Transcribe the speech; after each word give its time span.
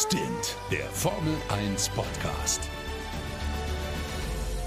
Stint, 0.00 0.56
der 0.70 0.84
Formel 0.90 1.34
1 1.48 1.88
Podcast. 1.88 2.60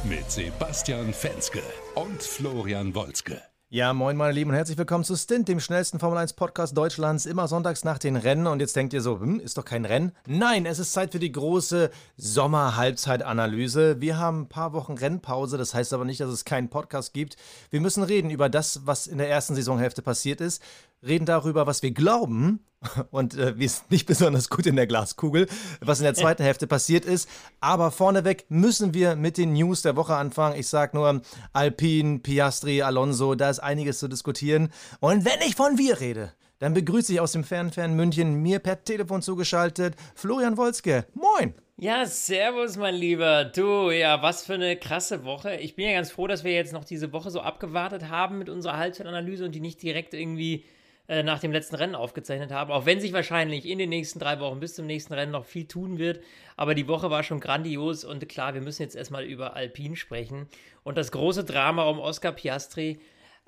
Mit 0.04 0.30
Sebastian 0.30 1.14
Fenske 1.14 1.62
und 1.96 2.21
Florian 2.21 2.94
Wolzke. 2.94 3.41
Ja, 3.70 3.94
moin 3.94 4.17
meine 4.17 4.33
Lieben 4.33 4.49
und 4.49 4.57
herzlich 4.57 4.78
willkommen 4.78 5.05
zu 5.05 5.15
Stint, 5.15 5.47
dem 5.47 5.62
schnellsten 5.62 5.97
Formel 5.99 6.17
1 6.17 6.33
Podcast 6.33 6.75
Deutschlands, 6.75 7.25
immer 7.25 7.47
sonntags 7.47 7.86
nach 7.86 7.97
den 7.97 8.17
Rennen. 8.17 8.46
Und 8.46 8.59
jetzt 8.59 8.75
denkt 8.75 8.91
ihr 8.91 8.99
so, 8.99 9.21
hm, 9.21 9.39
ist 9.39 9.57
doch 9.57 9.64
kein 9.64 9.86
Rennen? 9.86 10.12
Nein, 10.28 10.66
es 10.66 10.80
ist 10.80 10.91
Zeit 10.91 11.14
für 11.14 11.20
die 11.20 11.32
große 11.32 11.91
Sommer-Halbzeitanalyse. 12.18 14.02
Wir 14.02 14.18
haben 14.18 14.41
ein 14.41 14.50
paar 14.50 14.73
Wochen 14.73 14.95
Rennpause, 14.95 15.57
das 15.57 15.73
heißt 15.73 15.93
aber 15.93 16.04
nicht, 16.04 16.20
dass 16.20 16.29
es 16.29 16.43
keinen 16.43 16.68
Podcast 16.68 17.13
gibt. 17.13 17.38
Wir 17.70 17.79
müssen 17.79 18.04
reden 18.04 18.32
über 18.32 18.50
das, 18.50 18.86
was 18.86 19.07
in 19.07 19.20
der 19.20 19.29
ersten 19.29 19.55
Saisonhälfte 19.55 20.02
passiert 20.02 20.41
ist, 20.41 20.61
reden 21.05 21.25
darüber, 21.25 21.68
was 21.68 21.81
wir 21.83 21.91
glauben, 21.91 22.65
und 23.11 23.38
äh, 23.38 23.57
wir 23.57 23.70
sind 23.70 23.91
nicht 23.91 24.07
besonders 24.07 24.50
gut 24.50 24.65
in 24.65 24.75
der 24.75 24.88
Glaskugel, 24.88 25.47
was 25.82 26.00
in 26.00 26.05
der 26.05 26.14
zweiten 26.14 26.43
Hälfte 26.43 26.68
passiert 26.68 27.05
ist. 27.05 27.29
Aber 27.59 27.92
vorneweg 27.92 28.46
müssen 28.50 28.93
wir 28.93 29.15
mit 29.15 29.37
den 29.37 29.54
News 29.54 29.83
der 29.83 29.95
Woche 29.95 30.15
anfangen. 30.15 30.59
Ich 30.59 30.68
sage 30.68 30.97
nur 30.97 31.21
Alpine, 31.54 32.19
Piastri, 32.19 32.81
Alonso, 32.81 33.36
da 33.36 33.50
ist 33.50 33.59
einiges 33.59 34.00
zu 34.00 34.08
diskutieren. 34.08 34.72
Und 35.00 35.25
wenn 35.25 35.42
ich 35.47 35.56
von 35.56 35.78
wir 35.78 36.00
rede, 36.00 36.33
dann 36.58 36.73
begrüße 36.73 37.14
ich 37.14 37.20
aus 37.20 37.31
dem 37.31 37.44
fernen, 37.44 37.72
fernen 37.72 37.95
München 37.95 38.42
mir 38.42 38.59
per 38.59 38.83
Telefon 38.83 39.22
zugeschaltet 39.22 39.95
Florian 40.16 40.58
Wolzke. 40.58 41.06
Moin! 41.14 41.53
Ja, 41.78 42.06
servus, 42.06 42.78
mein 42.78 42.94
Lieber. 42.94 43.45
Du, 43.45 43.89
ja, 43.89 44.22
was 44.22 44.45
für 44.45 44.53
eine 44.53 44.75
krasse 44.75 45.23
Woche. 45.23 45.56
Ich 45.56 45.75
bin 45.75 45.88
ja 45.88 45.94
ganz 45.94 46.11
froh, 46.11 46.28
dass 46.28 46.44
wir 46.44 46.53
jetzt 46.53 46.73
noch 46.73 46.86
diese 46.86 47.11
Woche 47.11 47.31
so 47.31 47.42
abgewartet 47.42 48.09
haben 48.09 48.38
mit 48.38 48.50
unserer 48.50 48.78
Halbzeitanalyse 48.78 49.45
und 49.45 49.53
die 49.53 49.61
nicht 49.61 49.81
direkt 49.81 50.14
irgendwie 50.14 50.64
äh, 51.08 51.23
nach 51.23 51.39
dem 51.39 51.52
letzten 51.52 51.75
Rennen 51.75 51.95
aufgezeichnet 51.95 52.52
haben. 52.52 52.72
Auch 52.72 52.86
wenn 52.86 53.00
sich 53.00 53.14
wahrscheinlich 53.14 53.67
in 53.67 53.80
den 53.80 53.89
nächsten 53.89 54.19
drei 54.19 54.39
Wochen 54.39 54.59
bis 54.59 54.75
zum 54.75 54.86
nächsten 54.86 55.14
Rennen 55.14 55.31
noch 55.31 55.45
viel 55.45 55.67
tun 55.67 55.97
wird. 55.97 56.23
Aber 56.55 56.75
die 56.75 56.88
Woche 56.88 57.09
war 57.09 57.23
schon 57.23 57.39
grandios 57.39 58.03
und 58.03 58.28
klar, 58.30 58.53
wir 58.53 58.62
müssen 58.62 58.81
jetzt 58.81 58.95
erstmal 58.95 59.26
über 59.26 59.56
Alpine 59.56 59.95
sprechen. 59.95 60.48
Und 60.84 60.98
das 60.98 61.11
große 61.11 61.44
Drama 61.44 61.84
um 61.86 62.00
Oscar 62.00 62.31
Piastri. 62.31 63.00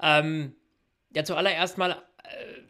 Ähm, 0.02 0.56
ja, 1.16 1.24
zuallererst 1.24 1.78
mal. 1.78 1.92
Äh, 1.92 2.64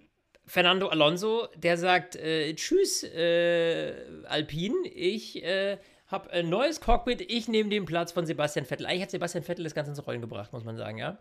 Fernando 0.46 0.90
Alonso, 0.90 1.48
der 1.56 1.78
sagt, 1.78 2.18
äh, 2.18 2.54
tschüss, 2.54 3.04
äh, 3.04 3.94
Alpine, 4.26 4.88
ich 4.90 5.42
äh, 5.42 5.78
habe 6.08 6.30
ein 6.32 6.50
neues 6.50 6.82
Cockpit, 6.82 7.22
ich 7.22 7.48
nehme 7.48 7.70
den 7.70 7.86
Platz 7.86 8.12
von 8.12 8.26
Sebastian 8.26 8.66
Vettel. 8.66 8.86
Eigentlich 8.86 9.04
hat 9.04 9.12
Sebastian 9.12 9.44
Vettel 9.44 9.64
das 9.64 9.74
Ganze 9.74 9.92
ins 9.92 10.06
Rollen 10.06 10.22
gebracht, 10.22 10.52
muss 10.54 10.64
man 10.64 10.76
sagen, 10.78 10.98
ja. 10.98 11.18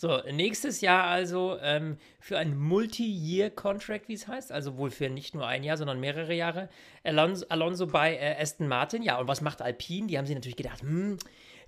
So, 0.00 0.18
nächstes 0.32 0.80
Jahr 0.80 1.04
also 1.04 1.58
ähm, 1.60 1.98
für 2.20 2.38
ein 2.38 2.56
Multi-Year-Contract, 2.56 4.08
wie 4.08 4.14
es 4.14 4.26
heißt, 4.26 4.50
also 4.50 4.78
wohl 4.78 4.90
für 4.90 5.10
nicht 5.10 5.34
nur 5.34 5.46
ein 5.46 5.62
Jahr, 5.62 5.76
sondern 5.76 6.00
mehrere 6.00 6.32
Jahre. 6.32 6.70
Alonso, 7.04 7.44
Alonso 7.50 7.86
bei 7.86 8.16
äh, 8.16 8.40
Aston 8.40 8.66
Martin, 8.66 9.02
ja, 9.02 9.18
und 9.18 9.28
was 9.28 9.42
macht 9.42 9.60
Alpine? 9.60 10.06
Die 10.06 10.16
haben 10.16 10.24
sich 10.24 10.34
natürlich 10.34 10.56
gedacht, 10.56 10.80
hm, 10.80 11.18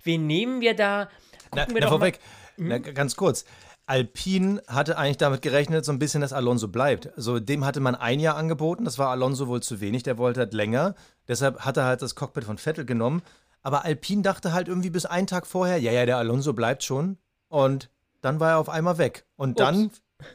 wen 0.01 0.25
nehmen 0.25 0.61
wir 0.61 0.75
da? 0.75 1.09
Gucken 1.51 1.51
na, 1.51 1.67
wir 1.67 1.73
na, 1.75 1.79
doch 1.81 1.89
vorweg, 1.89 2.19
hm? 2.55 2.69
na, 2.69 2.79
ganz 2.79 3.15
kurz. 3.15 3.45
Alpine 3.85 4.63
hatte 4.65 4.97
eigentlich 4.97 5.17
damit 5.17 5.43
gerechnet, 5.43 5.85
so 5.85 5.91
ein 5.91 5.99
bisschen, 5.99 6.21
dass 6.21 6.33
Alonso 6.33 6.69
bleibt. 6.69 7.15
Also 7.15 7.39
dem 7.39 7.63
hatte 7.63 7.81
man 7.81 7.93
ein 7.93 8.19
Jahr 8.19 8.35
angeboten, 8.35 8.83
das 8.83 8.97
war 8.97 9.09
Alonso 9.09 9.47
wohl 9.47 9.61
zu 9.61 9.79
wenig, 9.79 10.01
der 10.01 10.17
wollte 10.17 10.39
halt 10.39 10.55
länger. 10.55 10.95
Deshalb 11.27 11.59
hat 11.59 11.77
er 11.77 11.83
halt 11.83 12.01
das 12.01 12.15
Cockpit 12.15 12.45
von 12.45 12.57
Vettel 12.57 12.85
genommen. 12.85 13.21
Aber 13.61 13.85
Alpine 13.85 14.23
dachte 14.23 14.53
halt 14.53 14.69
irgendwie 14.69 14.89
bis 14.89 15.05
einen 15.05 15.27
Tag 15.27 15.45
vorher, 15.45 15.77
ja, 15.77 15.91
ja, 15.91 16.07
der 16.07 16.17
Alonso 16.17 16.53
bleibt 16.53 16.83
schon. 16.83 17.19
Und 17.47 17.91
dann 18.23 18.39
war 18.39 18.51
er 18.51 18.57
auf 18.59 18.69
einmal 18.69 18.97
weg. 18.97 19.25
Und 19.35 19.59
dann 19.59 19.91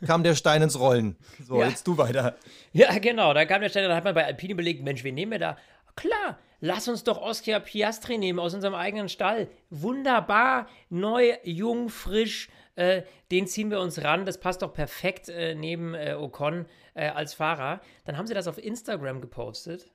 kam 0.07 0.23
der 0.23 0.35
Stein 0.35 0.63
ins 0.63 0.79
Rollen. 0.79 1.17
So, 1.43 1.61
ja. 1.61 1.69
jetzt 1.69 1.87
du 1.87 1.97
weiter. 1.97 2.37
Ja, 2.73 2.99
genau. 2.99 3.33
Da 3.33 3.47
kam 3.47 3.63
der 3.63 3.71
Stein, 3.71 3.85
dann 3.85 3.97
hat 3.97 4.05
man 4.05 4.15
bei 4.15 4.25
Alpine 4.25 4.53
überlegt, 4.53 4.83
Mensch, 4.83 5.05
wen 5.05 5.15
nehmen 5.15 5.33
wir 5.33 5.39
da? 5.39 5.57
Klar, 5.97 6.39
lass 6.61 6.87
uns 6.87 7.03
doch 7.03 7.21
Oscar 7.21 7.61
Piastri 7.61 8.19
nehmen 8.19 8.39
aus 8.39 8.55
unserem 8.55 8.75
eigenen 8.75 9.09
Stall. 9.09 9.49
Wunderbar, 9.71 10.69
neu, 10.91 11.37
jung, 11.43 11.89
frisch. 11.89 12.49
Äh, 12.77 13.03
den 13.33 13.49
ziehen 13.49 13.71
wir 13.71 13.81
uns 13.81 14.05
ran. 14.05 14.25
Das 14.25 14.39
passt 14.39 14.63
doch 14.63 14.73
perfekt 14.73 15.29
äh, 15.29 15.57
neben 15.57 15.95
äh, 15.95 16.15
Ocon 16.15 16.67
äh, 16.95 17.09
als 17.09 17.35
Fahrer. 17.35 17.81
Dann 18.05 18.17
haben 18.17 18.29
sie 18.29 18.35
das 18.35 18.47
auf 18.47 18.59
Instagram 18.59 19.21
gepostet. 19.21 19.91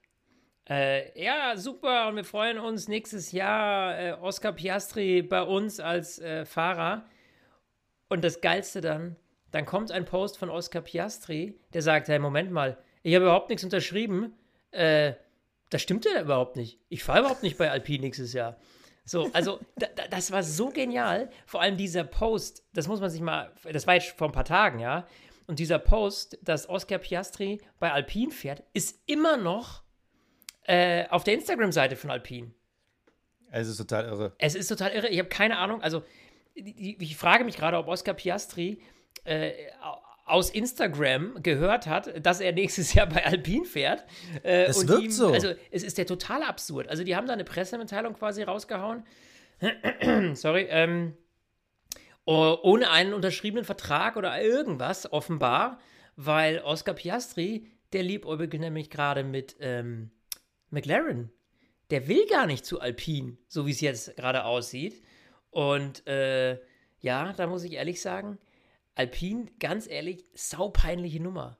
Äh, 0.69 1.21
ja, 1.21 1.55
super. 1.55 2.09
Und 2.09 2.17
wir 2.17 2.25
freuen 2.25 2.57
uns 2.57 2.89
nächstes 2.89 3.31
Jahr 3.31 4.21
Oscar 4.21 4.51
Piastri 4.51 5.21
bei 5.21 5.43
uns 5.43 5.79
als 5.79 6.21
Fahrer. 6.45 7.05
Und 8.13 8.23
das 8.23 8.41
Geilste 8.41 8.79
dann, 8.79 9.15
dann 9.49 9.65
kommt 9.65 9.91
ein 9.91 10.05
Post 10.05 10.37
von 10.37 10.51
Oscar 10.51 10.81
Piastri, 10.81 11.59
der 11.73 11.81
sagt, 11.81 12.09
hey, 12.09 12.19
Moment 12.19 12.51
mal, 12.51 12.77
ich 13.01 13.15
habe 13.15 13.25
überhaupt 13.25 13.49
nichts 13.49 13.63
unterschrieben. 13.63 14.35
Äh, 14.69 15.13
das 15.71 15.81
stimmt 15.81 16.05
ja 16.05 16.21
überhaupt 16.21 16.55
nicht. 16.55 16.79
Ich 16.89 17.03
fahre 17.03 17.21
überhaupt 17.21 17.41
nicht 17.41 17.57
bei 17.57 17.71
Alpine 17.71 18.01
nächstes 18.03 18.33
Jahr. 18.33 18.57
So, 19.03 19.31
also 19.33 19.59
da, 19.77 19.87
da, 19.95 20.07
das 20.09 20.31
war 20.31 20.43
so 20.43 20.69
genial. 20.69 21.31
Vor 21.47 21.59
allem 21.61 21.75
dieser 21.75 22.03
Post, 22.03 22.63
das 22.73 22.87
muss 22.87 23.01
man 23.01 23.09
sich 23.09 23.21
mal, 23.21 23.51
das 23.63 23.87
war 23.87 23.95
jetzt 23.95 24.11
vor 24.15 24.29
ein 24.29 24.31
paar 24.31 24.45
Tagen, 24.45 24.77
ja. 24.77 25.07
Und 25.47 25.57
dieser 25.57 25.79
Post, 25.79 26.37
dass 26.43 26.69
Oscar 26.69 26.99
Piastri 26.99 27.61
bei 27.79 27.91
Alpine 27.91 28.31
fährt, 28.31 28.61
ist 28.73 28.99
immer 29.07 29.37
noch 29.37 29.81
äh, 30.65 31.07
auf 31.07 31.23
der 31.23 31.33
Instagram-Seite 31.33 31.95
von 31.95 32.11
Alpine. 32.11 32.53
Es 33.49 33.67
ist 33.67 33.77
total 33.77 34.05
irre. 34.05 34.35
Es 34.37 34.53
ist 34.53 34.67
total 34.67 34.91
irre. 34.91 35.09
Ich 35.09 35.17
habe 35.17 35.29
keine 35.29 35.57
Ahnung. 35.57 35.81
Also, 35.81 36.03
ich 36.53 37.17
frage 37.17 37.43
mich 37.43 37.57
gerade, 37.57 37.77
ob 37.77 37.87
Oscar 37.87 38.13
Piastri 38.13 38.79
äh, 39.23 39.51
aus 40.25 40.49
Instagram 40.49 41.41
gehört 41.43 41.87
hat, 41.87 42.25
dass 42.25 42.39
er 42.39 42.53
nächstes 42.53 42.93
Jahr 42.93 43.07
bei 43.07 43.25
Alpine 43.25 43.65
fährt. 43.65 44.03
Äh, 44.43 44.65
es 44.65 44.87
wirkt 44.87 45.03
ihm, 45.03 45.11
so. 45.11 45.31
Also 45.31 45.53
es 45.71 45.83
ist 45.83 45.97
ja 45.97 46.05
total 46.05 46.43
absurd. 46.43 46.87
Also 46.87 47.03
die 47.03 47.15
haben 47.15 47.27
da 47.27 47.33
eine 47.33 47.43
Pressemitteilung 47.43 48.13
quasi 48.13 48.43
rausgehauen. 48.43 49.03
Sorry. 50.33 50.67
Ähm, 50.69 51.17
ohne 52.25 52.89
einen 52.89 53.13
unterschriebenen 53.13 53.65
Vertrag 53.65 54.15
oder 54.15 54.41
irgendwas, 54.41 55.11
offenbar, 55.11 55.79
weil 56.15 56.59
Oscar 56.59 56.93
Piastri, 56.93 57.67
der 57.91 58.03
liebäugelt 58.03 58.53
nämlich 58.53 58.89
gerade 58.89 59.25
mit 59.25 59.57
ähm, 59.59 60.11
McLaren. 60.69 61.33
Der 61.89 62.07
will 62.07 62.25
gar 62.27 62.45
nicht 62.47 62.65
zu 62.65 62.79
Alpine, 62.79 63.37
so 63.49 63.67
wie 63.67 63.71
es 63.71 63.81
jetzt 63.81 64.15
gerade 64.15 64.45
aussieht. 64.45 65.02
Und 65.53 66.05
äh, 66.07 66.57
ja, 66.99 67.31
da 67.33 67.47
muss 67.47 67.63
ich 67.63 67.73
ehrlich 67.73 68.01
sagen, 68.01 68.39
Alpine, 68.95 69.45
ganz 69.59 69.87
ehrlich, 69.87 70.25
saupeinliche 70.33 71.21
Nummer. 71.21 71.57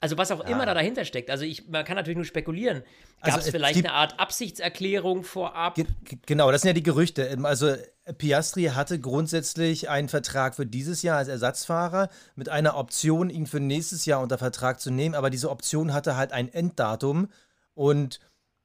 Also 0.00 0.18
was 0.18 0.32
auch 0.32 0.42
ja. 0.42 0.50
immer 0.50 0.66
da 0.66 0.74
dahinter 0.74 1.04
steckt. 1.04 1.30
Also 1.30 1.44
ich, 1.44 1.68
man 1.68 1.84
kann 1.84 1.94
natürlich 1.94 2.16
nur 2.16 2.24
spekulieren. 2.24 2.82
Gab 3.22 3.34
also 3.34 3.38
es 3.38 3.50
vielleicht 3.50 3.78
eine 3.78 3.92
Art 3.92 4.18
Absichtserklärung 4.18 5.22
vorab? 5.22 5.76
Ge 5.76 5.86
genau, 6.26 6.50
das 6.50 6.62
sind 6.62 6.70
ja 6.70 6.74
die 6.74 6.82
Gerüchte. 6.82 7.22
Ähm, 7.22 7.46
also 7.46 7.76
Piastri 8.18 8.64
hatte 8.64 8.98
grundsätzlich 8.98 9.88
einen 9.88 10.08
Vertrag 10.08 10.56
für 10.56 10.66
dieses 10.66 11.02
Jahr 11.02 11.18
als 11.18 11.28
Ersatzfahrer 11.28 12.08
mit 12.34 12.48
einer 12.48 12.76
Option, 12.76 13.30
ihn 13.30 13.46
für 13.46 13.60
nächstes 13.60 14.04
Jahr 14.04 14.20
unter 14.20 14.38
Vertrag 14.38 14.80
zu 14.80 14.90
nehmen. 14.90 15.14
Aber 15.14 15.30
diese 15.30 15.48
Option 15.48 15.94
hatte 15.94 16.16
halt 16.16 16.32
ein 16.32 16.52
Enddatum 16.52 17.28
und 17.74 18.18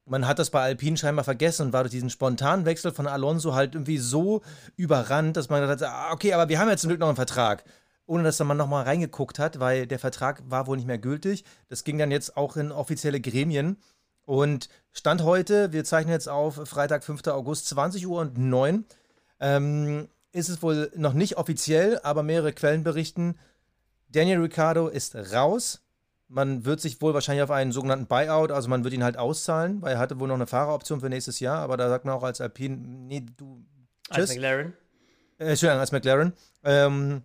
man 0.08 0.26
hat 0.26 0.38
das 0.38 0.50
bei 0.50 0.62
Alpine 0.62 0.96
scheinbar 0.96 1.24
vergessen 1.24 1.66
und 1.66 1.72
war 1.72 1.84
durch 1.84 1.92
diesen 1.92 2.10
spontanen 2.10 2.64
Wechsel 2.64 2.92
von 2.92 3.06
Alonso 3.06 3.54
halt 3.54 3.74
irgendwie 3.74 3.98
so 3.98 4.42
überrannt, 4.76 5.36
dass 5.36 5.48
man 5.48 5.60
gesagt 5.60 5.82
hat, 5.82 5.90
ah, 5.90 6.12
okay, 6.12 6.32
aber 6.32 6.48
wir 6.48 6.58
haben 6.58 6.68
ja 6.68 6.76
zum 6.76 6.88
Glück 6.88 7.00
noch 7.00 7.08
einen 7.08 7.16
Vertrag. 7.16 7.64
Ohne 8.06 8.22
dass 8.22 8.38
man 8.38 8.56
nochmal 8.56 8.84
reingeguckt 8.84 9.38
hat, 9.38 9.60
weil 9.60 9.86
der 9.86 9.98
Vertrag 9.98 10.42
war 10.48 10.66
wohl 10.66 10.78
nicht 10.78 10.86
mehr 10.86 10.98
gültig. 10.98 11.44
Das 11.68 11.84
ging 11.84 11.98
dann 11.98 12.10
jetzt 12.10 12.36
auch 12.38 12.56
in 12.56 12.72
offizielle 12.72 13.20
Gremien. 13.20 13.76
Und 14.24 14.68
Stand 14.92 15.22
heute, 15.22 15.72
wir 15.72 15.84
zeichnen 15.84 16.12
jetzt 16.12 16.28
auf 16.28 16.54
Freitag, 16.68 17.04
5. 17.04 17.26
August, 17.28 17.66
20 17.68 18.06
Uhr 18.06 18.20
und 18.20 18.38
9, 18.38 18.84
ähm, 19.40 20.08
ist 20.32 20.48
es 20.48 20.62
wohl 20.62 20.90
noch 20.96 21.12
nicht 21.12 21.36
offiziell, 21.36 22.00
aber 22.02 22.22
mehrere 22.22 22.52
Quellen 22.52 22.82
berichten, 22.82 23.38
Daniel 24.08 24.40
Ricciardo 24.40 24.88
ist 24.88 25.14
raus 25.32 25.82
man 26.28 26.64
wird 26.64 26.80
sich 26.80 27.00
wohl 27.00 27.14
wahrscheinlich 27.14 27.42
auf 27.42 27.50
einen 27.50 27.72
sogenannten 27.72 28.06
Buyout, 28.06 28.52
also 28.52 28.68
man 28.68 28.84
wird 28.84 28.94
ihn 28.94 29.02
halt 29.02 29.16
auszahlen, 29.16 29.80
weil 29.82 29.94
er 29.94 29.98
hatte 29.98 30.20
wohl 30.20 30.28
noch 30.28 30.34
eine 30.34 30.46
Fahreroption 30.46 31.00
für 31.00 31.08
nächstes 31.08 31.40
Jahr, 31.40 31.58
aber 31.58 31.76
da 31.76 31.88
sagt 31.88 32.04
man 32.04 32.14
auch 32.14 32.22
als 32.22 32.40
Alpine, 32.40 32.76
nee, 32.76 33.24
du. 33.36 33.64
Tschüss. 34.10 34.30
Als 34.30 34.34
McLaren. 34.34 34.72
Äh, 35.38 35.44
Entschuldigung, 35.50 35.80
als 35.80 35.92
McLaren. 35.92 36.32
Ähm, 36.64 37.22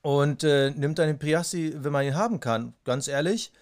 und 0.00 0.44
äh, 0.44 0.70
nimmt 0.70 0.98
dann 0.98 1.08
den 1.08 1.18
Priasti, 1.18 1.74
wenn 1.76 1.92
man 1.92 2.04
ihn 2.04 2.14
haben 2.14 2.40
kann. 2.40 2.74
Ganz 2.84 3.06
ehrlich, 3.06 3.52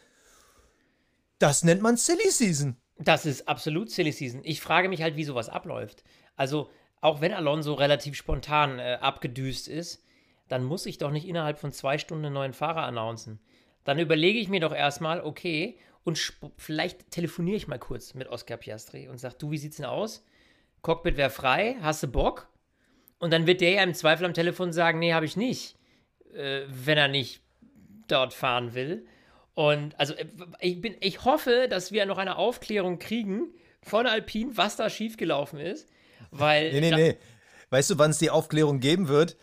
das 1.39 1.65
nennt 1.65 1.83
man 1.83 1.97
Silly 1.97 2.31
Season. 2.31 2.77
Das 2.99 3.27
ist 3.27 3.49
absolut 3.49 3.91
Silly 3.91 4.13
Season. 4.13 4.41
Ich 4.45 4.61
frage 4.61 4.89
mich 4.89 5.03
halt, 5.03 5.17
wie 5.17 5.25
sowas 5.25 5.49
abläuft. 5.49 6.05
Also, 6.37 6.71
auch 7.01 7.21
wenn 7.21 7.33
Alonso 7.33 7.75
relativ 7.75 8.15
spontan 8.15 8.79
äh, 8.79 8.99
abgedüst 9.01 9.69
ist, 9.69 10.03
dann 10.49 10.65
muss 10.65 10.87
ich 10.87 10.99
doch 10.99 11.11
nicht 11.11 11.27
innerhalb 11.27 11.59
von 11.59 11.73
zwei 11.73 11.99
Stunden 11.99 12.27
einen 12.27 12.35
neuen 12.35 12.53
Fahrer 12.53 12.83
announcen 12.83 13.41
dann 13.85 13.99
überlege 13.99 14.39
ich 14.39 14.49
mir 14.49 14.61
doch 14.61 14.75
erstmal, 14.75 15.21
okay, 15.21 15.79
und 16.05 16.35
vielleicht 16.57 17.11
telefoniere 17.11 17.57
ich 17.57 17.69
mal 17.69 17.79
kurz 17.79 18.15
mit 18.15 18.29
Oscar 18.29 18.57
Piastri 18.57 19.09
und 19.09 19.19
sage, 19.19 19.37
du, 19.39 19.51
wie 19.51 19.59
sieht's 19.59 19.77
denn 19.77 19.87
aus? 19.87 20.25
Cockpit 20.83 21.17
wäre 21.17 21.31
frei, 21.31 21.77
hast 21.83 22.03
du 22.03 22.09
Bock? 22.09 22.49
Und 23.19 23.33
dann 23.33 23.47
wird 23.47 23.61
der 23.61 23.73
ja 23.73 23.83
im 23.83 23.95
Zweifel 23.95 24.25
am 24.25 24.35
Telefon 24.35 24.73
sagen, 24.73 24.99
nee, 24.99 25.13
habe 25.13 25.27
ich 25.27 25.37
nicht, 25.37 25.77
äh, 26.35 26.63
wenn 26.69 26.97
er 26.97 27.09
nicht 27.09 27.43
dort 28.09 28.33
fahren 28.33 28.75
will. 28.75 29.07
Und 29.55 29.99
also 30.01 30.15
äh, 30.15 30.27
ich, 30.61 30.81
bin, 30.81 30.97
ich 31.01 31.25
hoffe, 31.25 31.67
dass 31.69 31.93
wir 31.93 32.07
noch 32.07 32.19
eine 32.19 32.37
Aufklärung 32.37 32.99
kriegen 32.99 33.53
von 33.83 34.07
Alpine, 34.07 34.57
was 34.57 34.77
da 34.77 34.89
schiefgelaufen 34.89 35.59
ist. 35.59 35.89
Weil 36.31 36.73
nee, 36.81 36.81
nee, 36.81 36.91
nee. 36.91 37.17
Weißt 37.69 37.91
du, 37.91 37.99
wann 37.99 38.11
es 38.11 38.19
die 38.19 38.31
Aufklärung 38.31 38.81
geben 38.81 39.09
wird? 39.09 39.37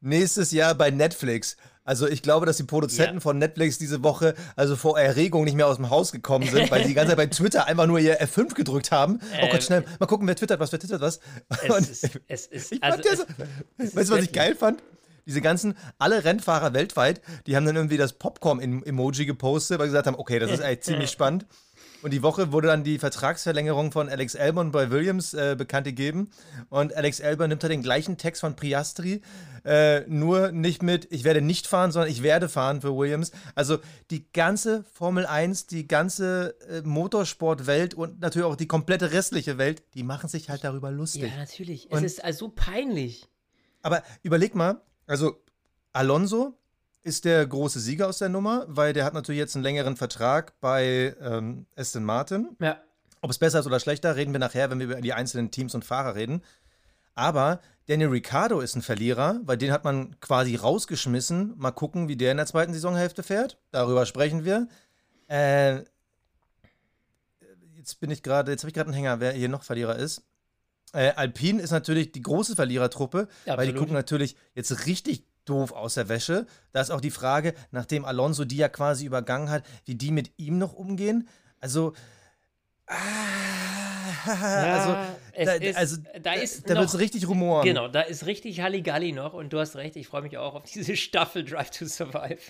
Nächstes 0.00 0.50
Jahr 0.50 0.74
bei 0.74 0.90
Netflix. 0.90 1.56
Also 1.90 2.06
ich 2.06 2.22
glaube, 2.22 2.46
dass 2.46 2.56
die 2.56 2.62
Produzenten 2.62 3.14
ja. 3.14 3.20
von 3.20 3.36
Netflix 3.38 3.76
diese 3.76 4.04
Woche 4.04 4.36
also 4.54 4.76
vor 4.76 4.96
Erregung 4.96 5.42
nicht 5.42 5.56
mehr 5.56 5.66
aus 5.66 5.74
dem 5.74 5.90
Haus 5.90 6.12
gekommen 6.12 6.48
sind, 6.48 6.70
weil 6.70 6.82
sie 6.82 6.90
die 6.90 6.94
ganze 6.94 7.08
Zeit 7.08 7.16
bei 7.16 7.26
Twitter 7.36 7.66
einfach 7.66 7.88
nur 7.88 7.98
ihr 7.98 8.22
F5 8.22 8.54
gedrückt 8.54 8.92
haben. 8.92 9.18
Äh, 9.32 9.38
oh 9.42 9.46
Gott, 9.46 9.54
ähm, 9.54 9.60
schnell, 9.60 9.84
mal 9.98 10.06
gucken, 10.06 10.28
wer 10.28 10.36
twittert 10.36 10.60
was, 10.60 10.70
wer 10.70 10.78
twittert 10.78 11.00
was. 11.00 11.18
Es 11.48 11.88
ist, 11.88 12.20
es 12.28 12.46
ist, 12.46 12.72
ich 12.74 12.80
also 12.84 13.02
so, 13.02 13.24
weißt 13.76 14.08
du, 14.08 14.14
was 14.14 14.22
ich 14.22 14.30
geil 14.30 14.54
fand? 14.54 14.80
Diese 15.26 15.40
ganzen, 15.40 15.74
alle 15.98 16.22
Rennfahrer 16.22 16.74
weltweit, 16.74 17.22
die 17.48 17.56
haben 17.56 17.66
dann 17.66 17.74
irgendwie 17.74 17.96
das 17.96 18.12
Popcorn-Emoji 18.12 19.26
gepostet, 19.26 19.80
weil 19.80 19.88
sie 19.88 19.90
gesagt 19.90 20.06
haben, 20.06 20.16
okay, 20.16 20.38
das 20.38 20.52
ist 20.52 20.62
eigentlich 20.62 20.82
ziemlich 20.82 21.10
spannend. 21.10 21.44
Und 22.02 22.12
die 22.12 22.22
Woche 22.22 22.52
wurde 22.52 22.68
dann 22.68 22.82
die 22.82 22.98
Vertragsverlängerung 22.98 23.92
von 23.92 24.08
Alex 24.08 24.34
Albon 24.34 24.72
bei 24.72 24.90
Williams 24.90 25.34
äh, 25.34 25.54
bekannt 25.56 25.84
gegeben. 25.84 26.30
Und 26.70 26.94
Alex 26.94 27.20
Albon 27.20 27.50
nimmt 27.50 27.62
halt 27.62 27.72
den 27.72 27.82
gleichen 27.82 28.16
Text 28.16 28.40
von 28.40 28.56
Priastri, 28.56 29.20
äh, 29.64 30.00
nur 30.08 30.50
nicht 30.52 30.82
mit, 30.82 31.08
ich 31.12 31.24
werde 31.24 31.42
nicht 31.42 31.66
fahren, 31.66 31.92
sondern 31.92 32.10
ich 32.10 32.22
werde 32.22 32.48
fahren 32.48 32.80
für 32.80 32.96
Williams. 32.96 33.32
Also 33.54 33.78
die 34.10 34.30
ganze 34.32 34.84
Formel 34.92 35.26
1, 35.26 35.66
die 35.66 35.86
ganze 35.86 36.56
äh, 36.68 36.80
Motorsportwelt 36.82 37.92
und 37.92 38.20
natürlich 38.20 38.46
auch 38.46 38.56
die 38.56 38.68
komplette 38.68 39.12
restliche 39.12 39.58
Welt, 39.58 39.82
die 39.94 40.02
machen 40.02 40.28
sich 40.28 40.48
halt 40.48 40.64
darüber 40.64 40.90
lustig. 40.90 41.22
Ja, 41.24 41.36
natürlich. 41.36 41.90
Und 41.90 41.98
es 41.98 42.14
ist 42.14 42.24
also 42.24 42.48
peinlich. 42.48 43.28
Aber 43.82 44.02
überleg 44.22 44.54
mal, 44.54 44.80
also 45.06 45.42
Alonso 45.92 46.59
ist 47.02 47.24
der 47.24 47.46
große 47.46 47.80
Sieger 47.80 48.08
aus 48.08 48.18
der 48.18 48.28
Nummer, 48.28 48.64
weil 48.68 48.92
der 48.92 49.04
hat 49.04 49.14
natürlich 49.14 49.38
jetzt 49.38 49.56
einen 49.56 49.64
längeren 49.64 49.96
Vertrag 49.96 50.58
bei 50.60 51.14
ähm, 51.20 51.66
Aston 51.76 52.04
Martin. 52.04 52.56
Ja. 52.60 52.78
Ob 53.22 53.30
es 53.30 53.38
besser 53.38 53.60
ist 53.60 53.66
oder 53.66 53.80
schlechter, 53.80 54.16
reden 54.16 54.32
wir 54.32 54.38
nachher, 54.38 54.70
wenn 54.70 54.78
wir 54.78 54.86
über 54.86 55.00
die 55.00 55.12
einzelnen 55.12 55.50
Teams 55.50 55.74
und 55.74 55.84
Fahrer 55.84 56.14
reden. 56.14 56.42
Aber 57.14 57.60
Daniel 57.86 58.08
Ricciardo 58.08 58.60
ist 58.60 58.76
ein 58.76 58.82
Verlierer, 58.82 59.40
weil 59.42 59.58
den 59.58 59.72
hat 59.72 59.84
man 59.84 60.18
quasi 60.20 60.56
rausgeschmissen. 60.56 61.54
Mal 61.58 61.72
gucken, 61.72 62.08
wie 62.08 62.16
der 62.16 62.30
in 62.30 62.36
der 62.36 62.46
zweiten 62.46 62.72
Saisonhälfte 62.72 63.22
fährt. 63.22 63.58
Darüber 63.72 64.06
sprechen 64.06 64.44
wir. 64.44 64.68
Äh, 65.28 65.84
jetzt 67.76 68.00
bin 68.00 68.10
ich 68.10 68.22
gerade, 68.22 68.52
jetzt 68.52 68.62
habe 68.62 68.68
ich 68.68 68.74
gerade 68.74 68.88
einen 68.88 68.94
Hänger, 68.94 69.20
wer 69.20 69.32
hier 69.32 69.48
noch 69.48 69.64
Verlierer 69.64 69.96
ist. 69.96 70.22
Äh, 70.92 71.12
Alpine 71.12 71.62
ist 71.62 71.70
natürlich 71.70 72.12
die 72.12 72.22
große 72.22 72.56
Verlierertruppe, 72.56 73.28
ja, 73.44 73.56
weil 73.56 73.66
die 73.66 73.74
gucken 73.74 73.94
natürlich 73.94 74.36
jetzt 74.54 74.86
richtig 74.86 75.24
doof 75.50 75.72
aus 75.72 75.94
der 75.94 76.08
Wäsche. 76.08 76.46
Da 76.72 76.80
ist 76.80 76.90
auch 76.90 77.00
die 77.00 77.10
Frage, 77.10 77.54
nachdem 77.72 78.04
Alonso 78.04 78.44
die 78.44 78.56
ja 78.56 78.68
quasi 78.68 79.04
übergangen 79.04 79.50
hat, 79.50 79.64
wie 79.84 79.96
die 79.96 80.12
mit 80.12 80.32
ihm 80.36 80.58
noch 80.58 80.72
umgehen. 80.72 81.28
Also, 81.60 81.92
ah, 82.86 82.94
also, 84.26 84.96
da, 85.34 85.52
ist, 85.54 85.76
also, 85.76 85.96
da, 86.22 86.32
ist 86.34 86.68
da 86.68 86.74
wird 86.74 86.86
es 86.86 86.98
richtig 86.98 87.28
rumoren. 87.28 87.64
Genau, 87.64 87.88
da 87.88 88.02
ist 88.02 88.26
richtig 88.26 88.60
Halligalli 88.60 89.12
noch 89.12 89.34
und 89.34 89.52
du 89.52 89.58
hast 89.58 89.76
recht, 89.76 89.96
ich 89.96 90.06
freue 90.06 90.22
mich 90.22 90.38
auch 90.38 90.54
auf 90.54 90.64
diese 90.64 90.96
Staffel 90.96 91.44
Drive 91.44 91.70
to 91.70 91.86
Survive. 91.86 92.40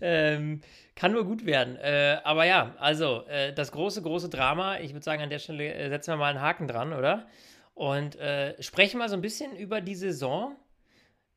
Ähm, 0.00 0.60
kann 0.94 1.12
nur 1.12 1.24
gut 1.24 1.46
werden. 1.46 1.76
Äh, 1.76 2.18
aber 2.24 2.44
ja, 2.44 2.74
also 2.78 3.24
äh, 3.26 3.52
das 3.52 3.72
große, 3.72 4.02
große 4.02 4.28
Drama, 4.28 4.78
ich 4.78 4.92
würde 4.92 5.04
sagen, 5.04 5.22
an 5.22 5.30
der 5.30 5.38
Stelle 5.38 5.72
äh, 5.72 5.88
setzen 5.88 6.12
wir 6.12 6.16
mal 6.16 6.30
einen 6.30 6.40
Haken 6.40 6.68
dran, 6.68 6.92
oder? 6.92 7.26
Und 7.74 8.16
äh, 8.16 8.60
sprechen 8.62 8.98
mal 8.98 9.08
so 9.08 9.14
ein 9.14 9.22
bisschen 9.22 9.56
über 9.56 9.80
die 9.80 9.94
Saison 9.94 10.56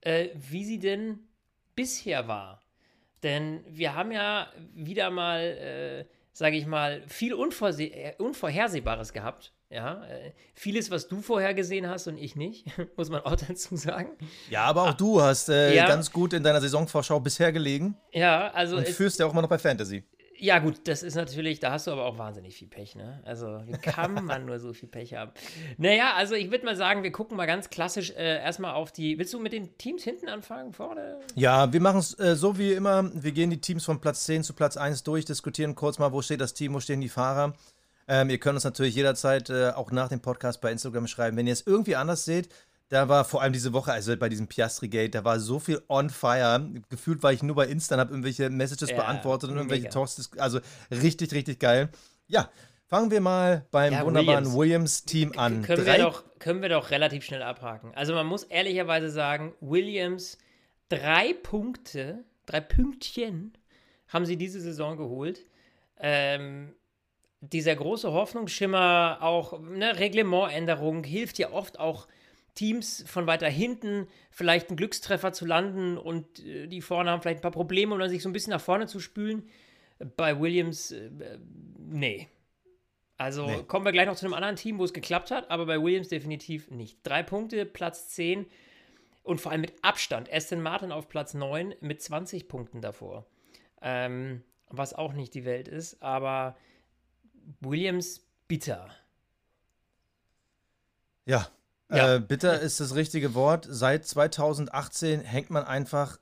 äh, 0.06 0.30
wie 0.34 0.64
sie 0.64 0.80
denn 0.80 1.20
bisher 1.76 2.28
war. 2.28 2.62
Denn 3.24 3.64
wir 3.68 3.96
haben 3.96 4.12
ja 4.12 4.48
wieder 4.74 5.10
mal, 5.10 5.42
äh, 5.42 6.06
sage 6.32 6.56
ich 6.56 6.66
mal, 6.66 7.04
viel 7.08 7.34
äh, 7.34 8.14
Unvorhersehbares 8.18 9.12
gehabt. 9.14 9.52
Ja, 9.72 10.06
äh, 10.06 10.32
vieles, 10.54 10.92
was 10.92 11.08
du 11.08 11.22
vorher 11.22 11.56
gesehen 11.56 11.90
hast 11.90 12.08
und 12.08 12.18
ich 12.18 12.36
nicht, 12.36 12.68
muss 12.98 13.10
man 13.10 13.22
auch 13.22 13.36
dazu 13.36 13.76
sagen. 13.76 14.12
Ja, 14.50 14.66
aber 14.66 14.84
auch 14.84 14.94
du 14.94 15.22
hast 15.22 15.50
äh, 15.50 15.76
ja. 15.76 15.88
ganz 15.88 16.12
gut 16.12 16.34
in 16.34 16.44
deiner 16.44 16.62
Saisonvorschau 16.62 17.20
bisher 17.20 17.52
gelegen. 17.52 17.98
Ja, 18.14 18.52
also. 18.52 18.78
Und 18.78 18.88
führst 18.88 19.20
ja 19.20 19.26
auch 19.26 19.32
immer 19.32 19.42
noch 19.42 19.50
bei 19.50 19.58
Fantasy. 19.58 20.04
Ja, 20.38 20.60
gut, 20.60 20.82
das 20.86 21.04
ist 21.04 21.16
natürlich, 21.16 21.60
da 21.60 21.72
hast 21.72 21.88
du 21.88 21.92
aber 21.92 22.06
auch 22.06 22.18
wahnsinnig 22.18 22.56
viel 22.56 22.68
Pech, 22.68 22.96
ne? 22.96 23.22
Also, 23.26 23.62
wie 23.66 23.74
kann 23.74 24.14
man 24.26 24.46
nur 24.46 24.60
so 24.60 24.74
viel 24.74 24.90
Pech 24.90 25.14
haben? 25.14 25.32
Naja, 25.78 26.14
also 26.16 26.36
ich 26.36 26.52
würde 26.52 26.66
mal 26.66 26.76
sagen, 26.76 27.04
wir 27.04 27.12
gucken 27.12 27.38
mal 27.38 27.46
ganz 27.46 27.70
klassisch 27.70 28.12
äh, 28.12 28.42
erstmal 28.42 28.74
auf 28.74 28.92
die. 28.92 29.18
Willst 29.18 29.34
du 29.34 29.40
mit 29.40 29.54
den 29.54 29.78
Teams 29.78 30.04
hinten 30.04 30.28
anfangen, 30.28 30.74
vorne? 30.74 31.20
Ja, 31.36 31.72
wir 31.72 31.82
machen 31.82 32.00
es 32.00 32.18
äh, 32.20 32.36
so 32.36 32.58
wie 32.58 32.74
immer. 32.74 33.10
Wir 33.14 33.32
gehen 33.32 33.50
die 33.50 33.62
Teams 33.62 33.86
von 33.86 34.02
Platz 34.02 34.26
10 34.26 34.44
zu 34.44 34.54
Platz 34.54 34.78
1 34.78 35.04
durch, 35.04 35.26
diskutieren 35.26 35.76
kurz 35.76 36.00
mal, 36.00 36.12
wo 36.12 36.22
steht 36.22 36.42
das 36.42 36.54
Team, 36.54 36.74
wo 36.74 36.80
stehen 36.80 37.02
die 37.02 37.10
Fahrer. 37.10 37.54
Ähm, 38.08 38.30
ihr 38.30 38.38
könnt 38.38 38.56
uns 38.56 38.64
natürlich 38.64 38.96
jederzeit 38.96 39.50
äh, 39.50 39.70
auch 39.70 39.92
nach 39.92 40.10
dem 40.10 40.20
Podcast 40.20 40.62
bei 40.62 40.72
Instagram 40.72 41.08
schreiben. 41.08 41.38
Wenn 41.38 41.48
ihr 41.48 41.54
es 41.54 41.66
irgendwie 41.66 41.96
anders 41.96 42.26
seht, 42.26 42.50
da 42.90 43.10
war 43.10 43.26
vor 43.26 43.42
allem 43.42 43.54
diese 43.54 43.74
Woche, 43.74 43.92
also 43.92 44.16
bei 44.16 44.30
diesem 44.30 44.48
Piastri-Gate, 44.48 45.16
da 45.16 45.24
war 45.24 45.40
so 45.40 45.60
viel 45.60 45.82
on 45.88 46.10
fire. 46.10 46.70
Gefühlt 46.90 47.24
war 47.24 47.34
ich 47.34 47.42
nur 47.42 47.56
bei 47.56 47.66
Insta 47.68 47.96
und 47.96 48.02
habe 48.02 48.12
irgendwelche 48.12 48.50
Messages 48.50 48.92
ja, 48.92 48.98
beantwortet 48.98 49.50
und 49.50 49.58
irgendwelche 49.58 49.90
Talks. 49.90 50.30
Also 50.38 50.60
richtig, 50.92 51.32
richtig 51.34 51.60
geil. 51.60 51.90
Ja, 52.28 52.50
fangen 52.88 53.10
wir 53.10 53.22
mal 53.22 53.66
beim 53.72 53.94
ja, 53.94 54.06
wunderbaren 54.06 54.54
Williams-Team 54.54 55.30
Williams 55.30 55.38
an. 55.38 55.62
Können 55.64 55.86
wir, 55.86 55.98
doch, 55.98 56.24
können 56.38 56.62
wir 56.62 56.70
doch 56.70 56.92
relativ 56.92 57.24
schnell 57.26 57.42
abhaken. 57.42 57.92
Also 57.96 58.14
man 58.14 58.28
muss 58.28 58.44
ehrlicherweise 58.44 59.10
sagen, 59.10 59.54
Williams, 59.62 60.38
drei 60.90 61.34
Punkte, 61.34 62.24
drei 62.46 62.62
Pünktchen 62.62 63.58
haben 64.08 64.26
sie 64.26 64.38
diese 64.38 64.62
Saison 64.62 64.96
geholt. 64.96 65.46
Ähm, 66.00 66.76
dieser 67.42 67.76
große 67.76 68.12
Hoffnungsschimmer, 68.12 69.20
auch 69.22 69.54
eine 69.54 69.98
Reglementänderung, 70.00 71.04
hilft 71.04 71.40
ja 71.40 71.52
oft 71.52 71.80
auch 71.80 72.08
Teams 72.56 73.04
von 73.06 73.28
weiter 73.28 73.50
hinten 73.50 74.08
vielleicht 74.32 74.70
einen 74.70 74.78
Glückstreffer 74.78 75.34
zu 75.34 75.46
landen 75.46 75.98
und 75.98 76.44
äh, 76.46 76.68
die 76.68 76.82
vorne 76.82 77.12
haben 77.12 77.22
vielleicht 77.22 77.40
ein 77.40 77.42
paar 77.42 77.52
Probleme, 77.52 77.94
um 77.94 78.00
dann 78.00 78.10
sich 78.10 78.24
so 78.24 78.30
ein 78.30 78.34
bisschen 78.34 78.52
nach 78.52 78.62
vorne 78.62 78.88
zu 78.88 79.00
spülen. 79.00 79.48
Bei 80.16 80.40
Williams, 80.40 80.92
äh, 80.92 81.10
nee. 81.78 82.30
Also 83.18 83.46
nee. 83.46 83.64
kommen 83.64 83.86
wir 83.86 83.92
gleich 83.92 84.08
noch 84.08 84.16
zu 84.16 84.26
einem 84.26 84.34
anderen 84.34 84.56
Team, 84.56 84.80
wo 84.80 84.84
es 84.84 84.94
geklappt 84.94 85.32
hat, 85.32 85.50
aber 85.52 85.66
bei 85.66 85.82
Williams 85.82 86.10
definitiv 86.10 86.72
nicht. 86.72 87.00
Drei 87.04 87.24
Punkte, 87.24 87.66
Platz 87.66 88.10
10 88.10 88.46
und 89.24 89.40
vor 89.40 89.52
allem 89.52 89.62
mit 89.62 89.74
Abstand. 89.82 90.32
Aston 90.32 90.62
Martin 90.62 90.92
auf 90.92 91.10
Platz 91.10 91.34
9 91.34 91.76
mit 91.82 92.02
20 92.02 92.48
Punkten 92.48 92.82
davor. 92.82 93.26
Ähm, 93.82 94.44
was 94.70 94.94
auch 94.94 95.14
nicht 95.14 95.34
die 95.34 95.46
Welt 95.46 95.68
ist, 95.68 96.02
aber 96.02 96.58
Williams 97.60 98.26
bitter. 98.48 98.90
Ja, 101.26 101.50
ja. 101.90 102.16
Äh, 102.16 102.20
bitter 102.20 102.60
ist 102.60 102.80
das 102.80 102.96
richtige 102.96 103.34
Wort. 103.34 103.68
Seit 103.70 104.06
2018 104.06 105.22
hängt 105.22 105.50
man 105.50 105.64
einfach 105.64 106.18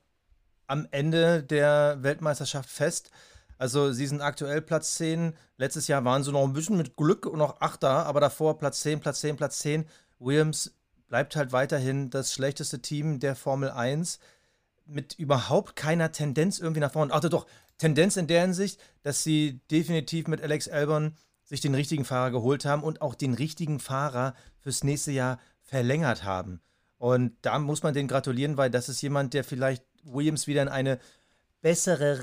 am 0.66 0.86
Ende 0.90 1.42
der 1.42 1.98
Weltmeisterschaft 2.02 2.68
fest. 2.68 3.10
Also 3.58 3.92
sie 3.92 4.06
sind 4.06 4.20
aktuell 4.20 4.60
Platz 4.60 4.96
10. 4.96 5.34
Letztes 5.56 5.88
Jahr 5.88 6.04
waren 6.04 6.24
sie 6.24 6.32
noch 6.32 6.44
ein 6.44 6.52
bisschen 6.52 6.76
mit 6.76 6.96
Glück 6.96 7.26
und 7.26 7.38
noch 7.38 7.60
Achter, 7.60 8.06
aber 8.06 8.20
davor 8.20 8.58
Platz 8.58 8.80
10, 8.80 9.00
Platz 9.00 9.20
10, 9.20 9.36
Platz 9.36 9.58
10. 9.60 9.86
Williams 10.18 10.74
bleibt 11.08 11.36
halt 11.36 11.52
weiterhin 11.52 12.10
das 12.10 12.32
schlechteste 12.32 12.80
Team 12.80 13.20
der 13.20 13.36
Formel 13.36 13.70
1 13.70 14.18
mit 14.86 15.14
überhaupt 15.14 15.76
keiner 15.76 16.12
Tendenz 16.12 16.58
irgendwie 16.58 16.80
nach 16.80 16.92
vorne. 16.92 17.12
Ach 17.12 17.20
doch, 17.20 17.46
Tendenz 17.78 18.16
in 18.16 18.26
der 18.26 18.42
Hinsicht, 18.42 18.80
dass 19.02 19.22
sie 19.22 19.60
definitiv 19.70 20.28
mit 20.28 20.42
Alex 20.42 20.68
Albon 20.68 21.16
sich 21.44 21.60
den 21.60 21.74
richtigen 21.74 22.04
Fahrer 22.04 22.30
geholt 22.30 22.64
haben 22.64 22.82
und 22.82 23.02
auch 23.02 23.14
den 23.14 23.34
richtigen 23.34 23.80
Fahrer 23.80 24.34
fürs 24.60 24.84
nächste 24.84 25.12
Jahr 25.12 25.38
verlängert 25.64 26.24
haben. 26.24 26.60
Und 26.98 27.32
da 27.42 27.58
muss 27.58 27.82
man 27.82 27.92
den 27.94 28.08
gratulieren, 28.08 28.56
weil 28.56 28.70
das 28.70 28.88
ist 28.88 29.02
jemand, 29.02 29.34
der 29.34 29.44
vielleicht 29.44 29.82
Williams 30.04 30.46
wieder 30.46 30.62
in 30.62 30.68
eine 30.68 30.98
bessere 31.60 32.16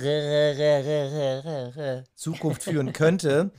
Zukunft 2.16 2.64
führen 2.64 2.94
könnte. 3.02 3.52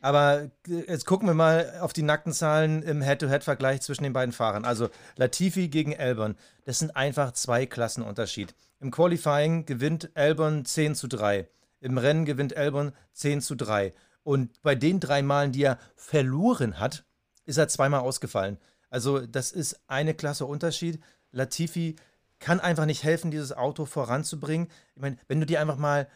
Aber 0.00 0.50
jetzt 0.66 1.06
gucken 1.06 1.28
wir 1.28 1.34
mal 1.34 1.78
auf 1.80 1.92
die 1.92 2.02
nackten 2.02 2.32
Zahlen 2.32 2.82
im 2.82 3.02
Head-to-Head-Vergleich 3.02 3.80
zwischen 3.80 4.04
den 4.04 4.12
beiden 4.12 4.32
Fahrern. 4.32 4.64
Also 4.64 4.88
Latifi 5.16 5.68
gegen 5.68 5.96
Albon. 5.96 6.36
Das 6.64 6.78
sind 6.78 6.94
einfach 6.96 7.32
zwei 7.32 7.66
Klassenunterschied. 7.66 8.54
Im 8.80 8.90
Qualifying 8.90 9.66
gewinnt 9.66 10.10
Albon 10.14 10.64
10 10.64 10.94
zu 10.94 11.08
3. 11.08 11.48
Im 11.80 11.98
Rennen 11.98 12.24
gewinnt 12.24 12.56
Albon 12.56 12.92
10 13.14 13.40
zu 13.40 13.54
3. 13.56 13.92
Und 14.22 14.60
bei 14.62 14.74
den 14.74 15.00
drei 15.00 15.22
Malen, 15.22 15.52
die 15.52 15.62
er 15.62 15.78
verloren 15.94 16.80
hat, 16.80 17.04
ist 17.44 17.58
er 17.58 17.68
zweimal 17.68 18.00
ausgefallen. 18.00 18.58
Also 18.90 19.26
das 19.26 19.52
ist 19.52 19.80
eine 19.86 20.14
Klasse 20.14 20.46
Unterschied. 20.46 21.00
Latifi 21.32 21.96
kann 22.38 22.60
einfach 22.60 22.86
nicht 22.86 23.02
helfen, 23.02 23.30
dieses 23.30 23.52
Auto 23.52 23.86
voranzubringen. 23.86 24.68
Ich 24.94 25.02
meine, 25.02 25.16
wenn 25.28 25.40
du 25.40 25.46
dir 25.46 25.60
einfach 25.60 25.76
mal 25.76 26.08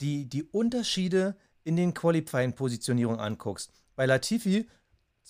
die, 0.00 0.26
die 0.26 0.44
Unterschiede 0.44 1.36
in 1.64 1.76
den 1.76 1.94
Qualifying-Positionierungen 1.94 3.20
anguckst. 3.20 3.72
Bei 3.96 4.06
Latifi 4.06 4.66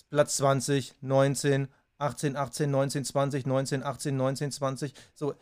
Platz 0.09 0.37
20, 0.37 0.95
19, 1.01 1.67
18, 1.97 2.35
18, 2.35 2.71
19, 2.71 3.05
20, 3.05 3.45
19, 3.45 3.83
18, 3.83 4.17
19, 4.17 4.51
20. 4.51 4.93
So, 5.13 5.35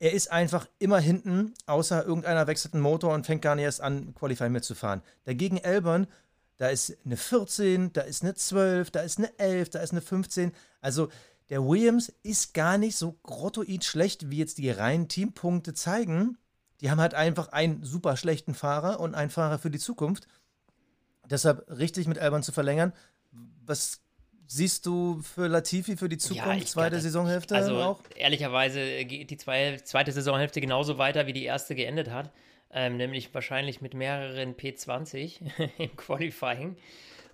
er 0.00 0.12
ist 0.12 0.30
einfach 0.30 0.66
immer 0.78 0.98
hinten, 0.98 1.54
außer 1.66 2.04
irgendeiner 2.04 2.46
wechselt 2.46 2.74
einen 2.74 2.82
Motor 2.82 3.14
und 3.14 3.26
fängt 3.26 3.42
gar 3.42 3.54
nicht 3.54 3.64
erst 3.64 3.80
an, 3.80 4.14
Qualifying 4.14 4.52
mitzufahren. 4.52 5.02
Dagegen 5.24 5.58
Elbern, 5.58 6.06
da 6.58 6.68
ist 6.68 6.96
eine 7.04 7.16
14, 7.16 7.92
da 7.92 8.02
ist 8.02 8.22
eine 8.22 8.34
12, 8.34 8.90
da 8.90 9.00
ist 9.00 9.18
eine 9.18 9.36
11, 9.38 9.70
da 9.70 9.78
ist 9.78 9.92
eine 9.92 10.00
15. 10.00 10.52
Also 10.80 11.08
der 11.50 11.64
Williams 11.64 12.12
ist 12.22 12.52
gar 12.52 12.76
nicht 12.78 12.96
so 12.96 13.12
grottoid 13.22 13.84
schlecht, 13.84 14.30
wie 14.30 14.38
jetzt 14.38 14.58
die 14.58 14.70
reinen 14.70 15.08
Teampunkte 15.08 15.72
zeigen. 15.72 16.36
Die 16.80 16.90
haben 16.90 17.00
halt 17.00 17.14
einfach 17.14 17.48
einen 17.48 17.84
super 17.84 18.16
schlechten 18.16 18.54
Fahrer 18.54 19.00
und 19.00 19.14
einen 19.14 19.30
Fahrer 19.30 19.58
für 19.58 19.70
die 19.70 19.78
Zukunft. 19.78 20.26
Deshalb 21.30 21.64
richtig 21.70 22.06
mit 22.06 22.18
Elbern 22.18 22.42
zu 22.42 22.52
verlängern. 22.52 22.92
Was 23.64 24.00
siehst 24.48 24.86
du 24.86 25.20
für 25.22 25.46
Latifi 25.46 25.96
für 25.96 26.08
die 26.08 26.18
Zukunft, 26.18 26.60
ja, 26.60 26.66
zweite 26.66 27.00
Saisonhälfte 27.00 27.54
also, 27.54 27.76
auch? 27.76 28.00
Ehrlicherweise 28.16 29.04
geht 29.04 29.30
die 29.30 29.36
zwei, 29.36 29.76
zweite 29.84 30.10
Saisonhälfte 30.10 30.60
genauso 30.60 30.98
weiter, 30.98 31.26
wie 31.26 31.32
die 31.32 31.44
erste 31.44 31.74
geendet 31.74 32.10
hat. 32.10 32.32
Ähm, 32.70 32.96
nämlich 32.96 33.32
wahrscheinlich 33.32 33.80
mit 33.80 33.94
mehreren 33.94 34.54
P20 34.54 35.40
im 35.78 35.96
Qualifying. 35.96 36.76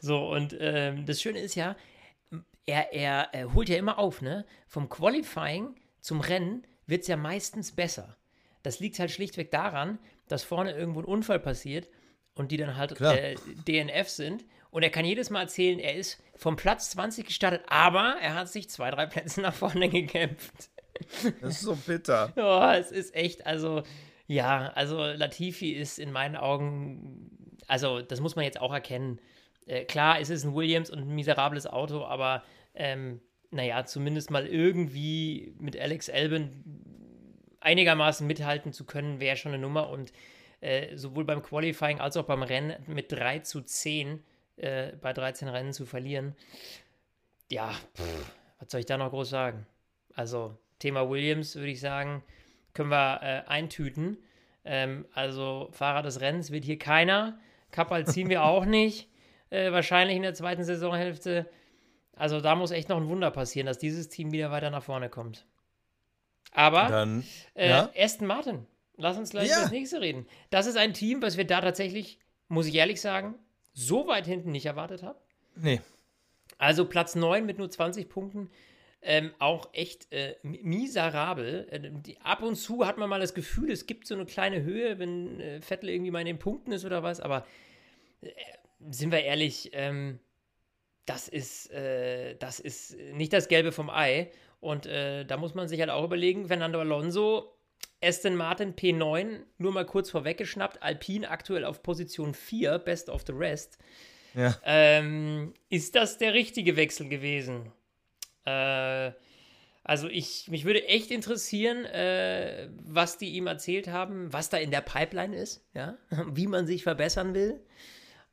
So, 0.00 0.29
und 0.31 0.57
ähm, 0.61 1.07
das 1.07 1.21
Schöne 1.21 1.41
ist 1.41 1.55
ja, 1.55 1.76
er, 2.67 2.93
er, 2.93 3.29
er, 3.33 3.55
holt 3.55 3.69
ja 3.69 3.76
immer 3.76 3.99
auf, 3.99 4.23
ne? 4.23 4.45
Vom 4.67 4.88
Qualifying 4.88 5.75
zum 6.00 6.21
Rennen 6.21 6.67
wird 6.87 7.03
es 7.03 7.09
ja 7.09 7.17
meistens 7.17 7.73
besser. 7.73 8.17
Das 8.62 8.81
liegt 8.81 8.99
halt 8.99 9.11
schlichtweg 9.11 9.50
daran, 9.50 9.99
dass 10.29 10.45
vorne 10.45 10.73
irgendwo 10.73 11.00
ein 11.00 11.07
Unfall 11.07 11.41
passiert 11.41 11.88
und 12.35 12.50
die 12.50 12.57
dann 12.57 12.76
halt 12.76 13.00
äh, 13.00 13.35
DNF 13.67 14.09
sind 14.09 14.45
und 14.75 14.83
er 14.83 14.91
kann 14.91 15.05
jedes 15.05 15.31
Mal 15.31 15.43
erzählen, 15.43 15.79
er 15.79 15.95
ist 15.95 16.21
vom 16.35 16.57
Platz 16.57 16.91
20 16.91 17.26
gestartet, 17.26 17.62
aber 17.69 18.17
er 18.21 18.35
hat 18.35 18.49
sich 18.49 18.69
zwei, 18.69 18.91
drei 18.91 19.07
Plätze 19.07 19.41
nach 19.41 19.55
vorne 19.55 19.88
gekämpft. 19.88 20.69
Das 21.41 21.55
ist 21.55 21.61
so 21.61 21.76
bitter. 21.76 22.33
ja, 22.35 22.76
es 22.76 22.91
ist 22.91 23.14
echt, 23.14 23.47
also, 23.47 23.85
ja, 24.26 24.73
also 24.75 24.99
Latifi 25.04 25.73
ist 25.73 25.99
in 25.99 26.12
meinen 26.12 26.37
Augen, 26.37 27.57
also 27.66 28.00
das 28.00 28.21
muss 28.21 28.37
man 28.37 28.45
jetzt 28.45 28.61
auch 28.61 28.73
erkennen. 28.73 29.21
Äh, 29.66 29.85
klar, 29.85 30.21
es 30.21 30.31
ist 30.31 30.45
ein 30.45 30.54
Williams 30.54 30.90
und 30.90 31.00
ein 31.00 31.14
miserables 31.14 31.66
Auto, 31.66 32.04
aber 32.04 32.43
ähm, 32.75 33.21
naja, 33.50 33.85
zumindest 33.85 34.31
mal 34.31 34.47
irgendwie 34.47 35.54
mit 35.59 35.78
Alex 35.78 36.11
Albin 36.11 36.64
einigermaßen 37.61 38.26
mithalten 38.26 38.73
zu 38.73 38.85
können, 38.85 39.21
wäre 39.21 39.37
schon 39.37 39.52
eine 39.52 39.62
Nummer. 39.62 39.88
Und 39.90 40.12
äh, 40.61 40.97
sowohl 40.97 41.25
beim 41.25 41.43
Qualifying 41.43 42.00
als 42.00 42.16
auch 42.16 42.25
beim 42.25 42.43
Rennen 42.43 42.75
mit 42.87 43.12
3 43.12 43.40
zu 43.40 43.62
10 43.62 44.23
äh, 44.57 44.93
bei 45.00 45.12
13 45.12 45.49
Rennen 45.49 45.73
zu 45.73 45.87
verlieren. 45.87 46.35
Ja, 47.50 47.71
pff, 47.97 48.33
was 48.59 48.71
soll 48.71 48.81
ich 48.81 48.87
da 48.87 48.97
noch 48.97 49.11
groß 49.11 49.31
sagen? 49.31 49.66
Also, 50.14 50.57
Thema 50.78 51.09
Williams 51.09 51.57
würde 51.57 51.71
ich 51.71 51.81
sagen, 51.81 52.23
können 52.75 52.90
wir 52.90 53.21
äh, 53.23 53.49
eintüten. 53.49 54.19
Ähm, 54.64 55.07
also, 55.14 55.69
Fahrer 55.73 56.02
des 56.02 56.21
Rennens 56.21 56.50
wird 56.50 56.64
hier 56.64 56.78
keiner. 56.78 57.38
Kappal 57.71 58.07
ziehen 58.07 58.28
wir 58.28 58.45
auch 58.45 58.64
nicht. 58.64 59.09
Äh, 59.50 59.73
wahrscheinlich 59.73 60.16
in 60.16 60.23
der 60.23 60.35
zweiten 60.35 60.64
Saisonhälfte. 60.64 61.49
Also, 62.16 62.40
da 62.40 62.54
muss 62.54 62.71
echt 62.71 62.88
noch 62.88 62.99
ein 62.99 63.09
Wunder 63.09 63.31
passieren, 63.31 63.66
dass 63.66 63.78
dieses 63.78 64.09
Team 64.09 64.33
wieder 64.33 64.50
weiter 64.50 64.71
nach 64.71 64.83
vorne 64.83 65.09
kommt. 65.09 65.47
Aber 66.52 66.87
Dann, 66.88 67.25
äh, 67.54 67.69
ja? 67.69 67.90
Aston 67.97 68.26
Martin, 68.26 68.66
lass 68.97 69.19
uns 69.19 69.31
gleich 69.31 69.49
ja. 69.49 69.57
über 69.57 69.62
das 69.62 69.73
nächste 69.73 70.00
reden. 70.00 70.26
Das 70.50 70.66
ist 70.66 70.76
ein 70.76 70.95
Team, 70.95 71.21
was 71.21 71.37
wir 71.37 71.47
da 71.47 71.61
tatsächlich, 71.61 72.19
muss 72.49 72.66
ich 72.66 72.75
ehrlich 72.75 73.00
sagen, 73.00 73.35
so 73.73 74.07
weit 74.07 74.26
hinten 74.26 74.52
nicht 74.52 74.66
erwartet 74.66 75.02
habe. 75.02 75.19
Nee. 75.57 75.81
Also 76.59 76.85
Platz 76.85 77.16
9 77.16 77.45
mit 77.45 77.59
nur 77.59 77.69
20 77.69 78.09
Punkten. 78.09 78.50
Ähm, 79.06 79.32
auch 79.38 79.68
echt 79.75 80.11
äh, 80.12 80.37
miserabel. 80.42 81.66
Äh, 81.70 81.90
die, 81.92 82.18
ab 82.20 82.42
und 82.42 82.56
zu 82.56 82.87
hat 82.87 82.96
man 82.96 83.11
mal 83.11 83.20
das 83.20 83.34
Gefühl, 83.34 83.70
es 83.70 83.87
gibt 83.87 84.06
so 84.06 84.14
eine 84.14 84.25
kleine 84.25 84.62
Höhe, 84.62 84.99
wenn 84.99 85.40
äh, 85.40 85.61
Vettel 85.61 85.90
irgendwie 85.90 86.11
mal 86.11 86.20
in 86.20 86.26
den 86.26 86.38
Punkten 86.38 86.73
ist 86.73 86.84
oder 86.84 87.02
was, 87.02 87.20
aber 87.20 87.46
äh, 88.23 88.30
sind 88.90 89.12
wir 89.12 89.23
ehrlich, 89.23 89.70
ähm, 89.75 90.20
das, 91.06 91.28
ist, 91.28 91.70
äh, 91.70 92.37
das 92.37 92.61
ist 92.61 92.96
nicht 93.12 93.32
das 93.32 93.49
Gelbe 93.49 93.73
vom 93.73 93.90
Ei. 93.90 94.30
Und 94.61 94.87
äh, 94.87 95.25
da 95.26 95.37
muss 95.37 95.54
man 95.54 95.68
sich 95.68 95.80
halt 95.80 95.90
auch 95.90 96.04
überlegen, 96.04 96.49
Fernando 96.49 96.80
Alonso 96.80 97.54
Aston 98.02 98.37
Martin 98.37 98.75
P9 98.75 99.40
nur 99.58 99.73
mal 99.73 99.87
kurz 99.87 100.11
vorweggeschnappt. 100.11 100.82
Alpine 100.82 101.28
aktuell 101.28 101.64
auf 101.64 101.82
Position 101.82 102.34
4, 102.34 102.78
Best 102.78 103.08
of 103.08 103.25
the 103.26 103.32
Rest. 103.32 103.78
Ja. 104.34 104.56
Ähm, 104.64 105.54
ist 105.68 105.94
das 105.94 106.18
der 106.18 106.34
richtige 106.34 106.76
Wechsel 106.76 107.08
gewesen? 107.08 107.73
Äh, 108.45 109.13
also 109.83 110.09
ich, 110.09 110.49
mich 110.49 110.65
würde 110.65 110.87
echt 110.89 111.11
interessieren, 111.11 111.85
äh, 111.85 112.69
was 112.85 113.19
die 113.19 113.35
ihm 113.35 113.47
erzählt 113.47 113.89
haben, 113.89 114.33
was 114.33 114.49
da 114.49 114.57
in 114.57 114.71
der 114.71 114.81
Pipeline 114.81 115.37
ist, 115.37 115.63
ja, 115.75 115.97
wie 116.33 116.47
man 116.47 116.67
sich 116.67 116.83
verbessern 116.83 117.35
will. 117.35 117.61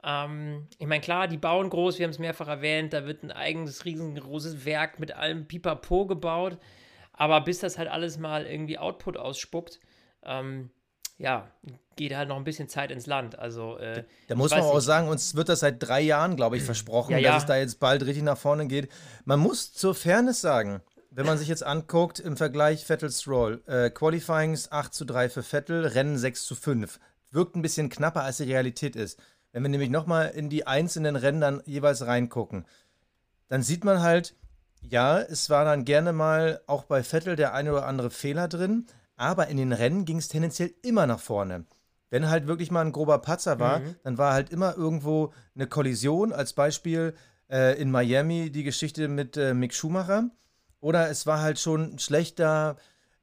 Ähm, 0.04 0.68
ich 0.80 0.88
meine, 0.88 1.02
klar, 1.02 1.28
die 1.28 1.38
bauen 1.38 1.70
groß, 1.70 2.00
wir 2.00 2.06
haben 2.06 2.12
es 2.12 2.20
mehrfach 2.20 2.48
erwähnt, 2.48 2.94
da 2.94 3.06
wird 3.06 3.24
ein 3.24 3.32
eigenes 3.32 3.86
riesengroßes 3.86 4.66
Werk 4.66 5.00
mit 5.00 5.12
allem 5.12 5.48
Pipapo 5.48 6.08
gebaut. 6.08 6.58
Aber 7.14 7.42
bis 7.42 7.60
das 7.60 7.78
halt 7.78 7.90
alles 7.90 8.18
mal 8.18 8.46
irgendwie 8.46 8.78
Output 8.78 9.18
ausspuckt, 9.18 9.80
ähm, 10.24 10.72
ja, 11.22 11.48
geht 11.96 12.16
halt 12.16 12.30
noch 12.30 12.38
ein 12.38 12.44
bisschen 12.44 12.68
Zeit 12.68 12.90
ins 12.90 13.06
Land. 13.06 13.38
Also, 13.38 13.78
äh, 13.78 14.04
da 14.28 14.36
muss 14.36 14.52
man 14.52 14.62
auch 14.62 14.76
nicht. 14.76 14.84
sagen, 14.84 15.08
uns 15.08 15.36
wird 15.36 15.50
das 15.50 15.60
seit 15.60 15.82
drei 15.82 16.02
Jahren, 16.02 16.36
glaube 16.36 16.58
ich, 16.58 16.64
versprochen, 16.72 17.12
ja, 17.12 17.20
ja. 17.20 17.34
dass 17.34 17.44
es 17.44 17.48
da 17.48 17.58
jetzt 17.58 17.80
bald 17.80 18.04
richtig 18.04 18.24
nach 18.24 18.38
vorne 18.38 18.68
geht. 18.68 18.90
Man 19.24 19.40
muss 19.40 19.72
zur 19.72 19.94
Fairness 19.94 20.42
sagen, 20.42 20.82
wenn 21.12 21.26
man 21.26 21.38
sich 21.38 21.48
jetzt 21.48 21.64
anguckt, 21.64 22.20
im 22.20 22.38
Vergleich 22.38 22.86
Vettels 22.86 23.28
Roll, 23.28 23.62
äh, 23.68 23.90
Qualifyings 23.90 24.72
8 24.72 24.94
zu 24.94 25.06
3 25.06 25.30
für 25.30 25.44
Vettel, 25.44 25.86
Rennen 25.86 26.18
6 26.18 26.46
zu 26.46 26.56
5. 26.56 27.00
Wirkt 27.30 27.56
ein 27.56 27.62
bisschen 27.62 27.90
knapper, 27.90 28.24
als 28.24 28.38
die 28.38 28.44
Realität 28.44 28.96
ist. 28.96 29.20
Wenn 29.52 29.64
wir 29.64 29.70
nämlich 29.70 29.90
nochmal 29.90 30.30
in 30.30 30.50
die 30.50 30.66
einzelnen 30.66 31.16
Rennen 31.16 31.42
dann 31.42 31.62
jeweils 31.66 32.06
reingucken, 32.06 32.66
dann 33.50 33.62
sieht 33.62 33.84
man 33.84 34.02
halt, 34.02 34.34
ja, 34.82 35.20
es 35.20 35.50
war 35.50 35.66
dann 35.66 35.86
gerne 35.86 36.14
mal 36.14 36.62
auch 36.66 36.86
bei 36.86 37.04
Vettel 37.04 37.36
der 37.36 37.54
eine 37.54 37.74
oder 37.74 37.86
andere 37.86 38.10
Fehler 38.10 38.48
drin, 38.48 38.88
aber 39.22 39.50
in 39.50 39.58
den 39.58 39.72
Rennen 39.72 40.06
ging 40.06 40.18
es 40.18 40.30
tendenziell 40.30 40.74
immer 40.82 41.06
nach 41.06 41.20
vorne. 41.20 41.66
Wenn 42.10 42.28
halt 42.28 42.48
wirklich 42.48 42.72
mal 42.72 42.84
ein 42.84 42.92
grober 42.92 43.20
Patzer 43.20 43.60
war, 43.60 43.80
mhm. 43.80 43.96
dann 44.04 44.18
war 44.18 44.34
halt 44.34 44.50
immer 44.50 44.76
irgendwo 44.76 45.32
eine 45.54 45.68
Kollision. 45.68 46.34
Als 46.34 46.54
Beispiel 46.54 47.14
äh, 47.48 47.80
in 47.80 47.92
Miami 47.92 48.50
die 48.50 48.64
Geschichte 48.64 49.08
mit 49.08 49.38
äh, 49.38 49.54
Mick 49.54 49.76
Schumacher. 49.76 50.32
Oder 50.80 51.12
es 51.12 51.28
war 51.28 51.40
halt 51.40 51.60
schon 51.60 52.00
schlechter, 52.00 52.78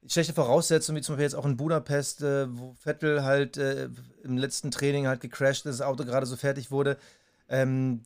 schlechte 0.07 0.33
Voraussetzungen, 0.33 0.97
wie 0.97 1.01
zum 1.01 1.15
Beispiel 1.15 1.25
jetzt 1.25 1.35
auch 1.35 1.45
in 1.45 1.57
Budapest, 1.57 2.21
äh, 2.21 2.47
wo 2.49 2.73
Vettel 2.75 3.25
halt 3.25 3.57
äh, 3.57 3.89
im 4.23 4.37
letzten 4.37 4.71
Training 4.71 5.05
halt 5.05 5.19
gecrashed 5.19 5.65
ist, 5.65 5.81
das 5.81 5.85
Auto 5.85 6.05
gerade 6.05 6.25
so 6.25 6.37
fertig 6.37 6.71
wurde. 6.71 6.97
Ähm, 7.49 8.05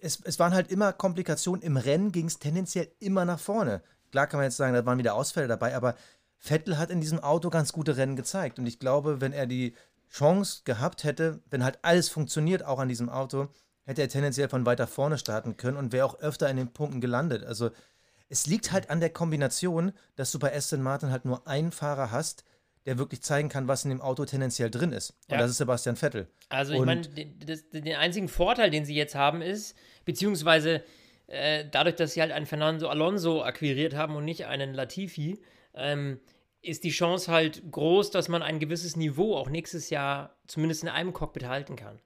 es, 0.00 0.20
es 0.22 0.38
waren 0.38 0.54
halt 0.54 0.70
immer 0.70 0.92
Komplikationen. 0.92 1.60
Im 1.60 1.76
Rennen 1.76 2.12
ging 2.12 2.26
es 2.26 2.38
tendenziell 2.38 2.88
immer 3.00 3.24
nach 3.24 3.40
vorne. 3.40 3.82
Klar 4.12 4.28
kann 4.28 4.38
man 4.38 4.44
jetzt 4.44 4.56
sagen, 4.56 4.74
da 4.74 4.86
waren 4.86 4.98
wieder 4.98 5.14
Ausfälle 5.14 5.48
dabei, 5.48 5.74
aber 5.74 5.96
Vettel 6.40 6.78
hat 6.78 6.90
in 6.90 7.00
diesem 7.00 7.20
Auto 7.20 7.50
ganz 7.50 7.72
gute 7.72 7.96
Rennen 7.96 8.16
gezeigt. 8.16 8.58
Und 8.58 8.66
ich 8.66 8.78
glaube, 8.78 9.20
wenn 9.20 9.32
er 9.32 9.46
die 9.46 9.74
Chance 10.10 10.62
gehabt 10.64 11.04
hätte, 11.04 11.40
wenn 11.50 11.62
halt 11.62 11.78
alles 11.82 12.08
funktioniert, 12.08 12.64
auch 12.64 12.78
an 12.78 12.88
diesem 12.88 13.10
Auto, 13.10 13.48
hätte 13.84 14.02
er 14.02 14.08
tendenziell 14.08 14.48
von 14.48 14.66
weiter 14.66 14.86
vorne 14.86 15.18
starten 15.18 15.56
können 15.56 15.76
und 15.76 15.92
wäre 15.92 16.06
auch 16.06 16.18
öfter 16.20 16.48
in 16.48 16.56
den 16.56 16.72
Punkten 16.72 17.00
gelandet. 17.00 17.44
Also 17.44 17.70
es 18.28 18.46
liegt 18.46 18.72
halt 18.72 18.88
an 18.88 19.00
der 19.00 19.10
Kombination, 19.10 19.92
dass 20.16 20.32
du 20.32 20.38
bei 20.38 20.54
Aston 20.54 20.82
Martin 20.82 21.10
halt 21.10 21.26
nur 21.26 21.46
einen 21.46 21.72
Fahrer 21.72 22.10
hast, 22.10 22.44
der 22.86 22.96
wirklich 22.96 23.22
zeigen 23.22 23.50
kann, 23.50 23.68
was 23.68 23.84
in 23.84 23.90
dem 23.90 24.00
Auto 24.00 24.24
tendenziell 24.24 24.70
drin 24.70 24.92
ist. 24.92 25.10
Und 25.28 25.32
ja. 25.32 25.38
das 25.38 25.50
ist 25.50 25.58
Sebastian 25.58 25.96
Vettel. 25.96 26.26
Also 26.48 26.72
ich 26.72 26.80
meine, 26.80 27.02
den, 27.02 27.94
einzigen 27.96 28.28
Vorteil, 28.28 28.70
den 28.70 28.86
sie 28.86 28.94
jetzt 28.94 29.14
haben, 29.14 29.42
ist, 29.42 29.76
beziehungsweise 30.06 30.82
äh, 31.26 31.66
dadurch, 31.70 31.96
dass 31.96 32.14
sie 32.14 32.22
halt 32.22 32.32
einen 32.32 32.46
Fernando 32.46 32.88
Alonso 32.88 33.42
akquiriert 33.42 33.94
haben 33.94 34.16
und 34.16 34.24
nicht 34.24 34.46
einen 34.46 34.72
Latifi, 34.72 35.38
ähm, 35.74 36.20
ist 36.62 36.84
die 36.84 36.90
Chance 36.90 37.30
halt 37.32 37.62
groß, 37.70 38.10
dass 38.10 38.28
man 38.28 38.42
ein 38.42 38.58
gewisses 38.58 38.96
Niveau 38.96 39.36
auch 39.36 39.48
nächstes 39.48 39.90
Jahr 39.90 40.36
zumindest 40.46 40.82
in 40.82 40.88
einem 40.88 41.12
Cockpit 41.12 41.46
halten 41.46 41.76
kann. 41.76 42.00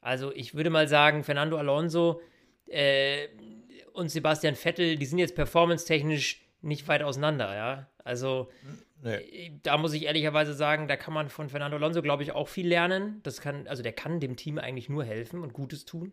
Also 0.00 0.32
ich 0.32 0.54
würde 0.54 0.70
mal 0.70 0.88
sagen, 0.88 1.24
Fernando 1.24 1.56
Alonso 1.56 2.20
äh, 2.66 3.28
und 3.92 4.10
Sebastian 4.10 4.54
Vettel, 4.54 4.96
die 4.96 5.06
sind 5.06 5.18
jetzt 5.18 5.34
performance-technisch 5.34 6.42
nicht 6.62 6.88
weit 6.88 7.02
auseinander, 7.02 7.54
ja. 7.54 7.88
Also 8.02 8.50
nee. 9.02 9.14
Äh, 9.14 9.50
da 9.62 9.76
muss 9.78 9.92
ich 9.92 10.04
ehrlicherweise 10.04 10.54
sagen, 10.54 10.88
da 10.88 10.96
kann 10.96 11.14
man 11.14 11.28
von 11.28 11.48
Fernando 11.48 11.76
Alonso, 11.76 12.02
glaube 12.02 12.22
ich, 12.22 12.32
auch 12.32 12.48
viel 12.48 12.66
lernen. 12.66 13.20
Das 13.22 13.40
kann, 13.40 13.66
also 13.66 13.82
der 13.82 13.92
kann 13.92 14.20
dem 14.20 14.36
Team 14.36 14.58
eigentlich 14.58 14.88
nur 14.88 15.04
helfen 15.04 15.42
und 15.42 15.52
Gutes 15.52 15.84
tun. 15.84 16.12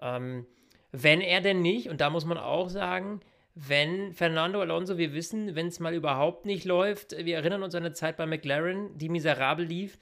Ähm, 0.00 0.46
wenn 0.92 1.20
er 1.20 1.40
denn 1.40 1.62
nicht, 1.62 1.88
und 1.88 2.00
da 2.00 2.10
muss 2.10 2.24
man 2.24 2.38
auch 2.38 2.68
sagen, 2.68 3.20
wenn 3.54 4.12
Fernando 4.12 4.60
Alonso, 4.60 4.96
wir 4.96 5.12
wissen, 5.12 5.54
wenn 5.54 5.66
es 5.66 5.80
mal 5.80 5.94
überhaupt 5.94 6.46
nicht 6.46 6.64
läuft, 6.64 7.12
wir 7.12 7.36
erinnern 7.36 7.62
uns 7.62 7.74
an 7.74 7.84
eine 7.84 7.92
Zeit 7.92 8.16
bei 8.16 8.26
McLaren, 8.26 8.96
die 8.96 9.08
miserabel 9.08 9.66
lief, 9.66 9.98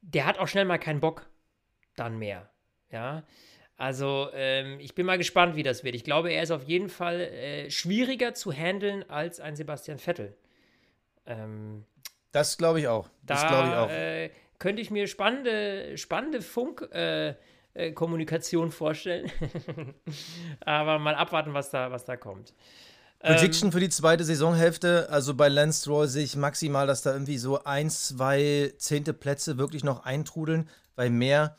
der 0.00 0.26
hat 0.26 0.38
auch 0.38 0.48
schnell 0.48 0.64
mal 0.64 0.78
keinen 0.78 1.00
Bock 1.00 1.28
dann 1.96 2.18
mehr. 2.18 2.50
Ja, 2.90 3.24
also 3.76 4.28
ähm, 4.32 4.80
ich 4.80 4.94
bin 4.94 5.06
mal 5.06 5.18
gespannt, 5.18 5.54
wie 5.54 5.62
das 5.62 5.84
wird. 5.84 5.94
Ich 5.94 6.04
glaube, 6.04 6.32
er 6.32 6.42
ist 6.42 6.50
auf 6.50 6.64
jeden 6.64 6.88
Fall 6.88 7.20
äh, 7.20 7.70
schwieriger 7.70 8.34
zu 8.34 8.52
handeln 8.52 9.08
als 9.08 9.38
ein 9.40 9.54
Sebastian 9.54 9.98
Vettel. 9.98 10.36
Ähm, 11.26 11.84
Das 12.32 12.58
glaube 12.58 12.80
ich 12.80 12.88
auch. 12.88 13.08
Das 13.22 13.42
Da 13.42 13.48
glaube 13.48 13.68
ich 13.68 13.74
auch. 13.74 13.90
Äh, 13.90 14.30
könnte 14.58 14.82
ich 14.82 14.90
mir 14.90 15.06
spannende, 15.06 15.96
spannende 15.96 16.42
Funk-Kommunikation 17.78 18.70
vorstellen. 18.70 19.30
Aber 20.60 20.98
mal 20.98 21.14
abwarten, 21.14 21.54
was 21.54 21.70
da, 21.70 21.90
was 21.90 22.04
da 22.04 22.16
kommt. 22.16 22.54
Prediction 23.20 23.72
für 23.72 23.80
die 23.80 23.88
zweite 23.88 24.22
Saisonhälfte, 24.22 25.08
also 25.10 25.34
bei 25.34 25.48
Lance 25.48 25.82
Stroll 25.82 26.06
sehe 26.06 26.22
ich 26.22 26.36
maximal, 26.36 26.86
dass 26.86 27.02
da 27.02 27.12
irgendwie 27.12 27.38
so 27.38 27.64
ein, 27.64 27.90
zwei 27.90 28.72
zehnte 28.78 29.12
Plätze 29.12 29.58
wirklich 29.58 29.82
noch 29.82 30.04
eintrudeln, 30.04 30.68
weil 30.94 31.10
mehr 31.10 31.56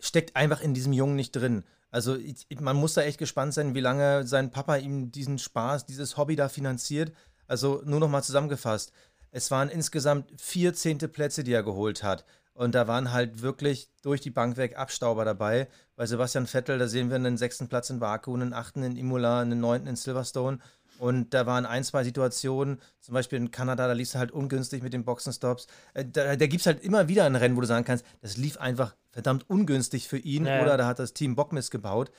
steckt 0.00 0.36
einfach 0.36 0.62
in 0.62 0.72
diesem 0.72 0.94
Jungen 0.94 1.16
nicht 1.16 1.32
drin. 1.32 1.64
Also 1.90 2.16
ich, 2.16 2.46
man 2.60 2.76
muss 2.76 2.94
da 2.94 3.02
echt 3.02 3.18
gespannt 3.18 3.52
sein, 3.52 3.74
wie 3.74 3.80
lange 3.80 4.26
sein 4.26 4.50
Papa 4.50 4.76
ihm 4.76 5.12
diesen 5.12 5.38
Spaß, 5.38 5.84
dieses 5.84 6.16
Hobby 6.16 6.34
da 6.34 6.48
finanziert. 6.48 7.12
Also 7.46 7.82
nur 7.84 8.00
noch 8.00 8.08
mal 8.08 8.22
zusammengefasst. 8.22 8.92
Es 9.30 9.50
waren 9.50 9.68
insgesamt 9.68 10.30
vier 10.40 10.72
zehnte 10.72 11.08
Plätze, 11.08 11.44
die 11.44 11.52
er 11.52 11.62
geholt 11.62 12.02
hat. 12.02 12.24
Und 12.62 12.76
da 12.76 12.86
waren 12.86 13.10
halt 13.10 13.42
wirklich 13.42 13.88
durch 14.02 14.20
die 14.20 14.30
Bank 14.30 14.56
weg 14.56 14.78
Abstauber 14.78 15.24
dabei. 15.24 15.66
Bei 15.96 16.06
Sebastian 16.06 16.46
Vettel, 16.46 16.78
da 16.78 16.86
sehen 16.86 17.08
wir 17.08 17.16
einen 17.16 17.36
sechsten 17.36 17.66
Platz 17.66 17.90
in 17.90 17.98
Baku, 17.98 18.34
einen 18.34 18.52
achten 18.52 18.84
in 18.84 18.96
Imola, 18.96 19.40
einen 19.40 19.58
neunten 19.58 19.88
in 19.88 19.96
Silverstone. 19.96 20.60
Und 21.00 21.34
da 21.34 21.44
waren 21.44 21.66
ein, 21.66 21.82
zwei 21.82 22.04
Situationen, 22.04 22.80
zum 23.00 23.14
Beispiel 23.14 23.38
in 23.38 23.50
Kanada, 23.50 23.88
da 23.88 23.94
lief 23.94 24.10
es 24.10 24.14
halt 24.14 24.30
ungünstig 24.30 24.80
mit 24.80 24.92
den 24.92 25.04
Boxenstops. 25.04 25.66
Äh, 25.94 26.04
Da, 26.04 26.36
da 26.36 26.46
gibt 26.46 26.60
es 26.60 26.66
halt 26.66 26.84
immer 26.84 27.08
wieder 27.08 27.24
ein 27.24 27.34
Rennen, 27.34 27.56
wo 27.56 27.60
du 27.62 27.66
sagen 27.66 27.84
kannst, 27.84 28.04
das 28.20 28.36
lief 28.36 28.58
einfach 28.58 28.94
verdammt 29.10 29.50
ungünstig 29.50 30.06
für 30.06 30.18
ihn 30.18 30.46
Ja, 30.46 30.58
ja. 30.58 30.62
oder 30.62 30.76
da 30.76 30.86
hat 30.86 31.00
das 31.00 31.14
Team 31.14 31.34
Bockmist 31.34 31.72
gebaut. 31.72 32.12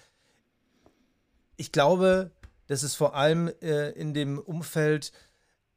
Ich 1.55 1.71
glaube, 1.71 2.31
dass 2.67 2.83
es 2.83 2.95
vor 2.95 3.15
allem 3.15 3.49
äh, 3.61 3.91
in 3.91 4.13
dem 4.13 4.39
Umfeld 4.39 5.13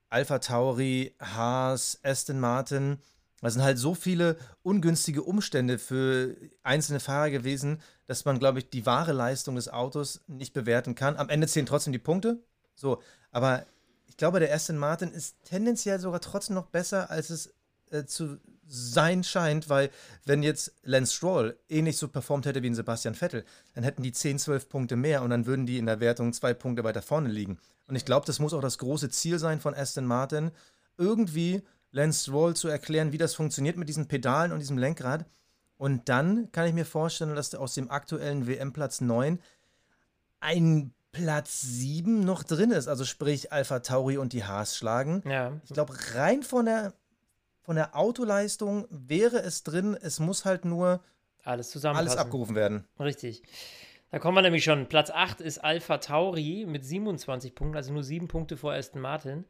Alpha 0.08 0.40
Tauri, 0.40 1.14
Haas, 1.20 2.00
Aston 2.02 2.40
Martin, 2.40 2.98
da 3.46 3.50
sind 3.50 3.62
halt 3.62 3.78
so 3.78 3.94
viele 3.94 4.36
ungünstige 4.62 5.22
Umstände 5.22 5.78
für 5.78 6.36
einzelne 6.64 6.98
Fahrer 6.98 7.30
gewesen, 7.30 7.80
dass 8.06 8.24
man, 8.24 8.40
glaube 8.40 8.58
ich, 8.58 8.70
die 8.70 8.86
wahre 8.86 9.12
Leistung 9.12 9.54
des 9.54 9.68
Autos 9.68 10.20
nicht 10.26 10.52
bewerten 10.52 10.96
kann. 10.96 11.16
Am 11.16 11.28
Ende 11.28 11.46
zählen 11.46 11.66
trotzdem 11.66 11.92
die 11.92 12.00
Punkte. 12.00 12.42
So, 12.74 13.00
aber 13.30 13.64
ich 14.08 14.16
glaube, 14.16 14.40
der 14.40 14.52
Aston 14.52 14.78
Martin 14.78 15.12
ist 15.12 15.36
tendenziell 15.44 16.00
sogar 16.00 16.20
trotzdem 16.20 16.54
noch 16.54 16.66
besser, 16.66 17.08
als 17.08 17.30
es 17.30 17.54
äh, 17.92 18.04
zu 18.04 18.40
sein 18.66 19.22
scheint, 19.22 19.68
weil 19.68 19.90
wenn 20.24 20.42
jetzt 20.42 20.72
Lance 20.82 21.14
Stroll 21.14 21.56
ähnlich 21.68 21.98
so 21.98 22.08
performt 22.08 22.46
hätte 22.46 22.64
wie 22.64 22.70
ein 22.70 22.74
Sebastian 22.74 23.14
Vettel, 23.14 23.44
dann 23.74 23.84
hätten 23.84 24.02
die 24.02 24.10
10, 24.10 24.40
12 24.40 24.68
Punkte 24.68 24.96
mehr 24.96 25.22
und 25.22 25.30
dann 25.30 25.46
würden 25.46 25.66
die 25.66 25.78
in 25.78 25.86
der 25.86 26.00
Wertung 26.00 26.32
zwei 26.32 26.52
Punkte 26.52 26.82
weiter 26.82 27.00
vorne 27.00 27.28
liegen. 27.28 27.58
Und 27.86 27.94
ich 27.94 28.04
glaube, 28.04 28.26
das 28.26 28.40
muss 28.40 28.54
auch 28.54 28.60
das 28.60 28.78
große 28.78 29.08
Ziel 29.10 29.38
sein 29.38 29.60
von 29.60 29.72
Aston 29.72 30.04
Martin, 30.04 30.50
irgendwie 30.98 31.62
Lance 31.96 32.24
Stroll 32.24 32.54
zu 32.54 32.68
erklären, 32.68 33.12
wie 33.12 33.18
das 33.18 33.34
funktioniert 33.34 33.76
mit 33.78 33.88
diesen 33.88 34.06
Pedalen 34.06 34.52
und 34.52 34.58
diesem 34.58 34.76
Lenkrad. 34.76 35.24
Und 35.78 36.08
dann 36.08 36.52
kann 36.52 36.66
ich 36.66 36.74
mir 36.74 36.84
vorstellen, 36.84 37.34
dass 37.34 37.54
aus 37.54 37.74
dem 37.74 37.90
aktuellen 37.90 38.46
WM-Platz 38.46 39.00
9 39.00 39.40
ein 40.40 40.92
Platz 41.12 41.62
7 41.62 42.20
noch 42.20 42.42
drin 42.42 42.70
ist. 42.70 42.88
Also 42.88 43.04
sprich 43.06 43.50
Alpha 43.50 43.80
Tauri 43.80 44.18
und 44.18 44.34
die 44.34 44.44
Haas 44.44 44.76
schlagen. 44.76 45.22
Ja. 45.26 45.58
Ich 45.64 45.72
glaube, 45.72 45.94
rein 46.14 46.42
von 46.42 46.66
der, 46.66 46.92
von 47.62 47.76
der 47.76 47.96
Autoleistung 47.96 48.86
wäre 48.90 49.38
es 49.38 49.62
drin. 49.62 49.96
Es 49.98 50.20
muss 50.20 50.44
halt 50.44 50.66
nur 50.66 51.00
Alles 51.44 51.70
zusammen. 51.70 51.96
alles 51.98 52.16
abgerufen 52.16 52.54
werden. 52.54 52.84
Richtig. 53.00 53.42
Da 54.10 54.18
kommen 54.18 54.36
wir 54.36 54.42
nämlich 54.42 54.64
schon. 54.64 54.86
Platz 54.86 55.10
8 55.10 55.40
ist 55.40 55.58
Alpha 55.64 55.96
Tauri 55.98 56.66
mit 56.68 56.84
27 56.84 57.54
Punkten, 57.54 57.76
also 57.76 57.92
nur 57.92 58.04
7 58.04 58.28
Punkte 58.28 58.58
vor 58.58 58.74
Aston 58.74 59.00
Martin. 59.00 59.46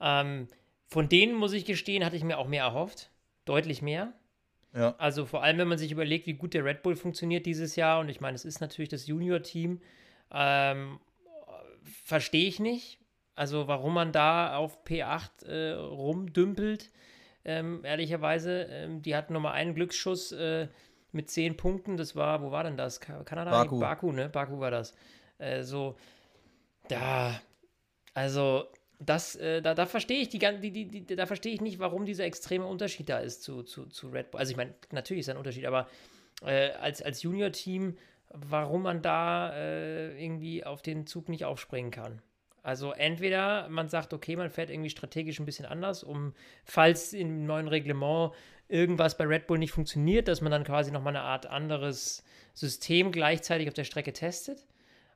Ähm, 0.00 0.48
von 0.92 1.08
denen, 1.08 1.34
muss 1.34 1.52
ich 1.52 1.64
gestehen, 1.64 2.04
hatte 2.04 2.16
ich 2.16 2.24
mir 2.24 2.38
auch 2.38 2.46
mehr 2.48 2.64
erhofft. 2.64 3.10
Deutlich 3.44 3.82
mehr. 3.82 4.12
Ja. 4.74 4.94
Also 4.98 5.26
vor 5.26 5.42
allem, 5.42 5.58
wenn 5.58 5.68
man 5.68 5.78
sich 5.78 5.90
überlegt, 5.92 6.26
wie 6.26 6.34
gut 6.34 6.54
der 6.54 6.64
Red 6.64 6.82
Bull 6.82 6.96
funktioniert 6.96 7.44
dieses 7.46 7.76
Jahr. 7.76 8.00
Und 8.00 8.08
ich 8.08 8.20
meine, 8.20 8.34
es 8.34 8.44
ist 8.44 8.60
natürlich 8.60 8.88
das 8.88 9.06
Junior-Team. 9.06 9.80
Ähm, 10.32 11.00
Verstehe 12.04 12.46
ich 12.46 12.60
nicht. 12.60 12.98
Also 13.34 13.66
warum 13.68 13.94
man 13.94 14.12
da 14.12 14.56
auf 14.56 14.84
P8 14.84 15.46
äh, 15.46 15.72
rumdümpelt. 15.72 16.90
Ähm, 17.44 17.84
ehrlicherweise, 17.84 18.64
ähm, 18.70 19.02
die 19.02 19.16
hatten 19.16 19.32
nochmal 19.32 19.54
einen 19.54 19.74
Glücksschuss 19.74 20.30
äh, 20.32 20.68
mit 21.10 21.30
10 21.30 21.56
Punkten. 21.56 21.96
Das 21.96 22.14
war, 22.14 22.42
wo 22.42 22.50
war 22.52 22.62
denn 22.64 22.76
das? 22.76 23.00
Ka- 23.00 23.24
Kanada? 23.24 23.50
Baku. 23.50 23.80
Baku, 23.80 24.12
ne? 24.12 24.28
Baku 24.28 24.60
war 24.60 24.70
das. 24.70 24.94
Äh, 25.38 25.62
so, 25.64 25.96
da, 26.88 27.40
also, 28.14 28.68
das, 29.04 29.36
äh, 29.36 29.62
da, 29.62 29.74
da 29.74 29.86
verstehe 29.86 30.20
ich 30.20 30.28
die, 30.28 30.38
die, 30.38 30.70
die, 30.70 30.86
die, 30.86 31.16
da 31.16 31.26
verstehe 31.26 31.52
ich 31.52 31.60
nicht, 31.60 31.78
warum 31.78 32.04
dieser 32.04 32.24
extreme 32.24 32.66
Unterschied 32.66 33.08
da 33.08 33.18
ist 33.18 33.42
zu, 33.42 33.62
zu, 33.62 33.86
zu 33.86 34.08
Red 34.08 34.30
Bull. 34.30 34.40
Also 34.40 34.50
ich 34.50 34.56
meine, 34.56 34.74
natürlich 34.90 35.20
ist 35.20 35.28
ein 35.28 35.36
Unterschied, 35.36 35.66
aber 35.66 35.88
äh, 36.44 36.70
als, 36.72 37.02
als 37.02 37.22
Junior-Team, 37.22 37.96
warum 38.30 38.82
man 38.82 39.02
da 39.02 39.52
äh, 39.54 40.24
irgendwie 40.24 40.64
auf 40.64 40.82
den 40.82 41.06
Zug 41.06 41.28
nicht 41.28 41.44
aufspringen 41.44 41.90
kann. 41.90 42.22
Also 42.62 42.92
entweder 42.92 43.68
man 43.68 43.88
sagt, 43.88 44.12
okay, 44.12 44.36
man 44.36 44.50
fährt 44.50 44.70
irgendwie 44.70 44.90
strategisch 44.90 45.40
ein 45.40 45.46
bisschen 45.46 45.66
anders, 45.66 46.04
um, 46.04 46.32
falls 46.64 47.12
im 47.12 47.44
neuen 47.44 47.66
Reglement 47.66 48.32
irgendwas 48.68 49.16
bei 49.16 49.24
Red 49.24 49.48
Bull 49.48 49.58
nicht 49.58 49.72
funktioniert, 49.72 50.28
dass 50.28 50.40
man 50.40 50.52
dann 50.52 50.64
quasi 50.64 50.92
nochmal 50.92 51.16
eine 51.16 51.24
Art 51.24 51.46
anderes 51.46 52.24
System 52.54 53.10
gleichzeitig 53.10 53.68
auf 53.68 53.74
der 53.74 53.84
Strecke 53.84 54.12
testet. 54.12 54.66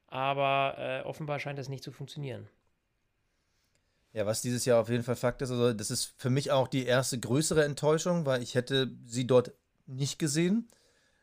Aber 0.08 0.74
äh, 0.78 1.06
offenbar 1.06 1.38
scheint 1.38 1.58
das 1.58 1.68
nicht 1.68 1.84
zu 1.84 1.92
funktionieren. 1.92 2.48
Ja, 4.16 4.24
was 4.24 4.40
dieses 4.40 4.64
Jahr 4.64 4.80
auf 4.80 4.88
jeden 4.88 5.02
Fall 5.02 5.14
Fakt 5.14 5.42
ist, 5.42 5.50
also 5.50 5.74
das 5.74 5.90
ist 5.90 6.14
für 6.16 6.30
mich 6.30 6.50
auch 6.50 6.68
die 6.68 6.86
erste 6.86 7.20
größere 7.20 7.66
Enttäuschung, 7.66 8.24
weil 8.24 8.42
ich 8.42 8.54
hätte 8.54 8.90
sie 9.04 9.26
dort 9.26 9.52
nicht 9.84 10.18
gesehen. 10.18 10.68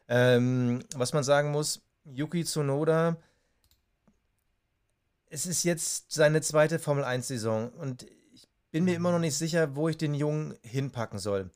Ähm, 0.08 0.84
was 0.94 1.12
man 1.12 1.24
sagen 1.24 1.50
muss, 1.50 1.82
Yuki 2.06 2.46
Tsunoda, 2.46 3.18
es 5.32 5.48
ist 5.48 5.64
jetzt 5.64 6.12
seine 6.12 6.42
zweite 6.42 6.78
Formel 6.78 7.04
1-Saison 7.04 7.72
und 7.72 8.06
ich 8.32 8.48
bin 8.70 8.84
mir 8.84 8.94
immer 8.94 9.12
noch 9.12 9.18
nicht 9.18 9.40
sicher, 9.40 9.76
wo 9.76 9.90
ich 9.90 9.98
den 9.98 10.14
Jungen 10.14 10.56
hinpacken 10.62 11.18
soll. 11.18 11.50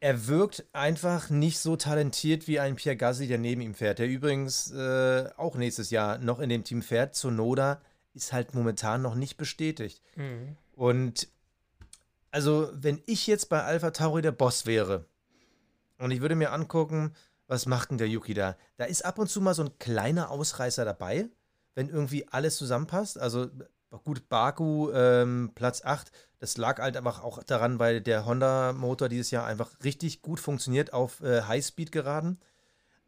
Er 0.00 0.26
wirkt 0.26 0.66
einfach 0.74 1.30
nicht 1.30 1.60
so 1.60 1.76
talentiert 1.76 2.46
wie 2.46 2.60
ein 2.60 2.76
Pierre 2.76 2.98
Gasly, 2.98 3.26
der 3.26 3.38
neben 3.38 3.62
ihm 3.62 3.74
fährt, 3.74 4.00
der 4.00 4.06
übrigens 4.06 4.70
äh, 4.70 5.30
auch 5.38 5.54
nächstes 5.56 5.88
Jahr 5.88 6.18
noch 6.18 6.40
in 6.40 6.50
dem 6.50 6.62
Team 6.62 6.82
fährt. 6.82 7.14
Tsunoda 7.14 7.80
ist 8.14 8.32
halt 8.32 8.54
momentan 8.54 9.02
noch 9.02 9.14
nicht 9.14 9.36
bestätigt. 9.36 10.02
Und 10.74 11.28
also, 12.30 12.70
wenn 12.72 13.02
ich 13.06 13.26
jetzt 13.26 13.48
bei 13.48 13.62
Alpha 13.62 13.90
Tauri 13.90 14.22
der 14.22 14.32
Boss 14.32 14.66
wäre 14.66 15.06
und 15.98 16.10
ich 16.10 16.20
würde 16.20 16.34
mir 16.34 16.52
angucken, 16.52 17.14
was 17.46 17.66
macht 17.66 17.90
denn 17.90 17.98
der 17.98 18.08
Yuki 18.08 18.32
da? 18.32 18.56
Da 18.78 18.86
ist 18.86 19.04
ab 19.04 19.18
und 19.18 19.28
zu 19.28 19.40
mal 19.40 19.54
so 19.54 19.64
ein 19.64 19.78
kleiner 19.78 20.30
Ausreißer 20.30 20.84
dabei, 20.84 21.28
wenn 21.74 21.90
irgendwie 21.90 22.26
alles 22.28 22.56
zusammenpasst. 22.56 23.18
Also 23.18 23.48
gut, 24.04 24.28
Baku, 24.30 24.90
ähm, 24.92 25.52
Platz 25.54 25.84
8, 25.84 26.10
das 26.38 26.56
lag 26.56 26.80
halt 26.80 26.96
einfach 26.96 27.22
auch 27.22 27.42
daran, 27.42 27.78
weil 27.78 28.00
der 28.00 28.24
Honda-Motor 28.24 29.10
dieses 29.10 29.30
Jahr 29.30 29.44
einfach 29.46 29.70
richtig 29.84 30.22
gut 30.22 30.40
funktioniert 30.40 30.94
auf 30.94 31.20
äh, 31.20 31.42
Highspeed 31.42 31.92
geraden. 31.92 32.40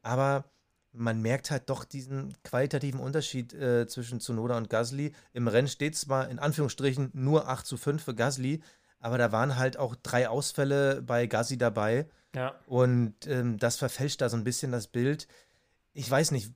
Aber 0.02 0.44
man 0.94 1.20
merkt 1.20 1.50
halt 1.50 1.68
doch 1.68 1.84
diesen 1.84 2.34
qualitativen 2.44 3.00
Unterschied 3.00 3.52
äh, 3.52 3.86
zwischen 3.86 4.20
Tsunoda 4.20 4.56
und 4.56 4.70
Gasly. 4.70 5.12
Im 5.32 5.48
Rennen 5.48 5.68
steht 5.68 5.96
zwar 5.96 6.28
in 6.28 6.38
Anführungsstrichen 6.38 7.10
nur 7.12 7.48
8 7.48 7.66
zu 7.66 7.76
5 7.76 8.02
für 8.02 8.14
Gasly, 8.14 8.62
aber 9.00 9.18
da 9.18 9.32
waren 9.32 9.56
halt 9.56 9.76
auch 9.76 9.96
drei 9.96 10.28
Ausfälle 10.28 11.02
bei 11.02 11.26
Gasly 11.26 11.58
dabei. 11.58 12.06
Ja. 12.34 12.54
Und 12.66 13.14
ähm, 13.26 13.58
das 13.58 13.76
verfälscht 13.76 14.20
da 14.20 14.28
so 14.28 14.36
ein 14.36 14.44
bisschen 14.44 14.72
das 14.72 14.86
Bild. 14.86 15.28
Ich 15.92 16.10
weiß 16.10 16.30
nicht, 16.30 16.50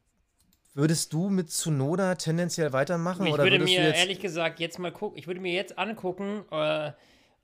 würdest 0.75 1.13
du 1.13 1.29
mit 1.29 1.51
Tsunoda 1.51 2.15
tendenziell 2.15 2.73
weitermachen? 2.73 3.27
Ich 3.27 3.33
oder 3.33 3.45
würde 3.45 3.59
mir 3.59 3.81
du 3.81 3.87
jetzt, 3.89 3.99
ehrlich 3.99 4.21
gesagt 4.21 4.61
jetzt 4.61 4.79
mal 4.79 4.93
gucken, 4.93 5.19
ich 5.19 5.27
würde 5.27 5.41
mir 5.41 5.53
jetzt 5.53 5.79
angucken, 5.79 6.45
äh, 6.51 6.93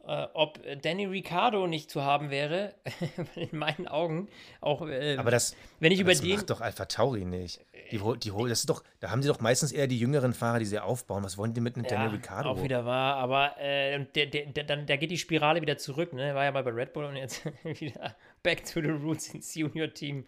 äh, 0.07 0.27
ob 0.35 0.59
Danny 0.83 1.07
Ricciardo 1.07 1.67
nicht 1.67 1.91
zu 1.91 2.03
haben 2.03 2.31
wäre, 2.31 2.75
in 3.37 3.57
meinen 3.59 3.89
Augen. 3.89 4.29
Auch 4.61 4.87
äh, 4.87 5.17
aber 5.17 5.31
das, 5.31 5.57
wenn 5.81 5.93
ich 5.93 5.99
aber 6.01 6.11
über 6.11 6.13
das 6.13 6.21
den. 6.21 6.37
macht 6.37 6.51
doch 6.51 6.61
Alpha 6.61 6.85
Tauri 6.87 7.25
nicht. 7.25 7.61
Die, 7.91 7.99
die, 7.99 8.31
hol- 8.33 8.49
das 8.49 8.61
ist 8.61 8.71
doch, 8.71 8.83
da 9.01 9.11
haben 9.11 9.23
sie 9.23 9.29
doch 9.29 9.41
meistens 9.41 9.71
eher 9.73 9.87
die 9.87 9.99
jüngeren 9.99 10.33
Fahrer, 10.33 10.59
die 10.59 10.65
sie 10.65 10.79
aufbauen. 10.79 11.23
Was 11.25 11.37
wollen 11.37 11.53
die 11.55 11.61
mit 11.61 11.77
einem 11.77 11.87
Daniel 11.87 12.11
Ricciardo? 12.11 12.49
Auch 12.51 12.63
wieder 12.63 12.85
wahr, 12.87 13.17
aber 13.17 13.59
äh, 13.61 14.05
der, 14.15 14.27
der, 14.27 14.47
der, 14.47 14.65
dann, 14.65 14.87
da 14.87 14.97
geht 14.97 15.11
die 15.11 15.19
Spirale 15.19 15.61
wieder 15.61 15.77
zurück, 15.77 16.13
ne? 16.13 16.35
War 16.35 16.45
ja 16.45 16.53
mal 16.53 16.65
bei 16.65 16.71
Red 16.71 16.93
Bull 16.93 17.05
und 17.05 17.17
jetzt 17.17 17.45
wieder 17.65 18.17
back 18.43 18.65
to 18.65 18.81
the 18.81 18.89
roots 18.91 19.33
ins 19.35 19.55
Junior-Team. 19.55 20.25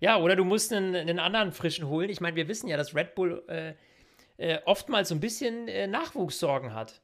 Ja, 0.00 0.18
oder 0.18 0.36
du 0.36 0.44
musst 0.44 0.72
einen, 0.72 0.94
einen 0.94 1.18
anderen 1.18 1.52
frischen 1.52 1.86
holen. 1.88 2.10
Ich 2.10 2.20
meine, 2.20 2.36
wir 2.36 2.48
wissen 2.48 2.68
ja, 2.68 2.76
dass 2.76 2.94
Red 2.94 3.14
Bull 3.14 3.42
äh, 3.48 3.74
äh, 4.36 4.58
oftmals 4.66 5.08
so 5.08 5.14
ein 5.14 5.20
bisschen 5.20 5.68
äh, 5.68 5.86
Nachwuchssorgen 5.86 6.74
hat. 6.74 7.00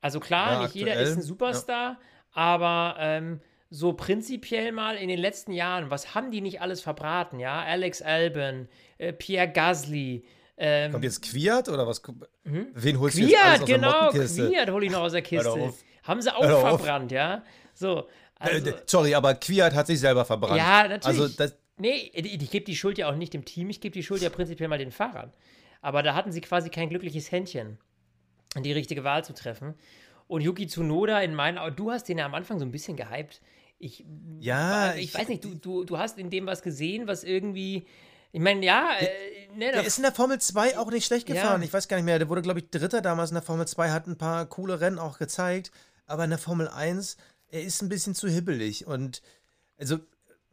Also 0.00 0.20
klar, 0.20 0.52
Ja, 0.52 0.62
nicht 0.62 0.74
jeder 0.74 0.92
aktuell, 0.92 1.08
ist 1.08 1.16
ein 1.16 1.22
Superstar, 1.22 1.98
aber 2.32 2.96
ähm, 2.98 3.40
so 3.70 3.94
prinzipiell 3.94 4.72
mal 4.72 4.96
in 4.96 5.08
den 5.08 5.18
letzten 5.18 5.52
Jahren, 5.52 5.90
was 5.90 6.14
haben 6.14 6.30
die 6.30 6.40
nicht 6.40 6.60
alles 6.60 6.80
verbraten, 6.80 7.40
ja? 7.40 7.62
Alex 7.62 8.02
Albon, 8.02 8.68
äh, 8.98 9.12
Pierre 9.12 9.50
Gasly, 9.50 10.24
ähm, 10.58 10.92
Kommt 10.92 11.04
jetzt 11.04 11.22
Quiert 11.22 11.68
oder 11.68 11.86
was? 11.86 12.02
Wen 12.44 12.98
holst 12.98 13.18
du 13.18 13.22
jetzt 13.22 13.36
alles 13.36 13.60
Quiert, 13.60 13.62
aus 13.62 13.66
der 13.66 13.76
genau, 13.76 14.04
Mottenkiste? 14.04 14.48
Quiert 14.48 14.70
hole 14.70 14.86
ich 14.86 14.92
noch 14.92 15.00
aus 15.00 15.12
der 15.12 15.22
Kiste. 15.22 15.74
Haben 16.02 16.22
sie 16.22 16.34
auch 16.34 16.60
verbrannt, 16.60 17.12
ja. 17.12 17.42
So. 17.74 18.08
Also, 18.38 18.70
äh, 18.70 18.74
sorry, 18.86 19.14
aber 19.14 19.34
Kwiat 19.34 19.74
hat 19.74 19.86
sich 19.86 20.00
selber 20.00 20.24
verbrannt. 20.24 20.58
Ja, 20.58 20.88
natürlich. 20.88 21.20
Also 21.20 21.28
das, 21.28 21.56
nee, 21.78 22.10
ich 22.14 22.50
gebe 22.50 22.64
die 22.64 22.76
Schuld 22.76 22.98
ja 22.98 23.10
auch 23.10 23.16
nicht 23.16 23.34
dem 23.34 23.44
Team, 23.44 23.70
ich 23.70 23.80
gebe 23.80 23.92
die 23.92 24.02
Schuld 24.02 24.22
ja 24.22 24.30
prinzipiell 24.30 24.68
mal 24.68 24.78
den 24.78 24.92
Fahrern. 24.92 25.32
Aber 25.82 26.02
da 26.02 26.14
hatten 26.14 26.32
sie 26.32 26.40
quasi 26.40 26.70
kein 26.70 26.88
glückliches 26.88 27.30
Händchen, 27.30 27.78
die 28.62 28.72
richtige 28.72 29.04
Wahl 29.04 29.24
zu 29.24 29.34
treffen. 29.34 29.74
Und 30.28 30.40
Yuki 30.42 30.66
Tsunoda 30.66 31.20
in 31.20 31.34
meinen 31.34 31.58
Augen, 31.58 31.76
du 31.76 31.90
hast 31.90 32.08
den 32.08 32.18
ja 32.18 32.26
am 32.26 32.34
Anfang 32.34 32.58
so 32.58 32.64
ein 32.64 32.72
bisschen 32.72 32.96
gehypt. 32.96 33.40
Ich, 33.78 34.04
ja, 34.40 34.94
ich, 34.94 35.04
ich 35.04 35.14
weiß 35.14 35.28
nicht, 35.28 35.44
du, 35.44 35.54
du, 35.54 35.84
du 35.84 35.98
hast 35.98 36.18
in 36.18 36.30
dem 36.30 36.46
was 36.46 36.62
gesehen, 36.62 37.06
was 37.06 37.24
irgendwie. 37.24 37.86
Ich 38.32 38.40
meine, 38.40 38.64
ja. 38.64 38.90
Äh, 38.98 39.54
ne, 39.54 39.70
der 39.72 39.84
ist 39.84 39.98
in 39.98 40.02
der 40.02 40.12
Formel 40.12 40.40
2 40.40 40.78
auch 40.78 40.90
nicht 40.90 41.06
schlecht 41.06 41.26
gefahren. 41.26 41.60
Ja. 41.60 41.66
Ich 41.66 41.72
weiß 41.72 41.86
gar 41.88 41.96
nicht 41.96 42.06
mehr. 42.06 42.18
Der 42.18 42.28
wurde, 42.28 42.42
glaube 42.42 42.60
ich, 42.60 42.70
Dritter 42.70 43.02
damals 43.02 43.30
in 43.30 43.34
der 43.34 43.42
Formel 43.42 43.68
2, 43.68 43.90
hat 43.90 44.06
ein 44.06 44.18
paar 44.18 44.46
coole 44.46 44.80
Rennen 44.80 44.98
auch 44.98 45.18
gezeigt. 45.18 45.70
Aber 46.06 46.24
in 46.24 46.30
der 46.30 46.38
Formel 46.38 46.68
1, 46.68 47.16
er 47.48 47.62
ist 47.62 47.82
ein 47.82 47.88
bisschen 47.88 48.14
zu 48.14 48.28
hibbelig. 48.28 48.86
Und 48.86 49.22
also 49.78 49.98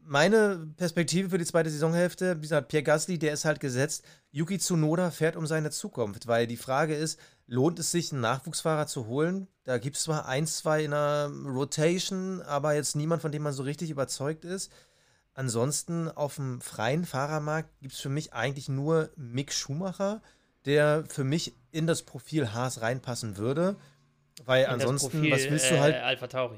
meine 0.05 0.67
Perspektive 0.77 1.29
für 1.29 1.37
die 1.37 1.45
zweite 1.45 1.69
Saisonhälfte, 1.69 2.37
wie 2.37 2.41
gesagt, 2.41 2.67
Pierre 2.67 2.83
Gasly, 2.83 3.17
der 3.17 3.33
ist 3.33 3.45
halt 3.45 3.59
gesetzt. 3.59 4.03
Yuki 4.31 4.57
Tsunoda 4.57 5.11
fährt 5.11 5.35
um 5.35 5.47
seine 5.47 5.71
Zukunft, 5.71 6.27
weil 6.27 6.47
die 6.47 6.57
Frage 6.57 6.95
ist, 6.95 7.19
lohnt 7.47 7.79
es 7.79 7.91
sich, 7.91 8.11
einen 8.11 8.21
Nachwuchsfahrer 8.21 8.87
zu 8.87 9.07
holen? 9.07 9.47
Da 9.63 9.77
gibt 9.77 9.95
es 9.95 10.03
zwar 10.03 10.27
ein, 10.27 10.45
zwei 10.47 10.83
in 10.83 10.91
der 10.91 11.31
Rotation, 11.45 12.41
aber 12.41 12.73
jetzt 12.73 12.95
niemand, 12.95 13.21
von 13.21 13.31
dem 13.31 13.43
man 13.43 13.53
so 13.53 13.63
richtig 13.63 13.89
überzeugt 13.89 14.45
ist. 14.45 14.71
Ansonsten 15.33 16.09
auf 16.09 16.35
dem 16.35 16.61
freien 16.61 17.05
Fahrermarkt 17.05 17.69
gibt 17.81 17.93
es 17.93 17.99
für 17.99 18.09
mich 18.09 18.33
eigentlich 18.33 18.69
nur 18.69 19.09
Mick 19.15 19.51
Schumacher, 19.51 20.21
der 20.65 21.05
für 21.09 21.23
mich 21.23 21.55
in 21.71 21.87
das 21.87 22.03
Profil 22.03 22.53
Haas 22.53 22.81
reinpassen 22.81 23.37
würde. 23.37 23.75
Weil 24.45 24.65
in 24.65 24.69
ansonsten, 24.69 25.11
Profil, 25.11 25.31
was 25.31 25.49
willst 25.49 25.71
du 25.71 25.79
halt. 25.79 25.95
Äh, 25.95 25.99
Alpha 25.99 26.27
Tauri. 26.27 26.57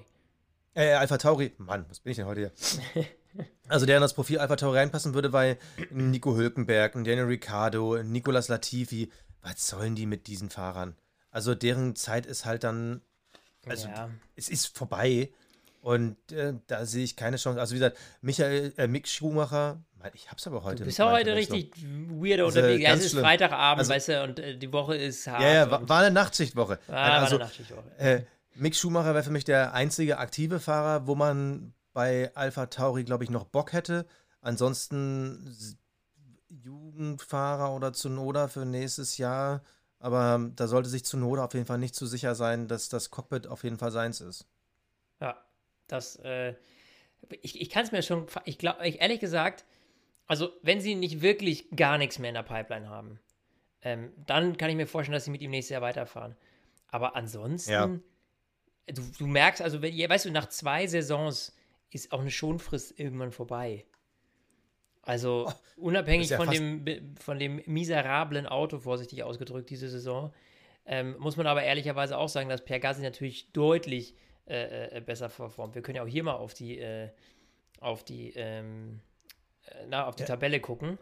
Äh, 0.74 0.94
Alpha 0.94 1.18
Tauri. 1.18 1.54
Mann, 1.58 1.86
was 1.90 2.00
bin 2.00 2.12
ich 2.12 2.18
denn 2.18 2.26
heute 2.26 2.52
hier? 2.94 3.06
also 3.68 3.86
der 3.86 3.98
in 3.98 4.02
das 4.02 4.14
Profil 4.14 4.40
Alpha 4.40 4.56
Tauri 4.56 4.80
reinpassen 4.80 5.14
würde, 5.14 5.32
weil 5.32 5.58
Nico 5.92 6.36
Hülkenberg, 6.36 6.94
Daniel 6.94 7.26
Ricciardo, 7.26 8.02
Nicolas 8.04 8.48
Latifi, 8.48 9.12
was 9.46 9.68
sollen 9.68 9.96
die 9.96 10.06
mit 10.06 10.28
diesen 10.28 10.50
Fahrern? 10.50 10.96
Also 11.32 11.54
deren 11.54 11.96
Zeit 11.96 12.26
ist 12.26 12.46
halt 12.46 12.64
dann, 12.64 13.02
also 13.68 13.88
ja. 13.88 14.10
es 14.36 14.50
ist 14.50 14.76
vorbei 14.76 15.30
und 15.82 16.18
äh, 16.32 16.54
da 16.68 16.86
sehe 16.86 17.04
ich 17.04 17.16
keine 17.16 17.38
Chance. 17.38 17.60
Also 17.60 17.76
wie 17.76 17.80
gesagt, 17.80 17.98
Michael, 18.22 18.74
äh, 18.78 18.88
Mick 18.88 19.08
Schumacher, 19.08 19.84
ich 20.14 20.30
hab's 20.30 20.46
aber 20.48 20.64
heute. 20.64 20.78
Du 20.78 20.86
bist 20.86 21.00
ja 21.00 21.12
heute 21.12 21.36
richtig 21.36 21.74
weird 22.10 22.40
also, 22.40 22.60
unterwegs. 22.60 22.84
Ja, 22.84 22.94
es 22.94 23.06
ist. 23.06 23.16
Freitagabend, 23.16 23.80
also, 23.80 23.94
weißt 23.94 24.08
du, 24.10 24.24
und 24.24 24.40
äh, 24.40 24.58
die 24.58 24.72
Woche 24.72 24.96
ist 24.96 25.28
hart. 25.28 25.42
Ja, 25.42 25.54
ja, 25.54 25.72
war, 25.72 25.88
war 25.88 26.00
eine 26.02 26.12
Nachtschichtwoche. 26.12 26.80
Ah, 26.88 27.20
also, 27.20 27.34
war 27.34 27.42
eine 27.42 27.46
Nachtschichtwoche. 27.46 27.92
Äh, 27.98 28.22
Mick 28.56 28.76
Schumacher 28.76 29.14
wäre 29.14 29.24
für 29.24 29.32
mich 29.32 29.44
der 29.44 29.74
einzige 29.74 30.18
aktive 30.18 30.60
Fahrer, 30.60 31.08
wo 31.08 31.16
man 31.16 31.74
bei 31.94 32.32
Alpha 32.36 32.68
Tauri, 32.68 33.04
glaube 33.04 33.24
ich, 33.24 33.30
noch 33.30 33.46
Bock 33.46 33.74
hätte. 33.74 34.06
Ansonsten 34.42 35.56
Jugendfahrer 36.50 37.74
oder 37.76 37.94
Zunoda 37.94 38.48
für 38.48 38.66
nächstes 38.66 39.18
Jahr. 39.18 39.64
Aber 40.00 40.52
da 40.56 40.68
sollte 40.68 40.90
sich 40.90 41.06
Zunoda 41.06 41.46
auf 41.46 41.54
jeden 41.54 41.66
Fall 41.66 41.78
nicht 41.78 41.96
zu 41.96 42.06
sicher 42.06 42.36
sein, 42.36 42.68
dass 42.68 42.90
das 42.90 43.10
Cockpit 43.10 43.48
auf 43.48 43.64
jeden 43.64 43.78
Fall 43.78 43.92
seins 43.92 44.22
ist. 44.22 44.48
Ja, 45.20 45.44
das, 45.88 46.18
äh, 46.18 46.54
ich, 47.42 47.60
ich 47.60 47.70
kann 47.70 47.86
es 47.86 47.92
mir 47.92 48.02
schon, 48.02 48.28
ich 48.44 48.58
glaube, 48.58 48.88
ehrlich 48.88 49.20
gesagt, 49.20 49.66
also 50.28 50.52
wenn 50.62 50.82
sie 50.82 50.96
nicht 50.96 51.22
wirklich 51.22 51.70
gar 51.76 51.98
nichts 51.98 52.20
mehr 52.20 52.30
in 52.30 52.36
der 52.36 52.44
Pipeline 52.44 52.90
haben, 52.90 53.20
ähm, 53.82 54.12
dann 54.26 54.58
kann 54.58 54.70
ich 54.70 54.76
mir 54.76 54.88
vorstellen, 54.88 55.14
dass 55.14 55.26
sie 55.26 55.32
mit 55.32 55.42
ihm 55.42 55.52
nächstes 55.52 55.72
Jahr 55.72 55.82
weiterfahren. 55.82 56.36
Aber 56.88 57.16
ansonsten, 57.16 57.72
ja. 57.72 57.88
du, 58.88 59.02
du 59.18 59.28
merkst, 59.28 59.62
also, 59.62 59.82
wenn, 59.82 59.98
weißt 59.98 60.26
du, 60.26 60.32
nach 60.32 60.50
zwei 60.50 60.88
Saisons 60.88 61.56
ist 61.92 62.12
auch 62.12 62.20
eine 62.20 62.32
Schonfrist 62.32 63.00
irgendwann 63.00 63.32
vorbei. 63.32 63.86
Also 65.06 65.48
oh, 65.48 65.54
unabhängig 65.78 66.30
ja 66.30 66.38
von, 66.38 66.50
dem, 66.50 67.16
von 67.20 67.38
dem 67.38 67.62
miserablen 67.68 68.48
Auto, 68.48 68.80
vorsichtig 68.80 69.24
ausgedrückt, 69.24 69.70
diese 69.70 69.88
Saison, 69.88 70.34
ähm, 70.88 71.16
muss 71.20 71.38
man 71.38 71.48
aber 71.48 71.64
ehrlicherweise 71.64 72.18
auch 72.18 72.30
sagen, 72.30 72.50
dass 72.50 72.66
Pierre 72.66 72.80
Gasly 72.80 73.04
natürlich 73.04 73.52
deutlich 73.54 74.16
äh, 74.48 74.98
äh, 74.98 75.02
besser 75.02 75.30
performt. 75.30 75.76
Wir 75.76 75.82
können 75.82 75.96
ja 75.96 76.04
auch 76.04 76.08
hier 76.08 76.24
mal 76.24 76.34
auf 76.34 76.54
die, 76.54 76.80
äh, 76.80 77.10
auf 77.80 78.04
die, 78.04 78.34
ähm, 78.36 79.00
äh, 79.68 79.86
na, 79.88 80.06
auf 80.06 80.16
die 80.16 80.24
ja. 80.24 80.28
Tabelle 80.28 80.60
gucken. 80.60 80.98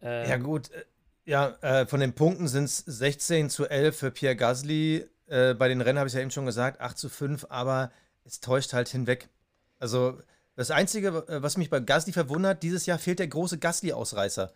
Ähm, 0.00 0.28
ja 0.28 0.36
gut, 0.38 0.70
äh, 0.70 0.84
ja, 1.26 1.56
äh, 1.60 1.86
von 1.86 2.00
den 2.00 2.14
Punkten 2.14 2.48
sind 2.48 2.64
es 2.64 2.78
16 2.78 3.50
zu 3.50 3.66
11 3.66 3.98
für 3.98 4.10
Pierre 4.10 4.36
Gasly. 4.36 5.06
bei 5.28 5.66
den 5.66 5.80
Rennen 5.80 5.98
habe 5.98 6.06
ich 6.06 6.14
ja 6.14 6.20
eben 6.20 6.30
schon 6.30 6.46
gesagt, 6.46 6.80
8 6.80 6.96
zu 6.96 7.08
5, 7.08 7.46
aber 7.48 7.90
es 8.24 8.40
täuscht 8.40 8.72
halt 8.72 8.88
hinweg. 8.88 9.28
Also 9.80 10.20
das 10.56 10.70
Einzige, 10.70 11.24
was 11.28 11.56
mich 11.58 11.70
bei 11.70 11.80
Gasly 11.80 12.12
verwundert, 12.12 12.62
dieses 12.62 12.86
Jahr 12.86 12.98
fehlt 12.98 13.18
der 13.18 13.28
große 13.28 13.58
Gasly-Ausreißer. 13.58 14.52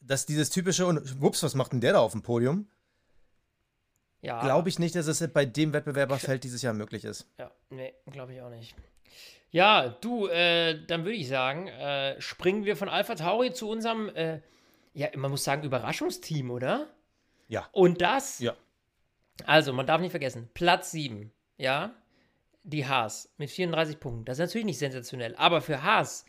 Dass 0.00 0.26
dieses 0.26 0.50
typische 0.50 0.86
und 0.86 1.20
wups, 1.20 1.42
was 1.42 1.54
macht 1.54 1.72
denn 1.72 1.80
der 1.80 1.92
da 1.92 1.98
auf 2.00 2.12
dem 2.12 2.22
Podium? 2.22 2.66
Ja. 4.22 4.40
Glaube 4.40 4.68
ich 4.68 4.78
nicht, 4.78 4.94
dass 4.94 5.06
es 5.06 5.26
bei 5.32 5.44
dem 5.44 5.72
Wettbewerberfeld 5.72 6.42
dieses 6.42 6.62
Jahr 6.62 6.74
möglich 6.74 7.04
ist. 7.04 7.28
Ja, 7.38 7.50
nee, 7.70 7.94
glaube 8.10 8.34
ich 8.34 8.40
auch 8.40 8.50
nicht. 8.50 8.74
Ja, 9.50 9.88
du, 9.88 10.26
äh, 10.26 10.84
dann 10.86 11.04
würde 11.04 11.16
ich 11.16 11.28
sagen, 11.28 11.68
äh, 11.68 12.20
springen 12.20 12.64
wir 12.64 12.76
von 12.76 12.88
Alpha 12.88 13.14
Tauri 13.14 13.52
zu 13.52 13.68
unserem, 13.68 14.08
äh, 14.10 14.40
ja, 14.92 15.08
man 15.16 15.30
muss 15.30 15.44
sagen, 15.44 15.62
Überraschungsteam, 15.62 16.50
oder? 16.50 16.86
Ja. 17.48 17.68
Und 17.72 18.02
das? 18.02 18.40
Ja. 18.40 18.54
Also, 19.46 19.72
man 19.72 19.86
darf 19.86 20.00
nicht 20.00 20.10
vergessen, 20.10 20.50
Platz 20.52 20.90
7, 20.90 21.32
ja, 21.56 21.94
die 22.62 22.86
Haas 22.86 23.32
mit 23.38 23.50
34 23.50 24.00
Punkten. 24.00 24.24
Das 24.24 24.38
ist 24.38 24.46
natürlich 24.46 24.66
nicht 24.66 24.78
sensationell, 24.78 25.34
aber 25.36 25.60
für 25.60 25.82
Haas, 25.82 26.24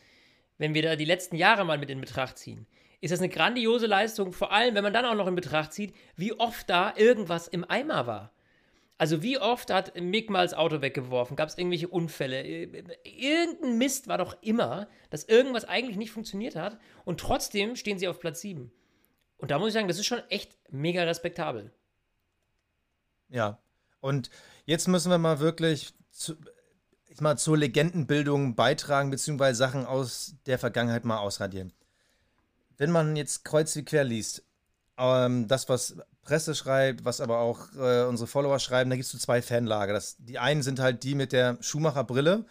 wenn 0.58 0.74
wir 0.74 0.82
da 0.82 0.96
die 0.96 1.06
letzten 1.06 1.36
Jahre 1.36 1.66
mal 1.66 1.78
mit 1.78 1.90
in 1.90 2.02
Betracht 2.02 2.38
ziehen, 2.38 2.68
ist 3.02 3.12
das 3.12 3.20
eine 3.20 3.30
grandiose 3.30 3.88
Leistung, 3.88 4.34
vor 4.34 4.52
allem 4.52 4.76
wenn 4.76 4.84
man 4.84 4.94
dann 4.94 5.06
auch 5.06 5.16
noch 5.16 5.28
in 5.28 5.36
Betracht 5.36 5.74
zieht, 5.74 5.96
wie 6.16 6.34
oft 6.34 6.70
da 6.70 6.94
irgendwas 6.96 7.48
im 7.48 7.64
Eimer 7.64 8.08
war. 8.08 8.34
Also 8.98 9.24
wie 9.24 9.40
oft 9.40 9.72
hat 9.72 9.96
Mick 10.00 10.30
mal 10.30 10.44
das 10.44 10.54
Auto 10.54 10.82
weggeworfen? 10.82 11.38
Gab 11.38 11.48
es 11.48 11.58
irgendwelche 11.58 11.88
Unfälle? 11.88 12.44
Irgendein 12.44 13.78
Mist 13.78 14.10
war 14.10 14.18
doch 14.18 14.36
immer, 14.42 14.90
dass 15.10 15.24
irgendwas 15.24 15.64
eigentlich 15.64 15.96
nicht 15.96 16.12
funktioniert 16.12 16.58
hat 16.58 16.78
und 17.06 17.18
trotzdem 17.22 17.78
stehen 17.78 17.98
sie 17.98 18.10
auf 18.10 18.20
Platz 18.20 18.42
7. 18.42 18.70
Und 19.38 19.52
da 19.52 19.58
muss 19.58 19.70
ich 19.70 19.74
sagen, 19.74 19.88
das 19.88 20.00
ist 20.00 20.06
schon 20.06 20.22
echt 20.30 20.58
mega 20.70 21.04
respektabel. 21.04 21.72
Ja, 23.30 23.62
und 24.02 24.30
jetzt 24.66 24.90
müssen 24.90 25.10
wir 25.10 25.18
mal 25.18 25.40
wirklich 25.40 25.94
zu, 26.20 26.36
ich 27.08 27.22
mal 27.22 27.38
zur 27.38 27.58
Legendenbildung 27.58 28.56
beitragen, 28.56 29.10
beziehungsweise 29.10 29.58
Sachen 29.58 29.86
aus 29.86 30.36
der 30.46 30.60
Vergangenheit 30.60 31.06
mal 31.06 31.18
ausradieren. 31.18 31.74
Wenn 32.78 32.92
man 32.92 33.16
jetzt 33.16 33.44
kreuz 33.46 33.76
wie 33.76 33.84
quer 33.84 34.04
liest, 34.04 34.44
ähm, 34.98 35.48
das, 35.48 35.68
was 35.70 35.96
Presse 36.22 36.54
schreibt, 36.54 37.06
was 37.06 37.22
aber 37.22 37.40
auch 37.40 37.74
äh, 37.76 38.04
unsere 38.04 38.28
Follower 38.28 38.60
schreiben, 38.60 38.90
da 38.90 38.96
gibt 38.96 39.06
es 39.06 39.12
so 39.12 39.18
zwei 39.18 39.42
Fanlager. 39.42 39.94
Das, 39.94 40.18
die 40.20 40.38
einen 40.38 40.62
sind 40.62 40.80
halt 40.80 41.04
die 41.04 41.16
mit 41.16 41.32
der 41.32 41.58
Schumacher-Brille. 41.62 42.46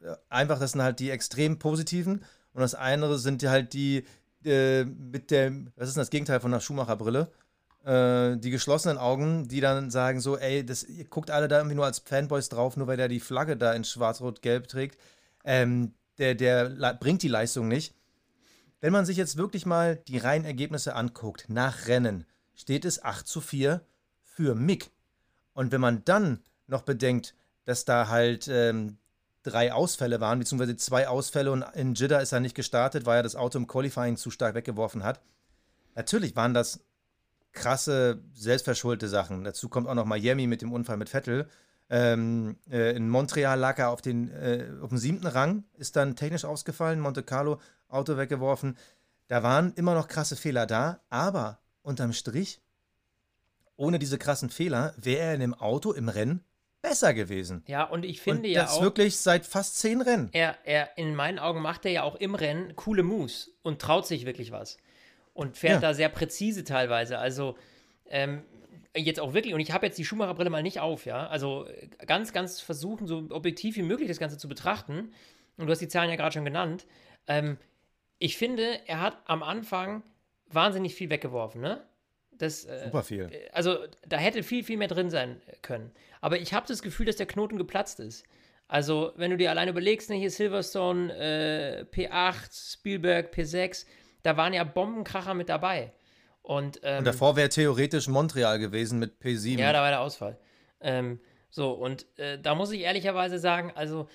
Äh, 0.00 0.14
einfach, 0.28 0.58
das 0.58 0.72
sind 0.72 0.82
halt 0.82 1.00
die 1.00 1.10
extrem 1.10 1.58
positiven. 1.58 2.24
Und 2.52 2.62
das 2.62 2.74
andere 2.74 3.18
sind 3.18 3.42
halt 3.44 3.72
die 3.72 4.04
äh, 4.44 4.84
mit 4.84 5.30
der, 5.30 5.52
was 5.76 5.88
ist 5.88 5.96
denn 5.96 6.02
das 6.02 6.10
Gegenteil 6.10 6.40
von 6.40 6.52
der 6.52 6.60
Schumacher-Brille? 6.60 7.30
Äh, 7.84 8.36
die 8.36 8.50
geschlossenen 8.50 8.98
Augen, 8.98 9.48
die 9.48 9.60
dann 9.60 9.90
sagen 9.90 10.20
so, 10.20 10.36
ey, 10.36 10.64
das, 10.64 10.84
ihr 10.84 11.04
guckt 11.04 11.30
alle 11.30 11.48
da 11.48 11.58
irgendwie 11.58 11.76
nur 11.76 11.84
als 11.86 12.00
Fanboys 12.00 12.48
drauf, 12.48 12.76
nur 12.76 12.86
weil 12.86 12.96
der 12.96 13.08
die 13.08 13.20
Flagge 13.20 13.56
da 13.56 13.72
in 13.72 13.84
schwarz-rot-gelb 13.84 14.68
trägt. 14.68 14.98
Ähm, 15.44 15.94
der, 16.18 16.34
der 16.34 16.68
bringt 16.94 17.22
die 17.22 17.28
Leistung 17.28 17.68
nicht. 17.68 17.94
Wenn 18.80 18.92
man 18.92 19.06
sich 19.06 19.16
jetzt 19.16 19.36
wirklich 19.36 19.66
mal 19.66 19.96
die 19.96 20.18
reinen 20.18 20.44
Ergebnisse 20.44 20.94
anguckt, 20.94 21.46
nach 21.48 21.86
Rennen, 21.86 22.26
steht 22.54 22.84
es 22.84 23.02
8 23.02 23.26
zu 23.26 23.40
4 23.40 23.80
für 24.20 24.54
Mick. 24.54 24.90
Und 25.52 25.72
wenn 25.72 25.80
man 25.80 26.04
dann 26.04 26.40
noch 26.66 26.82
bedenkt, 26.82 27.34
dass 27.64 27.84
da 27.84 28.08
halt 28.08 28.48
ähm, 28.48 28.98
drei 29.42 29.72
Ausfälle 29.72 30.20
waren, 30.20 30.38
beziehungsweise 30.38 30.76
zwei 30.76 31.08
Ausfälle 31.08 31.50
und 31.50 31.62
in 31.74 31.94
Jeddah 31.94 32.20
ist 32.20 32.32
er 32.32 32.40
nicht 32.40 32.54
gestartet, 32.54 33.06
weil 33.06 33.18
er 33.18 33.22
das 33.22 33.36
Auto 33.36 33.58
im 33.58 33.66
Qualifying 33.66 34.16
zu 34.16 34.30
stark 34.30 34.54
weggeworfen 34.54 35.02
hat. 35.02 35.20
Natürlich 35.94 36.36
waren 36.36 36.54
das 36.54 36.80
krasse, 37.52 38.22
selbstverschuldete 38.34 39.08
Sachen. 39.08 39.44
Dazu 39.44 39.68
kommt 39.68 39.88
auch 39.88 39.94
noch 39.94 40.04
Miami 40.04 40.46
mit 40.46 40.62
dem 40.62 40.72
Unfall 40.72 40.96
mit 40.96 41.08
Vettel. 41.08 41.48
Ähm, 41.90 42.56
äh, 42.70 42.94
in 42.94 43.08
Montreal 43.08 43.58
lag 43.58 43.78
er 43.78 43.90
auf, 43.90 44.02
den, 44.02 44.30
äh, 44.30 44.66
auf 44.82 44.90
dem 44.90 44.98
siebten 44.98 45.26
Rang, 45.26 45.64
ist 45.74 45.96
dann 45.96 46.16
technisch 46.16 46.44
ausgefallen, 46.44 47.00
Monte 47.00 47.22
Carlo, 47.22 47.60
Auto 47.88 48.16
weggeworfen. 48.16 48.76
Da 49.28 49.42
waren 49.42 49.72
immer 49.74 49.94
noch 49.94 50.08
krasse 50.08 50.36
Fehler 50.36 50.66
da, 50.66 51.00
aber 51.08 51.60
unterm 51.82 52.12
Strich, 52.12 52.60
ohne 53.76 53.98
diese 53.98 54.18
krassen 54.18 54.50
Fehler, 54.50 54.94
wäre 54.96 55.20
er 55.20 55.34
in 55.34 55.40
dem 55.40 55.54
Auto 55.54 55.92
im 55.92 56.08
Rennen 56.08 56.44
besser 56.82 57.14
gewesen. 57.14 57.64
Ja, 57.66 57.84
und 57.84 58.04
ich 58.04 58.20
finde 58.20 58.48
und 58.48 58.54
ja 58.54 58.62
das 58.62 58.72
auch. 58.72 58.82
wirklich 58.82 59.16
seit 59.16 59.46
fast 59.46 59.78
zehn 59.78 60.02
Rennen. 60.02 60.28
Er, 60.32 60.56
er, 60.64 60.96
in 60.98 61.14
meinen 61.14 61.38
Augen 61.38 61.62
macht 61.62 61.86
er 61.86 61.92
ja 61.92 62.02
auch 62.02 62.16
im 62.16 62.34
Rennen 62.34 62.76
coole 62.76 63.02
Moves 63.02 63.50
und 63.62 63.80
traut 63.80 64.06
sich 64.06 64.26
wirklich 64.26 64.52
was 64.52 64.76
und 65.38 65.56
fährt 65.56 65.74
ja. 65.74 65.80
da 65.80 65.94
sehr 65.94 66.08
präzise 66.08 66.64
teilweise. 66.64 67.18
Also, 67.18 67.56
ähm, 68.06 68.42
jetzt 68.96 69.20
auch 69.20 69.34
wirklich, 69.34 69.54
und 69.54 69.60
ich 69.60 69.70
habe 69.70 69.86
jetzt 69.86 69.96
die 69.96 70.04
Schumacher-Brille 70.04 70.50
mal 70.50 70.64
nicht 70.64 70.80
auf, 70.80 71.06
ja, 71.06 71.28
also 71.28 71.68
ganz, 72.06 72.32
ganz 72.32 72.60
versuchen, 72.60 73.06
so 73.06 73.28
objektiv 73.30 73.76
wie 73.76 73.82
möglich 73.82 74.08
das 74.08 74.18
Ganze 74.18 74.36
zu 74.36 74.48
betrachten. 74.48 75.12
Und 75.56 75.66
du 75.66 75.70
hast 75.70 75.78
die 75.78 75.86
Zahlen 75.86 76.10
ja 76.10 76.16
gerade 76.16 76.32
schon 76.32 76.44
genannt. 76.44 76.86
Ähm, 77.28 77.56
ich 78.18 78.36
finde, 78.36 78.80
er 78.86 79.00
hat 79.00 79.16
am 79.26 79.44
Anfang 79.44 80.02
wahnsinnig 80.48 80.96
viel 80.96 81.08
weggeworfen, 81.08 81.60
ne? 81.60 81.86
Das, 82.32 82.64
äh, 82.64 82.86
Super 82.86 83.04
viel. 83.04 83.30
Also 83.52 83.78
da 84.08 84.16
hätte 84.16 84.42
viel, 84.42 84.64
viel 84.64 84.76
mehr 84.76 84.88
drin 84.88 85.08
sein 85.08 85.40
können. 85.62 85.92
Aber 86.20 86.40
ich 86.40 86.52
habe 86.52 86.66
das 86.66 86.82
Gefühl, 86.82 87.06
dass 87.06 87.16
der 87.16 87.26
Knoten 87.26 87.58
geplatzt 87.58 88.00
ist. 88.00 88.24
Also, 88.66 89.12
wenn 89.16 89.30
du 89.30 89.36
dir 89.36 89.50
allein 89.50 89.68
überlegst, 89.68 90.10
ne, 90.10 90.16
hier 90.16 90.30
Silverstone, 90.30 91.14
äh, 91.16 91.84
P8, 91.84 92.72
Spielberg, 92.72 93.32
P6, 93.32 93.86
da 94.22 94.36
waren 94.36 94.52
ja 94.52 94.64
Bombenkracher 94.64 95.34
mit 95.34 95.48
dabei. 95.48 95.92
Und, 96.42 96.80
ähm, 96.82 96.98
und 96.98 97.06
davor 97.06 97.36
wäre 97.36 97.48
theoretisch 97.48 98.08
Montreal 98.08 98.58
gewesen 98.58 98.98
mit 98.98 99.20
P7. 99.20 99.58
Ja, 99.58 99.72
da 99.72 99.82
war 99.82 99.90
der 99.90 100.00
Ausfall. 100.00 100.38
Ähm, 100.80 101.20
so, 101.50 101.72
und 101.72 102.06
äh, 102.18 102.38
da 102.38 102.54
muss 102.54 102.72
ich 102.72 102.80
ehrlicherweise 102.80 103.38
sagen, 103.38 103.72
also 103.74 104.08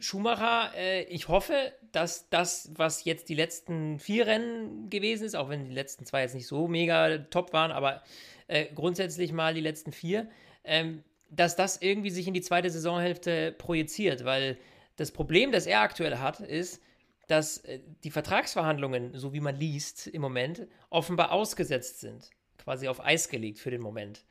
Schumacher, 0.00 0.72
äh, 0.76 1.02
ich 1.04 1.28
hoffe, 1.28 1.72
dass 1.92 2.28
das, 2.28 2.70
was 2.74 3.04
jetzt 3.04 3.28
die 3.28 3.34
letzten 3.34 3.98
vier 3.98 4.26
Rennen 4.26 4.90
gewesen 4.90 5.24
ist, 5.24 5.34
auch 5.34 5.48
wenn 5.48 5.64
die 5.66 5.74
letzten 5.74 6.04
zwei 6.04 6.22
jetzt 6.22 6.34
nicht 6.34 6.46
so 6.46 6.68
mega 6.68 7.18
top 7.18 7.52
waren, 7.52 7.70
aber 7.70 8.02
äh, 8.48 8.66
grundsätzlich 8.74 9.32
mal 9.32 9.54
die 9.54 9.60
letzten 9.60 9.92
vier, 9.92 10.28
ähm, 10.64 11.02
dass 11.30 11.56
das 11.56 11.80
irgendwie 11.80 12.10
sich 12.10 12.26
in 12.28 12.34
die 12.34 12.40
zweite 12.40 12.70
Saisonhälfte 12.70 13.52
projiziert, 13.52 14.24
weil 14.24 14.58
das 14.96 15.10
Problem, 15.10 15.52
das 15.52 15.66
er 15.66 15.80
aktuell 15.80 16.18
hat, 16.18 16.40
ist, 16.40 16.82
dass 17.26 17.58
äh, 17.58 17.80
die 18.04 18.10
Vertragsverhandlungen, 18.10 19.18
so 19.18 19.32
wie 19.32 19.40
man 19.40 19.56
liest 19.56 20.06
im 20.06 20.22
Moment, 20.22 20.66
offenbar 20.90 21.32
ausgesetzt 21.32 22.00
sind, 22.00 22.30
quasi 22.58 22.88
auf 22.88 23.04
Eis 23.04 23.28
gelegt 23.28 23.58
für 23.58 23.70
den 23.70 23.80
Moment. 23.80 24.24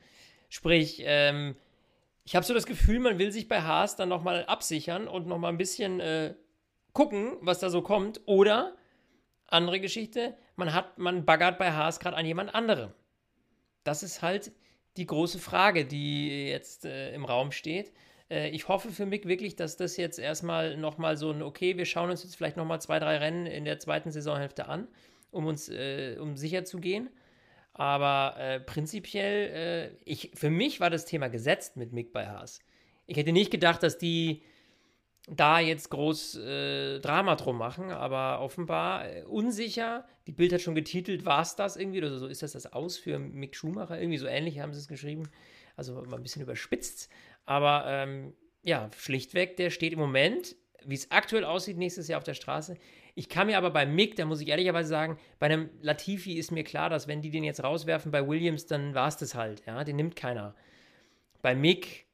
Sprich, 0.50 1.02
ähm, 1.06 1.56
ich 2.24 2.36
habe 2.36 2.46
so 2.46 2.54
das 2.54 2.66
Gefühl, 2.66 3.00
man 3.00 3.20
will 3.20 3.32
sich 3.32 3.48
bei 3.48 3.62
Haas 3.62 3.96
dann 3.96 4.10
nochmal 4.10 4.46
absichern 4.46 5.08
und 5.08 5.28
nochmal 5.28 5.52
ein 5.52 5.58
bisschen 5.58 6.00
äh, 6.00 6.34
gucken, 6.94 7.38
was 7.42 7.60
da 7.60 7.70
so 7.70 7.82
kommt. 7.82 8.22
Oder, 8.26 8.76
andere 9.48 9.80
Geschichte, 9.80 10.36
man 10.56 10.74
hat, 10.74 10.98
man 10.98 11.26
baggert 11.26 11.60
bei 11.60 11.72
Haas 11.72 12.00
gerade 12.00 12.18
an 12.18 12.26
jemand 12.26 12.56
anderem. 12.56 12.92
Das 13.84 14.02
ist 14.02 14.22
halt 14.22 14.52
die 14.98 15.06
große 15.06 15.40
Frage, 15.40 15.86
die 15.86 16.48
jetzt 16.48 16.86
äh, 16.86 17.14
im 17.14 17.26
Raum 17.26 17.52
steht. 17.52 17.94
Äh, 18.30 18.50
ich 18.50 18.68
hoffe 18.68 18.90
für 18.90 19.06
Mick 19.06 19.28
wirklich, 19.28 19.56
dass 19.56 19.78
das 19.78 19.98
jetzt 19.98 20.20
erstmal 20.20 20.78
nochmal 20.78 21.18
so 21.18 21.32
ein, 21.32 21.42
okay, 21.42 21.78
wir 21.78 21.86
schauen 21.86 22.10
uns 22.10 22.24
jetzt 22.24 22.36
vielleicht 22.36 22.58
nochmal 22.58 22.82
zwei, 22.82 23.00
drei 23.00 23.18
Rennen 23.18 23.46
in 23.46 23.66
der 23.66 23.80
zweiten 23.80 24.12
Saisonhälfte 24.12 24.68
an, 24.68 24.88
um 25.32 25.46
uns, 25.46 25.70
äh, 25.70 26.18
um 26.20 26.38
sicher 26.38 26.66
zu 26.66 26.80
gehen. 26.80 27.10
Aber 27.74 28.36
äh, 28.40 28.60
prinzipiell, 28.62 29.94
äh, 29.94 29.98
ich, 30.06 30.32
für 30.34 30.50
mich 30.50 30.80
war 30.80 30.90
das 30.90 31.06
Thema 31.06 31.28
gesetzt 31.28 31.76
mit 31.76 31.92
Mick 31.92 32.14
bei 32.14 32.28
Haas. 32.28 32.60
Ich 33.06 33.18
hätte 33.18 33.34
nicht 33.34 33.52
gedacht, 33.52 33.84
dass 33.84 33.98
die 33.98 34.44
da 35.28 35.60
jetzt 35.60 35.90
groß 35.90 36.36
äh, 36.38 37.00
Drama 37.00 37.36
drum 37.36 37.58
machen, 37.58 37.92
aber 37.92 38.42
offenbar 38.42 39.10
äh, 39.10 39.24
unsicher. 39.24 40.08
Die 40.28 40.32
Bild 40.32 40.54
hat 40.54 40.62
schon 40.62 40.76
getitelt, 40.76 41.26
war 41.26 41.42
es 41.42 41.56
das 41.56 41.78
irgendwie 41.78 42.00
oder 42.00 42.18
so? 42.18 42.28
Ist 42.28 42.44
das 42.44 42.54
das 42.54 42.72
Aus 42.72 42.98
für 42.98 43.20
Mick 43.20 43.56
Schumacher? 43.56 44.00
Irgendwie 44.00 44.20
so 44.20 44.28
ähnlich 44.28 44.60
haben 44.60 44.74
sie 44.74 44.80
es 44.80 44.88
geschrieben. 44.88 45.30
Also 45.76 45.96
mal 46.04 46.18
ein 46.18 46.24
bisschen 46.24 46.42
überspitzt. 46.44 47.10
Aber 47.46 47.86
ähm, 47.88 48.34
ja, 48.64 48.90
schlichtweg, 48.98 49.58
der 49.58 49.70
steht 49.70 49.94
im 49.94 50.00
Moment, 50.00 50.56
wie 50.84 50.96
es 50.96 51.12
aktuell 51.12 51.46
aussieht, 51.46 51.78
nächstes 51.78 52.08
Jahr 52.08 52.18
auf 52.18 52.24
der 52.24 52.34
Straße, 52.34 52.78
ich 53.18 53.30
kann 53.30 53.48
mir 53.48 53.58
aber 53.58 53.72
bei 53.72 53.86
Mick, 53.86 54.18
da 54.18 54.26
muss 54.26 54.42
ich 54.42 54.50
ehrlicherweise 54.50 54.90
sagen, 54.90 55.18
bei 55.40 55.46
einem 55.46 55.70
Latifi 55.82 56.34
ist 56.34 56.52
mir 56.52 56.66
klar, 56.66 56.90
dass 56.90 57.08
wenn 57.08 57.22
die 57.22 57.30
den 57.30 57.46
jetzt 57.46 57.64
rauswerfen 57.64 58.12
bei 58.12 58.28
Williams, 58.28 58.66
dann 58.66 58.94
war 58.94 59.08
es 59.08 59.16
das 59.16 59.36
halt. 59.36 59.64
Ja, 59.66 59.86
den 59.86 59.96
nimmt 59.96 60.18
keiner. 60.18 60.54
Bei 61.42 61.56
Mick, 61.56 62.06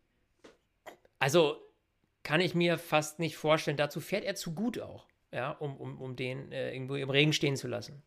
also 1.18 1.58
kann 2.22 2.40
ich 2.40 2.54
mir 2.54 2.78
fast 2.78 3.18
nicht 3.18 3.36
vorstellen. 3.36 3.78
Dazu 3.78 4.00
fährt 4.00 4.26
er 4.26 4.36
zu 4.36 4.54
gut 4.54 4.80
auch, 4.80 5.08
ja, 5.32 5.52
um, 5.52 5.76
um, 5.78 6.00
um 6.00 6.16
den 6.16 6.52
äh, 6.52 6.72
irgendwo 6.72 6.96
im 6.96 7.10
Regen 7.10 7.34
stehen 7.34 7.56
zu 7.56 7.68
lassen. 7.68 8.04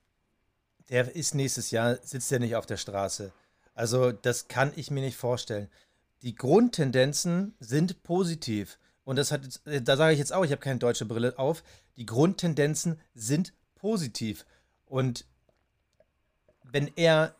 Der 0.88 1.16
ist 1.16 1.34
nächstes 1.34 1.72
Jahr, 1.72 1.96
sitzt 1.96 2.30
er 2.30 2.38
nicht 2.38 2.54
auf 2.54 2.66
der 2.66 2.76
Straße. 2.76 3.32
Also, 3.74 4.12
das 4.12 4.46
kann 4.46 4.72
ich 4.76 4.92
mir 4.92 5.00
nicht 5.00 5.16
vorstellen. 5.16 5.68
Die 6.24 6.34
Grundtendenzen 6.34 7.54
sind 7.60 8.02
positiv. 8.02 8.78
Und 9.04 9.16
das 9.16 9.30
hat, 9.30 9.60
äh, 9.66 9.82
da 9.82 9.98
sage 9.98 10.14
ich 10.14 10.18
jetzt 10.18 10.32
auch, 10.32 10.42
ich 10.42 10.52
habe 10.52 10.60
keine 10.62 10.78
deutsche 10.78 11.04
Brille 11.04 11.38
auf. 11.38 11.62
Die 11.98 12.06
Grundtendenzen 12.06 12.98
sind 13.14 13.52
positiv. 13.74 14.46
Und 14.86 15.26
wenn 16.62 16.90
er 16.96 17.34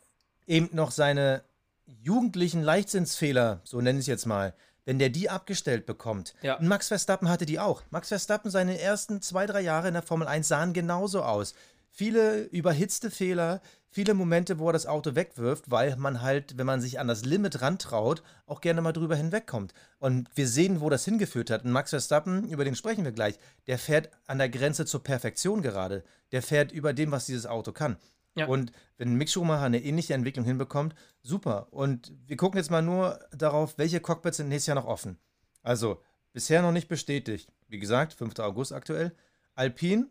eben 0.47 0.69
noch 0.73 0.91
seine 0.91 1.43
jugendlichen 1.87 2.63
Leichtsinnsfehler, 2.63 3.63
so 3.65 3.81
nenne 3.81 3.99
ich 3.99 4.05
es 4.05 4.09
jetzt 4.09 4.27
mal, 4.27 4.53
wenn 4.85 4.99
der 4.99 5.09
die 5.09 5.31
abgestellt 5.31 5.87
bekommt. 5.87 6.35
Ja. 6.43 6.59
Max 6.61 6.89
Verstappen 6.89 7.31
hatte 7.31 7.47
die 7.47 7.59
auch. 7.59 7.83
Max 7.89 8.09
Verstappen, 8.09 8.51
seine 8.51 8.79
ersten 8.79 9.23
zwei, 9.23 9.47
drei 9.47 9.63
Jahre 9.63 9.89
in 9.89 9.95
der 9.95 10.03
Formel 10.03 10.29
1 10.29 10.47
sahen 10.47 10.75
genauso 10.75 11.23
aus. 11.23 11.55
Viele 11.97 12.43
überhitzte 12.47 13.09
Fehler, 13.09 13.61
viele 13.89 14.15
Momente, 14.15 14.59
wo 14.59 14.69
er 14.69 14.73
das 14.73 14.89
Auto 14.89 15.15
wegwirft, 15.15 15.71
weil 15.71 15.95
man 15.95 16.23
halt, 16.23 16.59
wenn 16.59 16.67
man 16.67 16.81
sich 16.81 16.99
an 16.99 17.07
das 17.07 17.25
Limit 17.25 17.63
rantraut, 17.63 18.25
auch 18.47 18.61
gerne 18.61 18.83
mal 18.83 18.91
drüber 18.91 19.15
hinwegkommt. 19.15 19.75
Und 20.01 20.29
wir 20.35 20.49
sehen, 20.49 20.81
wo 20.81 20.91
das 20.91 21.05
hingeführt 21.05 21.51
hat. 21.51 21.65
Und 21.65 21.71
Max 21.71 21.91
Verstappen, 21.91 22.49
über 22.49 22.65
den 22.65 22.75
sprechen 22.75 23.05
wir 23.05 23.13
gleich, 23.13 23.39
der 23.69 23.79
fährt 23.79 24.11
an 24.27 24.39
der 24.39 24.49
Grenze 24.49 24.87
zur 24.87 25.05
Perfektion 25.05 25.63
gerade. 25.63 26.03
Der 26.33 26.43
fährt 26.43 26.73
über 26.73 26.95
dem, 26.95 27.13
was 27.13 27.27
dieses 27.27 27.47
Auto 27.47 27.71
kann. 27.71 27.97
Ja. 28.35 28.47
Und 28.47 28.73
wenn 28.97 29.15
Mick 29.15 29.31
Schumacher 29.31 29.63
eine 29.63 29.81
ähnliche 29.81 30.15
Entwicklung 30.15 30.45
hinbekommt, 30.45 30.97
super. 31.23 31.69
Und 31.71 32.13
wir 32.27 32.37
gucken 32.37 32.59
jetzt 32.59 32.73
mal 32.73 32.83
nur 32.83 33.21
darauf, 33.31 33.79
welche 33.79 34.01
Cockpits 34.01 34.39
sind 34.39 34.49
nächstes 34.49 34.67
Jahr 34.67 34.75
noch 34.75 34.89
offen. 34.89 35.17
Also, 35.63 36.03
bisher 36.33 36.61
noch 36.61 36.73
nicht 36.73 36.89
bestätigt. 36.89 37.53
Wie 37.69 37.79
gesagt, 37.79 38.15
5. 38.15 38.37
August 38.41 38.73
aktuell. 38.73 39.15
Alpine, 39.55 40.09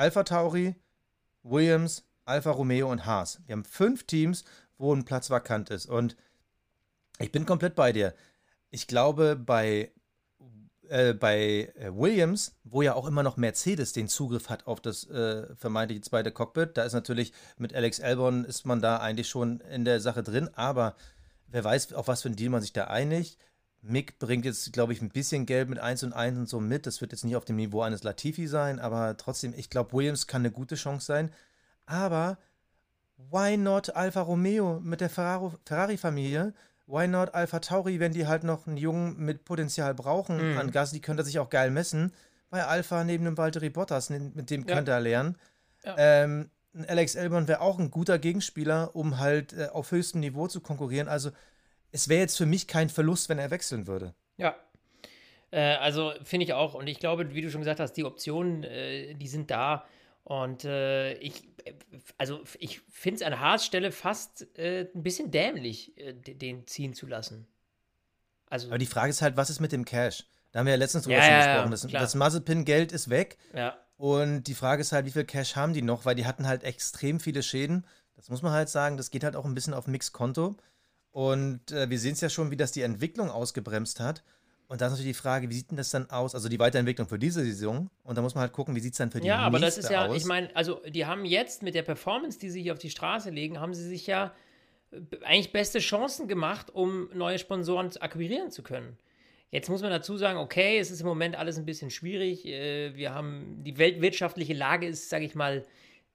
Alpha 0.00 0.22
Tauri, 0.22 0.76
Williams, 1.42 2.04
Alfa 2.24 2.52
Romeo 2.52 2.90
und 2.90 3.04
Haas. 3.04 3.38
Wir 3.44 3.52
haben 3.52 3.66
fünf 3.66 4.04
Teams, 4.04 4.44
wo 4.78 4.94
ein 4.94 5.04
Platz 5.04 5.28
vakant 5.28 5.68
ist. 5.68 5.84
Und 5.84 6.16
ich 7.18 7.30
bin 7.30 7.44
komplett 7.44 7.74
bei 7.74 7.92
dir. 7.92 8.14
Ich 8.70 8.86
glaube, 8.86 9.36
bei, 9.36 9.92
äh, 10.88 11.12
bei 11.12 11.70
äh, 11.76 11.94
Williams, 11.94 12.54
wo 12.64 12.80
ja 12.80 12.94
auch 12.94 13.06
immer 13.06 13.22
noch 13.22 13.36
Mercedes 13.36 13.92
den 13.92 14.08
Zugriff 14.08 14.48
hat 14.48 14.66
auf 14.66 14.80
das 14.80 15.04
äh, 15.10 15.54
vermeintliche 15.54 16.00
zweite 16.00 16.32
Cockpit, 16.32 16.78
da 16.78 16.84
ist 16.84 16.94
natürlich 16.94 17.34
mit 17.58 17.74
Alex 17.74 18.00
Albon 18.00 18.46
ist 18.46 18.64
man 18.64 18.80
da 18.80 18.96
eigentlich 19.00 19.28
schon 19.28 19.60
in 19.60 19.84
der 19.84 20.00
Sache 20.00 20.22
drin, 20.22 20.48
aber 20.54 20.96
wer 21.46 21.62
weiß, 21.62 21.92
auf 21.92 22.08
was 22.08 22.22
für 22.22 22.28
einen 22.28 22.36
Deal 22.36 22.48
man 22.48 22.62
sich 22.62 22.72
da 22.72 22.84
einigt. 22.84 23.36
Mick 23.82 24.18
bringt 24.18 24.44
jetzt, 24.44 24.72
glaube 24.72 24.92
ich, 24.92 25.00
ein 25.00 25.08
bisschen 25.08 25.46
Geld 25.46 25.68
mit 25.68 25.78
1 25.78 26.02
und 26.04 26.12
1 26.12 26.38
und 26.38 26.48
so 26.48 26.60
mit. 26.60 26.86
Das 26.86 27.00
wird 27.00 27.12
jetzt 27.12 27.24
nicht 27.24 27.36
auf 27.36 27.44
dem 27.44 27.56
Niveau 27.56 27.82
eines 27.82 28.02
Latifi 28.02 28.46
sein, 28.46 28.78
aber 28.78 29.16
trotzdem, 29.16 29.54
ich 29.56 29.70
glaube, 29.70 29.92
Williams 29.92 30.26
kann 30.26 30.42
eine 30.42 30.50
gute 30.50 30.74
Chance 30.74 31.06
sein. 31.06 31.30
Aber 31.86 32.38
why 33.16 33.56
not 33.56 33.94
Alfa 33.96 34.20
Romeo 34.20 34.80
mit 34.80 35.00
der 35.00 35.10
Ferrari-Familie? 35.10 36.52
Why 36.86 37.06
not 37.06 37.34
Alfa 37.34 37.60
Tauri, 37.60 38.00
wenn 38.00 38.12
die 38.12 38.26
halt 38.26 38.44
noch 38.44 38.66
einen 38.66 38.76
Jungen 38.76 39.16
mit 39.18 39.44
Potenzial 39.44 39.94
brauchen 39.94 40.52
mhm. 40.52 40.58
an 40.58 40.72
Gas, 40.72 40.90
die 40.90 41.00
könnte 41.00 41.24
sich 41.24 41.38
auch 41.38 41.48
geil 41.48 41.70
messen. 41.70 42.12
Bei 42.50 42.64
Alfa 42.64 43.04
neben 43.04 43.24
dem 43.24 43.38
Valtteri 43.38 43.70
Bottas, 43.70 44.10
mit 44.10 44.50
dem 44.50 44.66
ja. 44.66 44.74
könnte 44.74 44.90
er 44.90 45.00
lernen. 45.00 45.36
Ja. 45.84 45.94
Ähm, 45.96 46.50
Alex 46.88 47.14
Elbern 47.14 47.48
wäre 47.48 47.60
auch 47.60 47.78
ein 47.78 47.90
guter 47.90 48.18
Gegenspieler, 48.18 48.94
um 48.94 49.18
halt 49.18 49.52
äh, 49.52 49.68
auf 49.72 49.92
höchstem 49.92 50.20
Niveau 50.20 50.48
zu 50.48 50.60
konkurrieren. 50.60 51.08
Also 51.08 51.30
es 51.92 52.08
wäre 52.08 52.20
jetzt 52.20 52.36
für 52.36 52.46
mich 52.46 52.66
kein 52.66 52.88
Verlust, 52.88 53.28
wenn 53.28 53.38
er 53.38 53.50
wechseln 53.50 53.86
würde. 53.86 54.14
Ja. 54.36 54.56
Äh, 55.50 55.74
also 55.76 56.12
finde 56.24 56.44
ich 56.44 56.52
auch. 56.52 56.74
Und 56.74 56.86
ich 56.86 56.98
glaube, 56.98 57.34
wie 57.34 57.42
du 57.42 57.50
schon 57.50 57.60
gesagt 57.60 57.80
hast, 57.80 57.92
die 57.94 58.04
Optionen, 58.04 58.64
äh, 58.64 59.14
die 59.14 59.28
sind 59.28 59.50
da. 59.50 59.84
Und 60.24 60.64
äh, 60.64 61.14
ich, 61.14 61.48
also 62.18 62.42
ich 62.58 62.80
finde 62.90 63.16
es 63.16 63.22
an 63.22 63.40
Haas 63.40 63.64
Stelle 63.64 63.90
fast 63.90 64.46
äh, 64.58 64.86
ein 64.94 65.02
bisschen 65.02 65.30
dämlich, 65.30 65.96
äh, 65.98 66.12
den 66.12 66.66
ziehen 66.66 66.94
zu 66.94 67.06
lassen. 67.06 67.46
Also, 68.46 68.68
Aber 68.68 68.78
die 68.78 68.86
Frage 68.86 69.10
ist 69.10 69.22
halt, 69.22 69.36
was 69.36 69.50
ist 69.50 69.60
mit 69.60 69.72
dem 69.72 69.84
Cash? 69.84 70.24
Da 70.52 70.58
haben 70.58 70.66
wir 70.66 70.72
ja 70.72 70.78
letztens 70.78 71.04
drüber 71.04 71.16
ja, 71.16 71.22
schon 71.22 71.32
ja, 71.32 71.46
gesprochen. 71.46 71.70
Das, 71.70 71.86
das 71.86 72.14
Mazepin-Geld 72.14 72.92
ist 72.92 73.08
weg. 73.08 73.38
Ja. 73.54 73.78
Und 73.96 74.44
die 74.44 74.54
Frage 74.54 74.80
ist 74.80 74.92
halt, 74.92 75.06
wie 75.06 75.10
viel 75.10 75.24
Cash 75.24 75.56
haben 75.56 75.72
die 75.72 75.82
noch? 75.82 76.04
Weil 76.04 76.16
die 76.16 76.26
hatten 76.26 76.46
halt 76.46 76.64
extrem 76.64 77.20
viele 77.20 77.42
Schäden. 77.42 77.86
Das 78.16 78.28
muss 78.28 78.42
man 78.42 78.52
halt 78.52 78.68
sagen, 78.68 78.96
das 78.96 79.10
geht 79.10 79.24
halt 79.24 79.36
auch 79.36 79.44
ein 79.44 79.54
bisschen 79.54 79.74
auf 79.74 79.86
Mix-Konto. 79.86 80.56
Und 81.12 81.72
äh, 81.72 81.90
wir 81.90 81.98
sehen 81.98 82.12
es 82.12 82.20
ja 82.20 82.28
schon, 82.28 82.50
wie 82.50 82.56
das 82.56 82.72
die 82.72 82.82
Entwicklung 82.82 83.30
ausgebremst 83.30 84.00
hat. 84.00 84.22
Und 84.68 84.80
da 84.80 84.86
ist 84.86 84.92
natürlich 84.92 85.16
die 85.16 85.20
Frage, 85.20 85.50
wie 85.50 85.54
sieht 85.54 85.70
denn 85.70 85.76
das 85.76 85.90
dann 85.90 86.08
aus? 86.10 86.36
Also 86.36 86.48
die 86.48 86.60
Weiterentwicklung 86.60 87.08
für 87.08 87.18
diese 87.18 87.44
Saison. 87.44 87.90
Und 88.04 88.16
da 88.16 88.22
muss 88.22 88.36
man 88.36 88.42
halt 88.42 88.52
gucken, 88.52 88.76
wie 88.76 88.80
sieht 88.80 88.92
es 88.92 88.98
dann 88.98 89.10
für 89.10 89.20
die 89.20 89.26
ja, 89.26 89.48
nächste 89.48 89.48
aus. 89.48 89.52
Ja, 89.52 89.58
aber 89.58 89.66
das 89.66 89.78
ist 89.78 89.90
ja, 89.90 90.06
aus? 90.06 90.16
ich 90.16 90.24
meine, 90.26 90.54
also 90.54 90.80
die 90.86 91.06
haben 91.06 91.24
jetzt 91.24 91.64
mit 91.64 91.74
der 91.74 91.82
Performance, 91.82 92.38
die 92.38 92.50
sie 92.50 92.62
hier 92.62 92.72
auf 92.72 92.78
die 92.78 92.90
Straße 92.90 93.30
legen, 93.30 93.58
haben 93.58 93.74
sie 93.74 93.82
sich 93.82 94.06
ja 94.06 94.32
äh, 94.92 95.00
eigentlich 95.24 95.50
beste 95.50 95.80
Chancen 95.80 96.28
gemacht, 96.28 96.70
um 96.72 97.10
neue 97.12 97.40
Sponsoren 97.40 97.90
akquirieren 97.98 98.52
zu 98.52 98.62
können. 98.62 98.96
Jetzt 99.50 99.68
muss 99.68 99.82
man 99.82 99.90
dazu 99.90 100.16
sagen, 100.16 100.38
okay, 100.38 100.78
es 100.78 100.92
ist 100.92 101.00
im 101.00 101.08
Moment 101.08 101.34
alles 101.34 101.58
ein 101.58 101.66
bisschen 101.66 101.90
schwierig. 101.90 102.46
Äh, 102.46 102.94
wir 102.94 103.12
haben, 103.12 103.64
die 103.64 103.76
weltwirtschaftliche 103.76 104.54
Lage 104.54 104.86
ist, 104.86 105.08
sage 105.08 105.24
ich 105.24 105.34
mal, 105.34 105.64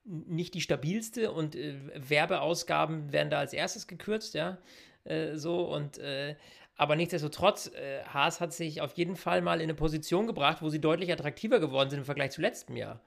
nicht 0.06 0.54
die 0.54 0.62
stabilste 0.62 1.32
und 1.32 1.56
äh, 1.56 1.76
Werbeausgaben 1.96 3.12
werden 3.12 3.30
da 3.30 3.40
als 3.40 3.52
erstes 3.52 3.88
gekürzt, 3.88 4.34
ja. 4.36 4.58
Äh, 5.06 5.38
so 5.38 5.62
und 5.62 5.98
äh, 5.98 6.36
aber 6.78 6.96
nichtsdestotrotz, 6.96 7.68
äh, 7.68 8.04
Haas 8.04 8.42
hat 8.42 8.52
sich 8.52 8.82
auf 8.82 8.94
jeden 8.94 9.16
Fall 9.16 9.42
mal 9.42 9.62
in 9.62 9.64
eine 9.64 9.76
Position 9.76 10.28
gebracht, 10.28 10.62
wo 10.62 10.70
sie 10.70 10.82
deutlich 10.82 11.12
attraktiver 11.12 11.60
geworden 11.60 11.90
sind 11.90 12.00
im 12.00 12.06
Vergleich 12.06 12.32
zu 12.32 12.42
letztem 12.42 12.76
Jahr. 12.76 13.00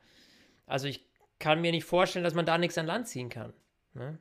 Also 0.67 0.87
ich 0.87 1.05
kann 1.39 1.61
mir 1.61 1.71
nicht 1.71 1.85
vorstellen, 1.85 2.25
dass 2.25 2.35
man 2.35 2.47
da 2.47 2.57
nichts 2.57 2.79
an 2.79 2.87
Land 2.87 3.09
ziehen 3.09 3.29
kann. 3.29 3.53
Ne? 3.93 4.19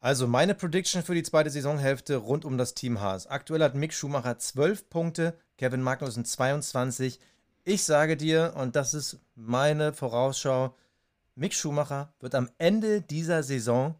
Also 0.00 0.26
meine 0.26 0.54
Prediction 0.54 1.02
für 1.02 1.14
die 1.14 1.22
zweite 1.22 1.50
Saisonhälfte 1.50 2.16
rund 2.16 2.44
um 2.44 2.56
das 2.56 2.74
Team 2.74 3.00
Haas. 3.00 3.26
Aktuell 3.26 3.62
hat 3.62 3.74
Mick 3.74 3.92
Schumacher 3.92 4.38
12 4.38 4.88
Punkte, 4.88 5.38
Kevin 5.58 5.82
Magnussen 5.82 6.24
22. 6.24 7.20
Ich 7.64 7.84
sage 7.84 8.16
dir, 8.16 8.54
und 8.56 8.76
das 8.76 8.94
ist 8.94 9.18
meine 9.34 9.92
Vorausschau, 9.92 10.74
Mick 11.34 11.52
Schumacher 11.52 12.14
wird 12.20 12.34
am 12.34 12.50
Ende 12.58 13.02
dieser 13.02 13.42
Saison 13.42 13.96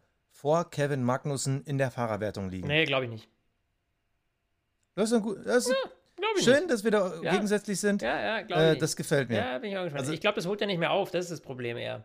vor 0.47 0.71
Kevin 0.71 1.03
Magnussen 1.03 1.65
in 1.65 1.77
der 1.77 1.91
Fahrerwertung 1.91 2.51
liegen. 2.51 2.69
Nee, 2.69 2.85
glaube 2.85 3.07
ich 3.07 3.11
nicht. 3.11 3.29
Das 4.95 5.11
ist, 5.11 5.21
gut, 5.21 5.45
das 5.45 5.67
ist 5.67 5.75
ja, 6.21 6.41
schön, 6.41 6.55
nicht. 6.55 6.71
dass 6.71 6.85
wir 6.85 6.93
da 6.93 7.21
ja. 7.21 7.33
gegensätzlich 7.33 7.81
sind. 7.81 8.01
Ja, 8.01 8.21
ja, 8.21 8.43
glaube 8.43 8.63
äh, 8.63 8.73
ich. 8.75 8.79
Das 8.79 8.95
gefällt 8.95 9.29
mir. 9.29 9.39
Ja, 9.39 9.59
bin 9.59 9.73
ich 9.73 9.77
auch 9.77 9.83
gespannt. 9.83 10.03
Also, 10.03 10.13
ich 10.13 10.21
glaube, 10.21 10.37
das 10.37 10.47
holt 10.47 10.61
er 10.61 10.69
nicht 10.69 10.79
mehr 10.79 10.93
auf, 10.93 11.11
das 11.11 11.25
ist 11.25 11.31
das 11.33 11.41
Problem 11.41 11.77
eher. 11.77 12.05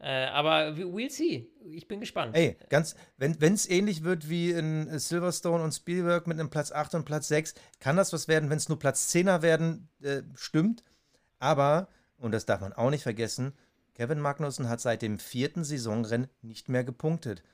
Äh, 0.00 0.26
aber 0.26 0.70
we'll 0.70 1.08
see. 1.08 1.46
Ich 1.70 1.86
bin 1.86 2.00
gespannt. 2.00 2.34
Ey, 2.34 2.56
ganz, 2.68 2.96
wenn 3.16 3.36
es 3.40 3.70
ähnlich 3.70 4.02
wird 4.02 4.28
wie 4.28 4.50
in 4.50 4.98
Silverstone 4.98 5.62
und 5.62 5.70
Spielberg 5.70 6.26
mit 6.26 6.40
einem 6.40 6.50
Platz 6.50 6.72
8 6.72 6.96
und 6.96 7.04
Platz 7.04 7.28
6, 7.28 7.54
kann 7.78 7.96
das 7.96 8.12
was 8.12 8.26
werden, 8.26 8.50
wenn 8.50 8.58
es 8.58 8.68
nur 8.68 8.80
Platz 8.80 9.08
10er 9.14 9.42
werden, 9.42 9.88
äh, 10.02 10.22
stimmt. 10.34 10.82
Aber, 11.38 11.86
und 12.16 12.32
das 12.32 12.44
darf 12.44 12.60
man 12.60 12.72
auch 12.72 12.90
nicht 12.90 13.04
vergessen, 13.04 13.52
Kevin 13.94 14.18
Magnussen 14.18 14.68
hat 14.68 14.80
seit 14.80 15.02
dem 15.02 15.20
vierten 15.20 15.62
Saisonrennen 15.62 16.26
nicht 16.42 16.68
mehr 16.68 16.82
gepunktet. 16.82 17.44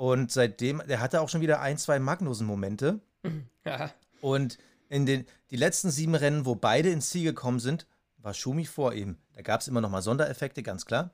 Und 0.00 0.32
seitdem, 0.32 0.82
der 0.88 0.98
hatte 1.00 1.20
auch 1.20 1.28
schon 1.28 1.42
wieder 1.42 1.60
ein, 1.60 1.76
zwei 1.76 1.98
Magnussen-Momente. 1.98 3.00
Ja. 3.66 3.90
Und 4.22 4.56
in 4.88 5.04
den 5.04 5.26
die 5.50 5.56
letzten 5.56 5.90
sieben 5.90 6.14
Rennen, 6.14 6.46
wo 6.46 6.54
beide 6.54 6.88
ins 6.88 7.10
Ziel 7.10 7.24
gekommen 7.24 7.60
sind, 7.60 7.86
war 8.16 8.32
Schumi 8.32 8.64
vor 8.64 8.94
ihm. 8.94 9.18
Da 9.34 9.42
gab 9.42 9.60
es 9.60 9.68
immer 9.68 9.82
noch 9.82 9.90
mal 9.90 10.00
Sondereffekte, 10.00 10.62
ganz 10.62 10.86
klar. 10.86 11.10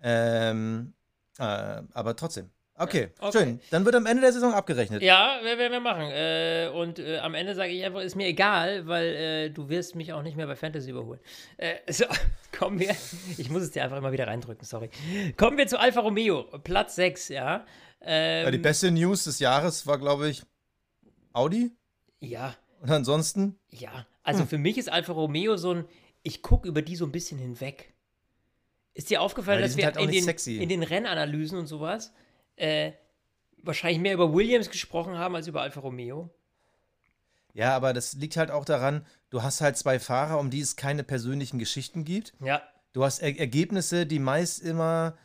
Ähm, 0.00 0.92
äh, 1.40 1.42
aber 1.42 2.14
trotzdem. 2.14 2.50
Okay, 2.76 3.08
okay, 3.18 3.38
schön. 3.38 3.60
Dann 3.70 3.84
wird 3.84 3.96
am 3.96 4.06
Ende 4.06 4.22
der 4.22 4.32
Saison 4.32 4.54
abgerechnet. 4.54 5.02
Ja, 5.02 5.40
werden 5.42 5.72
wir 5.72 5.80
machen. 5.80 6.08
Äh, 6.12 6.70
und 6.72 7.00
äh, 7.00 7.18
am 7.18 7.34
Ende 7.34 7.56
sage 7.56 7.72
ich 7.72 7.84
einfach, 7.84 8.00
ist 8.02 8.14
mir 8.14 8.28
egal, 8.28 8.86
weil 8.86 9.06
äh, 9.06 9.50
du 9.50 9.68
wirst 9.68 9.96
mich 9.96 10.12
auch 10.12 10.22
nicht 10.22 10.36
mehr 10.36 10.46
bei 10.46 10.54
Fantasy 10.54 10.90
überholen. 10.90 11.20
Äh, 11.56 11.74
so, 11.92 12.04
kommen 12.56 12.78
wir. 12.78 12.94
Ich 13.38 13.50
muss 13.50 13.62
es 13.62 13.72
dir 13.72 13.82
einfach 13.82 13.98
immer 13.98 14.12
wieder 14.12 14.28
reindrücken, 14.28 14.64
sorry. 14.64 14.90
Kommen 15.36 15.58
wir 15.58 15.66
zu 15.66 15.80
Alfa 15.80 16.00
Romeo, 16.00 16.44
Platz 16.62 16.94
6, 16.94 17.30
ja. 17.30 17.66
Ähm, 18.02 18.44
ja 18.44 18.50
die 18.50 18.58
beste 18.58 18.90
News 18.90 19.24
des 19.24 19.38
Jahres 19.38 19.86
war, 19.86 19.98
glaube 19.98 20.28
ich, 20.28 20.42
Audi. 21.32 21.72
Ja. 22.20 22.54
Und 22.80 22.90
ansonsten? 22.90 23.58
Ja, 23.70 24.06
also 24.22 24.40
hm. 24.40 24.48
für 24.48 24.58
mich 24.58 24.78
ist 24.78 24.90
Alfa 24.90 25.12
Romeo 25.12 25.56
so 25.56 25.74
ein, 25.74 25.84
ich 26.22 26.42
gucke 26.42 26.68
über 26.68 26.82
die 26.82 26.96
so 26.96 27.04
ein 27.04 27.12
bisschen 27.12 27.38
hinweg. 27.38 27.92
Ist 28.94 29.10
dir 29.10 29.22
aufgefallen, 29.22 29.60
dass 29.60 29.76
wir 29.76 29.86
halt 29.86 29.96
in, 29.96 30.10
den, 30.10 30.28
in, 30.28 30.68
den, 30.68 30.82
Rennanalysen 30.82 31.58
und 31.58 31.66
sowas 31.66 32.12
äh, 32.56 32.92
wahrscheinlich 33.62 34.00
mehr 34.00 34.14
über 34.14 34.34
Williams 34.34 34.70
gesprochen 34.70 35.16
haben 35.16 35.36
als 35.36 35.46
über 35.46 35.62
Alfa 35.62 35.80
Romeo? 35.80 36.30
Ja, 37.52 37.74
aber 37.74 37.92
das 37.92 38.14
liegt 38.14 38.36
halt 38.36 38.50
auch 38.50 38.64
daran, 38.64 39.06
du 39.30 39.42
hast 39.42 39.60
halt 39.60 39.76
zwei 39.76 39.98
Fahrer, 39.98 40.38
um 40.38 40.50
die 40.50 40.60
es 40.60 40.76
keine 40.76 41.04
persönlichen 41.04 41.58
Geschichten 41.58 42.04
gibt. 42.04 42.32
Ja. 42.40 42.62
Du 42.92 43.04
hast 43.04 43.20
er 43.20 43.38
Ergebnisse, 43.38 44.06
die 44.06 44.18
meist 44.18 44.62
immer. 44.62 45.16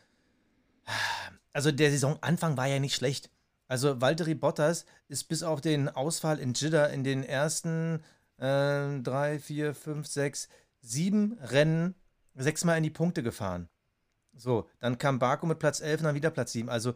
Also 1.56 1.72
der 1.72 1.90
Saisonanfang 1.90 2.58
war 2.58 2.68
ja 2.68 2.80
nicht 2.80 2.96
schlecht. 2.96 3.30
Also 3.70 4.02
Valtteri 4.02 4.36
Bottas 4.36 4.86
ist 5.08 5.30
bis 5.30 5.42
auf 5.42 5.62
den 5.62 5.88
Ausfall 5.88 6.38
in 6.40 6.54
Jeddah 6.54 6.88
in 6.88 7.06
den 7.06 7.24
ersten 7.24 8.04
äh, 8.38 9.00
drei, 9.00 9.40
vier, 9.40 9.74
fünf, 9.74 10.06
sechs, 10.06 10.50
sieben 10.82 11.40
Rennen 11.40 11.96
sechsmal 12.34 12.76
in 12.76 12.84
die 12.84 12.90
Punkte 12.90 13.24
gefahren. 13.24 13.70
So, 14.36 14.70
dann 14.82 14.98
kam 14.98 15.18
Baku 15.18 15.46
mit 15.46 15.60
Platz 15.60 15.80
11 15.80 16.02
und 16.02 16.04
dann 16.08 16.16
wieder 16.16 16.30
Platz 16.30 16.52
7. 16.52 16.68
Also 16.68 16.94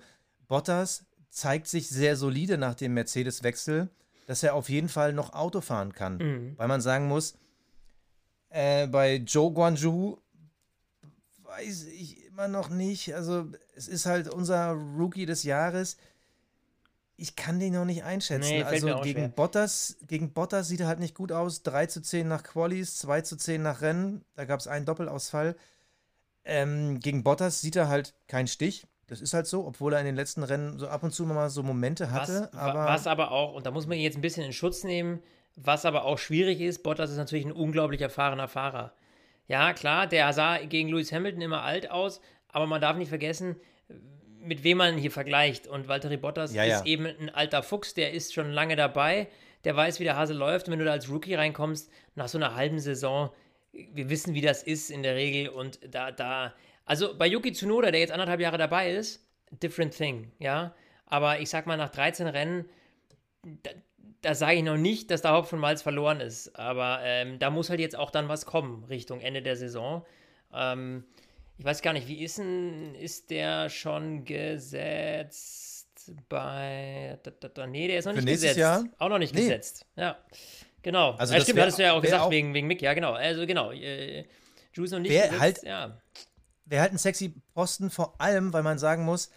Bottas 0.50 1.06
zeigt 1.30 1.68
sich 1.68 1.88
sehr 1.88 2.18
solide 2.18 2.58
nach 2.58 2.76
dem 2.76 2.94
Mercedes-Wechsel, 2.96 3.90
dass 4.28 4.44
er 4.44 4.56
auf 4.56 4.68
jeden 4.68 4.90
Fall 4.90 5.14
noch 5.14 5.32
Auto 5.32 5.62
fahren 5.62 5.94
kann. 5.94 6.18
Mhm. 6.18 6.58
Weil 6.58 6.68
man 6.68 6.82
sagen 6.82 7.08
muss, 7.08 7.38
äh, 8.50 8.88
bei 8.88 9.16
Joe 9.16 9.54
Guanju 9.54 10.18
weiß 11.44 11.86
ich 11.86 12.29
immer 12.40 12.48
noch 12.48 12.70
nicht. 12.70 13.14
Also 13.14 13.48
es 13.76 13.88
ist 13.88 14.06
halt 14.06 14.34
unser 14.34 14.72
Rookie 14.72 15.26
des 15.26 15.44
Jahres. 15.44 15.98
Ich 17.18 17.36
kann 17.36 17.60
den 17.60 17.74
noch 17.74 17.84
nicht 17.84 18.04
einschätzen. 18.04 18.50
Nee, 18.50 18.64
also 18.64 19.02
gegen 19.02 19.34
Bottas, 19.34 19.98
gegen 20.08 20.32
Bottas 20.32 20.70
sieht 20.70 20.80
er 20.80 20.88
halt 20.88 21.00
nicht 21.00 21.16
gut 21.16 21.34
aus. 21.34 21.64
3 21.64 21.88
zu 21.88 22.02
10 22.02 22.28
nach 22.28 22.44
Qualis, 22.44 22.98
2 23.00 23.22
zu 23.22 23.36
10 23.36 23.62
nach 23.62 23.82
Rennen. 23.82 24.24
Da 24.36 24.46
gab 24.46 24.62
es 24.62 24.68
einen 24.68 24.86
Doppelausfall. 24.86 25.58
Ähm, 26.46 27.02
gegen 27.02 27.24
Bottas 27.24 27.60
sieht 27.60 27.76
er 27.76 27.90
halt 27.90 28.14
keinen 28.28 28.48
Stich. 28.48 28.88
Das 29.08 29.20
ist 29.20 29.34
halt 29.34 29.48
so, 29.48 29.66
obwohl 29.66 29.92
er 29.94 30.00
in 30.00 30.06
den 30.06 30.16
letzten 30.16 30.44
Rennen 30.44 30.80
so 30.80 30.88
ab 30.88 31.04
und 31.04 31.12
zu 31.12 31.26
mal 31.26 31.50
so 31.50 31.62
Momente 31.62 32.12
hatte. 32.12 32.50
Was 32.54 32.54
aber, 32.54 32.86
was 32.86 33.08
aber 33.08 33.32
auch, 33.32 33.54
und 33.54 33.66
da 33.66 33.72
muss 33.72 33.86
man 33.86 33.98
ihn 33.98 34.04
jetzt 34.04 34.16
ein 34.16 34.22
bisschen 34.22 34.46
in 34.46 34.54
Schutz 34.54 34.84
nehmen, 34.86 35.22
was 35.56 35.84
aber 35.84 36.06
auch 36.06 36.18
schwierig 36.20 36.62
ist, 36.62 36.84
Bottas 36.84 37.12
ist 37.12 37.18
natürlich 37.18 37.46
ein 37.46 37.52
unglaublich 37.52 38.02
erfahrener 38.02 38.48
Fahrer. 38.48 38.94
Ja, 39.50 39.74
klar, 39.74 40.06
der 40.06 40.32
sah 40.32 40.60
gegen 40.60 40.90
Lewis 40.90 41.12
Hamilton 41.12 41.42
immer 41.42 41.64
alt 41.64 41.90
aus, 41.90 42.22
aber 42.50 42.68
man 42.68 42.80
darf 42.80 42.96
nicht 42.96 43.10
vergessen, 43.10 43.56
mit 44.42 44.64
wem 44.64 44.78
man 44.78 44.98
hier 44.98 45.12
vergleicht. 45.12 45.68
Und 45.68 45.88
Valtteri 45.88 46.18
Bottas 46.18 46.54
ja, 46.54 46.64
ja. 46.64 46.78
ist 46.78 46.86
eben 46.86 47.08
ein 47.08 47.30
alter 47.30 47.64
Fuchs, 47.64 47.96
der 47.96 48.14
ist 48.14 48.34
schon 48.34 48.52
lange 48.52 48.76
dabei, 48.76 49.28
der 49.64 49.76
weiß, 49.76 50.00
wie 50.00 50.04
der 50.04 50.16
Hase 50.16 50.34
läuft. 50.34 50.68
Und 50.68 50.74
wenn 50.74 50.80
du 50.80 50.86
da 50.86 50.92
als 50.92 51.10
Rookie 51.10 51.34
reinkommst, 51.34 51.92
nach 52.14 52.28
so 52.28 52.38
einer 52.38 52.54
halben 52.54 52.80
Saison, 52.80 53.32
wir 53.72 54.10
wissen, 54.10 54.36
wie 54.36 54.42
das 54.42 54.62
ist 54.62 54.92
in 54.92 55.02
der 55.02 55.16
Regel. 55.16 55.50
Und 55.50 55.80
da, 55.94 56.12
da, 56.12 56.54
also 56.86 57.18
bei 57.18 57.26
Yuki 57.26 57.52
Tsunoda, 57.52 57.90
der 57.90 58.00
jetzt 58.02 58.12
anderthalb 58.12 58.40
Jahre 58.40 58.60
dabei 58.60 58.92
ist, 58.92 59.28
different 59.64 59.98
thing, 59.98 60.32
ja. 60.38 60.76
Aber 61.08 61.40
ich 61.40 61.50
sag 61.50 61.66
mal, 61.66 61.76
nach 61.76 61.90
13 61.90 62.28
Rennen, 62.28 62.70
da, 64.22 64.36
sage 64.36 64.58
ich 64.58 64.64
noch 64.64 64.78
nicht, 64.78 65.12
dass 65.12 65.22
der 65.22 65.32
Haupt 65.32 65.48
von 65.48 65.60
Malz 65.60 65.82
verloren 65.82 66.20
ist. 66.20 66.56
Aber 66.58 67.00
ähm, 67.04 67.40
da 67.40 67.50
muss 67.50 67.70
halt 67.70 67.80
jetzt 67.80 67.96
auch 67.96 68.12
dann 68.12 68.28
was 68.28 68.46
kommen 68.46 68.84
Richtung 68.86 69.22
Ende 69.22 69.42
der 69.42 69.56
Saison. 69.56 70.06
Ähm, 70.54 71.06
ich 71.58 71.66
weiß 71.66 71.82
gar 71.82 71.94
nicht, 71.94 72.08
wie 72.08 72.24
ist 72.24 72.38
denn, 72.38 72.96
ist 72.96 73.30
der 73.30 73.70
schon 73.70 74.24
gesetzt 74.24 76.12
bei, 76.30 77.20
da, 77.24 77.32
da, 77.32 77.48
da, 77.50 77.68
nee, 77.68 77.88
der 77.88 78.00
ist 78.00 78.06
noch 78.06 78.14
Für 78.14 78.22
nicht 78.22 78.34
gesetzt. 78.34 78.58
Jahr? 78.58 78.86
Auch 78.98 79.10
noch 79.10 79.20
nicht 79.20 79.36
nee. 79.36 79.42
gesetzt, 79.42 79.86
ja. 79.96 80.18
Genau. 80.82 81.12
Also 81.12 81.34
ja, 81.34 81.42
stimmt, 81.42 81.58
wär, 81.58 81.64
hattest 81.64 81.80
du 81.80 81.84
ja 81.84 81.94
auch 81.94 82.02
gesagt, 82.02 82.24
auch 82.24 82.32
wegen, 82.32 82.54
wegen 82.54 82.68
Mick, 82.68 82.82
ja, 82.82 82.94
genau. 82.94 83.14
Also, 83.14 83.46
genau. 83.46 83.72
Äh, 83.72 84.26
Juice 84.74 84.92
noch 84.92 85.00
nicht 85.00 85.12
wär 85.12 85.28
gesetzt, 85.28 85.42
halt, 85.42 85.64
ja. 85.64 85.98
Wäre 86.66 86.82
halt 86.84 86.94
ein 86.94 86.98
sexy 86.98 87.34
Posten, 87.54 87.90
vor 87.90 88.16
allem, 88.22 88.54
weil 88.54 88.64
man 88.64 88.80
sagen 88.80 89.04
muss, 89.04 89.30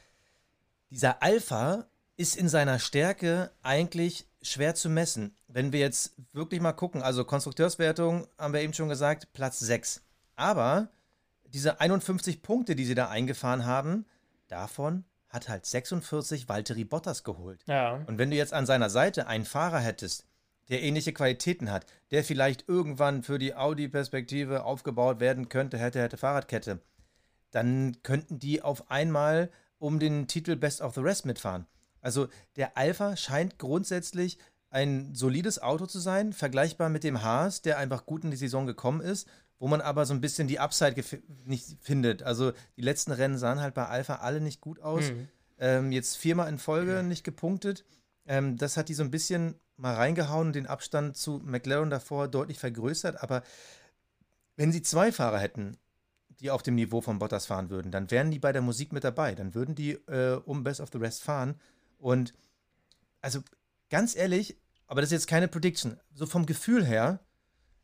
dieser 0.91 1.23
Alpha 1.23 1.87
ist 2.17 2.37
in 2.37 2.49
seiner 2.49 2.79
Stärke 2.79 3.51
eigentlich 3.63 4.27
schwer 4.43 4.75
zu 4.75 4.89
messen. 4.89 5.35
Wenn 5.49 5.73
wir 5.73 5.81
jetzt 5.81 6.15
wirklich 6.33 6.61
mal 6.61 6.73
gucken, 6.73 7.03
also 7.03 7.25
Konstrukteurswertung 7.25 8.27
haben 8.39 8.53
wir 8.53 8.61
eben 8.61 8.75
schon 8.75 8.89
gesagt, 8.89 9.33
Platz 9.33 9.59
6. 9.61 10.03
Aber 10.37 10.89
diese 11.45 11.81
51 11.81 12.43
Punkte, 12.43 12.75
die 12.75 12.85
sie 12.85 12.95
da 12.95 13.09
eingefahren 13.09 13.65
haben, 13.65 14.07
davon 14.49 15.05
hat 15.29 15.49
halt 15.49 15.65
46 15.65 16.49
Valtteri 16.49 16.85
Bottas 16.85 17.25
geholt. 17.25 17.63
Ja. 17.67 17.95
Und 18.07 18.19
wenn 18.19 18.31
du 18.31 18.37
jetzt 18.37 18.53
an 18.53 18.67
seiner 18.67 18.91
Seite 18.91 19.27
einen 19.27 19.47
Fahrer 19.47 19.81
hättest, 19.81 20.27
der 20.69 20.83
ähnliche 20.83 21.13
Qualitäten 21.13 21.71
hat, 21.71 21.87
der 22.11 22.23
vielleicht 22.23 22.69
irgendwann 22.69 23.23
für 23.23 23.39
die 23.39 23.55
Audi-Perspektive 23.55 24.65
aufgebaut 24.65 25.21
werden 25.21 25.49
könnte, 25.49 25.79
hätte, 25.79 26.01
hätte 26.01 26.17
Fahrradkette, 26.17 26.81
dann 27.51 27.97
könnten 28.03 28.39
die 28.39 28.63
auf 28.63 28.91
einmal 28.91 29.51
um 29.79 29.99
den 29.99 30.29
Titel 30.29 30.57
Best 30.57 30.81
of 30.81 30.95
the 30.95 31.01
Rest 31.01 31.27
mitfahren. 31.27 31.67
Also 32.03 32.29
der 32.57 32.77
Alpha 32.77 33.17
scheint 33.17 33.59
grundsätzlich 33.59 34.39
ein 34.69 35.15
solides 35.15 35.61
Auto 35.61 35.87
zu 35.87 35.99
sein, 35.99 36.33
vergleichbar 36.33 36.89
mit 36.89 37.05
dem 37.05 37.23
Haas, 37.23 37.63
der 37.63 37.79
einfach 37.79 38.07
gut 38.07 38.25
in 38.25 38.31
die 38.31 38.37
Saison 38.37 38.67
gekommen 38.67 39.01
ist 39.01 39.27
wo 39.63 39.69
man 39.69 39.81
aber 39.81 40.07
so 40.07 40.13
ein 40.13 40.21
bisschen 40.21 40.49
die 40.49 40.59
Upside 40.59 41.01
nicht 41.45 41.77
findet. 41.81 42.25
Also 42.25 42.51
die 42.77 42.83
letzten 42.83 43.13
Rennen 43.13 43.39
sahen 43.39 43.61
halt 43.61 43.75
bei 43.75 43.87
Alpha 43.87 44.17
alle 44.17 44.41
nicht 44.41 44.61
gut 44.61 44.81
aus. 44.81 45.13
Mhm. 45.13 45.29
Ähm, 45.61 45.93
jetzt 45.93 46.17
viermal 46.17 46.49
in 46.49 46.59
Folge 46.59 47.01
mhm. 47.01 47.09
nicht 47.09 47.23
gepunktet. 47.23 47.85
Ähm, 48.27 48.57
das 48.57 48.77
hat 48.77 48.89
die 48.89 48.95
so 48.95 49.05
ein 49.05 49.13
bisschen 49.13 49.55
mal 49.77 49.95
reingehauen 49.95 50.49
und 50.49 50.57
den 50.57 50.67
Abstand 50.67 51.17
zu 51.17 51.41
McLaren 51.45 51.91
davor 51.91 52.27
deutlich 52.27 52.59
vergrößert. 52.59 53.23
Aber 53.23 53.45
wenn 54.57 54.73
sie 54.73 54.83
zwei 54.83 55.13
Fahrer 55.13 55.39
hätten, 55.39 55.77
die 56.41 56.51
auf 56.51 56.65
dem 56.65 56.75
Niveau 56.75 57.01
von 57.01 57.21
Bottas 57.21 57.47
fahren 57.47 57.71
würden, 57.71 57.93
dann 57.93 58.11
wären 58.11 58.33
die 58.33 58.41
bei 58.41 58.51
der 58.51 58.63
Musik 58.63 58.93
mit 58.93 59.05
dabei. 59.05 59.37
Dann 59.37 59.55
würden 59.55 59.77
die 59.77 59.93
äh, 59.93 60.41
um 60.45 60.65
Best 60.65 60.81
of 60.81 60.91
the 60.93 60.99
Rest 60.99 61.23
fahren. 61.23 61.55
Und 62.03 62.35
also 63.21 63.41
ganz 63.89 64.17
ehrlich, 64.17 64.57
aber 64.89 65.01
das 65.01 65.09
ist 65.09 65.13
jetzt 65.13 65.29
keine 65.29 65.47
Prediction. 65.47 66.01
So 66.13 66.27
vom 66.27 66.47
Gefühl 66.47 66.85
her, 66.85 67.21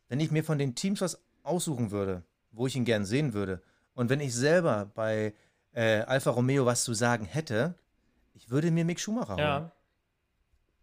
wenn 0.08 0.18
ich 0.18 0.32
mir 0.32 0.42
von 0.42 0.58
den 0.58 0.74
Teams 0.74 1.00
was 1.00 1.22
aussuchen 1.44 1.92
würde, 1.92 2.24
wo 2.50 2.66
ich 2.66 2.74
ihn 2.74 2.84
gern 2.84 3.04
sehen 3.04 3.32
würde, 3.32 3.62
und 3.94 4.10
wenn 4.10 4.20
ich 4.20 4.34
selber 4.34 4.90
bei 4.94 5.34
äh, 5.72 6.00
Alfa 6.00 6.30
Romeo 6.30 6.66
was 6.66 6.82
zu 6.82 6.94
sagen 6.94 7.26
hätte, 7.26 7.78
ich 8.34 8.50
würde 8.50 8.70
mir 8.72 8.84
Mick 8.84 8.98
Schumacher 8.98 9.34
holen. 9.34 9.38
Ja. 9.38 9.72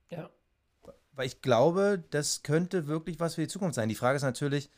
Ja. 0.10 0.30
Weil 1.12 1.28
ich 1.28 1.42
glaube, 1.42 2.04
das 2.12 2.42
könnte 2.42 2.88
wirklich 2.88 3.20
was 3.20 3.36
für 3.36 3.42
die 3.42 3.48
Zukunft 3.48 3.76
sein. 3.76 3.90
Die 3.90 3.96
Frage 3.96 4.16
ist 4.16 4.24
natürlich, 4.24 4.70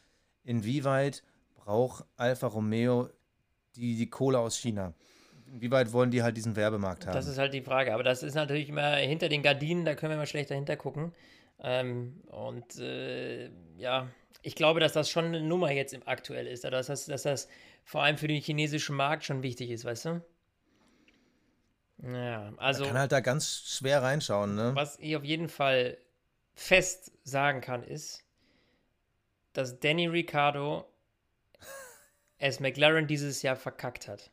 inwieweit 0.44 1.24
braucht 1.54 2.06
Alfa 2.16 2.48
Romeo 2.48 3.10
die, 3.76 3.96
die 3.96 4.10
Kohle 4.10 4.40
aus 4.40 4.58
China? 4.58 4.94
Inwieweit 5.54 5.92
wollen 5.94 6.12
die 6.12 6.24
halt 6.24 6.38
diesen 6.38 6.56
Werbemarkt 6.56 7.06
haben? 7.06 7.14
Das 7.14 7.28
ist 7.28 7.38
halt 7.38 7.54
die 7.54 7.62
Frage. 7.62 7.94
Aber 7.94 8.04
das 8.04 8.24
ist 8.24 8.36
natürlich 8.36 8.70
immer 8.70 8.96
hinter 8.96 9.30
den 9.30 9.44
Gardinen, 9.44 9.86
da 9.86 9.96
können 9.96 10.12
wir 10.12 10.18
mal 10.18 10.28
schlecht 10.28 10.52
dahinter 10.52 10.76
gucken. 10.76 11.14
Ähm, 11.60 12.22
und 12.28 12.78
äh, 12.80 13.50
ja, 13.78 14.08
ich 14.42 14.56
glaube, 14.56 14.80
dass 14.80 14.94
das 14.94 15.10
schon 15.10 15.26
eine 15.26 15.42
Nummer 15.42 15.72
jetzt 15.72 15.98
aktuell 16.06 16.48
ist. 16.48 16.64
Dass 16.64 16.88
das, 16.88 17.06
dass 17.06 17.24
das 17.24 17.48
vor 17.84 18.04
allem 18.04 18.18
für 18.18 18.28
den 18.28 18.42
chinesischen 18.42 18.96
Markt 18.96 19.24
schon 19.24 19.44
wichtig 19.44 19.72
ist, 19.72 19.86
weißt 19.86 20.06
du? 20.06 20.22
Ja, 22.04 22.54
also. 22.58 22.84
Man 22.84 22.92
kann 22.92 23.00
halt 23.00 23.12
da 23.12 23.20
ganz 23.22 23.64
schwer 23.66 24.04
reinschauen, 24.04 24.56
ne? 24.56 24.72
Was 24.76 25.00
ich 25.00 25.16
auf 25.16 25.24
jeden 25.24 25.50
Fall 25.50 25.98
fest 26.54 27.12
sagen 27.24 27.62
kann, 27.62 27.84
ist, 27.84 28.24
dass 29.54 29.80
Danny 29.80 30.08
Ricciardo 30.08 30.86
es 32.38 32.60
McLaren 32.60 33.08
dieses 33.08 33.42
Jahr 33.42 33.56
verkackt 33.56 34.08
hat. 34.08 34.32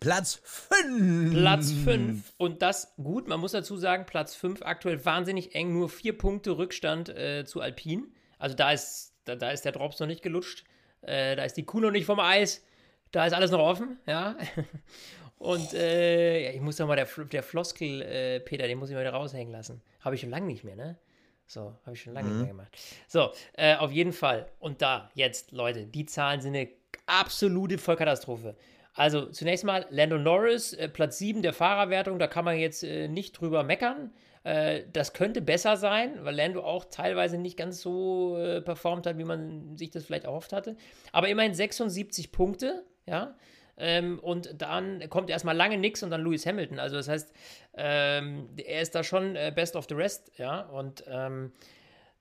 Platz 0.00 0.40
5. 0.42 1.32
Platz 1.32 1.72
5. 1.72 2.32
Und 2.38 2.62
das, 2.62 2.94
gut, 2.96 3.28
man 3.28 3.40
muss 3.40 3.52
dazu 3.52 3.76
sagen, 3.76 4.04
Platz 4.06 4.34
5 4.34 4.62
aktuell 4.62 5.04
wahnsinnig 5.04 5.54
eng, 5.54 5.72
nur 5.72 5.88
vier 5.88 6.16
Punkte 6.16 6.58
Rückstand 6.58 7.08
äh, 7.08 7.44
zu 7.44 7.60
Alpine. 7.60 8.04
Also 8.38 8.56
da 8.56 8.72
ist, 8.72 9.14
da, 9.24 9.36
da 9.36 9.50
ist 9.50 9.64
der 9.64 9.72
Drops 9.72 10.00
noch 10.00 10.06
nicht 10.06 10.22
gelutscht. 10.22 10.64
Äh, 11.02 11.36
da 11.36 11.44
ist 11.44 11.56
die 11.56 11.64
Kuh 11.64 11.80
noch 11.80 11.90
nicht 11.92 12.06
vom 12.06 12.20
Eis. 12.20 12.64
Da 13.12 13.26
ist 13.26 13.32
alles 13.32 13.50
noch 13.50 13.60
offen, 13.60 13.98
ja. 14.06 14.36
Und 15.38 15.74
äh, 15.74 16.44
ja, 16.44 16.50
ich 16.52 16.60
muss 16.60 16.76
doch 16.76 16.86
mal 16.86 16.96
der, 16.96 17.06
der 17.06 17.42
Floskel, 17.42 18.02
äh, 18.02 18.40
Peter, 18.40 18.66
den 18.66 18.78
muss 18.78 18.88
ich 18.88 18.94
mal 18.94 19.02
wieder 19.02 19.12
raushängen 19.12 19.52
lassen. 19.52 19.82
Habe 20.00 20.14
ich 20.14 20.22
schon 20.22 20.30
lange 20.30 20.46
nicht 20.46 20.64
mehr, 20.64 20.76
ne? 20.76 20.98
So, 21.46 21.76
habe 21.84 21.92
ich 21.92 22.02
schon 22.02 22.14
lange 22.14 22.28
mhm. 22.28 22.34
nicht 22.34 22.42
mehr 22.42 22.52
gemacht. 22.52 22.76
So, 23.06 23.30
äh, 23.52 23.76
auf 23.76 23.92
jeden 23.92 24.12
Fall. 24.12 24.50
Und 24.58 24.82
da, 24.82 25.10
jetzt, 25.14 25.52
Leute, 25.52 25.86
die 25.86 26.06
Zahlen 26.06 26.40
sind 26.40 26.56
eine 26.56 26.68
absolute 27.06 27.78
Vollkatastrophe. 27.78 28.56
Also 28.96 29.26
zunächst 29.26 29.64
mal 29.64 29.86
Lando 29.90 30.18
Norris, 30.18 30.72
äh, 30.72 30.88
Platz 30.88 31.18
7 31.18 31.42
der 31.42 31.52
Fahrerwertung, 31.52 32.18
da 32.18 32.26
kann 32.26 32.44
man 32.44 32.56
jetzt 32.58 32.82
äh, 32.82 33.08
nicht 33.08 33.38
drüber 33.38 33.62
meckern. 33.62 34.10
Äh, 34.42 34.84
das 34.92 35.12
könnte 35.12 35.42
besser 35.42 35.76
sein, 35.76 36.18
weil 36.22 36.34
Lando 36.34 36.64
auch 36.64 36.86
teilweise 36.86 37.36
nicht 37.36 37.58
ganz 37.58 37.82
so 37.82 38.38
äh, 38.38 38.62
performt 38.62 39.06
hat, 39.06 39.18
wie 39.18 39.24
man 39.24 39.76
sich 39.76 39.90
das 39.90 40.06
vielleicht 40.06 40.24
erhofft 40.24 40.52
hatte. 40.54 40.76
Aber 41.12 41.28
immerhin 41.28 41.52
76 41.52 42.32
Punkte, 42.32 42.84
ja. 43.06 43.36
Ähm, 43.78 44.18
und 44.20 44.54
dann 44.56 45.06
kommt 45.10 45.28
erstmal 45.28 45.54
lange 45.54 45.76
nichts 45.76 46.02
und 46.02 46.08
dann 46.10 46.24
Lewis 46.24 46.46
Hamilton. 46.46 46.78
Also 46.78 46.96
das 46.96 47.08
heißt, 47.08 47.34
ähm, 47.76 48.48
er 48.56 48.80
ist 48.80 48.94
da 48.94 49.04
schon 49.04 49.36
äh, 49.36 49.52
best 49.54 49.76
of 49.76 49.84
the 49.90 49.94
rest, 49.94 50.32
ja. 50.38 50.60
Und 50.60 51.04
ähm, 51.06 51.52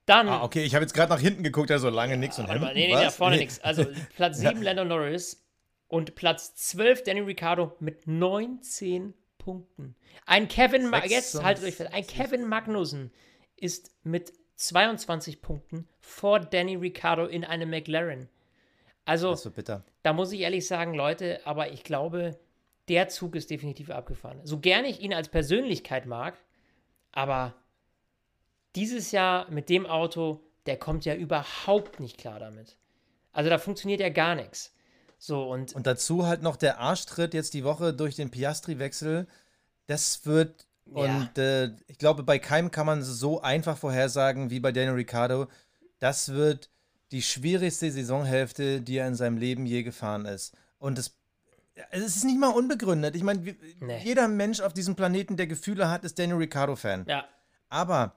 dann. 0.05 0.27
Ah, 0.27 0.43
okay, 0.43 0.63
ich 0.63 0.75
habe 0.75 0.83
jetzt 0.83 0.93
gerade 0.93 1.13
nach 1.13 1.21
hinten 1.21 1.43
geguckt, 1.43 1.71
also 1.71 1.89
lange 1.89 2.17
nichts 2.17 2.37
und 2.37 2.47
Hamilton. 2.47 2.73
Nee, 2.73 2.93
nee, 2.93 3.01
da 3.01 3.09
vorne 3.09 3.37
nee. 3.37 3.43
nichts. 3.43 3.61
Also 3.61 3.85
Platz 4.17 4.39
7 4.39 4.57
ja. 4.57 4.73
Lando 4.73 4.83
Norris, 4.83 5.44
und 5.95 6.13
Platz 6.15 6.53
12 6.55 7.03
Danny 7.03 7.21
Ricciardo 7.21 7.73
mit 7.79 8.05
19 8.05 9.13
Punkten. 9.37 9.95
Ein 10.25 10.49
Kevin, 10.49 10.89
Ma 10.89 11.05
jetzt 11.05 11.41
haltet 11.41 11.63
euch 11.63 11.75
fest, 11.75 11.93
ein 11.93 12.05
Kevin 12.05 12.45
Magnussen 12.45 13.13
ist 13.55 13.95
mit 14.03 14.33
22 14.57 15.41
Punkten 15.41 15.87
vor 16.01 16.41
Danny 16.41 16.75
Ricciardo 16.75 17.27
in 17.27 17.45
einem 17.45 17.69
McLaren. 17.69 18.27
Also, 19.05 19.37
da 20.03 20.11
muss 20.11 20.33
ich 20.33 20.41
ehrlich 20.41 20.67
sagen, 20.67 20.95
Leute, 20.95 21.39
aber 21.45 21.71
ich 21.71 21.85
glaube, 21.85 22.37
der 22.89 23.07
Zug 23.07 23.33
ist 23.33 23.49
definitiv 23.49 23.89
abgefahren. 23.89 24.41
So 24.43 24.59
gerne 24.59 24.89
ich 24.89 24.99
ihn 24.99 25.13
als 25.13 25.29
Persönlichkeit 25.29 26.07
mag, 26.07 26.37
aber 27.13 27.55
dieses 28.75 29.13
Jahr 29.13 29.49
mit 29.49 29.69
dem 29.69 29.85
Auto, 29.85 30.41
der 30.65 30.75
kommt 30.75 31.05
ja 31.05 31.15
überhaupt 31.15 32.01
nicht 32.01 32.17
klar 32.17 32.41
damit. 32.41 32.75
Also 33.31 33.49
da 33.49 33.57
funktioniert 33.59 34.01
ja 34.01 34.09
gar 34.09 34.35
nichts. 34.35 34.75
So, 35.17 35.49
und, 35.49 35.73
und 35.73 35.87
dazu 35.87 36.25
halt 36.25 36.41
noch 36.41 36.55
der 36.55 36.79
Arschtritt 36.79 37.33
jetzt 37.33 37.53
die 37.53 37.63
Woche 37.63 37.93
durch 37.93 38.15
den 38.15 38.31
Piastri-Wechsel. 38.31 39.27
Das 39.87 40.25
wird, 40.25 40.67
ja. 40.85 40.93
und 41.03 41.37
äh, 41.37 41.71
ich 41.87 41.97
glaube, 41.97 42.23
bei 42.23 42.39
keinem 42.39 42.71
kann 42.71 42.85
man 42.85 43.03
so 43.03 43.41
einfach 43.41 43.77
vorhersagen 43.77 44.49
wie 44.49 44.59
bei 44.59 44.71
Daniel 44.71 44.93
Ricciardo. 44.93 45.47
Das 45.99 46.29
wird 46.29 46.69
die 47.11 47.21
schwierigste 47.21 47.91
Saisonhälfte, 47.91 48.81
die 48.81 48.97
er 48.97 49.07
in 49.07 49.15
seinem 49.15 49.37
Leben 49.37 49.65
je 49.65 49.83
gefahren 49.83 50.25
ist. 50.25 50.55
Und 50.79 50.97
es, 50.99 51.15
es 51.91 52.17
ist 52.17 52.23
nicht 52.25 52.39
mal 52.39 52.49
unbegründet. 52.49 53.15
Ich 53.15 53.23
meine, 53.23 53.55
nee. 53.79 54.01
jeder 54.03 54.27
Mensch 54.27 54.59
auf 54.59 54.73
diesem 54.73 54.95
Planeten, 54.95 55.37
der 55.37 55.47
Gefühle 55.47 55.89
hat, 55.89 56.03
ist 56.03 56.19
Daniel 56.19 56.37
Ricciardo-Fan. 56.37 57.05
Ja. 57.07 57.25
Aber 57.69 58.15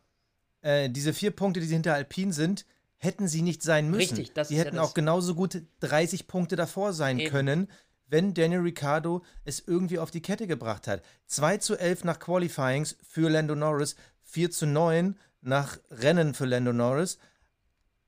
äh, 0.63 0.91
diese 0.91 1.13
vier 1.13 1.31
Punkte, 1.31 1.61
die 1.61 1.67
hinter 1.67 1.95
Alpine 1.95 2.33
sind, 2.33 2.65
hätten 2.99 3.29
sie 3.29 3.43
nicht 3.43 3.63
sein 3.63 3.91
müssen. 3.91 4.17
Richtig, 4.17 4.35
das 4.35 4.51
ist 4.51 4.59
hätten 4.59 4.77
ja 4.77 4.83
auch 4.83 4.95
genauso 4.95 5.35
gut 5.35 5.63
30 5.81 6.27
Punkte 6.27 6.57
davor 6.57 6.93
sein 6.93 7.19
Eben. 7.19 7.31
können, 7.31 7.69
wenn 8.09 8.35
Daniel 8.35 8.61
Ricciardo 8.61 9.23
es 9.45 9.61
irgendwie 9.67 9.99
auf 9.99 10.11
die 10.11 10.23
Kette 10.23 10.47
gebracht 10.47 10.87
hat. 10.87 11.03
2 11.27 11.59
zu 11.59 11.77
11 11.77 12.05
nach 12.05 12.19
Qualifyings 12.19 12.97
für 13.09 13.29
Lando 13.29 13.55
Norris, 13.55 13.97
4 14.25 14.51
zu 14.51 14.67
9 14.67 15.17
nach 15.41 15.79
Rennen 15.91 16.35
für 16.35 16.47
Lando 16.47 16.73
Norris. 16.73 17.19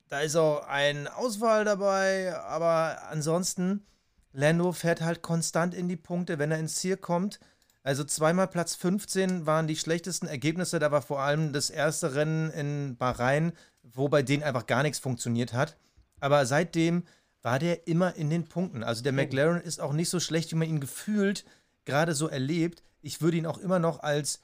Da 0.08 0.20
ist 0.20 0.36
auch 0.36 0.66
ein 0.66 1.06
Ausfall 1.06 1.64
dabei, 1.64 2.36
aber 2.36 3.08
ansonsten, 3.10 3.86
Lando 4.32 4.72
fährt 4.72 5.02
halt 5.02 5.22
konstant 5.22 5.74
in 5.74 5.88
die 5.88 5.96
Punkte, 5.96 6.38
wenn 6.38 6.50
er 6.50 6.58
ins 6.58 6.76
Ziel 6.76 6.96
kommt. 6.96 7.38
Also 7.82 8.04
zweimal 8.04 8.48
Platz 8.48 8.74
15 8.74 9.46
waren 9.46 9.66
die 9.66 9.76
schlechtesten 9.76 10.26
Ergebnisse. 10.26 10.78
Da 10.78 10.90
war 10.90 11.02
vor 11.02 11.20
allem 11.20 11.52
das 11.52 11.70
erste 11.70 12.14
Rennen 12.14 12.50
in 12.50 12.96
Bahrain 12.96 13.52
wo 13.82 14.08
bei 14.08 14.22
denen 14.22 14.42
einfach 14.42 14.66
gar 14.66 14.82
nichts 14.82 14.98
funktioniert 14.98 15.52
hat. 15.52 15.76
Aber 16.20 16.44
seitdem 16.46 17.04
war 17.42 17.58
der 17.58 17.86
immer 17.86 18.14
in 18.16 18.30
den 18.30 18.46
Punkten. 18.46 18.82
Also 18.82 19.02
der 19.02 19.12
McLaren 19.12 19.60
ist 19.60 19.80
auch 19.80 19.92
nicht 19.92 20.10
so 20.10 20.20
schlecht, 20.20 20.52
wie 20.52 20.56
man 20.56 20.68
ihn 20.68 20.80
gefühlt 20.80 21.44
gerade 21.84 22.14
so 22.14 22.28
erlebt. 22.28 22.82
Ich 23.02 23.22
würde 23.22 23.38
ihn 23.38 23.46
auch 23.46 23.58
immer 23.58 23.78
noch 23.78 24.00
als 24.00 24.40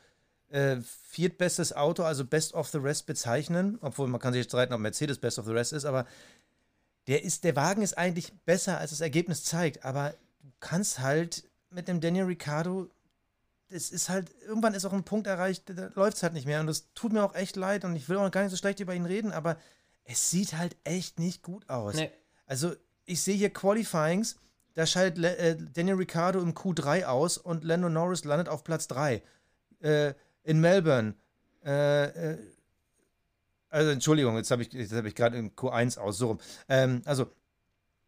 äh, 0.48 0.76
viertbestes 1.08 1.74
Auto, 1.74 2.04
also 2.04 2.24
Best 2.24 2.54
of 2.54 2.68
the 2.68 2.78
Rest 2.78 3.06
bezeichnen, 3.06 3.78
obwohl 3.82 4.08
man 4.08 4.20
kann 4.20 4.32
sich 4.32 4.40
jetzt 4.40 4.50
streiten, 4.50 4.72
ob 4.72 4.80
Mercedes 4.80 5.18
Best 5.18 5.38
of 5.38 5.46
the 5.46 5.52
Rest 5.52 5.72
ist, 5.72 5.84
aber 5.84 6.06
der 7.06 7.22
ist, 7.24 7.44
der 7.44 7.56
Wagen 7.56 7.82
ist 7.82 7.96
eigentlich 7.96 8.32
besser, 8.44 8.78
als 8.78 8.90
das 8.90 9.00
Ergebnis 9.00 9.44
zeigt, 9.44 9.84
aber 9.84 10.14
du 10.40 10.50
kannst 10.60 11.00
halt 11.00 11.48
mit 11.70 11.88
dem 11.88 12.00
Daniel 12.00 12.24
Ricciardo 12.24 12.88
es 13.68 13.90
ist 13.90 14.08
halt, 14.08 14.30
irgendwann 14.46 14.74
ist 14.74 14.84
auch 14.84 14.92
ein 14.92 15.04
Punkt 15.04 15.26
erreicht, 15.26 15.64
da 15.66 15.90
läuft 15.94 16.16
es 16.16 16.22
halt 16.22 16.32
nicht 16.32 16.46
mehr. 16.46 16.60
Und 16.60 16.66
das 16.66 16.92
tut 16.94 17.12
mir 17.12 17.24
auch 17.24 17.34
echt 17.34 17.56
leid 17.56 17.84
und 17.84 17.96
ich 17.96 18.08
will 18.08 18.16
auch 18.16 18.30
gar 18.30 18.42
nicht 18.42 18.50
so 18.50 18.56
schlecht 18.56 18.80
über 18.80 18.94
ihn 18.94 19.06
reden, 19.06 19.32
aber 19.32 19.56
es 20.04 20.30
sieht 20.30 20.54
halt 20.54 20.76
echt 20.84 21.18
nicht 21.18 21.42
gut 21.42 21.68
aus. 21.68 21.94
Nee. 21.94 22.10
Also, 22.46 22.74
ich 23.04 23.22
sehe 23.22 23.34
hier 23.34 23.50
Qualifyings, 23.50 24.36
da 24.74 24.86
scheidet 24.86 25.24
äh, 25.24 25.56
Daniel 25.72 25.96
Ricciardo 25.96 26.40
im 26.40 26.54
Q3 26.54 27.04
aus 27.04 27.38
und 27.38 27.64
Lando 27.64 27.88
Norris 27.88 28.24
landet 28.24 28.48
auf 28.48 28.62
Platz 28.62 28.86
3. 28.88 29.22
Äh, 29.80 30.14
in 30.44 30.60
Melbourne. 30.60 31.14
Äh, 31.64 32.04
äh, 32.04 32.38
also, 33.68 33.90
Entschuldigung, 33.90 34.36
jetzt 34.36 34.50
habe 34.50 34.62
ich, 34.62 34.92
hab 34.92 35.04
ich 35.04 35.14
gerade 35.14 35.36
in 35.36 35.56
Q1 35.56 35.98
aus, 35.98 36.18
so 36.18 36.28
rum. 36.28 36.38
Ähm, 36.68 37.02
also, 37.04 37.26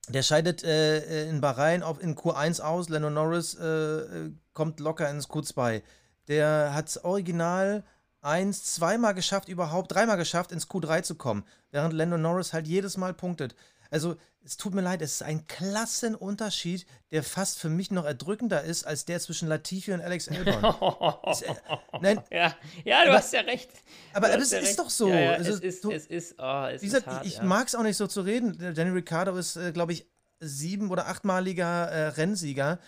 der 0.08 0.22
scheidet 0.22 0.62
äh, 0.64 1.28
in 1.28 1.40
Bahrain 1.40 1.82
auf, 1.82 2.02
in 2.02 2.16
Q1 2.16 2.60
aus. 2.60 2.88
Lando 2.88 3.10
Norris 3.10 3.54
äh, 3.54 3.66
äh 3.66 4.32
kommt 4.52 4.80
locker 4.80 5.08
ins 5.08 5.28
Q2. 5.28 5.82
Der 6.26 6.74
hat 6.74 6.88
es 6.88 7.04
original 7.04 7.84
eins, 8.20 8.74
zweimal 8.74 9.14
geschafft, 9.14 9.48
überhaupt 9.48 9.92
dreimal 9.92 10.16
geschafft, 10.16 10.52
ins 10.52 10.68
Q3 10.68 11.02
zu 11.02 11.14
kommen, 11.14 11.44
während 11.70 11.94
Lando 11.94 12.18
Norris 12.18 12.52
halt 12.52 12.66
jedes 12.66 12.96
Mal 12.96 13.14
punktet. 13.14 13.54
Also, 13.90 14.16
es 14.48 14.56
tut 14.56 14.74
mir 14.74 14.80
leid, 14.80 15.02
es 15.02 15.14
ist 15.14 15.22
ein 15.22 15.46
Klassenunterschied, 15.46 16.86
der 17.10 17.22
fast 17.22 17.58
für 17.58 17.68
mich 17.68 17.90
noch 17.90 18.04
erdrückender 18.04 18.62
ist 18.64 18.86
als 18.86 19.04
der 19.04 19.20
zwischen 19.20 19.46
Latifi 19.46 19.92
und 19.92 20.00
Alex 20.00 20.28
Albon. 20.28 21.18
es, 21.30 21.42
äh, 21.42 21.54
nein, 22.00 22.22
ja, 22.30 22.54
ja, 22.84 23.02
du 23.02 23.10
aber, 23.10 23.18
hast 23.18 23.32
ja 23.32 23.40
recht. 23.42 23.68
aber, 24.14 24.28
aber 24.32 24.42
es 24.42 24.50
ja 24.50 24.58
ist 24.58 24.68
recht. 24.68 24.78
doch 24.78 24.90
so. 24.90 25.08
Ja, 25.08 25.20
ja, 25.20 25.32
also, 25.32 25.52
es 25.52 25.60
ist, 25.60 25.84
es 25.84 26.06
ist, 26.06 26.34
oh, 26.38 26.66
es 26.66 26.80
dieser, 26.80 26.98
ist 26.98 27.06
hart, 27.06 27.26
Ich 27.26 27.42
mag 27.42 27.68
es 27.68 27.74
auch 27.74 27.82
nicht 27.82 27.98
so 27.98 28.06
zu 28.06 28.22
reden. 28.22 28.56
Danny 28.74 28.90
Ricciardo 28.90 29.36
ist, 29.36 29.56
äh, 29.56 29.72
glaube 29.72 29.92
ich, 29.92 30.06
sieben- 30.40 30.90
oder 30.90 31.08
achtmaliger 31.08 31.88
äh, 31.88 32.08
Rennsieger 32.08 32.78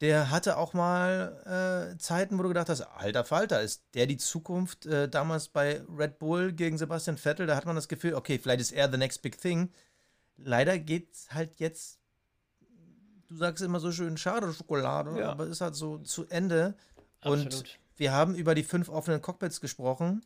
der 0.00 0.30
hatte 0.30 0.56
auch 0.56 0.74
mal 0.74 1.92
äh, 1.94 1.98
Zeiten, 1.98 2.38
wo 2.38 2.42
du 2.42 2.48
gedacht 2.48 2.68
hast, 2.68 2.82
alter 2.82 3.24
Falter, 3.24 3.62
ist 3.62 3.82
der 3.94 4.06
die 4.06 4.16
Zukunft? 4.16 4.86
Äh, 4.86 5.08
damals 5.08 5.48
bei 5.48 5.82
Red 5.96 6.18
Bull 6.18 6.52
gegen 6.52 6.78
Sebastian 6.78 7.16
Vettel, 7.16 7.46
da 7.46 7.56
hat 7.56 7.66
man 7.66 7.74
das 7.74 7.88
Gefühl, 7.88 8.14
okay, 8.14 8.38
vielleicht 8.38 8.60
ist 8.60 8.72
er 8.72 8.90
the 8.90 8.96
next 8.96 9.22
big 9.22 9.40
thing. 9.40 9.70
Leider 10.38 10.78
geht's 10.78 11.28
halt 11.32 11.56
jetzt, 11.56 11.98
du 13.28 13.36
sagst 13.36 13.62
immer 13.62 13.80
so 13.80 13.92
schön, 13.92 14.16
schade 14.16 14.52
Schokolade, 14.52 15.18
ja. 15.18 15.30
aber 15.30 15.46
ist 15.46 15.60
halt 15.60 15.74
so 15.74 15.98
zu 15.98 16.26
Ende. 16.28 16.74
Absolut. 17.20 17.54
Und 17.54 17.78
wir 17.96 18.12
haben 18.12 18.34
über 18.34 18.54
die 18.54 18.62
fünf 18.62 18.88
offenen 18.88 19.20
Cockpits 19.20 19.60
gesprochen. 19.60 20.24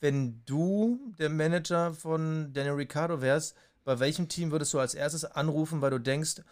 Wenn 0.00 0.42
du 0.44 1.12
der 1.18 1.28
Manager 1.28 1.92
von 1.92 2.52
Daniel 2.52 2.74
Ricciardo 2.74 3.20
wärst, 3.20 3.56
bei 3.84 3.98
welchem 3.98 4.28
Team 4.28 4.52
würdest 4.52 4.72
du 4.72 4.78
als 4.78 4.94
erstes 4.94 5.24
anrufen, 5.24 5.80
weil 5.80 5.90
du 5.90 5.98
denkst, 5.98 6.42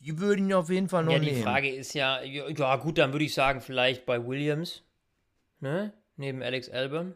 die 0.00 0.18
würden 0.18 0.46
ihn 0.46 0.52
auf 0.52 0.68
jeden 0.68 0.90
Fall 0.90 1.04
noch 1.04 1.12
ja, 1.12 1.18
die 1.18 1.30
nehmen. 1.30 1.42
Frage 1.42 1.74
ist 1.74 1.94
ja, 1.94 2.20
ja, 2.22 2.76
gut, 2.76 2.98
dann 2.98 3.12
würde 3.12 3.24
ich 3.24 3.32
sagen, 3.32 3.62
vielleicht 3.62 4.04
bei 4.04 4.26
Williams, 4.26 4.82
ne? 5.60 5.94
Neben 6.16 6.42
Alex 6.42 6.68
Albon. 6.68 7.14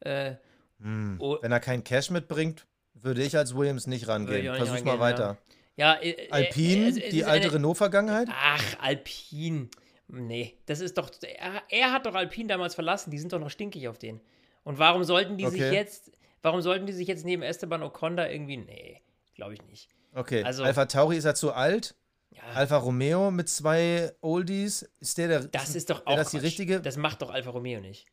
Äh, 0.00 0.36
Hm. 0.82 1.20
Wenn 1.20 1.52
er 1.52 1.60
keinen 1.60 1.84
Cash 1.84 2.10
mitbringt, 2.10 2.66
würde 2.94 3.22
ich 3.22 3.36
als 3.36 3.54
Williams 3.54 3.86
nicht 3.86 4.08
rangehen. 4.08 4.42
nicht 4.42 4.56
Versuch 4.56 4.84
mal 4.84 4.96
rangehen, 4.96 5.00
weiter. 5.00 5.38
ja, 5.76 5.94
äh, 5.94 6.10
äh, 6.10 6.30
Alpine, 6.30 6.88
es- 6.88 6.96
es 6.98 7.10
die 7.10 7.24
alte 7.24 7.52
Renault-Vergangenheit? 7.52 8.28
Ach, 8.30 8.64
Alpine. 8.80 9.68
Nee, 10.08 10.58
das 10.66 10.80
ist 10.80 10.98
doch. 10.98 11.10
Er, 11.22 11.62
er 11.70 11.92
hat 11.92 12.04
doch 12.06 12.14
Alpine 12.14 12.48
damals 12.48 12.74
verlassen. 12.74 13.10
Die 13.10 13.18
sind 13.18 13.32
doch 13.32 13.38
noch 13.40 13.50
stinkig 13.50 13.88
auf 13.88 13.98
den. 13.98 14.20
Und 14.64 14.78
warum 14.78 15.04
sollten 15.04 15.38
die 15.38 15.46
sich 15.48 15.60
Okay. 15.62 15.72
jetzt. 15.74 16.10
Warum 16.42 16.60
sollten 16.60 16.86
die 16.86 16.92
sich 16.92 17.08
jetzt 17.08 17.24
neben 17.24 17.42
Esteban 17.42 17.82
Ocon 17.82 18.16
da 18.16 18.28
irgendwie. 18.28 18.56
Nee, 18.58 19.00
glaube 19.34 19.54
ich 19.54 19.62
nicht. 19.62 19.88
Okay, 20.14 20.42
Also- 20.42 20.64
Alpha 20.64 20.84
Tauri 20.86 21.16
ist 21.16 21.24
er 21.24 21.34
zu 21.34 21.52
alt. 21.52 21.94
Ja, 22.30 22.42
Alfa 22.54 22.76
Romeo 22.78 23.30
mit 23.30 23.48
zwei 23.48 24.12
Oldies. 24.20 24.90
Ist 25.00 25.18
der 25.18 25.28
der. 25.28 25.40
das 25.44 25.74
ist 25.74 25.88
doch 25.90 26.06
auch. 26.06 26.16
das 26.16 26.30
die 26.32 26.38
richtige? 26.38 26.80
Das 26.80 26.96
macht 26.96 27.22
doch 27.22 27.30
Alfa 27.30 27.50
Romeo 27.50 27.80
nicht. 27.80 28.06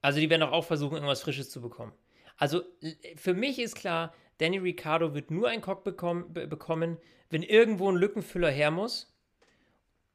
Also, 0.00 0.18
die 0.18 0.28
werden 0.30 0.40
doch 0.40 0.52
auch 0.52 0.64
versuchen, 0.64 0.94
irgendwas 0.94 1.20
Frisches 1.22 1.48
zu 1.50 1.60
bekommen. 1.60 1.92
Also, 2.36 2.62
l- 2.82 2.96
für 3.16 3.34
mich 3.34 3.58
ist 3.58 3.74
klar, 3.76 4.14
Danny 4.38 4.58
Ricciardo 4.58 5.14
wird 5.14 5.30
nur 5.30 5.48
ein 5.48 5.60
Cock 5.60 5.84
bekommen, 5.84 6.32
be 6.32 6.46
bekommen, 6.46 6.98
wenn 7.30 7.42
irgendwo 7.42 7.90
ein 7.90 7.96
Lückenfüller 7.96 8.50
her 8.50 8.70
muss 8.70 9.14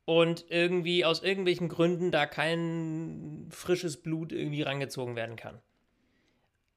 und 0.05 0.45
irgendwie 0.49 1.05
aus 1.05 1.23
irgendwelchen 1.23 1.69
Gründen 1.69 2.11
da 2.11 2.25
kein 2.25 3.47
frisches 3.49 4.01
Blut 4.01 4.31
irgendwie 4.31 4.61
rangezogen 4.61 5.15
werden 5.15 5.35
kann. 5.35 5.61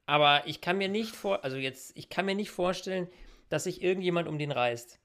Aber 0.07 0.43
ich 0.47 0.61
kann 0.61 0.78
mir 0.78 0.88
nicht 0.88 1.14
vor, 1.14 1.45
also 1.45 1.57
jetzt, 1.57 1.97
ich 1.97 2.09
kann 2.09 2.26
mir 2.26 2.34
nicht 2.34 2.51
vorstellen, 2.51 3.09
dass 3.49 3.64
sich 3.64 3.82
irgendjemand 3.82 4.28
um 4.28 4.38
den 4.38 4.51
reißt. 4.51 4.99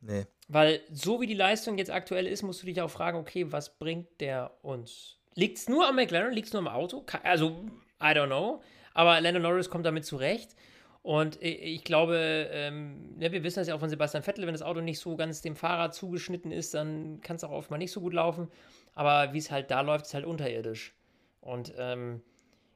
Nee. 0.00 0.26
Weil 0.48 0.80
so 0.92 1.20
wie 1.20 1.26
die 1.26 1.34
Leistung 1.34 1.76
jetzt 1.76 1.90
aktuell 1.90 2.26
ist, 2.26 2.42
musst 2.42 2.62
du 2.62 2.66
dich 2.66 2.80
auch 2.80 2.90
fragen, 2.90 3.18
okay, 3.18 3.52
was 3.52 3.78
bringt 3.78 4.20
der 4.20 4.56
uns? 4.62 5.18
Liegt 5.34 5.58
es 5.58 5.68
nur 5.68 5.86
am 5.86 5.96
McLaren? 5.96 6.32
Liegt 6.32 6.46
es 6.46 6.52
nur 6.54 6.62
am 6.62 6.68
Auto? 6.68 7.04
Also, 7.22 7.66
I 8.00 8.06
don't 8.14 8.26
know. 8.26 8.62
Aber 8.98 9.20
Lando 9.20 9.38
Norris 9.38 9.70
kommt 9.70 9.86
damit 9.86 10.04
zurecht. 10.04 10.56
Und 11.02 11.40
ich 11.40 11.84
glaube, 11.84 12.48
ähm, 12.50 13.16
ne, 13.16 13.30
wir 13.30 13.44
wissen 13.44 13.60
das 13.60 13.68
ja 13.68 13.76
auch 13.76 13.78
von 13.78 13.88
Sebastian 13.88 14.24
Vettel, 14.24 14.44
wenn 14.44 14.54
das 14.54 14.62
Auto 14.62 14.80
nicht 14.80 14.98
so 14.98 15.14
ganz 15.14 15.40
dem 15.40 15.54
Fahrer 15.54 15.92
zugeschnitten 15.92 16.50
ist, 16.50 16.74
dann 16.74 17.20
kann 17.20 17.36
es 17.36 17.44
auch 17.44 17.52
oft 17.52 17.70
mal 17.70 17.78
nicht 17.78 17.92
so 17.92 18.00
gut 18.00 18.12
laufen. 18.12 18.48
Aber 18.96 19.32
wie 19.32 19.38
es 19.38 19.52
halt 19.52 19.70
da 19.70 19.82
läuft, 19.82 20.06
ist 20.06 20.14
halt 20.14 20.24
unterirdisch. 20.24 20.96
Und 21.40 21.72
ähm, 21.78 22.22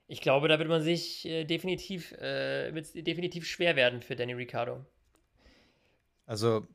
ich 0.06 0.20
glaube, 0.20 0.46
da 0.46 0.60
wird 0.60 0.68
man 0.68 0.80
sich 0.80 1.26
äh, 1.26 1.42
definitiv, 1.44 2.12
äh, 2.12 2.72
wird's 2.72 2.92
definitiv 2.92 3.44
schwer 3.44 3.74
werden 3.74 4.00
für 4.00 4.14
Danny 4.14 4.34
Ricciardo. 4.34 4.86
Also, 6.24 6.68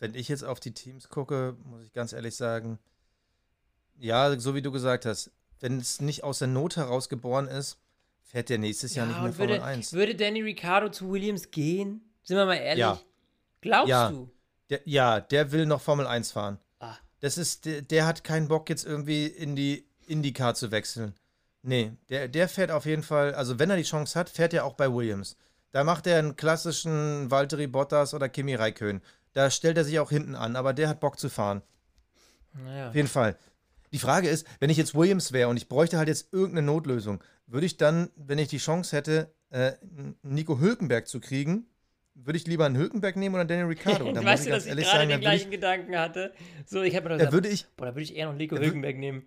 wenn 0.00 0.16
ich 0.16 0.28
jetzt 0.28 0.42
auf 0.42 0.58
die 0.58 0.74
Teams 0.74 1.08
gucke, 1.08 1.56
muss 1.62 1.84
ich 1.84 1.92
ganz 1.92 2.12
ehrlich 2.12 2.34
sagen, 2.34 2.80
ja, 4.00 4.36
so 4.40 4.56
wie 4.56 4.62
du 4.62 4.72
gesagt 4.72 5.06
hast, 5.06 5.30
wenn 5.60 5.78
es 5.78 6.00
nicht 6.00 6.24
aus 6.24 6.40
der 6.40 6.48
Not 6.48 6.74
heraus 6.74 7.08
geboren 7.08 7.46
ist, 7.46 7.78
fährt 8.24 8.48
der 8.48 8.58
nächstes 8.58 8.94
Jahr 8.94 9.06
nicht 9.06 9.16
mehr 9.16 9.26
und 9.26 9.34
Formel 9.34 9.54
würde, 9.54 9.64
1. 9.64 9.92
würde 9.92 10.14
Danny 10.14 10.42
Ricciardo 10.42 10.88
zu 10.88 11.10
Williams 11.10 11.50
gehen? 11.50 12.00
Sind 12.22 12.36
wir 12.36 12.46
mal 12.46 12.56
ehrlich? 12.56 12.80
Ja. 12.80 13.00
Glaubst 13.60 13.88
Ja. 13.90 14.10
du? 14.10 14.30
Der, 14.70 14.80
ja, 14.84 15.20
der 15.20 15.52
will 15.52 15.66
noch 15.66 15.80
Formel 15.80 16.06
1 16.06 16.32
fahren. 16.32 16.58
Ah. 16.80 16.96
Das 17.20 17.38
ist, 17.38 17.66
der, 17.66 17.82
der 17.82 18.06
hat 18.06 18.24
keinen 18.24 18.48
Bock, 18.48 18.68
jetzt 18.70 18.84
irgendwie 18.84 19.26
in 19.26 19.54
die 19.56 19.86
IndyCar 20.06 20.54
zu 20.54 20.70
wechseln. 20.70 21.14
Nee, 21.62 21.92
der, 22.08 22.28
der 22.28 22.48
fährt 22.48 22.70
auf 22.70 22.84
jeden 22.86 23.02
Fall, 23.02 23.34
also 23.34 23.58
wenn 23.58 23.70
er 23.70 23.76
die 23.76 23.82
Chance 23.84 24.18
hat, 24.18 24.28
fährt 24.28 24.52
er 24.52 24.64
auch 24.64 24.74
bei 24.74 24.92
Williams. 24.92 25.36
Da 25.70 25.82
macht 25.82 26.06
er 26.06 26.18
einen 26.18 26.36
klassischen 26.36 27.30
Valtteri 27.30 27.66
Bottas 27.66 28.14
oder 28.14 28.28
Kimi 28.28 28.54
Räikkönen. 28.54 29.02
Da 29.32 29.50
stellt 29.50 29.76
er 29.76 29.84
sich 29.84 29.98
auch 29.98 30.10
hinten 30.10 30.34
an, 30.34 30.56
aber 30.56 30.72
der 30.72 30.88
hat 30.88 31.00
Bock 31.00 31.18
zu 31.18 31.28
fahren. 31.28 31.62
Naja. 32.52 32.88
Auf 32.90 32.94
jeden 32.94 33.08
Fall. 33.08 33.36
Die 33.92 33.98
Frage 33.98 34.28
ist, 34.28 34.46
wenn 34.60 34.70
ich 34.70 34.76
jetzt 34.76 34.94
Williams 34.94 35.32
wäre 35.32 35.48
und 35.48 35.56
ich 35.56 35.68
bräuchte 35.68 35.98
halt 35.98 36.08
jetzt 36.08 36.32
irgendeine 36.32 36.66
Notlösung, 36.66 37.22
würde 37.46 37.66
ich 37.66 37.76
dann, 37.76 38.10
wenn 38.16 38.38
ich 38.38 38.48
die 38.48 38.58
Chance 38.58 38.96
hätte, 38.96 39.34
äh, 39.50 39.72
Nico 40.22 40.58
Hülkenberg 40.58 41.06
zu 41.06 41.20
kriegen, 41.20 41.66
würde 42.14 42.36
ich 42.36 42.46
lieber 42.46 42.64
einen 42.64 42.76
Hülkenberg 42.76 43.16
nehmen 43.16 43.34
oder 43.34 43.44
Daniel 43.44 43.66
Ricciardo? 43.66 44.12
Da 44.12 44.24
weißt 44.24 44.44
ich 44.44 44.48
du, 44.48 44.54
dass 44.54 44.66
ich 44.66 44.72
gerade 44.72 44.84
sagen, 44.84 45.08
den 45.08 45.08
da 45.08 45.14
würde 45.14 45.14
ich, 45.14 45.20
gleichen 45.20 45.50
Gedanken 45.50 45.98
hatte? 45.98 46.32
So, 46.64 46.82
ich 46.82 46.94
habe 46.94 47.08
mir 47.08 47.16
gesagt, 47.16 47.32
würde 47.32 47.48
ich, 47.48 47.66
boah, 47.76 47.86
da 47.86 47.94
würde 47.94 48.02
ich 48.02 48.14
eher 48.14 48.26
noch 48.26 48.34
Nico 48.34 48.56
Hülkenberg 48.56 48.96
nehmen. 48.96 49.26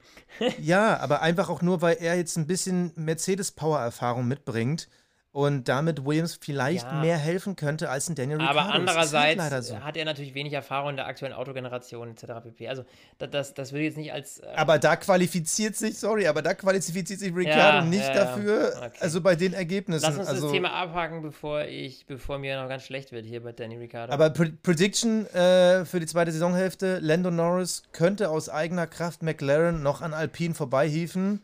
ja, 0.62 0.98
aber 0.98 1.22
einfach 1.22 1.50
auch 1.50 1.62
nur, 1.62 1.82
weil 1.82 1.98
er 2.00 2.16
jetzt 2.16 2.38
ein 2.38 2.48
bisschen 2.48 2.94
Mercedes-Power-Erfahrung 2.96 4.28
mitbringt 4.28 4.88
und 5.38 5.66
damit 5.70 6.04
Williams 6.04 6.40
vielleicht 6.42 6.88
Ja. 6.88 7.00
mehr 7.00 7.16
helfen 7.20 7.56
könnte 7.56 7.92
als 7.92 8.10
ein 8.10 8.16
Daniel 8.16 8.40
Ricciardo. 8.40 8.60
Aber 8.60 8.74
andererseits 8.74 9.68
so. 9.68 9.80
hat 9.82 9.96
er 9.96 10.04
natürlich 10.04 10.34
wenig 10.34 10.52
Erfahrung 10.52 10.90
in 10.90 10.96
der 10.96 11.06
aktuellen 11.06 11.36
Autogeneration 11.36 12.10
etc. 12.10 12.42
pp. 12.44 12.68
Also, 12.68 12.86
das, 13.20 13.30
das, 13.30 13.54
das 13.54 13.72
würde 13.72 13.82
ich 13.82 13.90
jetzt 13.90 13.98
nicht 13.98 14.12
als. 14.12 14.40
Äh, 14.40 14.48
Aber 14.56 14.80
da 14.80 14.96
qualifiziert 14.96 15.76
sich, 15.76 16.00
sorry, 16.00 16.26
aber 16.26 16.42
da 16.42 16.56
qualifiziert 16.56 17.20
sich 17.20 17.36
Ricciardo 17.36 17.78
Ja, 17.78 17.86
nicht 17.86 18.08
ja, 18.08 18.16
ja. 18.16 18.24
dafür, 18.26 18.74
Okay. 18.78 18.98
also 19.00 19.22
bei 19.22 19.36
den 19.36 19.54
Ergebnissen. 19.54 20.08
lass 20.10 20.18
uns 20.18 20.28
also, 20.28 20.44
das 20.48 20.52
Thema 20.54 20.72
abhaken, 20.74 21.22
bevor, 21.22 21.66
ich, 21.66 22.08
bevor 22.08 22.40
mir 22.40 22.60
noch 22.60 22.68
ganz 22.68 22.82
schlecht 22.82 23.12
wird 23.12 23.28
hier 23.28 23.44
bei 23.44 23.52
Danny 23.52 23.78
Ricciardo. 23.78 24.12
Aber 24.12 24.32
Pre 24.32 24.50
Prediction 24.64 25.28
äh, 25.36 25.86
für 25.86 26.00
die 26.00 26.08
zweite 26.08 26.32
Saisonhälfte: 26.32 26.98
Lando 26.98 27.30
Norris 27.30 27.84
könnte 27.92 28.32
aus 28.32 28.50
eigener 28.50 28.88
Kraft 28.88 29.22
McLaren 29.22 29.84
noch 29.84 30.02
an 30.02 30.16
Alpine 30.16 30.56
vorbeihieven. 30.56 31.44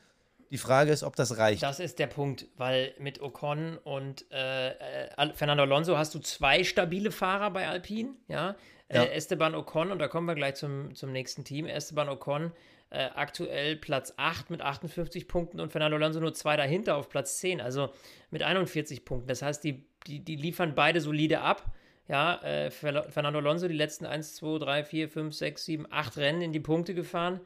Die 0.53 0.59
Frage 0.59 0.91
ist, 0.91 1.01
ob 1.01 1.15
das 1.15 1.39
reicht. 1.39 1.63
Das 1.63 1.79
ist 1.79 1.97
der 1.97 2.05
Punkt, 2.05 2.45
weil 2.57 2.93
mit 2.99 3.19
Ocon 3.19 3.79
und 3.79 4.23
äh, 4.31 4.67
äh, 5.07 5.33
Fernando 5.33 5.63
Alonso 5.63 5.97
hast 5.97 6.13
du 6.13 6.19
zwei 6.19 6.63
stabile 6.63 7.09
Fahrer 7.09 7.49
bei 7.49 7.67
Alpine, 7.67 8.11
ja. 8.27 8.55
Ja. 8.91 9.01
Äh, 9.03 9.13
Esteban 9.15 9.55
Ocon, 9.55 9.91
und 9.91 9.97
da 9.97 10.07
kommen 10.07 10.27
wir 10.27 10.35
gleich 10.35 10.53
zum, 10.53 10.93
zum 10.93 11.11
nächsten 11.11 11.43
Team. 11.43 11.65
Esteban 11.65 12.07
Ocon 12.07 12.51
äh, 12.91 13.09
aktuell 13.15 13.77
Platz 13.77 14.13
8 14.17 14.51
mit 14.51 14.61
58 14.61 15.27
Punkten 15.27 15.59
und 15.59 15.71
Fernando 15.71 15.97
Alonso 15.97 16.19
nur 16.19 16.35
zwei 16.35 16.55
dahinter 16.55 16.97
auf 16.97 17.09
Platz 17.09 17.39
10, 17.39 17.59
also 17.59 17.89
mit 18.29 18.43
41 18.43 19.05
Punkten. 19.05 19.27
Das 19.29 19.41
heißt, 19.41 19.63
die, 19.63 19.87
die, 20.05 20.19
die 20.19 20.35
liefern 20.35 20.75
beide 20.75 21.01
solide 21.01 21.41
ab. 21.41 21.65
Ja, 22.07 22.39
äh, 22.43 22.69
Fer- 22.69 23.09
Fernando 23.09 23.39
Alonso 23.39 23.67
die 23.67 23.73
letzten 23.73 24.05
1, 24.05 24.35
2, 24.35 24.59
3, 24.59 24.83
4, 24.83 25.09
5, 25.09 25.33
6, 25.33 25.65
7, 25.65 25.87
8 25.89 26.17
Rennen 26.17 26.41
in 26.43 26.53
die 26.53 26.59
Punkte 26.59 26.93
gefahren. 26.93 27.39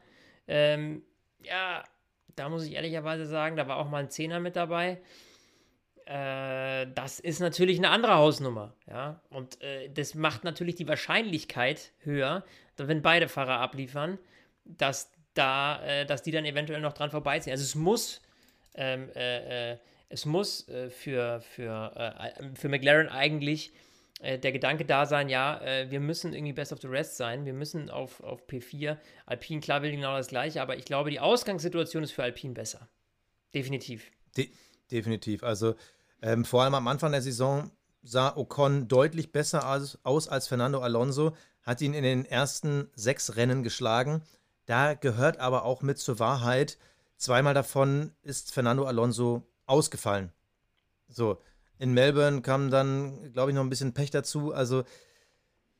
Ähm, 0.46 1.02
ja, 1.42 1.82
da 2.38 2.48
muss 2.48 2.64
ich 2.64 2.74
ehrlicherweise 2.74 3.26
sagen, 3.26 3.56
da 3.56 3.68
war 3.68 3.76
auch 3.76 3.88
mal 3.88 4.02
ein 4.02 4.10
Zehner 4.10 4.40
mit 4.40 4.56
dabei. 4.56 5.00
Äh, 6.06 6.86
das 6.94 7.20
ist 7.20 7.40
natürlich 7.40 7.78
eine 7.78 7.90
andere 7.90 8.14
Hausnummer, 8.14 8.74
ja. 8.86 9.20
Und 9.28 9.60
äh, 9.60 9.90
das 9.90 10.14
macht 10.14 10.44
natürlich 10.44 10.74
die 10.74 10.88
Wahrscheinlichkeit 10.88 11.92
höher, 11.98 12.44
wenn 12.76 13.02
beide 13.02 13.28
Fahrer 13.28 13.60
abliefern, 13.60 14.18
dass 14.64 15.12
da, 15.34 15.82
äh, 15.84 16.06
dass 16.06 16.22
die 16.22 16.30
dann 16.30 16.44
eventuell 16.44 16.80
noch 16.80 16.94
dran 16.94 17.10
vorbeiziehen. 17.10 17.52
Also 17.52 17.64
es 17.64 17.74
muss, 17.74 18.22
ähm, 18.74 19.10
äh, 19.14 19.72
äh, 19.72 19.78
es 20.08 20.24
muss 20.24 20.66
äh, 20.68 20.88
für, 20.88 21.40
für, 21.42 22.14
für 22.54 22.68
McLaren 22.68 23.08
eigentlich 23.08 23.72
der 24.20 24.52
Gedanke 24.52 24.84
da 24.84 25.06
sein, 25.06 25.28
ja, 25.28 25.60
äh, 25.60 25.90
wir 25.90 26.00
müssen 26.00 26.32
irgendwie 26.32 26.52
best 26.52 26.72
of 26.72 26.80
the 26.80 26.88
rest 26.88 27.16
sein, 27.16 27.44
wir 27.44 27.52
müssen 27.52 27.88
auf, 27.88 28.20
auf 28.22 28.46
P4. 28.48 28.96
Alpine, 29.26 29.60
klar, 29.60 29.82
will 29.82 29.92
genau 29.92 30.16
das 30.16 30.28
gleiche, 30.28 30.60
aber 30.60 30.76
ich 30.76 30.84
glaube, 30.84 31.10
die 31.10 31.20
Ausgangssituation 31.20 32.02
ist 32.02 32.12
für 32.12 32.24
Alpine 32.24 32.54
besser. 32.54 32.88
Definitiv. 33.54 34.10
De 34.36 34.50
definitiv. 34.90 35.44
Also 35.44 35.74
ähm, 36.22 36.44
vor 36.44 36.62
allem 36.62 36.74
am 36.74 36.88
Anfang 36.88 37.12
der 37.12 37.22
Saison 37.22 37.70
sah 38.02 38.36
Ocon 38.36 38.88
deutlich 38.88 39.32
besser 39.32 39.68
aus, 39.68 39.98
aus 40.02 40.28
als 40.28 40.48
Fernando 40.48 40.80
Alonso, 40.80 41.36
hat 41.62 41.80
ihn 41.80 41.94
in 41.94 42.02
den 42.02 42.24
ersten 42.24 42.90
sechs 42.94 43.36
Rennen 43.36 43.62
geschlagen. 43.62 44.22
Da 44.66 44.94
gehört 44.94 45.38
aber 45.38 45.64
auch 45.64 45.82
mit 45.82 45.98
zur 45.98 46.18
Wahrheit, 46.18 46.78
zweimal 47.16 47.54
davon 47.54 48.12
ist 48.22 48.52
Fernando 48.52 48.84
Alonso 48.84 49.46
ausgefallen. 49.66 50.32
So, 51.08 51.40
in 51.78 51.92
Melbourne 51.92 52.42
kam 52.42 52.70
dann, 52.70 53.32
glaube 53.32 53.50
ich, 53.50 53.54
noch 53.54 53.62
ein 53.62 53.70
bisschen 53.70 53.94
Pech 53.94 54.10
dazu. 54.10 54.52
Also, 54.52 54.84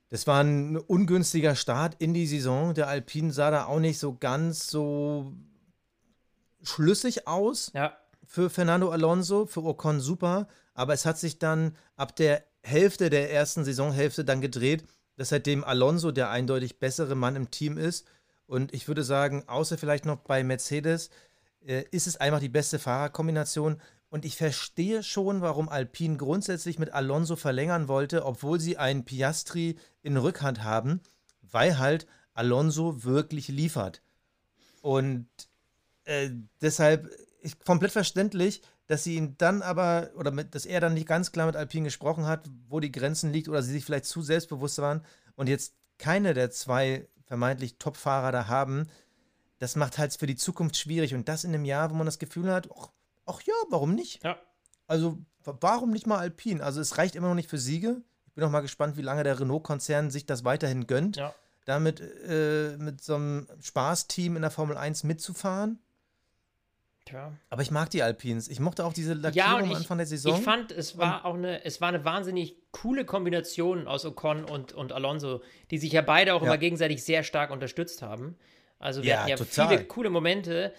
das 0.08 0.26
war 0.26 0.42
ein 0.42 0.76
ungünstiger 0.76 1.54
Start 1.54 1.96
in 1.98 2.14
die 2.14 2.26
Saison. 2.26 2.74
Der 2.74 2.88
Alpine 2.88 3.32
sah 3.32 3.50
da 3.50 3.66
auch 3.66 3.80
nicht 3.80 3.98
so 3.98 4.16
ganz 4.18 4.68
so 4.68 5.32
schlüssig 6.62 7.26
aus 7.26 7.70
Ja, 7.74 7.96
für 8.28 8.50
Fernando 8.50 8.90
Alonso, 8.90 9.46
für 9.46 9.64
Ocon 9.64 10.00
super, 10.00 10.48
aber 10.74 10.92
es 10.92 11.06
hat 11.06 11.18
sich 11.18 11.38
dann 11.38 11.74
ab 11.96 12.14
der 12.14 12.44
Hälfte 12.62 13.08
der 13.08 13.32
ersten 13.32 13.64
Saisonhälfte 13.64 14.24
dann 14.24 14.42
gedreht, 14.42 14.84
dass 15.16 15.30
seitdem 15.30 15.64
Alonso 15.64 16.12
der 16.12 16.30
eindeutig 16.30 16.78
bessere 16.78 17.14
Mann 17.14 17.36
im 17.36 17.50
Team 17.50 17.78
ist. 17.78 18.06
Und 18.46 18.74
ich 18.74 18.86
würde 18.86 19.02
sagen, 19.02 19.44
außer 19.46 19.78
vielleicht 19.78 20.04
noch 20.04 20.18
bei 20.18 20.44
Mercedes, 20.44 21.10
äh, 21.66 21.84
ist 21.90 22.06
es 22.06 22.18
einfach 22.18 22.40
die 22.40 22.50
beste 22.50 22.78
Fahrerkombination. 22.78 23.80
Und 24.10 24.24
ich 24.24 24.36
verstehe 24.36 25.02
schon, 25.02 25.42
warum 25.42 25.68
Alpine 25.68 26.16
grundsätzlich 26.16 26.78
mit 26.78 26.92
Alonso 26.92 27.36
verlängern 27.36 27.88
wollte, 27.88 28.24
obwohl 28.24 28.58
sie 28.58 28.78
einen 28.78 29.04
Piastri 29.04 29.76
in 30.02 30.16
Rückhand 30.16 30.62
haben, 30.62 31.00
weil 31.42 31.78
halt 31.78 32.06
Alonso 32.32 33.04
wirklich 33.04 33.48
liefert. 33.48 34.02
Und 34.80 35.28
äh, 36.04 36.30
deshalb 36.62 37.06
ist 37.42 37.64
komplett 37.64 37.92
verständlich, 37.92 38.62
dass 38.86 39.04
sie 39.04 39.16
ihn 39.16 39.36
dann 39.36 39.60
aber, 39.60 40.10
oder 40.16 40.30
mit, 40.30 40.54
dass 40.54 40.64
er 40.64 40.80
dann 40.80 40.94
nicht 40.94 41.06
ganz 41.06 41.30
klar 41.30 41.46
mit 41.46 41.56
Alpine 41.56 41.84
gesprochen 41.84 42.26
hat, 42.26 42.48
wo 42.68 42.80
die 42.80 42.92
Grenzen 42.92 43.32
liegt, 43.32 43.48
oder 43.48 43.62
sie 43.62 43.72
sich 43.72 43.84
vielleicht 43.84 44.06
zu 44.06 44.22
selbstbewusst 44.22 44.78
waren 44.78 45.04
und 45.36 45.48
jetzt 45.48 45.74
keine 45.98 46.32
der 46.32 46.50
zwei 46.50 47.06
vermeintlich 47.26 47.76
Top-Fahrer 47.78 48.32
da 48.32 48.48
haben, 48.48 48.88
das 49.58 49.76
macht 49.76 49.98
halt 49.98 50.14
für 50.14 50.26
die 50.26 50.36
Zukunft 50.36 50.76
schwierig. 50.76 51.14
Und 51.14 51.28
das 51.28 51.44
in 51.44 51.54
einem 51.54 51.66
Jahr, 51.66 51.90
wo 51.90 51.94
man 51.94 52.06
das 52.06 52.18
Gefühl 52.18 52.50
hat, 52.50 52.70
ach, 52.74 52.88
ach 53.28 53.42
ja, 53.42 53.54
warum 53.70 53.94
nicht? 53.94 54.22
Ja. 54.24 54.38
Also, 54.86 55.18
warum 55.44 55.90
nicht 55.90 56.06
mal 56.06 56.18
Alpine? 56.18 56.62
Also, 56.62 56.80
es 56.80 56.98
reicht 56.98 57.14
immer 57.14 57.28
noch 57.28 57.34
nicht 57.34 57.48
für 57.50 57.58
Siege. 57.58 58.02
Ich 58.26 58.32
bin 58.34 58.44
auch 58.44 58.50
mal 58.50 58.60
gespannt, 58.60 58.96
wie 58.96 59.02
lange 59.02 59.22
der 59.24 59.38
Renault-Konzern 59.40 60.10
sich 60.10 60.26
das 60.26 60.44
weiterhin 60.44 60.86
gönnt, 60.86 61.16
Ja. 61.16 61.34
damit 61.66 62.00
äh, 62.00 62.76
mit 62.78 63.02
so 63.02 63.14
einem 63.16 63.48
Spaßteam 63.60 64.36
in 64.36 64.42
der 64.42 64.50
Formel 64.50 64.76
1 64.76 65.04
mitzufahren. 65.04 65.78
Tja. 67.04 67.32
Aber 67.48 67.62
ich 67.62 67.70
mag 67.70 67.88
die 67.90 68.02
Alpines. 68.02 68.48
Ich 68.48 68.60
mochte 68.60 68.84
auch 68.84 68.92
diese 68.92 69.14
Ja, 69.14 69.18
Lackierung 69.20 69.62
am 69.62 69.70
ich, 69.70 69.76
Anfang 69.78 69.96
der 69.98 70.06
Saison. 70.06 70.36
ich 70.38 70.44
fand, 70.44 70.72
es 70.72 70.98
war 70.98 71.24
auch 71.24 71.34
eine, 71.34 71.64
es 71.64 71.80
war 71.80 71.88
eine 71.88 72.04
wahnsinnig 72.04 72.56
coole 72.70 73.04
Kombination 73.06 73.88
aus 73.88 74.04
Ocon 74.04 74.44
und, 74.44 74.72
und 74.74 74.92
Alonso, 74.92 75.40
die 75.70 75.78
sich 75.78 75.92
ja 75.92 76.02
beide 76.02 76.34
auch 76.34 76.42
Ja. 76.42 76.48
immer 76.48 76.58
gegenseitig 76.58 77.02
sehr 77.02 77.22
stark 77.22 77.50
unterstützt 77.50 78.02
haben. 78.02 78.36
Also 78.78 79.02
wir 79.02 79.10
Ja, 79.10 79.18
hatten 79.20 79.28
ja 79.30 79.36
total. 79.36 79.68
viele 79.68 79.84
coole 79.86 80.10
Momente, 80.10 80.72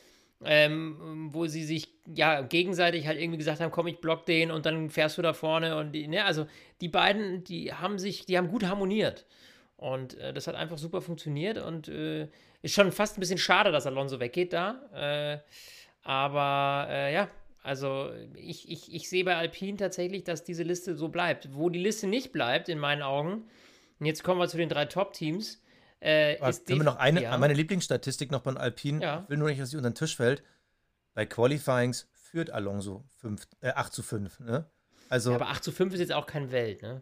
ähm, 0.46 1.30
wo 1.32 1.48
sie 1.48 1.64
sich 1.64 1.90
ja 2.16 2.42
gegenseitig 2.42 3.08
halt 3.08 3.20
irgendwie 3.20 3.38
gesagt 3.38 3.60
haben, 3.60 3.72
komm, 3.72 3.88
ich 3.88 4.00
block 4.00 4.26
den 4.26 4.52
und 4.52 4.66
dann 4.66 4.90
fährst 4.90 5.18
du 5.18 5.22
da 5.22 5.34
vorne 5.34 5.78
und 5.78 5.92
die, 5.92 6.08
ne, 6.08 6.24
also 6.24 6.48
die 6.82 6.88
beiden, 6.88 7.44
die 7.44 7.74
haben 7.74 8.00
sich, 8.00 8.26
die 8.26 8.38
haben 8.38 8.50
gut 8.50 8.66
harmoniert. 8.66 9.26
Und 9.78 10.18
äh, 10.18 10.34
das 10.34 10.48
hat 10.48 10.56
einfach 10.56 10.78
super 10.78 11.02
funktioniert 11.02 11.58
und 11.58 11.88
äh, 11.88 12.28
ist 12.62 12.74
schon 12.74 12.92
fast 12.92 13.18
ein 13.18 13.22
bisschen 13.22 13.38
schade, 13.38 13.72
dass 13.72 13.88
Alonso 13.88 14.20
weggeht 14.20 14.52
da. 14.52 14.82
Äh, 14.94 15.40
aber 16.04 16.88
äh, 16.90 17.14
ja, 17.14 17.30
also 17.64 18.12
ich, 18.36 18.70
ich, 18.70 18.94
ich 18.94 19.10
sehe 19.10 19.24
bei 19.24 19.36
Alpine 19.36 19.78
tatsächlich, 19.78 20.24
dass 20.24 20.44
diese 20.44 20.64
Liste 20.64 20.96
so 20.96 21.10
bleibt. 21.10 21.54
Wo 21.54 21.70
die 21.70 21.80
Liste 21.80 22.08
nicht 22.08 22.32
bleibt, 22.32 22.68
in 22.68 22.80
meinen 22.80 23.02
Augen, 23.02 23.46
und 24.00 24.06
jetzt 24.06 24.24
kommen 24.24 24.40
wir 24.40 24.48
zu 24.48 24.58
den 24.58 24.70
drei 24.70 24.86
Top-Teams, 24.86 25.62
äh, 26.02 26.50
ist 26.50 26.66
Können 26.66 26.80
wir 26.80 26.86
noch 26.86 26.98
eine, 26.98 27.24
ja, 27.24 27.38
meine 27.38 27.54
Lieblingsstatistik 27.54 28.32
noch 28.32 28.44
von 28.44 28.58
Alpine, 28.58 29.02
Ja. 29.02 29.22
ich 29.24 29.30
will 29.30 29.38
nur 29.38 29.50
nicht, 29.50 29.62
dass 29.62 29.72
sie 29.72 29.78
unter 29.78 29.90
den 29.90 29.96
Tisch 29.96 30.16
fällt. 30.16 30.44
Bei 31.14 31.26
Qualifyings 31.26 32.08
führt 32.14 32.52
Alonso 32.52 33.04
5, 33.22 33.48
äh, 33.62 33.70
8 33.70 33.94
zu 33.94 34.04
5. 34.04 34.40
Ne? 34.40 34.66
Also, 35.10 35.32
ja, 35.32 35.36
aber 35.36 35.48
8 35.48 35.64
zu 35.64 35.72
5 35.72 35.94
ist 35.94 36.00
jetzt 36.00 36.14
auch 36.14 36.26
kein 36.28 36.52
Welt, 36.52 36.82
ne? 36.82 37.02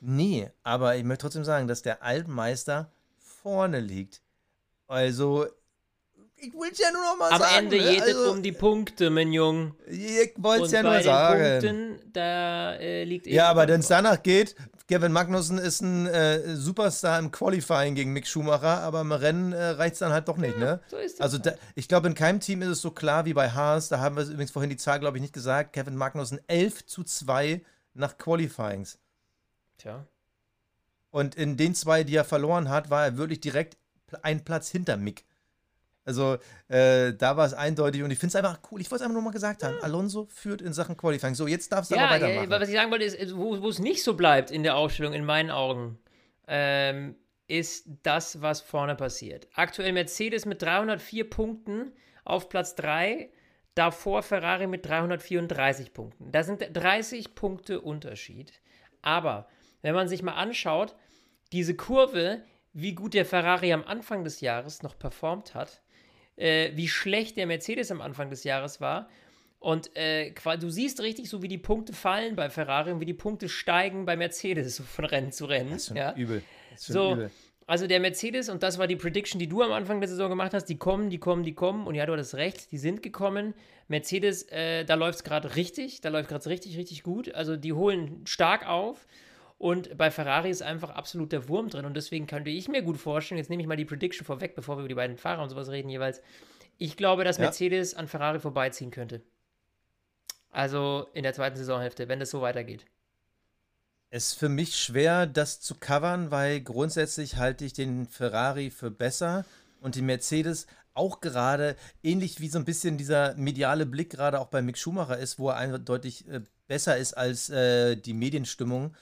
nee, 0.00 0.50
aber 0.64 0.96
ich 0.96 1.04
möchte 1.04 1.22
trotzdem 1.22 1.44
sagen, 1.44 1.68
dass 1.68 1.82
der 1.82 2.02
Altmeister 2.02 2.90
vorne 3.18 3.80
liegt. 3.80 4.22
Also, 4.88 5.46
ich 6.36 6.52
will 6.54 6.70
es 6.72 6.78
ja 6.78 6.90
nur 6.90 7.02
noch 7.02 7.16
mal 7.16 7.30
Am 7.30 7.40
sagen. 7.40 7.66
Ende 7.66 7.76
ne? 7.76 7.90
geht 7.90 8.00
es 8.00 8.16
also, 8.16 8.32
um 8.32 8.42
die 8.42 8.52
Punkte, 8.52 9.10
mein 9.10 9.32
Jung. 9.32 9.76
Ich 9.86 10.32
wollte 10.36 10.64
es 10.64 10.72
ja 10.72 10.82
nur 10.82 11.00
sagen. 11.00 11.60
Punkten, 11.60 12.12
da 12.12 12.74
äh, 12.74 13.04
liegt 13.04 13.26
Ja, 13.26 13.48
aber 13.48 13.68
wenn 13.68 13.80
es 13.80 13.86
danach 13.88 14.20
geht, 14.22 14.56
Kevin 14.88 15.12
Magnussen 15.12 15.58
ist 15.58 15.80
ein 15.80 16.06
äh, 16.06 16.56
Superstar 16.56 17.18
im 17.18 17.30
Qualifying 17.30 17.94
gegen 17.94 18.12
Mick 18.12 18.26
Schumacher, 18.26 18.80
aber 18.80 19.00
im 19.00 19.12
Rennen 19.12 19.52
äh, 19.52 19.62
reicht 19.62 19.94
es 19.94 19.98
dann 20.00 20.12
halt 20.12 20.28
doch 20.28 20.36
nicht, 20.36 20.58
ne? 20.58 20.80
so 20.88 20.96
ist 20.96 21.18
das 21.18 21.24
Also 21.24 21.38
da, 21.38 21.52
ich 21.74 21.88
glaube, 21.88 22.08
in 22.08 22.14
keinem 22.14 22.40
Team 22.40 22.62
ist 22.62 22.68
es 22.68 22.82
so 22.82 22.90
klar 22.90 23.24
wie 23.24 23.34
bei 23.34 23.50
Haas. 23.50 23.88
Da 23.88 24.00
haben 24.00 24.16
wir 24.16 24.24
übrigens 24.24 24.50
vorhin 24.50 24.70
die 24.70 24.76
Zahl, 24.76 25.00
glaube 25.00 25.18
ich, 25.18 25.22
nicht 25.22 25.34
gesagt. 25.34 25.72
Kevin 25.72 25.96
Magnussen 25.96 26.40
11 26.48 26.86
zu 26.86 27.04
2 27.04 27.62
nach 27.94 28.18
Qualifyings. 28.18 28.98
Tja. 29.78 30.06
Und 31.10 31.34
in 31.34 31.56
den 31.56 31.74
zwei, 31.74 32.04
die 32.04 32.16
er 32.16 32.24
verloren 32.24 32.68
hat, 32.68 32.88
war 32.90 33.04
er 33.04 33.16
wirklich 33.16 33.40
direkt 33.40 33.76
einen 34.22 34.44
Platz 34.44 34.70
hinter 34.70 34.96
Mick. 34.96 35.24
Also 36.04 36.38
äh, 36.68 37.12
da 37.14 37.36
war 37.36 37.46
es 37.46 37.54
eindeutig 37.54 38.02
und 38.02 38.10
ich 38.10 38.18
finde 38.18 38.28
es 38.28 38.36
einfach 38.36 38.60
cool. 38.70 38.80
Ich 38.80 38.90
wollte 38.90 39.02
es 39.02 39.06
einfach 39.06 39.14
nur 39.14 39.22
mal 39.22 39.30
gesagt 39.30 39.62
haben. 39.62 39.76
Alonso 39.82 40.26
führt 40.26 40.60
in 40.60 40.72
Sachen 40.72 40.96
Qualifying. 40.96 41.34
So, 41.34 41.46
jetzt 41.46 41.70
darfst 41.70 41.90
du 41.90 41.94
Ja, 41.94 42.06
aber 42.06 42.16
ja, 42.16 42.22
weitermachen. 42.40 42.60
was 42.60 42.68
ich 42.68 42.74
sagen 42.74 42.90
wollte, 42.90 43.04
ist, 43.04 43.36
wo, 43.36 43.62
wo 43.62 43.68
es 43.68 43.78
nicht 43.78 44.02
so 44.02 44.14
bleibt 44.14 44.50
in 44.50 44.62
der 44.64 44.76
Aufstellung, 44.76 45.12
in 45.12 45.24
meinen 45.24 45.50
Augen, 45.50 45.98
ähm, 46.48 47.14
ist 47.46 47.86
das, 48.02 48.42
was 48.42 48.60
vorne 48.60 48.96
passiert. 48.96 49.46
Aktuell 49.54 49.92
Mercedes 49.92 50.44
mit 50.44 50.62
304 50.62 51.28
Punkten 51.30 51.92
auf 52.24 52.48
Platz 52.48 52.74
3, 52.76 53.30
davor 53.74 54.22
Ferrari 54.22 54.66
mit 54.66 54.84
334 54.86 55.92
Punkten. 55.92 56.32
Da 56.32 56.42
sind 56.42 56.64
30 56.72 57.34
Punkte 57.34 57.80
Unterschied. 57.80 58.52
Aber 59.02 59.48
wenn 59.82 59.94
man 59.94 60.08
sich 60.08 60.22
mal 60.22 60.34
anschaut, 60.34 60.96
diese 61.52 61.74
Kurve, 61.74 62.42
wie 62.72 62.94
gut 62.94 63.14
der 63.14 63.26
Ferrari 63.26 63.72
am 63.72 63.84
Anfang 63.84 64.24
des 64.24 64.40
Jahres 64.40 64.82
noch 64.82 64.98
performt 64.98 65.54
hat, 65.54 65.82
äh, 66.36 66.70
wie 66.74 66.88
schlecht 66.88 67.36
der 67.36 67.46
Mercedes 67.46 67.90
am 67.90 68.00
Anfang 68.00 68.30
des 68.30 68.44
Jahres 68.44 68.80
war. 68.80 69.08
Und 69.58 69.96
äh, 69.96 70.32
du 70.58 70.70
siehst 70.70 71.00
richtig, 71.00 71.30
so 71.30 71.40
wie 71.40 71.48
die 71.48 71.58
Punkte 71.58 71.92
fallen 71.92 72.34
bei 72.34 72.50
Ferrari 72.50 72.90
und 72.90 73.00
wie 73.00 73.06
die 73.06 73.14
Punkte 73.14 73.48
steigen 73.48 74.04
bei 74.04 74.16
Mercedes, 74.16 74.76
so 74.76 74.82
von 74.82 75.04
Rennen 75.04 75.30
zu 75.30 75.44
Rennen. 75.44 75.70
das 75.70 75.82
ist 75.82 75.88
schon 75.88 75.96
ja. 75.96 76.14
übel. 76.14 76.42
Ist 76.74 76.86
schon 76.86 76.94
So, 76.94 77.12
übel. 77.12 77.30
also 77.66 77.86
der 77.86 78.00
Mercedes, 78.00 78.48
und 78.48 78.64
das 78.64 78.78
war 78.78 78.88
die 78.88 78.96
Prediction, 78.96 79.38
die 79.38 79.46
du 79.46 79.62
am 79.62 79.70
Anfang 79.70 80.00
der 80.00 80.08
Saison 80.08 80.30
gemacht 80.30 80.52
hast, 80.52 80.64
die 80.64 80.78
kommen, 80.78 81.10
die 81.10 81.18
kommen, 81.18 81.44
die 81.44 81.54
kommen. 81.54 81.86
Und 81.86 81.94
ja, 81.94 82.06
du 82.06 82.12
hattest 82.12 82.34
recht, 82.34 82.72
die 82.72 82.78
sind 82.78 83.04
gekommen. 83.04 83.54
Mercedes, 83.86 84.42
äh, 84.50 84.84
da 84.84 84.94
läuft 84.94 85.18
es 85.18 85.24
gerade 85.24 85.54
richtig, 85.54 86.00
da 86.00 86.08
läuft 86.08 86.28
gerade 86.28 86.44
richtig, 86.46 86.76
richtig 86.76 87.04
gut. 87.04 87.32
Also 87.32 87.56
die 87.56 87.72
holen 87.72 88.22
stark 88.26 88.66
auf. 88.68 89.06
Und 89.62 89.96
bei 89.96 90.10
Ferrari 90.10 90.50
ist 90.50 90.60
einfach 90.60 90.90
absolut 90.90 91.30
der 91.30 91.48
Wurm 91.48 91.68
drin. 91.68 91.84
Und 91.84 91.94
deswegen 91.94 92.26
könnte 92.26 92.50
ich 92.50 92.66
mir 92.66 92.82
gut 92.82 92.96
vorstellen, 92.96 93.38
jetzt 93.38 93.48
nehme 93.48 93.62
ich 93.62 93.68
mal 93.68 93.76
die 93.76 93.84
Prediction 93.84 94.26
vorweg, 94.26 94.56
bevor 94.56 94.76
wir 94.76 94.80
über 94.80 94.88
die 94.88 94.96
beiden 94.96 95.16
Fahrer 95.16 95.40
und 95.40 95.50
sowas 95.50 95.68
reden 95.68 95.88
jeweils. 95.88 96.20
Ich 96.78 96.96
glaube, 96.96 97.22
dass 97.22 97.36
Ja. 97.36 97.44
Mercedes 97.44 97.94
an 97.94 98.08
Ferrari 98.08 98.40
vorbeiziehen 98.40 98.90
könnte. 98.90 99.22
Also 100.50 101.06
in 101.14 101.22
der 101.22 101.32
zweiten 101.32 101.56
Saisonhälfte, 101.56 102.08
wenn 102.08 102.18
das 102.18 102.30
so 102.30 102.40
weitergeht. 102.40 102.86
Es 104.10 104.32
ist 104.32 104.34
für 104.34 104.48
mich 104.48 104.74
schwer, 104.74 105.28
das 105.28 105.60
zu 105.60 105.76
covern, 105.76 106.32
weil 106.32 106.60
grundsätzlich 106.60 107.36
halte 107.36 107.64
ich 107.64 107.72
den 107.72 108.08
Ferrari 108.08 108.70
für 108.70 108.90
besser 108.90 109.44
und 109.80 109.94
die 109.94 110.02
Mercedes 110.02 110.66
auch 110.92 111.20
gerade 111.20 111.76
ähnlich 112.02 112.40
wie 112.40 112.48
so 112.48 112.58
ein 112.58 112.64
bisschen 112.64 112.98
dieser 112.98 113.36
mediale 113.36 113.86
Blick 113.86 114.10
gerade 114.10 114.40
auch 114.40 114.48
bei 114.48 114.60
Mick 114.60 114.76
Schumacher 114.76 115.18
ist, 115.18 115.38
wo 115.38 115.50
er 115.50 115.56
eindeutig 115.56 116.26
äh, 116.26 116.40
besser 116.66 116.96
ist 116.96 117.16
als 117.16 117.48
äh, 117.48 117.94
die 117.94 118.12
Medienstimmung, 118.12 118.96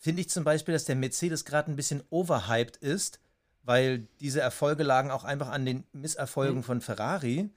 finde 0.00 0.22
ich 0.22 0.30
zum 0.30 0.44
Beispiel, 0.44 0.72
dass 0.74 0.84
der 0.84 0.96
Mercedes 0.96 1.44
gerade 1.44 1.70
ein 1.70 1.76
bisschen 1.76 2.02
overhyped 2.10 2.76
ist, 2.76 3.20
weil 3.62 4.06
diese 4.20 4.40
Erfolge 4.40 4.82
lagen 4.82 5.10
auch 5.10 5.24
einfach 5.24 5.48
an 5.48 5.64
den 5.64 5.84
Misserfolgen 5.92 6.62
von 6.62 6.80
Ferrari. 6.80 7.50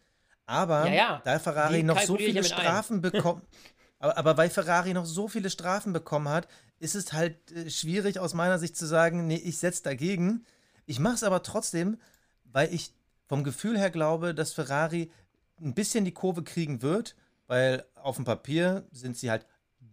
Aber 0.45 0.85
Hm. 0.85 0.93
Ja, 0.93 0.95
ja, 0.95 1.21
da 1.25 1.39
Ferrari 1.39 1.77
die 1.77 1.83
noch 1.83 1.99
so 1.99 2.17
viele. 2.17 2.43
Strafen 2.43 3.01
bekommt, 3.01 3.43
aber, 3.99 4.17
aber 4.17 4.37
weil 4.37 4.49
Ferrari 4.49 4.93
noch 4.93 5.05
so 5.05 5.27
viele 5.27 5.49
Strafen 5.49 5.93
bekommen 5.93 6.29
hat, 6.29 6.47
ist 6.79 6.95
es 6.95 7.13
halt 7.13 7.51
äh, 7.51 7.69
schwierig 7.69 8.19
aus 8.19 8.33
meiner 8.33 8.59
Sicht 8.59 8.77
zu 8.77 8.85
sagen, 8.85 9.27
nee, 9.27 9.41
ich 9.43 9.57
setze 9.57 9.83
dagegen. 9.83 10.45
Ich 10.85 10.99
mache 10.99 11.15
es 11.15 11.23
aber 11.23 11.43
trotzdem, 11.43 11.99
weil 12.45 12.73
ich 12.73 12.93
vom 13.27 13.43
Gefühl 13.43 13.77
her 13.77 13.89
glaube, 13.89 14.33
dass 14.33 14.53
Ferrari 14.53 15.11
ein 15.59 15.73
bisschen 15.73 16.05
die 16.05 16.13
Kurve 16.13 16.43
kriegen 16.43 16.81
wird, 16.81 17.15
weil 17.47 17.85
auf 17.95 18.15
dem 18.15 18.25
Papier 18.25 18.87
sind 18.91 19.17
sie 19.17 19.29
halt 19.29 19.45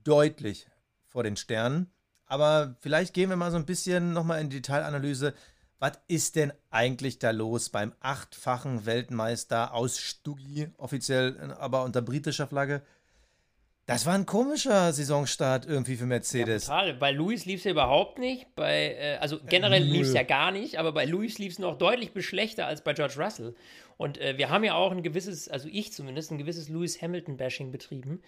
deutlich 0.04 0.68
vor 1.08 1.24
den 1.24 1.36
Sternen. 1.36 1.90
Aber 2.26 2.76
vielleicht 2.80 3.14
gehen 3.14 3.30
wir 3.30 3.36
mal 3.36 3.50
so 3.50 3.56
ein 3.56 3.66
bisschen 3.66 4.12
nochmal 4.12 4.40
in 4.40 4.50
die 4.50 4.56
Detailanalyse. 4.56 5.34
Was 5.78 5.98
ist 6.08 6.36
denn 6.36 6.52
eigentlich 6.70 7.18
da 7.18 7.30
los 7.30 7.68
beim 7.68 7.92
achtfachen 8.00 8.86
Weltmeister 8.86 9.74
aus 9.74 9.98
Stuggi, 9.98 10.68
offiziell 10.78 11.36
äh, 11.36 11.60
aber 11.60 11.84
unter 11.84 12.00
britischer 12.00 12.46
Flagge? 12.46 12.82
Das 13.86 14.06
war 14.06 14.14
ein 14.14 14.24
komischer 14.24 14.94
Saisonstart 14.94 15.66
irgendwie 15.66 15.96
für 15.96 16.06
Mercedes. 16.06 16.66
Total. 16.66 16.94
Bei 16.94 17.10
Luis 17.10 17.44
lief 17.44 17.58
es 17.58 17.64
ja 17.64 17.72
überhaupt 17.72 18.18
nicht. 18.18 18.46
Bei, 18.54 18.94
äh, 18.94 19.16
also 19.18 19.38
generell 19.46 19.84
null. 19.84 19.98
lief 19.98 20.06
es 20.06 20.14
ja 20.14 20.22
gar 20.22 20.52
nicht, 20.52 20.78
aber 20.78 20.92
bei 20.92 21.04
Luis 21.04 21.38
lief 21.38 21.52
es 21.52 21.58
noch 21.58 21.76
deutlich 21.76 22.12
schlechter 22.24 22.66
als 22.66 22.82
bei 22.82 22.94
George 22.94 23.16
Russell. 23.18 23.54
Und 23.98 24.16
äh, 24.18 24.38
wir 24.38 24.48
haben 24.48 24.64
ja 24.64 24.74
auch 24.74 24.90
ein 24.90 25.02
gewisses, 25.02 25.50
also 25.50 25.68
ich 25.70 25.92
zumindest, 25.92 26.30
ein 26.30 26.38
gewisses 26.38 26.70
Lewis 26.70 27.02
Hamilton-Bashing 27.02 27.72
betrieben. 27.72 28.22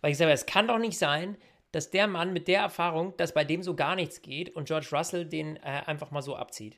Weil 0.00 0.12
ich 0.12 0.16
sage, 0.16 0.30
es 0.30 0.46
kann 0.46 0.68
doch 0.68 0.78
nicht 0.78 0.96
sein, 0.96 1.36
dass 1.72 1.90
der 1.90 2.06
Mann 2.06 2.32
mit 2.32 2.48
der 2.48 2.60
Erfahrung, 2.60 3.16
dass 3.16 3.32
bei 3.34 3.44
dem 3.44 3.62
so 3.62 3.74
gar 3.74 3.94
nichts 3.96 4.22
geht 4.22 4.54
und 4.56 4.66
George 4.66 4.88
Russell 4.92 5.24
den 5.26 5.56
äh, 5.56 5.82
einfach 5.86 6.10
mal 6.10 6.22
so 6.22 6.36
abzieht. 6.36 6.76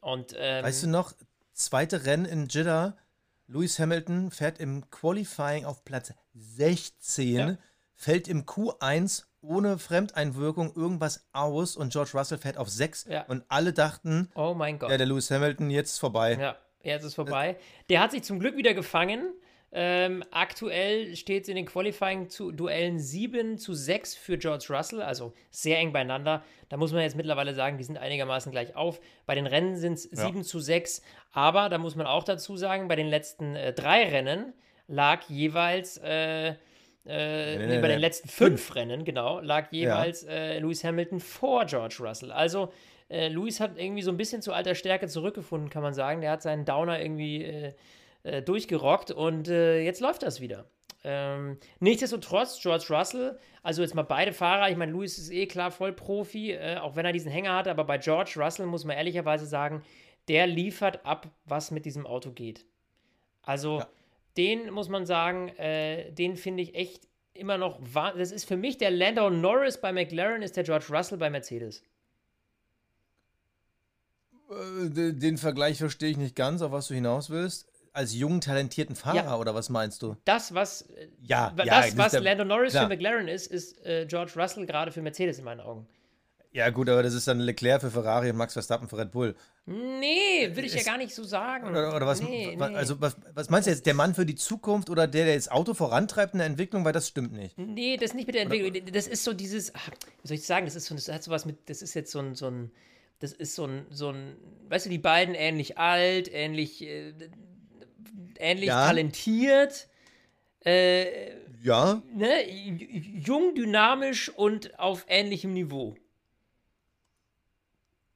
Und 0.00 0.34
ähm, 0.38 0.64
Weißt 0.64 0.82
du 0.82 0.88
noch, 0.88 1.12
zweite 1.52 2.04
Rennen 2.06 2.24
in 2.24 2.46
Jeddah, 2.48 2.96
Lewis 3.46 3.78
Hamilton 3.78 4.30
fährt 4.30 4.58
im 4.60 4.88
Qualifying 4.90 5.64
auf 5.64 5.84
Platz 5.84 6.12
16, 6.34 7.36
Ja. 7.36 7.56
fällt 7.94 8.28
im 8.28 8.44
Q1 8.46 9.24
ohne 9.42 9.78
Fremdeinwirkung 9.78 10.74
irgendwas 10.76 11.26
aus 11.32 11.76
und 11.76 11.92
George 11.92 12.10
Russell 12.14 12.38
fährt 12.38 12.58
auf 12.58 12.68
6 12.68 13.04
Ja. 13.08 13.22
und 13.26 13.42
alle 13.48 13.72
dachten, 13.72 14.30
oh 14.34 14.54
mein 14.54 14.78
Gott. 14.78 14.90
ja, 14.90 14.96
der 14.98 15.06
Lewis 15.06 15.30
Hamilton 15.30 15.70
jetzt 15.70 15.98
vorbei. 15.98 16.36
Ja, 16.38 16.56
jetzt 16.82 17.04
ist 17.04 17.14
vorbei. 17.14 17.56
Der 17.88 18.00
hat 18.00 18.10
sich 18.12 18.22
zum 18.22 18.38
Glück 18.38 18.56
wieder 18.56 18.74
gefangen. 18.74 19.32
Ähm, 19.72 20.24
aktuell 20.32 21.14
steht 21.14 21.44
es 21.44 21.48
in 21.48 21.54
den 21.54 21.66
Qualifying-Duellen 21.66 22.98
7 22.98 23.56
zu 23.56 23.72
6 23.72 24.16
für 24.16 24.36
George 24.36 24.66
Russell, 24.70 25.00
also 25.00 25.32
sehr 25.50 25.78
eng 25.78 25.92
beieinander. 25.92 26.42
Da 26.68 26.76
muss 26.76 26.92
man 26.92 27.02
jetzt 27.02 27.16
mittlerweile 27.16 27.54
sagen, 27.54 27.78
die 27.78 27.84
sind 27.84 27.96
einigermaßen 27.96 28.50
gleich 28.50 28.74
auf. 28.74 29.00
Bei 29.26 29.36
den 29.36 29.46
Rennen 29.46 29.76
sind 29.76 29.92
es 29.92 30.02
7 30.04 30.42
zu 30.42 30.58
6, 30.58 31.02
aber 31.32 31.68
da 31.68 31.78
muss 31.78 31.94
man 31.94 32.06
auch 32.06 32.24
dazu 32.24 32.56
sagen, 32.56 32.88
bei 32.88 32.96
den 32.96 33.06
letzten 33.06 33.54
äh, 33.54 33.72
drei 33.72 34.08
Rennen 34.08 34.54
lag 34.88 35.22
jeweils, 35.28 35.98
äh, 35.98 36.48
äh, 36.48 36.54
nee, 37.06 37.66
nee, 37.66 37.74
bei 37.76 37.82
nee. 37.82 37.94
den 37.94 38.00
letzten 38.00 38.28
fünf 38.28 38.74
Rennen, 38.74 39.04
genau, 39.04 39.38
lag 39.38 39.70
jeweils 39.70 40.24
äh, 40.24 40.58
Lewis 40.58 40.82
Hamilton 40.82 41.20
vor 41.20 41.64
George 41.66 41.98
Russell. 42.00 42.32
Also 42.32 42.72
äh, 43.08 43.28
Luis 43.28 43.60
hat 43.60 43.78
irgendwie 43.78 44.02
so 44.02 44.10
ein 44.10 44.16
bisschen 44.16 44.42
zu 44.42 44.52
alter 44.52 44.74
Stärke 44.74 45.06
zurückgefunden, 45.06 45.70
kann 45.70 45.82
man 45.82 45.94
sagen. 45.94 46.22
Der 46.22 46.32
hat 46.32 46.42
seinen 46.42 46.64
Downer 46.64 47.00
irgendwie 47.00 47.72
äh, 48.22 48.42
durchgerockt 48.42 49.10
und 49.10 49.48
äh, 49.48 49.80
jetzt 49.80 50.00
läuft 50.00 50.22
das 50.22 50.40
wieder. 50.40 50.66
Ähm, 51.02 51.58
nichtsdestotrotz, 51.78 52.60
George 52.60 52.86
Russell, 52.90 53.38
also 53.62 53.80
jetzt 53.80 53.94
mal 53.94 54.02
beide 54.02 54.32
Fahrer, 54.32 54.70
ich 54.70 54.76
meine, 54.76 54.92
Luis 54.92 55.18
ist 55.18 55.30
eh 55.30 55.46
klar 55.46 55.70
Vollprofi, 55.70 56.52
äh, 56.52 56.76
auch 56.76 56.96
wenn 56.96 57.06
er 57.06 57.12
diesen 57.12 57.30
Hänger 57.30 57.54
hatte, 57.54 57.70
aber 57.70 57.84
bei 57.84 57.96
George 57.96 58.34
Russell 58.36 58.66
muss 58.66 58.84
man 58.84 58.96
ehrlicherweise 58.96 59.46
sagen, 59.46 59.82
der 60.28 60.46
liefert 60.46 61.04
ab, 61.06 61.30
was 61.46 61.70
mit 61.70 61.86
diesem 61.86 62.06
Auto 62.06 62.32
geht. 62.32 62.66
Also, 63.42 63.78
ja. 63.78 63.88
den 64.36 64.70
muss 64.70 64.90
man 64.90 65.06
sagen, 65.06 65.48
äh, 65.56 66.12
den 66.12 66.36
finde 66.36 66.62
ich 66.62 66.74
echt 66.74 67.08
immer 67.32 67.56
noch, 67.56 67.80
das 68.16 68.30
ist 68.30 68.44
für 68.44 68.58
mich 68.58 68.76
der 68.76 68.90
Lando 68.90 69.30
Norris 69.30 69.80
bei 69.80 69.92
McLaren, 69.92 70.42
ist 70.42 70.58
der 70.58 70.64
George 70.64 70.86
Russell 70.90 71.16
bei 71.16 71.30
Mercedes. 71.30 71.82
Äh, 74.50 75.12
den 75.14 75.38
Vergleich 75.38 75.78
verstehe 75.78 76.10
ich 76.10 76.18
nicht 76.18 76.36
ganz, 76.36 76.60
auf 76.60 76.72
was 76.72 76.88
du 76.88 76.94
hinaus 76.94 77.30
willst 77.30 77.69
als 77.92 78.14
jungen, 78.14 78.40
talentierten 78.40 78.94
Fahrer 78.96 79.16
ja. 79.16 79.36
oder 79.36 79.54
was 79.54 79.68
meinst 79.68 80.02
du? 80.02 80.16
Das, 80.24 80.54
was, 80.54 80.88
ja, 81.20 81.52
das, 81.56 81.66
ja, 81.66 81.84
was 81.96 82.12
der, 82.12 82.20
Lando 82.20 82.44
Norris 82.44 82.72
klar. 82.72 82.84
für 82.84 82.94
McLaren 82.94 83.28
ist, 83.28 83.46
ist 83.48 83.84
äh, 83.84 84.06
George 84.06 84.32
Russell 84.36 84.66
gerade 84.66 84.92
für 84.92 85.02
Mercedes 85.02 85.38
in 85.38 85.44
meinen 85.44 85.60
Augen. 85.60 85.86
Ja, 86.52 86.68
gut, 86.70 86.88
aber 86.88 87.04
das 87.04 87.14
ist 87.14 87.28
dann 87.28 87.38
Leclerc 87.38 87.80
für 87.80 87.92
Ferrari 87.92 88.30
und 88.30 88.36
Max 88.36 88.54
Verstappen 88.54 88.88
für 88.88 88.98
Red 88.98 89.12
Bull. 89.12 89.36
Nee, 89.66 90.48
würde 90.48 90.62
ich 90.62 90.74
ist, 90.74 90.84
ja 90.84 90.92
gar 90.92 90.98
nicht 90.98 91.14
so 91.14 91.22
sagen. 91.22 91.68
Oder, 91.68 91.94
oder 91.94 92.06
was, 92.06 92.20
nee, 92.20 92.56
nee. 92.56 92.62
Also, 92.74 93.00
was, 93.00 93.16
was, 93.34 93.50
meinst 93.50 93.68
du 93.68 93.70
jetzt? 93.70 93.86
Der 93.86 93.94
Mann 93.94 94.14
für 94.14 94.26
die 94.26 94.34
Zukunft 94.34 94.90
oder 94.90 95.06
der, 95.06 95.26
der 95.26 95.36
das 95.36 95.48
Auto 95.48 95.74
vorantreibt 95.74 96.32
in 96.32 96.38
der 96.38 96.48
Entwicklung? 96.48 96.84
Weil 96.84 96.92
das 96.92 97.06
stimmt 97.06 97.32
nicht. 97.32 97.56
Nee, 97.56 97.96
das 97.96 98.10
ist 98.10 98.14
nicht 98.14 98.26
mit 98.26 98.34
der 98.34 98.42
Entwicklung. 98.42 98.70
Oder? 98.70 98.90
Das 98.90 99.06
ist 99.06 99.22
so 99.22 99.32
dieses, 99.32 99.72
ach, 99.76 99.90
wie 100.22 100.28
soll 100.28 100.34
ich 100.38 100.44
sagen, 100.44 100.66
das 100.66 100.74
ist 100.74 100.86
so, 100.86 100.94
das 100.96 101.08
hat 101.08 101.22
sowas 101.22 101.44
mit, 101.44 101.70
das 101.70 101.82
ist 101.82 101.94
jetzt 101.94 102.10
so 102.10 102.18
ein, 102.18 102.34
so 102.34 102.48
ein, 102.48 102.72
das 103.20 103.32
ist 103.32 103.54
so 103.54 103.66
ein, 103.66 103.86
so 103.90 104.08
ein, 104.08 104.34
weißt 104.70 104.86
du, 104.86 104.90
die 104.90 104.98
beiden 104.98 105.36
ähnlich 105.36 105.78
alt, 105.78 106.28
ähnlich, 106.32 106.82
äh, 106.82 107.12
ähnlich 108.40 108.68
ja. 108.68 108.86
talentiert. 108.86 109.88
Äh, 110.64 111.32
ja. 111.62 112.02
Ne, 112.14 112.50
jung, 112.50 113.54
dynamisch 113.54 114.28
und 114.30 114.78
auf 114.78 115.04
ähnlichem 115.08 115.52
Niveau. 115.52 115.94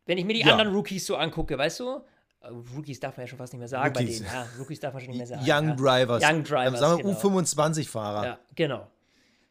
Wenn 0.07 0.19
ich 0.19 0.25
mir 0.25 0.35
die 0.35 0.41
ja. 0.41 0.53
anderen 0.53 0.75
Rookies 0.75 1.07
so 1.07 1.17
angucke, 1.17 1.57
weißt 1.57 1.81
du? 1.81 2.01
Äh, 2.41 2.49
Rookies 2.77 3.01
darf 3.01 3.17
man 3.17 3.25
ja 3.25 3.29
schon 3.29 3.39
fast 3.39 3.53
nicht 3.53 3.61
mehr 3.61 3.69
sagen 3.69 3.97
Rookies. 3.97 4.23
bei 4.23 4.29
denen. 4.29 4.35
Ja, 4.35 4.49
Rookies 4.59 4.81
darf 4.81 4.93
man 4.93 5.03
schon 5.03 5.11
nicht 5.11 5.19
mehr 5.19 5.27
sagen. 5.27 5.43
Young 5.43 5.69
ja. 5.69 5.75
Drivers. 5.75 6.23
Young 6.23 6.45
Drivers. 6.45 6.81
Sagen 6.81 6.99
wir 6.99 7.15
genau. 7.15 7.41
U25-Fahrer. 7.41 8.27
Ja, 8.27 8.39
genau. 8.55 8.91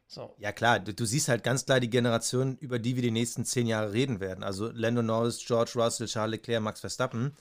So. 0.08 0.36
Ja, 0.38 0.52
klar, 0.52 0.80
du, 0.80 0.94
du, 0.94 1.06
siehst 1.06 1.28
halt 1.28 1.44
ganz 1.44 1.66
klar 1.66 1.80
die 1.80 1.90
Generation, 1.90 2.58
über 2.58 2.78
die 2.78 2.96
wir 2.96 3.02
die 3.02 3.10
nächsten 3.10 3.46
zehn 3.46 3.66
Jahre 3.66 3.94
reden 3.94 4.20
werden. 4.20 4.44
Also 4.44 4.70
Lando 4.72 5.02
Norris, 5.02 5.44
George 5.44 5.72
Russell, 5.76 6.08
Charles 6.08 6.32
Leclerc, 6.32 6.62
Max 6.62 6.82
Verstappen. 6.82 7.36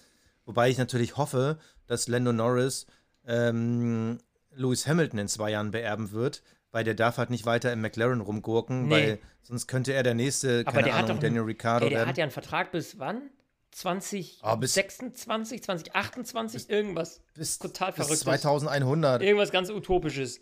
Wobei 0.47 0.71
ich 0.71 0.79
natürlich 0.79 1.19
hoffe, 1.19 1.59
dass 1.87 2.09
Lando 2.09 2.33
Norris 2.33 2.87
ähm, 3.27 4.19
Lewis 4.55 4.87
Hamilton 4.87 5.19
in 5.21 5.29
zwei 5.29 5.51
Jahren 5.51 5.71
beerben 5.71 6.13
wird, 6.13 6.43
weil 6.71 6.85
der 6.85 6.95
darf 6.95 7.19
halt 7.19 7.31
nicht 7.31 7.47
weiter 7.47 7.73
im 7.73 7.81
McLaren 7.81 8.21
rumgurken, 8.21 8.89
nee. 8.89 8.91
weil 8.91 9.19
sonst 9.43 9.67
könnte 9.67 9.93
er 9.93 10.03
der 10.03 10.15
nächste, 10.15 10.65
keine 10.65 10.85
der 10.85 10.95
Ahnung, 10.97 11.21
Daniel 11.21 11.43
Ricciardo 11.43 11.87
ey, 11.87 11.91
der 11.91 11.99
werden. 12.01 12.09
hat 12.09 12.19
ja 12.19 12.25
einen 12.25 12.33
Vertrag 12.33 12.73
bis 12.73 12.99
wann? 12.99 13.31
2026, 13.73 14.41
oh, 14.43 14.57
bis 14.57 14.75
2028, 14.75 16.69
irgendwas. 16.69 17.21
Bis, 17.35 17.59
total 17.59 17.93
verrückt. 17.93 18.19
2100. 18.19 19.23
Irgendwas 19.23 19.51
ganz 19.51 19.71
Utopisches. 19.71 20.41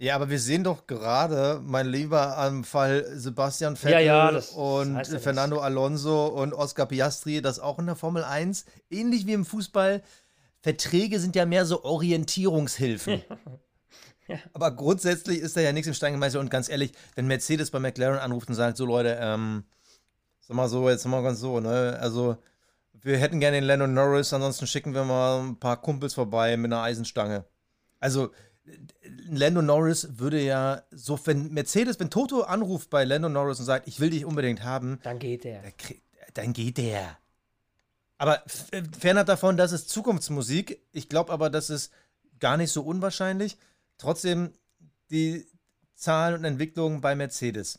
Ja, 0.00 0.14
aber 0.14 0.30
wir 0.30 0.38
sehen 0.38 0.62
doch 0.62 0.86
gerade, 0.86 1.60
mein 1.60 1.88
Lieber, 1.88 2.38
am 2.38 2.62
Fall 2.62 3.04
Sebastian 3.16 3.76
Vettel 3.76 3.94
ja, 3.94 3.98
ja, 3.98 4.28
und 4.28 4.94
das 4.94 5.12
heißt 5.12 5.22
Fernando 5.24 5.56
nicht. 5.56 5.64
Alonso 5.64 6.26
und 6.26 6.54
Oscar 6.54 6.86
Piastri, 6.86 7.42
das 7.42 7.58
auch 7.58 7.80
in 7.80 7.86
der 7.86 7.96
Formel 7.96 8.22
1, 8.22 8.64
ähnlich 8.90 9.26
wie 9.26 9.32
im 9.32 9.44
Fußball, 9.44 10.02
Verträge 10.60 11.20
sind 11.20 11.36
ja 11.36 11.46
mehr 11.46 11.64
so 11.64 11.84
Orientierungshilfen. 11.84 13.22
ja. 14.28 14.38
Aber 14.52 14.70
grundsätzlich 14.72 15.38
ist 15.38 15.56
da 15.56 15.60
ja 15.60 15.72
nichts 15.72 15.88
im 15.88 15.94
Stein 15.94 16.12
gemeißelt. 16.12 16.42
Und 16.42 16.50
ganz 16.50 16.68
ehrlich, 16.68 16.92
wenn 17.14 17.26
Mercedes 17.26 17.70
bei 17.70 17.78
McLaren 17.78 18.18
anruft 18.18 18.48
und 18.48 18.54
sagt, 18.54 18.76
so 18.76 18.84
Leute, 18.86 19.18
ähm, 19.20 19.64
sag 20.40 20.56
mal 20.56 20.68
so, 20.68 20.88
jetzt 20.88 21.06
mal 21.06 21.22
ganz 21.22 21.40
so, 21.40 21.60
ne? 21.60 21.96
Also, 22.00 22.36
wir 22.92 23.18
hätten 23.18 23.38
gerne 23.38 23.58
den 23.58 23.64
Lennon 23.64 23.94
Norris, 23.94 24.32
ansonsten 24.32 24.66
schicken 24.66 24.92
wir 24.92 25.04
mal 25.04 25.40
ein 25.40 25.60
paar 25.60 25.80
Kumpels 25.80 26.14
vorbei 26.14 26.56
mit 26.56 26.72
einer 26.72 26.82
Eisenstange. 26.82 27.44
Also, 28.00 28.32
Lando 29.28 29.62
Norris 29.62 30.18
würde 30.18 30.40
ja 30.40 30.82
so, 30.90 31.18
wenn 31.24 31.52
Mercedes, 31.52 31.98
wenn 32.00 32.10
Toto 32.10 32.42
anruft 32.42 32.90
bei 32.90 33.04
Lando 33.04 33.28
Norris 33.28 33.60
und 33.60 33.66
sagt, 33.66 33.88
ich 33.88 34.00
will 34.00 34.10
dich 34.10 34.24
unbedingt 34.24 34.62
haben, 34.62 34.98
dann 35.02 35.18
geht 35.18 35.44
der. 35.44 35.62
Dann 36.34 36.52
geht 36.52 36.76
der. 36.78 37.18
Aber 38.18 38.42
fernab 38.46 39.26
davon, 39.26 39.56
das 39.56 39.72
ist 39.72 39.88
Zukunftsmusik. 39.88 40.82
Ich 40.92 41.08
glaube 41.08 41.32
aber, 41.32 41.50
das 41.50 41.70
ist 41.70 41.92
gar 42.40 42.56
nicht 42.56 42.72
so 42.72 42.82
unwahrscheinlich. 42.82 43.56
Trotzdem 43.96 44.52
die 45.10 45.46
Zahlen 45.94 46.34
und 46.34 46.44
Entwicklungen 46.44 47.00
bei 47.00 47.14
Mercedes. 47.14 47.78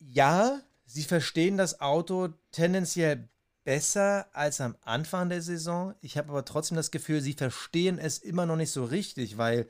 Ja, 0.00 0.60
sie 0.84 1.04
verstehen 1.04 1.56
das 1.56 1.80
Auto 1.80 2.28
tendenziell 2.50 3.28
besser 3.64 4.26
als 4.32 4.60
am 4.60 4.76
Anfang 4.82 5.28
der 5.28 5.42
Saison. 5.42 5.94
Ich 6.00 6.16
habe 6.18 6.30
aber 6.30 6.44
trotzdem 6.44 6.76
das 6.76 6.90
Gefühl, 6.90 7.20
sie 7.20 7.32
verstehen 7.32 7.98
es 7.98 8.18
immer 8.18 8.46
noch 8.46 8.56
nicht 8.56 8.70
so 8.70 8.84
richtig, 8.84 9.38
weil 9.38 9.66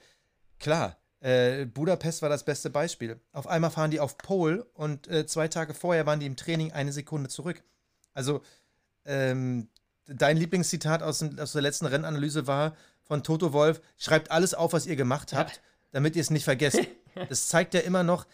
klar, 0.58 0.98
äh, 1.20 1.64
Budapest 1.64 2.20
war 2.22 2.28
das 2.28 2.44
beste 2.44 2.68
Beispiel. 2.68 3.18
Auf 3.32 3.46
einmal 3.46 3.70
fahren 3.70 3.90
die 3.90 4.00
auf 4.00 4.18
Pole 4.18 4.64
und 4.74 5.08
äh, 5.08 5.26
zwei 5.26 5.48
Tage 5.48 5.72
vorher 5.72 6.06
waren 6.06 6.20
die 6.20 6.26
im 6.26 6.36
Training 6.36 6.72
eine 6.72 6.92
Sekunde 6.92 7.30
zurück. 7.30 7.62
Also 8.12 8.42
ähm, 9.06 9.68
dein 10.06 10.36
Lieblingszitat 10.36 11.02
aus, 11.02 11.20
dem, 11.20 11.38
aus, 11.38 11.52
der 11.52 11.62
letzten 11.62 11.86
Rennanalyse 11.86 12.46
war 12.46 12.76
von 13.02 13.22
Toto 13.22 13.52
Wolf: 13.52 13.80
Schreibt 13.96 14.30
alles 14.30 14.54
auf, 14.54 14.72
was 14.72 14.86
ihr 14.86 14.96
gemacht 14.96 15.32
habt, 15.32 15.60
damit 15.92 16.16
ihr 16.16 16.22
es 16.22 16.30
nicht 16.30 16.44
vergesst. 16.44 16.80
das 17.28 17.48
zeigt 17.48 17.74
ja 17.74 17.80
immer 17.80 18.02
noch, 18.02 18.26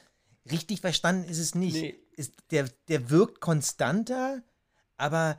richtig 0.50 0.80
verstanden 0.80 1.28
ist 1.28 1.38
es 1.38 1.54
nicht. 1.54 1.74
Nee. 1.74 1.98
Ist, 2.14 2.34
der, 2.50 2.68
der 2.88 3.10
wirkt 3.10 3.40
konstanter, 3.40 4.42
aber 4.96 5.38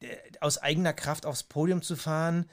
der, 0.00 0.18
aus 0.40 0.58
eigener 0.58 0.92
Kraft 0.92 1.26
aufs 1.26 1.42
Podium 1.42 1.82
zu 1.82 1.96
fahren, 1.96 2.46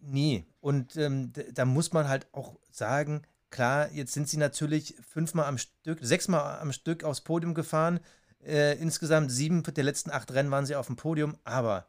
nee. 0.00 0.44
Und 0.60 0.96
ähm, 0.96 1.32
da 1.52 1.64
muss 1.64 1.92
man 1.92 2.08
halt 2.08 2.26
auch 2.32 2.58
sagen, 2.70 3.22
klar, 3.50 3.90
jetzt 3.92 4.12
sind 4.12 4.28
sie 4.28 4.36
natürlich 4.36 4.96
fünfmal 5.08 5.46
am 5.46 5.58
Stück, 5.58 5.98
sechsmal 6.02 6.58
am 6.60 6.72
Stück 6.72 7.04
aufs 7.04 7.20
Podium 7.20 7.54
gefahren. 7.54 8.00
Äh, 8.44 8.74
insgesamt 8.74 9.32
sieben 9.32 9.62
der 9.62 9.84
letzten 9.84 10.10
acht 10.10 10.32
Rennen 10.32 10.50
waren 10.50 10.66
sie 10.66 10.76
auf 10.76 10.86
dem 10.86 10.96
Podium, 10.96 11.36
aber 11.44 11.86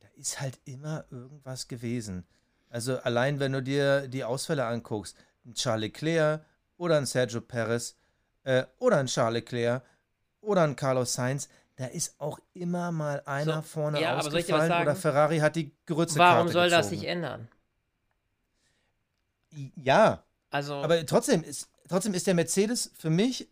da 0.00 0.08
ist 0.16 0.40
halt 0.40 0.58
immer 0.64 1.04
irgendwas 1.10 1.68
gewesen. 1.68 2.26
Also 2.70 2.98
allein 3.00 3.40
wenn 3.40 3.52
du 3.52 3.62
dir 3.62 4.08
die 4.08 4.24
Ausfälle 4.24 4.64
anguckst, 4.64 5.16
ein 5.44 5.54
Charles 5.54 5.82
Leclerc 5.82 6.44
oder 6.76 6.96
ein 6.96 7.06
Sergio 7.06 7.40
Perez 7.40 7.96
äh, 8.44 8.64
oder 8.78 8.98
ein 8.98 9.06
Charles 9.06 9.34
Leclerc 9.34 9.82
oder 10.40 10.62
ein 10.62 10.76
Carlos 10.76 11.12
Sainz, 11.12 11.48
da 11.76 11.86
ist 11.86 12.14
auch 12.18 12.38
immer 12.54 12.92
mal 12.92 13.22
einer 13.26 13.56
so, 13.56 13.62
vorne 13.62 14.00
ja, 14.00 14.18
ausgefallen 14.18 14.82
oder 14.82 14.94
Ferrari 14.94 15.38
hat 15.38 15.56
die 15.56 15.74
Grütze 15.86 16.18
Warum 16.18 16.48
soll 16.48 16.64
gezogen. 16.64 16.80
das 16.80 16.88
sich 16.88 17.06
ändern? 17.06 17.48
Ja, 19.76 20.22
also 20.50 20.74
aber 20.74 21.04
trotzdem 21.06 21.42
ist, 21.42 21.68
trotzdem 21.88 22.14
ist 22.14 22.26
der 22.26 22.34
Mercedes 22.34 22.92
für 22.96 23.10
mich 23.10 23.48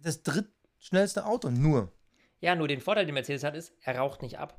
das 0.00 0.22
dritt 0.22 0.53
schnellste 0.84 1.24
Auto, 1.24 1.50
nur. 1.50 1.90
Ja, 2.40 2.54
nur 2.54 2.68
den 2.68 2.80
Vorteil, 2.80 3.06
den 3.06 3.14
Mercedes 3.14 3.42
hat, 3.42 3.56
ist, 3.56 3.72
er 3.82 3.96
raucht 3.96 4.22
nicht 4.22 4.38
ab. 4.38 4.58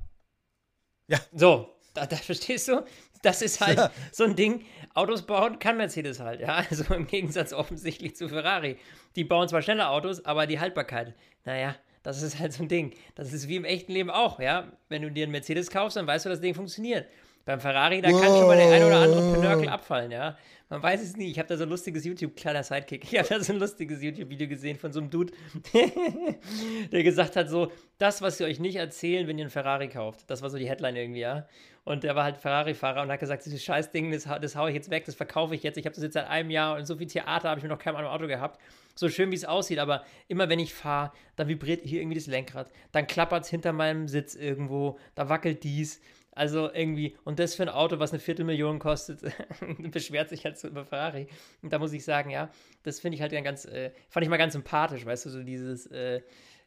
Ja. 1.08 1.20
So, 1.32 1.70
da, 1.94 2.06
da 2.06 2.16
verstehst 2.16 2.68
du? 2.68 2.84
Das 3.22 3.42
ist 3.42 3.62
halt 3.62 3.78
ja. 3.78 3.92
so 4.12 4.24
ein 4.24 4.36
Ding. 4.36 4.66
Autos 4.94 5.22
bauen 5.24 5.60
kann 5.60 5.78
Mercedes 5.78 6.20
halt, 6.20 6.42
ja. 6.42 6.64
Also 6.70 6.94
im 6.94 7.08
Gegensatz 7.08 7.54
offensichtlich 7.54 8.16
zu 8.16 8.28
Ferrari. 8.28 8.78
Die 9.16 9.24
bauen 9.24 9.48
zwar 9.48 9.62
schnelle 9.62 9.88
Autos, 9.90 10.26
aber 10.26 10.48
die 10.48 10.60
Haltbarkeit, 10.60 11.14
naja, 11.44 11.76
das 12.02 12.22
ist 12.22 12.40
halt 12.40 12.54
so 12.54 12.64
ein 12.64 12.70
Ding. 12.70 12.96
Das 13.16 13.34
ist 13.34 13.48
wie 13.48 13.56
im 13.56 13.66
echten 13.66 13.92
Leben 13.92 14.10
auch, 14.10 14.40
ja. 14.40 14.72
Wenn 14.90 15.04
du 15.04 15.12
dir 15.12 15.24
einen 15.24 15.32
Mercedes 15.32 15.70
kaufst, 15.70 15.98
dann 15.98 16.08
weißt 16.08 16.26
du, 16.26 16.30
das 16.30 16.42
Ding 16.42 16.54
funktioniert. 16.54 17.08
Beim 17.46 17.60
Ferrari, 17.60 18.02
da 18.02 18.10
kann 18.10 18.24
schon 18.24 18.48
mal 18.48 18.58
der 18.58 18.72
ein 18.72 18.84
oder 18.84 19.00
andere 19.02 19.34
Pinökel 19.34 19.70
abfallen, 19.70 20.12
ja. 20.12 20.38
Man 20.70 20.82
weiß 20.82 21.04
es 21.04 21.16
nie. 21.16 21.30
Ich 21.30 21.38
habe 21.38 21.48
da 21.48 21.58
so 21.58 21.64
ein 21.64 21.70
lustiges 21.70 22.06
YouTube, 22.06 22.36
kleiner 22.36 22.64
Sidekick, 22.64 23.04
ich 23.12 23.20
habe 23.20 23.28
da 23.30 23.40
so 23.40 23.54
ein 23.54 23.60
lustiges 23.60 24.02
YouTube-Video 24.02 24.48
gesehen 24.48 24.78
von 24.78 24.92
so 24.92 25.00
einem 25.00 25.12
Dude, 25.12 25.32
der 26.92 27.04
gesagt 27.04 27.36
hat 27.36 27.50
so, 27.50 27.72
das, 28.00 28.22
was 28.22 28.38
sie 28.38 28.46
euch 28.46 28.60
nicht 28.60 28.76
erzählen, 28.76 29.28
wenn 29.28 29.38
ihr 29.38 29.44
einen 29.44 29.52
Ferrari 29.52 29.90
kauft. 29.90 30.24
Das 30.28 30.42
war 30.42 30.50
so 30.50 30.58
die 30.58 30.68
Headline 30.68 30.96
irgendwie, 30.96 31.20
ja. 31.20 31.48
Und 31.84 32.04
der 32.04 32.16
war 32.16 32.24
halt 32.24 32.38
Ferrari-Fahrer 32.38 33.04
und 33.04 33.12
hat 33.12 33.20
gesagt, 33.20 33.46
dieses 33.46 33.64
Scheißding, 33.64 34.12
das, 34.12 34.24
das 34.24 34.56
haue 34.56 34.70
ich 34.70 34.76
jetzt 34.76 34.90
weg, 34.90 35.06
das 35.06 35.14
verkaufe 35.14 35.54
ich 35.54 35.62
jetzt. 35.62 35.78
Ich 35.78 35.86
habe 35.86 35.94
das 35.94 36.04
jetzt 36.04 36.14
seit 36.14 36.28
einem 36.28 36.50
Jahr 36.50 36.78
und 36.78 36.86
so 36.86 36.96
viel 36.96 37.06
Theater 37.06 37.50
habe 37.50 37.60
ich 37.60 37.64
mir 37.64 37.70
noch 37.70 37.86
anderen 37.86 38.08
Auto 38.08 38.26
gehabt. 38.26 38.60
So 38.96 39.08
schön, 39.10 39.30
wie 39.30 39.36
es 39.36 39.46
aussieht, 39.46 39.78
aber 39.78 40.04
immer 40.28 40.50
wenn 40.50 40.58
ich 40.58 40.74
fahre, 40.74 41.12
dann 41.36 41.48
vibriert 41.48 41.82
hier 41.84 42.02
irgendwie 42.02 42.18
das 42.18 42.28
Lenkrad, 42.28 42.72
dann 42.92 43.06
klappert 43.06 43.44
es 43.44 43.50
hinter 43.50 43.72
meinem 43.72 44.08
Sitz 44.08 44.34
irgendwo, 44.36 44.98
da 45.14 45.30
wackelt 45.30 45.64
dies. 45.64 46.02
Also 46.36 46.70
irgendwie, 46.72 47.16
und 47.24 47.40
das 47.40 47.56
für 47.56 47.64
ein 47.64 47.70
Auto, 47.70 47.98
was 47.98 48.12
eine 48.12 48.20
Viertelmillion 48.20 48.78
kostet, 48.78 49.22
beschwert 49.92 50.30
sich 50.30 50.44
halt 50.44 50.60
so 50.60 50.68
über 50.68 50.86
Ferrari. 50.86 51.28
Und 51.62 51.72
da 51.72 51.80
muss 51.80 51.94
ich 51.94 52.04
sagen, 52.04 52.30
ja, 52.30 52.50
das 52.84 53.00
finde 53.00 53.16
ich 53.16 53.22
halt 53.22 53.32
ganz, 53.44 53.66
äh, 53.66 53.92
fand 54.10 54.26
ich 54.26 54.30
mal 54.30 54.38
ganz 54.38 54.54
sympathisch, 54.54 55.06
weißt 55.06 55.26
du, 55.26 55.30
so 55.30 55.44
dieses, 55.44 55.88
äh, 55.88 56.22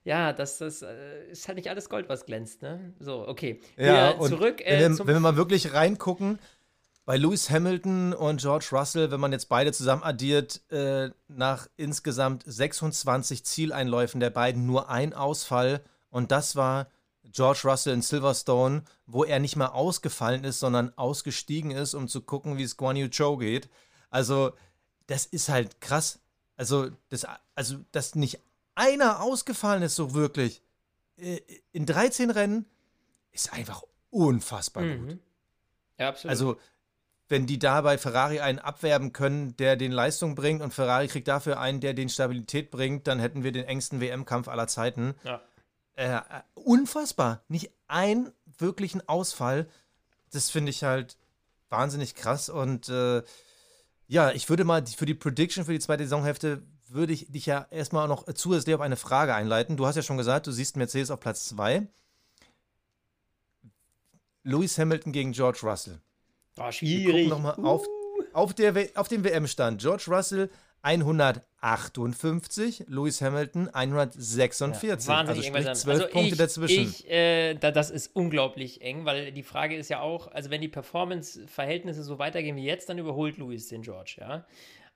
ja, 0.04 0.32
das, 0.32 0.58
das 0.58 0.80
äh, 0.80 1.26
ist 1.30 1.46
halt 1.48 1.56
nicht 1.56 1.68
alles 1.68 1.90
Gold, 1.90 2.08
was 2.08 2.24
glänzt, 2.24 2.62
ne? 2.62 2.94
So, 2.98 3.28
okay. 3.28 3.60
Ja, 3.76 4.12
und 4.12 4.30
zurück 4.30 4.62
äh, 4.62 4.80
wenn, 4.80 4.98
wir, 4.98 5.06
wenn 5.06 5.14
wir 5.16 5.20
mal 5.20 5.36
wirklich 5.36 5.74
reingucken, 5.74 6.38
bei 7.04 7.16
Lewis 7.16 7.48
Hamilton 7.48 8.12
und 8.12 8.40
George 8.40 8.68
Russell, 8.72 9.10
wenn 9.10 9.20
man 9.20 9.32
jetzt 9.32 9.48
beide 9.48 9.72
zusammen 9.72 10.02
addiert, 10.02 10.62
äh, 10.70 11.10
nach 11.28 11.66
insgesamt 11.76 12.42
26 12.46 13.44
Zieleinläufen 13.44 14.20
der 14.20 14.28
beiden 14.28 14.66
nur 14.66 14.90
ein 14.90 15.14
Ausfall. 15.14 15.82
Und 16.10 16.32
das 16.32 16.54
war 16.54 16.88
George 17.32 17.60
Russell 17.64 17.94
in 17.94 18.02
Silverstone, 18.02 18.82
wo 19.06 19.24
er 19.24 19.38
nicht 19.38 19.56
mal 19.56 19.68
ausgefallen 19.68 20.44
ist, 20.44 20.60
sondern 20.60 20.92
ausgestiegen 20.96 21.70
ist, 21.70 21.94
um 21.94 22.08
zu 22.08 22.22
gucken, 22.22 22.58
wie 22.58 22.62
es 22.62 22.76
Guan 22.76 22.96
Yu 22.96 23.08
Zhou 23.08 23.36
geht. 23.36 23.68
Also, 24.10 24.52
das 25.06 25.26
ist 25.26 25.48
halt 25.48 25.80
krass. 25.80 26.20
Also, 26.56 26.90
das, 27.08 27.26
also, 27.54 27.78
dass 27.92 28.14
nicht 28.14 28.40
einer 28.74 29.20
ausgefallen 29.22 29.82
ist, 29.82 29.96
so 29.96 30.14
wirklich, 30.14 30.62
äh, 31.16 31.40
in 31.72 31.86
13 31.86 32.30
Rennen, 32.30 32.66
ist 33.32 33.52
einfach 33.52 33.82
unfassbar 34.10 34.84
gut. 34.84 35.00
Mhm. 35.00 35.18
Ja, 35.98 36.08
absolut. 36.08 36.30
Also, 36.30 36.58
wenn 37.28 37.46
die 37.46 37.58
da 37.58 37.82
bei 37.82 37.98
Ferrari 37.98 38.40
einen 38.40 38.58
abwerben 38.58 39.12
können, 39.12 39.54
der 39.58 39.76
den 39.76 39.92
Leistung 39.92 40.34
bringt 40.34 40.62
und 40.62 40.72
Ferrari 40.72 41.08
kriegt 41.08 41.28
dafür 41.28 41.60
einen, 41.60 41.80
der 41.80 41.92
den 41.92 42.08
Stabilität 42.08 42.70
bringt, 42.70 43.06
dann 43.06 43.18
hätten 43.18 43.44
wir 43.44 43.52
den 43.52 43.64
engsten 43.64 44.00
WM-Kampf 44.00 44.48
aller 44.48 44.66
Zeiten. 44.66 45.14
ja. 45.24 45.42
Äh, 45.98 46.14
äh, 46.14 46.22
unfassbar. 46.54 47.42
Nicht 47.48 47.72
einen 47.88 48.30
wirklichen 48.58 49.06
Ausfall. 49.08 49.68
Das 50.30 50.48
finde 50.48 50.70
ich 50.70 50.84
halt 50.84 51.16
wahnsinnig 51.70 52.14
krass. 52.14 52.48
Und 52.48 52.88
äh, 52.88 53.22
ja, 54.06 54.30
ich 54.30 54.48
würde 54.48 54.62
mal 54.62 54.86
für 54.86 55.06
die 55.06 55.14
Prediction 55.14 55.64
für 55.64 55.72
die 55.72 55.80
zweite 55.80 56.04
Saisonhälfte 56.04 56.62
würde 56.86 57.12
ich 57.12 57.30
dich 57.32 57.46
ja 57.46 57.66
erstmal 57.70 58.06
noch 58.06 58.32
zusätzlich 58.32 58.76
auf 58.76 58.80
eine 58.80 58.96
Frage 58.96 59.34
einleiten. 59.34 59.76
Du 59.76 59.86
hast 59.86 59.96
ja 59.96 60.02
schon 60.02 60.16
gesagt, 60.16 60.46
du 60.46 60.52
siehst 60.52 60.76
Mercedes 60.76 61.10
auf 61.10 61.18
Platz 61.18 61.46
2. 61.48 61.88
Lewis 64.44 64.78
Hamilton 64.78 65.12
gegen 65.12 65.32
George 65.32 65.60
Russell. 65.64 66.00
Wir 66.54 66.70
schwierig. 66.70 67.28
gucken 67.28 67.28
nochmal 67.28 67.56
auf, 67.64 67.84
auf, 68.32 68.54
der, 68.54 68.88
auf 68.94 69.08
dem 69.08 69.24
WM-Stand. 69.24 69.80
George 69.80 70.04
Russell 70.06 70.48
158, 70.82 72.84
Lewis 72.88 73.20
Hamilton 73.20 73.68
146. 73.68 75.08
Wahnsinnig 75.08 75.54
also 75.54 75.68
sprich. 75.68 75.74
12 75.74 75.86
also 75.86 76.12
Punkte 76.12 76.32
ich, 76.32 76.38
dazwischen. 76.38 76.82
Ich, 76.82 77.10
äh, 77.10 77.54
da, 77.54 77.70
das 77.70 77.90
ist 77.90 78.14
unglaublich 78.14 78.82
eng, 78.82 79.04
weil 79.04 79.32
die 79.32 79.42
Frage 79.42 79.76
ist 79.76 79.88
ja 79.88 80.00
auch, 80.00 80.28
also 80.28 80.50
wenn 80.50 80.60
die 80.60 80.68
Performance-Verhältnisse 80.68 82.02
so 82.02 82.18
weitergehen 82.18 82.56
wie 82.56 82.64
jetzt, 82.64 82.88
dann 82.88 82.98
überholt 82.98 83.38
Lewis 83.38 83.68
den 83.68 83.82
George, 83.82 84.16
ja. 84.20 84.44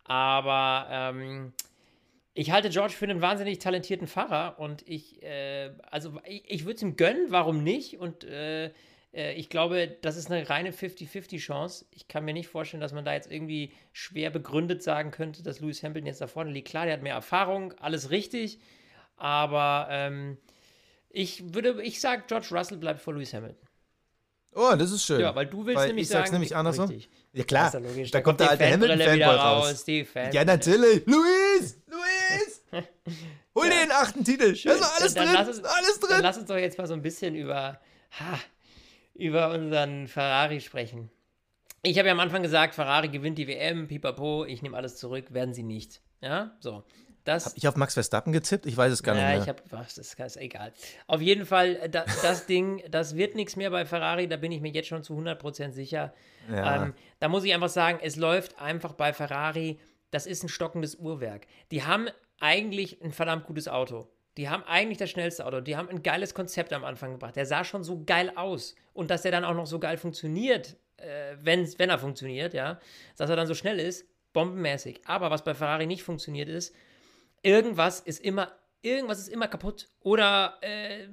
Aber 0.04 0.88
ähm, 0.90 1.52
ich 2.34 2.50
halte 2.50 2.70
George 2.70 2.94
für 2.94 3.04
einen 3.04 3.20
wahnsinnig 3.20 3.58
talentierten 3.58 4.06
Fahrer 4.06 4.58
und 4.58 4.88
ich, 4.88 5.22
äh, 5.22 5.70
also 5.90 6.18
ich, 6.26 6.42
ich 6.46 6.64
würde 6.64 6.76
es 6.76 6.82
ihm 6.82 6.96
gönnen, 6.96 7.26
warum 7.28 7.62
nicht? 7.62 7.98
Und 7.98 8.24
äh, 8.24 8.70
ich 9.12 9.50
glaube, 9.50 9.96
das 10.00 10.16
ist 10.16 10.30
eine 10.30 10.48
reine 10.48 10.72
50-50-Chance. 10.72 11.86
Ich 11.90 12.08
kann 12.08 12.24
mir 12.24 12.32
nicht 12.32 12.48
vorstellen, 12.48 12.80
dass 12.80 12.92
man 12.92 13.04
da 13.04 13.12
jetzt 13.12 13.30
irgendwie 13.30 13.72
schwer 13.92 14.30
begründet 14.30 14.82
sagen 14.82 15.10
könnte, 15.10 15.42
dass 15.42 15.60
Lewis 15.60 15.82
Hamilton 15.82 16.06
jetzt 16.06 16.20
da 16.20 16.26
vorne 16.26 16.50
liegt. 16.50 16.68
Klar, 16.68 16.86
der 16.86 16.94
hat 16.94 17.02
mehr 17.02 17.14
Erfahrung, 17.14 17.74
alles 17.78 18.10
richtig, 18.10 18.58
aber 19.16 19.88
ähm, 19.90 20.38
ich 21.10 21.54
würde, 21.54 21.82
ich 21.82 22.00
sage, 22.00 22.24
George 22.26 22.48
Russell 22.52 22.78
bleibt 22.78 23.00
vor 23.00 23.12
Lewis 23.12 23.34
Hamilton. 23.34 23.68
Oh, 24.54 24.74
das 24.76 24.90
ist 24.90 25.04
schön. 25.04 25.20
Ja, 25.20 25.34
weil 25.34 25.46
du 25.46 25.64
willst 25.64 25.78
Weil 25.78 25.88
nämlich 25.88 26.04
ich 26.04 26.08
sag's 26.08 26.28
sagen, 26.28 26.34
nämlich 26.34 26.54
andersrum. 26.54 26.88
Richtig. 26.88 27.10
Ja, 27.32 27.44
klar. 27.44 27.72
Ja 27.72 27.78
logisch. 27.78 28.10
Da 28.10 28.20
kommt 28.20 28.40
der 28.40 28.50
alte 28.50 28.70
Hamilton-Fanboy 28.70 29.24
raus. 29.24 29.84
Die 29.84 30.04
Fan 30.04 30.32
Ja, 30.32 30.44
natürlich. 30.44 31.06
Luis! 31.06 31.78
Luis! 31.86 32.62
Hol 33.54 33.64
dir 33.68 33.80
den 33.80 33.92
achten 33.92 34.24
Titel. 34.24 34.52
Da 34.52 34.72
ist 34.72 34.82
alles 34.82 35.14
dann, 35.14 35.28
drin. 35.28 35.46
Uns, 35.46 35.64
alles 35.64 36.00
drin. 36.00 36.18
lass 36.20 36.38
uns 36.38 36.46
doch 36.46 36.56
jetzt 36.56 36.76
mal 36.76 36.86
so 36.86 36.94
ein 36.94 37.02
bisschen 37.02 37.34
über, 37.34 37.80
ha, 38.18 38.38
über 39.14 39.50
unseren 39.50 40.06
Ferrari 40.06 40.60
sprechen. 40.60 41.10
Ich 41.82 41.98
habe 41.98 42.08
ja 42.08 42.14
am 42.14 42.20
Anfang 42.20 42.42
gesagt, 42.42 42.74
Ferrari 42.74 43.08
gewinnt 43.08 43.38
die 43.38 43.48
WM, 43.48 43.88
pipapo, 43.88 44.44
ich 44.44 44.62
nehme 44.62 44.76
alles 44.76 44.96
zurück, 44.96 45.32
werden 45.34 45.52
sie 45.52 45.64
nicht. 45.64 46.00
Ja, 46.20 46.56
so. 46.60 46.84
Das, 47.24 47.56
Ich 47.56 47.68
auf 47.68 47.76
Max 47.76 47.94
Verstappen 47.94 48.32
getippt? 48.32 48.66
Ich 48.66 48.76
weiß 48.76 48.92
es 48.92 49.02
gar 49.02 49.16
ja, 49.16 49.28
nicht 49.30 49.40
ich 49.40 49.46
mehr. 49.46 49.54
habe, 49.54 49.84
das 49.84 49.96
ist 49.96 50.16
ganz 50.16 50.36
egal. 50.36 50.72
Auf 51.06 51.20
jeden 51.20 51.46
Fall, 51.46 51.76
äh, 51.76 51.88
da, 51.88 52.04
das 52.22 52.46
Ding, 52.46 52.82
das 52.90 53.16
wird 53.16 53.36
nichts 53.36 53.54
mehr 53.54 53.70
bei 53.70 53.84
Ferrari, 53.86 54.26
da 54.28 54.36
bin 54.36 54.50
ich 54.50 54.60
mir 54.60 54.72
jetzt 54.72 54.88
schon 54.88 55.04
zu 55.04 55.14
100% 55.14 55.70
sicher. 55.70 56.12
Ja. 56.50 56.84
Ähm, 56.84 56.94
da 57.20 57.28
muss 57.28 57.44
ich 57.44 57.54
einfach 57.54 57.68
sagen, 57.68 58.00
es 58.02 58.16
läuft 58.16 58.60
einfach 58.60 58.94
bei 58.94 59.12
Ferrari, 59.12 59.78
das 60.10 60.26
ist 60.26 60.42
ein 60.42 60.48
stockendes 60.48 60.96
Uhrwerk. 60.96 61.46
Die 61.70 61.84
haben 61.84 62.08
eigentlich 62.40 63.00
ein 63.02 63.12
verdammt 63.12 63.46
gutes 63.46 63.68
Auto. 63.68 64.08
Die 64.36 64.48
haben 64.48 64.62
eigentlich 64.64 64.98
das 64.98 65.10
schnellste 65.10 65.44
Auto. 65.44 65.60
Die 65.60 65.76
haben 65.76 65.88
ein 65.88 66.02
geiles 66.02 66.34
Konzept 66.34 66.72
am 66.72 66.84
Anfang 66.84 67.12
gebracht. 67.12 67.36
Der 67.36 67.46
sah 67.46 67.64
schon 67.64 67.84
so 67.84 68.02
geil 68.04 68.32
aus. 68.34 68.74
Und 68.94 69.10
dass 69.10 69.22
der 69.22 69.32
dann 69.32 69.44
auch 69.44 69.54
noch 69.54 69.66
so 69.66 69.78
geil 69.78 69.98
funktioniert, 69.98 70.76
äh, 70.96 71.36
wenn, 71.40 71.66
wenn 71.78 71.90
er 71.90 71.98
funktioniert, 71.98 72.54
ja, 72.54 72.80
dass 73.16 73.28
er 73.28 73.36
dann 73.36 73.46
so 73.46 73.54
schnell 73.54 73.78
ist, 73.78 74.06
bombenmäßig. 74.32 75.00
Aber 75.04 75.30
was 75.30 75.44
bei 75.44 75.54
Ferrari 75.54 75.86
nicht 75.86 76.02
funktioniert 76.02 76.48
ist, 76.48 76.74
irgendwas 77.42 78.00
ist 78.00 78.24
immer, 78.24 78.52
irgendwas 78.80 79.18
ist 79.18 79.28
immer 79.28 79.48
kaputt. 79.48 79.88
Oder 80.00 80.58
äh, 80.62 81.08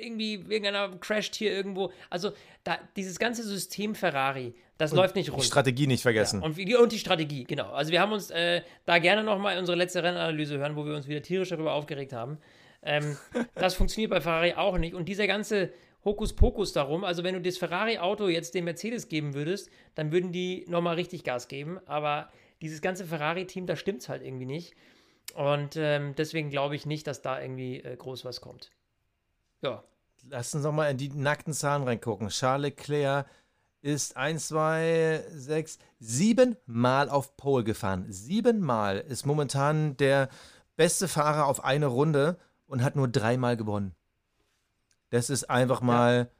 irgendwie, 0.00 0.34
irgendeiner 0.34 0.96
crasht 0.98 1.34
hier 1.34 1.52
irgendwo. 1.52 1.92
Also 2.10 2.32
da, 2.64 2.78
dieses 2.96 3.18
ganze 3.18 3.42
System 3.42 3.94
Ferrari, 3.94 4.54
das 4.82 4.92
läuft 4.92 5.14
nicht 5.14 5.28
Die 5.28 5.30
rund. 5.30 5.44
Strategie 5.44 5.86
nicht 5.86 6.02
vergessen. 6.02 6.42
Und, 6.42 6.56
wie 6.56 6.64
die, 6.64 6.74
und 6.74 6.90
die 6.90 6.98
Strategie, 6.98 7.44
genau. 7.44 7.70
Also 7.70 7.92
wir 7.92 8.00
haben 8.00 8.12
uns 8.12 8.30
äh, 8.30 8.62
da 8.84 8.98
gerne 8.98 9.22
nochmal 9.22 9.56
unsere 9.58 9.78
letzte 9.78 10.02
Rennanalyse 10.02 10.58
hören, 10.58 10.74
wo 10.74 10.84
wir 10.84 10.94
uns 10.96 11.06
wieder 11.06 11.22
tierisch 11.22 11.50
darüber 11.50 11.72
aufgeregt 11.74 12.12
haben. 12.12 12.38
Ähm, 12.82 13.16
das 13.54 13.74
funktioniert 13.74 14.10
bei 14.10 14.20
Ferrari 14.20 14.54
auch 14.54 14.78
nicht. 14.78 14.94
Und 14.94 15.08
dieser 15.08 15.28
ganze 15.28 15.72
Hokuspokus 16.04 16.72
darum, 16.72 17.04
also 17.04 17.22
wenn 17.22 17.34
du 17.34 17.40
das 17.40 17.58
Ferrari-Auto 17.58 18.26
jetzt 18.26 18.54
dem 18.54 18.64
Mercedes 18.64 19.08
geben 19.08 19.34
würdest, 19.34 19.70
dann 19.94 20.10
würden 20.10 20.32
die 20.32 20.64
nochmal 20.68 20.96
richtig 20.96 21.22
Gas 21.22 21.46
geben. 21.46 21.78
Aber 21.86 22.28
dieses 22.60 22.82
ganze 22.82 23.04
Ferrari-Team, 23.04 23.66
da 23.66 23.76
stimmt 23.76 24.02
es 24.02 24.08
halt 24.08 24.22
irgendwie 24.22 24.46
nicht. 24.46 24.74
Und 25.36 25.76
ähm, 25.76 26.14
deswegen 26.16 26.50
glaube 26.50 26.74
ich 26.74 26.86
nicht, 26.86 27.06
dass 27.06 27.22
da 27.22 27.40
irgendwie 27.40 27.76
äh, 27.76 27.96
groß 27.96 28.24
was 28.24 28.40
kommt. 28.40 28.70
Ja. 29.62 29.84
Lass 30.28 30.54
uns 30.54 30.64
doch 30.64 30.72
mal 30.72 30.90
in 30.90 30.96
die 30.96 31.08
nackten 31.08 31.52
Zahlen 31.52 31.84
reingucken. 31.84 32.28
Charles 32.28 32.62
Leclerc 32.70 33.26
ist 33.82 34.16
1, 34.16 34.48
2, 34.48 35.24
6, 35.34 35.78
sieben 35.98 36.56
Mal 36.66 37.10
auf 37.10 37.36
Pole 37.36 37.64
gefahren. 37.64 38.06
Siebenmal 38.08 38.98
ist 38.98 39.26
momentan 39.26 39.96
der 39.96 40.28
beste 40.76 41.08
Fahrer 41.08 41.46
auf 41.46 41.64
eine 41.64 41.86
Runde 41.86 42.38
und 42.66 42.82
hat 42.82 42.96
nur 42.96 43.08
dreimal 43.08 43.56
gewonnen. 43.56 43.94
Das 45.10 45.28
ist 45.28 45.50
einfach 45.50 45.82
mal 45.82 46.30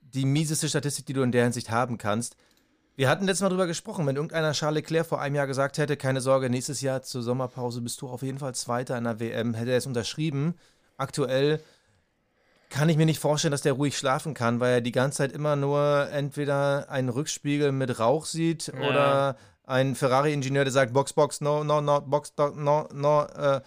die 0.00 0.26
mieseste 0.26 0.68
Statistik, 0.68 1.06
die 1.06 1.12
du 1.12 1.22
in 1.22 1.32
der 1.32 1.44
Hinsicht 1.44 1.70
haben 1.70 1.96
kannst. 1.96 2.36
Wir 2.96 3.08
hatten 3.08 3.24
letztes 3.24 3.42
Mal 3.42 3.48
drüber 3.48 3.66
gesprochen, 3.66 4.06
wenn 4.06 4.16
irgendeiner 4.16 4.52
Charles 4.52 4.82
Leclerc 4.82 5.06
vor 5.06 5.20
einem 5.20 5.36
Jahr 5.36 5.46
gesagt 5.46 5.78
hätte, 5.78 5.96
keine 5.96 6.20
Sorge, 6.20 6.50
nächstes 6.50 6.82
Jahr 6.82 7.02
zur 7.02 7.22
Sommerpause 7.22 7.80
bist 7.80 8.02
du 8.02 8.08
auf 8.08 8.22
jeden 8.22 8.38
Fall 8.38 8.54
Zweiter 8.54 8.98
in 8.98 9.04
der 9.04 9.20
WM, 9.20 9.54
hätte 9.54 9.70
er 9.70 9.78
es 9.78 9.86
unterschrieben. 9.86 10.54
Aktuell 10.98 11.62
kann 12.70 12.88
ich 12.88 12.96
mir 12.96 13.04
nicht 13.06 13.18
vorstellen, 13.18 13.52
dass 13.52 13.62
der 13.62 13.74
ruhig 13.74 13.98
schlafen 13.98 14.32
kann, 14.32 14.60
weil 14.60 14.74
er 14.74 14.80
die 14.80 14.92
ganze 14.92 15.18
Zeit 15.18 15.32
immer 15.32 15.56
nur 15.56 16.08
entweder 16.10 16.88
einen 16.88 17.08
Rückspiegel 17.08 17.72
mit 17.72 17.98
Rauch 17.98 18.24
sieht 18.24 18.68
Ja. 18.68 18.88
oder 18.88 19.36
einen 19.64 19.94
Ferrari-Ingenieur, 19.94 20.64
der 20.64 20.72
sagt, 20.72 20.92
Box, 20.92 21.12
Box, 21.12 21.40
no, 21.40 21.62
no, 21.64 21.80
no, 21.80 22.00
Box, 22.00 22.32
no, 22.38 22.88
no, 22.92 23.24
äh, 23.24 23.60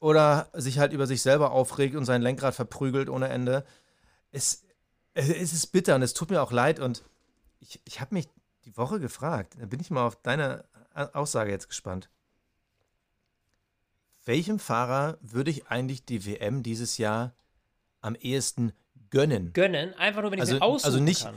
oder 0.00 0.48
sich 0.52 0.78
halt 0.78 0.92
über 0.92 1.06
sich 1.06 1.22
selber 1.22 1.50
aufregt 1.50 1.96
und 1.96 2.04
sein 2.04 2.22
Lenkrad 2.22 2.54
verprügelt 2.54 3.08
ohne 3.08 3.28
Ende. 3.28 3.64
Es, 4.30 4.64
es 5.14 5.52
ist 5.52 5.68
bitter 5.68 5.94
und 5.94 6.02
es 6.02 6.14
tut 6.14 6.30
mir 6.30 6.42
auch 6.42 6.52
leid 6.52 6.80
und 6.80 7.02
ich, 7.60 7.80
ich 7.84 8.00
habe 8.00 8.14
mich 8.14 8.28
die 8.66 8.76
Woche 8.76 9.00
gefragt, 9.00 9.56
da 9.58 9.66
bin 9.66 9.80
ich 9.80 9.90
mal 9.90 10.06
auf 10.06 10.16
deine 10.16 10.64
Aussage 10.94 11.50
jetzt 11.50 11.68
gespannt. 11.68 12.10
Welchem 14.26 14.58
Fahrer 14.58 15.18
würde 15.20 15.50
ich 15.50 15.68
eigentlich 15.68 16.04
die 16.04 16.24
WM 16.26 16.62
dieses 16.62 16.98
Jahr 16.98 17.34
am 18.04 18.14
ehesten 18.16 18.72
gönnen? 19.10 19.52
Gönnen, 19.52 19.94
einfach 19.94 20.22
nur, 20.22 20.30
wenn 20.30 20.38
ich 20.38 20.42
Also- 20.42 20.54
mir 20.56 20.62
aussuchen 20.62 20.86
also 20.86 21.00
nicht- 21.00 21.22
kann. 21.24 21.34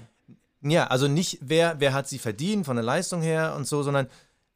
Ja, 0.61 0.87
also 0.87 1.07
nicht, 1.07 1.37
wer, 1.41 1.79
wer 1.79 1.93
hat 1.93 2.07
sie 2.09 2.17
verdient 2.17 2.65
von 2.65 2.75
der 2.75 2.83
Leistung 2.83 3.21
her 3.21 3.53
und 3.55 3.67
so, 3.67 3.83
sondern 3.83 4.07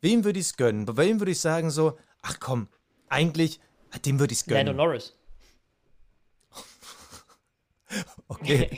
wem 0.02 0.24
würde 0.24 0.40
ich 0.40 0.46
es 0.48 0.58
gönnen? 0.58 0.86
Bei 0.86 0.98
wem 0.98 1.20
würde 1.20 1.32
ich 1.32 1.40
sagen 1.40 1.70
so, 1.70 1.98
ach 2.24 2.40
komm, 2.40 2.68
eigentlich, 3.08 3.60
ah, 3.92 4.00
dem 4.00 4.20
würde 4.20 4.34
ich 4.34 4.40
es 4.40 4.48
Lando 4.48 4.72
gönnen. 4.74 4.78
Norris. 4.78 5.14
Okay, 8.30 8.70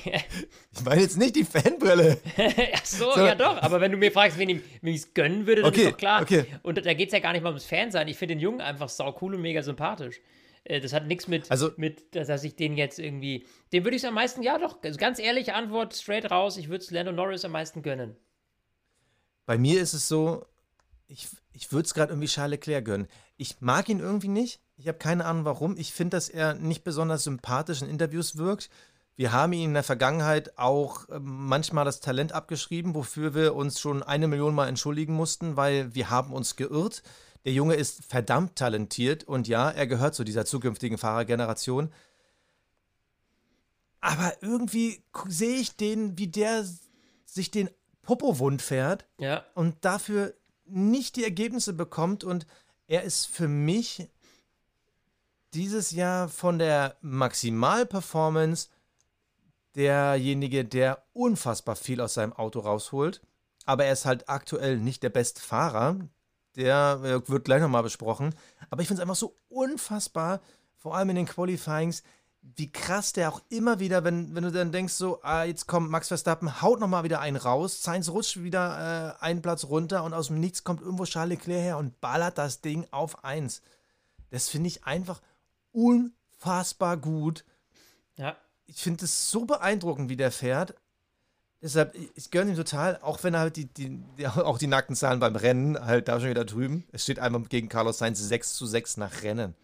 ich 0.73 0.83
meine 0.83 1.01
jetzt 1.01 1.17
nicht 1.17 1.35
die 1.35 1.43
Fanbrille. 1.43 2.17
Ach 2.73 2.83
so, 2.85 3.11
So. 3.13 3.19
ja 3.23 3.35
doch. 3.35 3.61
Aber 3.61 3.79
wenn 3.79 3.91
du 3.91 3.97
mir 3.97 4.11
fragst, 4.11 4.39
wen 4.39 4.49
ich 4.49 4.61
es 4.95 5.13
gönnen 5.13 5.45
würde, 5.45 5.61
dann 5.61 5.71
Okay, 5.71 5.83
ist 5.83 5.91
doch 5.91 5.97
klar. 5.97 6.21
okay. 6.23 6.45
Und 6.63 6.83
da 6.83 6.93
geht 6.95 7.09
es 7.09 7.13
ja 7.13 7.19
gar 7.19 7.33
nicht 7.33 7.43
mal 7.43 7.49
ums 7.49 7.63
Fan 7.65 7.91
sein. 7.91 8.07
Ich 8.07 8.17
finde 8.17 8.33
den 8.33 8.41
Jungen 8.41 8.59
einfach 8.61 8.89
sau 8.89 9.15
cool 9.21 9.35
und 9.35 9.41
mega 9.41 9.61
sympathisch. 9.61 10.19
Äh, 10.65 10.79
Das 10.79 10.93
hat 10.93 11.07
nichts 11.07 11.27
mit, 11.27 11.49
Also- 11.51 11.71
mit, 11.77 12.15
dass 12.15 12.43
ich 12.43 12.55
den 12.55 12.77
jetzt 12.77 12.99
irgendwie. 12.99 13.45
Den 13.71 13.83
würde 13.83 13.95
ich 13.95 14.03
es 14.03 14.07
am 14.07 14.13
meisten, 14.15 14.41
ja 14.43 14.57
doch, 14.57 14.81
also 14.83 14.97
ganz 14.97 15.19
ehrliche 15.19 15.53
Antwort, 15.55 15.93
straight 15.95 16.29
raus, 16.31 16.57
ich 16.57 16.69
würde 16.69 16.83
es 16.83 16.91
Lando 16.91 17.11
Norris 17.11 17.45
am 17.45 17.51
meisten 17.51 17.81
gönnen. 17.81 18.15
Bei 19.45 19.57
mir 19.57 19.81
ist 19.81 19.93
es 19.93 20.07
so, 20.07 20.45
ich, 21.07 21.27
ich 21.51 21.71
würde 21.71 21.85
es 21.85 21.93
gerade 21.93 22.13
irgendwie 22.13 22.27
Charles 22.27 22.51
Leclerc 22.51 22.85
gönnen. 22.85 23.07
Ich 23.37 23.59
mag 23.59 23.89
ihn 23.89 23.99
irgendwie 23.99 24.29
nicht. 24.29 24.61
Ich 24.77 24.87
habe 24.87 24.97
keine 24.97 25.25
Ahnung 25.25 25.45
warum. 25.45 25.77
Ich 25.77 25.91
finde, 25.93 26.15
dass 26.17 26.29
er 26.29 26.53
nicht 26.55 26.83
besonders 26.83 27.25
sympathisch 27.25 27.81
in 27.81 27.89
Interviews 27.89 28.37
wirkt. 28.37 28.69
Wir 29.15 29.31
haben 29.31 29.53
ihm 29.53 29.65
in 29.69 29.73
der 29.75 29.83
Vergangenheit 29.83 30.57
auch 30.57 31.07
äh, 31.09 31.19
manchmal 31.19 31.85
das 31.85 31.99
Talent 31.99 32.31
abgeschrieben, 32.31 32.95
wofür 32.95 33.35
wir 33.35 33.53
uns 33.53 33.79
schon 33.79 34.01
eine 34.01 34.27
Million 34.27 34.55
Mal 34.55 34.67
entschuldigen 34.69 35.13
mussten, 35.13 35.55
weil 35.55 35.93
wir 35.93 36.09
haben 36.09 36.33
uns 36.33 36.55
geirrt. 36.55 37.03
Der 37.45 37.53
Junge 37.53 37.75
ist 37.75 38.05
verdammt 38.05 38.55
talentiert 38.55 39.23
und 39.25 39.47
ja, 39.47 39.69
er 39.69 39.87
gehört 39.87 40.15
zu 40.15 40.23
dieser 40.23 40.45
zukünftigen 40.45 40.97
Fahrergeneration. 40.97 41.91
Aber 43.99 44.33
irgendwie 44.41 45.01
sehe 45.27 45.57
ich 45.57 45.75
den, 45.75 46.17
wie 46.17 46.27
der 46.27 46.65
sich 47.25 47.51
den 47.51 47.69
Popo 48.01 48.39
wund 48.39 48.61
fährt 48.61 49.05
Ja. 49.17 49.45
und 49.55 49.83
dafür 49.85 50.33
nicht 50.65 51.15
die 51.15 51.23
Ergebnisse 51.23 51.73
bekommt. 51.73 52.23
Und 52.23 52.45
er 52.87 53.03
ist 53.03 53.25
für 53.27 53.47
mich 53.47 54.07
dieses 55.53 55.91
Jahr 55.91 56.27
von 56.29 56.59
der 56.59 56.97
Maximalperformance 57.01 58.69
derjenige, 59.75 60.65
der 60.65 61.03
unfassbar 61.13 61.75
viel 61.75 62.01
aus 62.01 62.13
seinem 62.13 62.33
Auto 62.33 62.59
rausholt. 62.59 63.21
Aber 63.65 63.85
er 63.85 63.93
ist 63.93 64.05
halt 64.05 64.27
aktuell 64.29 64.77
nicht 64.79 65.03
der 65.03 65.09
beste 65.09 65.41
Fahrer. 65.41 65.97
Der 66.55 66.99
äh, 67.03 67.29
wird 67.29 67.45
gleich 67.45 67.61
nochmal 67.61 67.83
besprochen. 67.83 68.35
Aber 68.69 68.81
ich 68.81 68.87
finde 68.87 69.01
es 69.01 69.03
einfach 69.03 69.15
so 69.15 69.35
unfassbar, 69.49 70.41
vor 70.77 70.95
allem 70.95 71.09
in 71.09 71.15
den 71.15 71.25
Qualifyings, 71.25 72.03
wie 72.41 72.71
krass 72.71 73.13
der 73.13 73.29
auch 73.29 73.41
immer 73.49 73.79
wieder, 73.79 74.03
wenn, 74.03 74.35
wenn 74.35 74.43
du 74.43 74.51
dann 74.51 74.73
denkst, 74.73 74.93
so, 74.93 75.21
ah, 75.23 75.43
jetzt 75.43 75.65
kommt 75.65 75.89
Max 75.89 76.09
Verstappen, 76.09 76.61
haut 76.61 76.79
nochmal 76.79 77.05
wieder 77.05 77.21
einen 77.21 77.37
raus, 77.37 77.81
Sainz 77.81 78.09
rutscht 78.09 78.43
wieder 78.43 79.15
äh, 79.19 79.23
einen 79.23 79.41
Platz 79.41 79.63
runter 79.63 80.03
und 80.03 80.13
aus 80.13 80.27
dem 80.27 80.39
Nichts 80.39 80.63
kommt 80.63 80.81
irgendwo 80.81 81.05
Charles 81.05 81.39
Leclerc 81.39 81.61
her 81.61 81.77
und 81.77 82.01
ballert 82.01 82.37
das 82.37 82.59
Ding 82.59 82.85
auf 82.91 83.23
eins. 83.23 83.61
Das 84.29 84.49
finde 84.49 84.67
ich 84.67 84.83
einfach 84.83 85.21
unfassbar 85.71 86.97
gut. 86.97 87.45
Ja. 88.17 88.35
Ich 88.65 88.81
finde 88.81 89.05
es 89.05 89.29
so 89.29 89.45
beeindruckend, 89.45 90.09
wie 90.09 90.17
der 90.17 90.31
fährt. 90.31 90.75
Deshalb, 91.63 91.95
ich, 92.15 92.29
gönne 92.29 92.51
ihm 92.51 92.57
total, 92.57 92.99
auch 93.01 93.23
wenn 93.23 93.33
er 93.33 93.39
halt 93.39 93.55
die, 93.55 93.65
die, 93.65 93.99
die, 94.17 94.27
auch 94.27 94.57
die 94.57 94.67
nackten 94.67 94.95
Zahlen 94.95 95.19
beim 95.19 95.35
Rennen 95.37 95.83
halt 95.83 96.09
da 96.09 96.19
schon 96.19 96.29
wieder 96.29 96.43
drüben. 96.45 96.85
Es 96.91 97.03
steht 97.03 97.19
einmal 97.19 97.41
gegen 97.43 97.69
Carlos 97.69 97.97
Sainz 97.99 98.19
6 98.19 98.53
zu 98.55 98.65
6 98.65 98.97
nach 98.97 99.23
Rennen. 99.23 99.55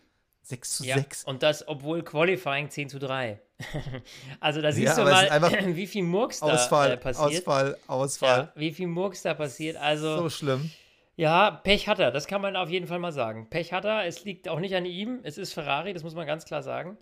6 0.44 0.78
zu 0.78 0.86
Ja, 0.86 0.96
6. 0.96 1.26
und 1.26 1.44
das, 1.44 1.68
obwohl 1.68 2.02
Qualifying 2.02 2.70
10 2.70 2.90
zu 2.90 3.00
3. 3.00 3.40
also 4.40 4.62
da 4.62 4.72
siehst 4.72 4.98
Ja, 4.98 5.04
du 5.04 5.42
mal, 5.42 5.52
wie 5.76 5.86
viel 5.86 6.04
Murks 6.04 6.40
da 6.40 6.48
Ausfall, 6.48 6.92
äh, 6.92 6.98
passiert. 6.98 7.46
Ausfall, 7.46 7.78
Ausfall. 7.88 8.38
Ja, 8.38 8.52
wie 8.56 8.72
viel 8.72 8.88
Murks 8.88 9.22
da 9.22 9.34
passiert. 9.34 9.76
Also, 9.76 10.18
So 10.20 10.30
schlimm. 10.30 10.72
ja, 11.18 11.52
Pech 11.52 11.88
hat 11.90 12.00
er, 12.00 12.12
das 12.12 12.26
kann 12.26 12.42
man 12.42 12.56
auf 12.56 12.70
jeden 12.70 12.88
Fall 12.88 13.00
mal 13.00 13.12
sagen. 13.12 13.48
Pech 13.50 13.74
hat 13.74 13.84
er, 13.86 14.06
es 14.06 14.24
liegt 14.24 14.48
auch 14.48 14.60
nicht 14.62 14.74
an 14.76 14.86
ihm, 14.86 15.20
es 15.24 15.38
ist 15.38 15.54
Ferrari, 15.54 15.94
das 15.94 16.04
muss 16.04 16.16
man 16.16 16.26
ganz 16.26 16.46
klar 16.46 16.64
sagen. 16.64 16.98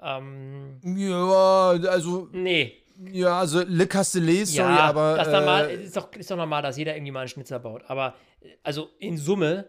Ähm, 0.00 0.80
Ja, 0.84 1.70
also, 1.90 2.28
nee, 2.32 2.76
ja, 2.98 3.38
also 3.38 3.62
Le 3.62 3.86
Castellet, 3.86 4.46
sorry, 4.46 4.74
ja, 4.74 4.80
aber. 4.80 5.16
das 5.16 5.28
normal, 5.28 5.70
äh, 5.70 5.84
ist, 5.84 5.96
doch, 5.96 6.12
ist 6.12 6.30
doch 6.30 6.36
normal, 6.36 6.62
dass 6.62 6.76
jeder 6.76 6.94
irgendwie 6.94 7.12
mal 7.12 7.20
einen 7.20 7.28
Schnitzer 7.28 7.58
baut. 7.58 7.84
Aber 7.88 8.14
äh, 8.40 8.48
also 8.62 8.90
in 8.98 9.18
Summe, 9.18 9.68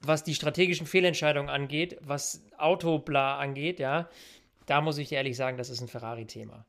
was 0.00 0.24
die 0.24 0.34
strategischen 0.34 0.86
Fehlentscheidungen 0.86 1.50
angeht, 1.50 1.98
was 2.02 2.42
Autobla 2.58 3.38
angeht, 3.38 3.78
ja, 3.78 4.08
da 4.66 4.80
muss 4.80 4.98
ich 4.98 5.08
dir 5.08 5.16
ehrlich 5.16 5.36
sagen, 5.36 5.58
das 5.58 5.70
ist 5.70 5.80
ein 5.80 5.88
Ferrari-Thema. 5.88 6.64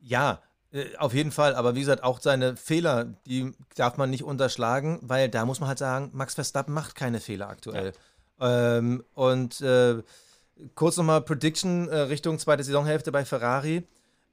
Ja, 0.00 0.42
äh, 0.72 0.96
auf 0.96 1.14
jeden 1.14 1.30
Fall. 1.30 1.54
Aber 1.54 1.74
wie 1.74 1.80
gesagt, 1.80 2.02
auch 2.02 2.20
seine 2.20 2.56
Fehler, 2.56 3.04
die 3.26 3.52
darf 3.76 3.96
man 3.96 4.10
nicht 4.10 4.24
unterschlagen, 4.24 4.98
weil 5.02 5.28
da 5.28 5.44
muss 5.44 5.60
man 5.60 5.68
halt 5.68 5.78
sagen, 5.78 6.10
Max 6.12 6.34
Verstappen 6.34 6.74
macht 6.74 6.94
keine 6.94 7.20
Fehler 7.20 7.48
aktuell. 7.48 7.92
Ähm, 8.40 9.04
und 9.14 9.60
äh, 9.60 10.02
kurz 10.74 10.96
nochmal 10.96 11.22
Prediction 11.22 11.88
äh, 11.88 11.98
Richtung 12.00 12.38
zweite 12.38 12.64
Saisonhälfte 12.64 13.12
bei 13.12 13.24
Ferrari. 13.24 13.84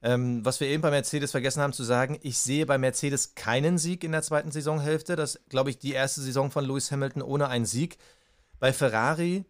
Ähm, 0.06 0.44
was 0.44 0.60
wir 0.60 0.68
eben 0.68 0.82
bei 0.82 0.90
Mercedes 0.90 1.32
vergessen 1.32 1.60
haben 1.60 1.72
zu 1.72 1.82
sagen, 1.82 2.16
ich 2.22 2.38
sehe 2.38 2.64
bei 2.64 2.78
Mercedes 2.78 3.34
keinen 3.34 3.76
Sieg 3.76 4.04
in 4.04 4.12
der 4.12 4.22
zweiten 4.22 4.52
Saisonhälfte. 4.52 5.16
Das 5.16 5.40
glaube 5.48 5.70
ich, 5.70 5.78
die 5.80 5.92
erste 5.94 6.20
Saison 6.20 6.52
von 6.52 6.64
Lewis 6.64 6.92
Hamilton 6.92 7.22
ohne 7.22 7.48
einen 7.48 7.66
Sieg. 7.66 7.98
Bei 8.60 8.72
Ferrari 8.72 9.44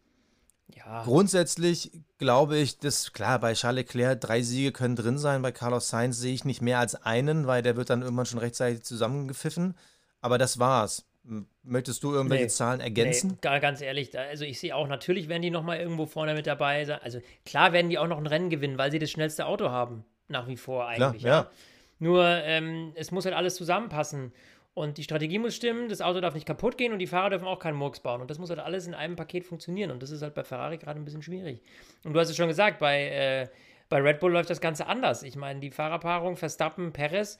Ja, 0.74 1.02
Grundsätzlich 1.04 1.92
glaube 2.16 2.56
ich, 2.56 2.78
dass, 2.78 3.12
klar, 3.12 3.38
bei 3.38 3.52
Charles 3.52 3.84
Leclerc 3.84 4.18
drei 4.18 4.40
Siege 4.40 4.72
können 4.72 4.96
drin 4.96 5.18
sein. 5.18 5.42
Bei 5.42 5.52
Carlos 5.52 5.90
Sainz 5.90 6.18
sehe 6.18 6.32
ich 6.32 6.46
nicht 6.46 6.62
mehr 6.62 6.78
als 6.78 6.94
einen, 6.94 7.46
weil 7.46 7.60
der 7.62 7.76
wird 7.76 7.90
dann 7.90 8.00
irgendwann 8.00 8.24
schon 8.26 8.38
rechtzeitig 8.38 8.82
zusammengepfiffen. 8.82 9.74
Aber 10.22 10.38
das 10.38 10.58
war's. 10.58 11.04
Möchtest 11.64 12.02
du 12.02 12.12
irgendwelche 12.14 12.44
Nee. 12.44 12.50
Zahlen 12.50 12.80
ergänzen? 12.80 13.30
Nee, 13.32 13.36
gar, 13.42 13.60
ganz 13.60 13.80
ehrlich, 13.82 14.10
da- 14.10 14.20
also 14.22 14.44
ich 14.44 14.58
sehe 14.58 14.74
auch, 14.74 14.86
natürlich 14.88 15.28
werden 15.28 15.42
die 15.42 15.50
nochmal 15.50 15.78
irgendwo 15.80 16.06
vorne 16.06 16.32
mit 16.34 16.46
dabei 16.46 16.84
sein. 16.86 17.00
Also 17.02 17.20
klar 17.44 17.72
werden 17.74 17.90
die 17.90 17.98
auch 17.98 18.06
noch 18.06 18.18
ein 18.18 18.26
Rennen 18.26 18.48
gewinnen, 18.48 18.78
weil 18.78 18.90
sie 18.90 18.98
das 19.00 19.10
schnellste 19.10 19.44
Auto 19.46 19.68
haben. 19.70 20.04
Nach 20.28 20.46
wie 20.48 20.56
vor 20.56 20.90
Klar, 20.94 21.10
eigentlich. 21.10 21.22
ja. 21.22 21.50
Nur 21.98 22.24
ähm, 22.24 22.92
es 22.94 23.10
muss 23.10 23.24
halt 23.24 23.34
alles 23.34 23.54
zusammenpassen. 23.56 24.32
Und 24.74 24.98
die 24.98 25.04
Strategie 25.04 25.38
muss 25.38 25.54
stimmen, 25.56 25.88
das 25.88 26.02
Auto 26.02 26.20
darf 26.20 26.34
nicht 26.34 26.46
kaputt 26.46 26.76
gehen 26.76 26.92
und 26.92 26.98
die 26.98 27.06
Fahrer 27.06 27.30
dürfen 27.30 27.46
auch 27.46 27.58
keinen 27.58 27.76
Murks 27.76 28.00
bauen. 28.00 28.20
Und 28.20 28.30
das 28.30 28.38
muss 28.38 28.50
halt 28.50 28.60
alles 28.60 28.86
in 28.86 28.92
einem 28.92 29.16
Paket 29.16 29.44
funktionieren. 29.46 29.90
Und 29.90 30.02
das 30.02 30.10
ist 30.10 30.20
halt 30.20 30.34
bei 30.34 30.44
Ferrari 30.44 30.76
gerade 30.76 31.00
ein 31.00 31.04
bisschen 31.06 31.22
schwierig. 31.22 31.62
Und 32.04 32.12
du 32.12 32.20
hast 32.20 32.28
es 32.28 32.36
schon 32.36 32.48
gesagt, 32.48 32.78
bei, 32.78 33.04
äh, 33.08 33.48
bei 33.88 34.02
Red 34.02 34.20
Bull 34.20 34.32
läuft 34.32 34.50
das 34.50 34.60
Ganze 34.60 34.86
anders. 34.86 35.22
Ich 35.22 35.34
meine, 35.36 35.60
die 35.60 35.70
Fahrerpaarung 35.70 36.36
Verstappen, 36.36 36.92
Perez 36.92 37.38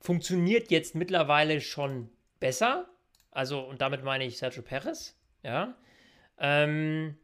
funktioniert 0.00 0.72
jetzt 0.72 0.96
mittlerweile 0.96 1.60
schon 1.60 2.10
besser. 2.40 2.86
Also, 3.30 3.60
und 3.60 3.80
damit 3.80 4.02
meine 4.02 4.24
ich 4.24 4.38
Sergio 4.38 4.62
Perez. 4.62 5.16
Ja. 5.44 5.74
Ähm, 6.38 7.16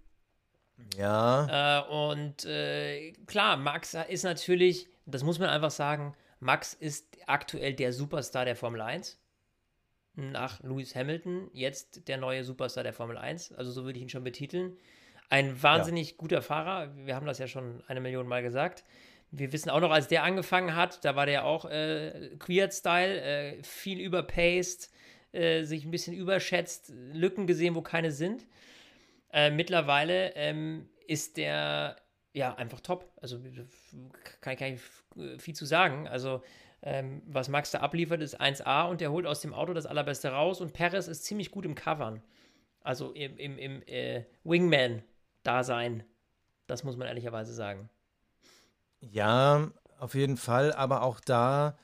Ja. 0.97 1.81
äh, 1.81 1.89
und 1.91 2.45
äh, 2.45 3.13
klar, 3.27 3.57
Max 3.57 3.97
ist 4.09 4.23
natürlich, 4.23 4.89
das 5.15 5.23
muss 5.23 5.39
man 5.39 5.49
einfach 5.49 5.71
sagen, 5.71 6.15
Max 6.41 6.75
ist 6.75 7.19
aktuell 7.27 7.75
der 7.75 7.93
Superstar 7.93 8.45
der 8.45 8.57
Formel 8.57 8.81
1. 8.81 9.19
Nach 10.15 10.63
Lewis 10.63 10.95
Hamilton, 10.95 11.51
jetzt 11.53 12.09
der 12.09 12.19
neue 12.19 12.45
Superstar 12.45 12.83
der 12.83 12.93
Formel 12.93 13.17
1. 13.17 13.53
Also 13.53 13.71
so 13.71 13.85
würde 13.85 13.99
ich 13.99 14.03
ihn 14.03 14.09
schon 14.09 14.25
betiteln. 14.25 14.77
Ein 15.29 15.63
wahnsinnig 15.63 16.17
guter 16.17 16.43
Fahrer. 16.43 16.95
Wir 16.97 17.15
haben 17.15 17.27
das 17.27 17.39
ja 17.39 17.47
schon 17.47 17.85
eine 17.87 18.01
Million 18.01 18.27
Mal 18.27 18.43
gesagt. 18.43 18.85
Wir 19.31 19.53
wissen 19.53 19.71
auch 19.71 19.79
noch, 19.81 19.93
als 19.93 20.09
der 20.09 20.25
angefangen 20.25 20.75
hat, 20.75 21.05
da 21.05 21.15
war 21.15 21.27
der 21.27 21.45
auch 21.45 21.65
äh, 21.67 22.31
Queer-Style, 22.41 23.21
äh, 23.21 23.63
viel 23.63 24.01
überpaced, 24.01 24.91
äh, 25.31 25.63
sich 25.63 25.85
ein 25.85 25.93
bisschen 25.93 26.17
überschätzt, 26.17 26.93
Lücken 27.13 27.47
gesehen, 27.47 27.77
wo 27.77 27.83
keine 27.83 28.11
sind. 28.11 28.47
Äh, 29.33 29.51
mittlerweile 29.51 30.35
ähm, 30.35 30.89
ist 31.07 31.37
der 31.37 31.97
ja 32.33 32.55
einfach 32.55 32.81
top. 32.81 33.11
Also 33.21 33.41
kann, 34.41 34.57
kann 34.57 34.75
ich 34.75 35.43
viel 35.43 35.55
zu 35.55 35.65
sagen. 35.65 36.09
Also 36.09 36.43
ähm, 36.83 37.23
was 37.27 37.49
Max 37.49 37.71
da 37.71 37.81
abliefert, 37.81 38.23
ist 38.23 38.41
1A 38.41 38.89
und 38.89 39.01
der 39.01 39.13
holt 39.13 39.27
aus 39.27 39.41
dem 39.41 39.53
Auto 39.53 39.75
das 39.75 39.87
Allerbeste 39.87 40.31
raus 40.31 40.61
und 40.61 40.73
Perez 40.73 41.09
ist 41.09 41.25
ziemlich 41.25 41.51
gut 41.51 41.65
im 41.65 41.75
Covern. 41.75 42.23
Also 42.83 43.13
im, 43.13 43.37
im, 43.37 43.59
im 43.59 43.83
äh, 43.83 44.25
Wingman-Dasein. 44.45 46.05
Das 46.67 46.85
muss 46.85 46.97
man 46.97 47.09
ehrlicherweise 47.09 47.53
sagen. 47.53 47.91
Ja, 49.01 49.71
auf 49.99 50.15
jeden 50.15 50.37
Fall, 50.37 50.73
aber 50.73 51.03
auch 51.03 51.21
da, 51.21 51.77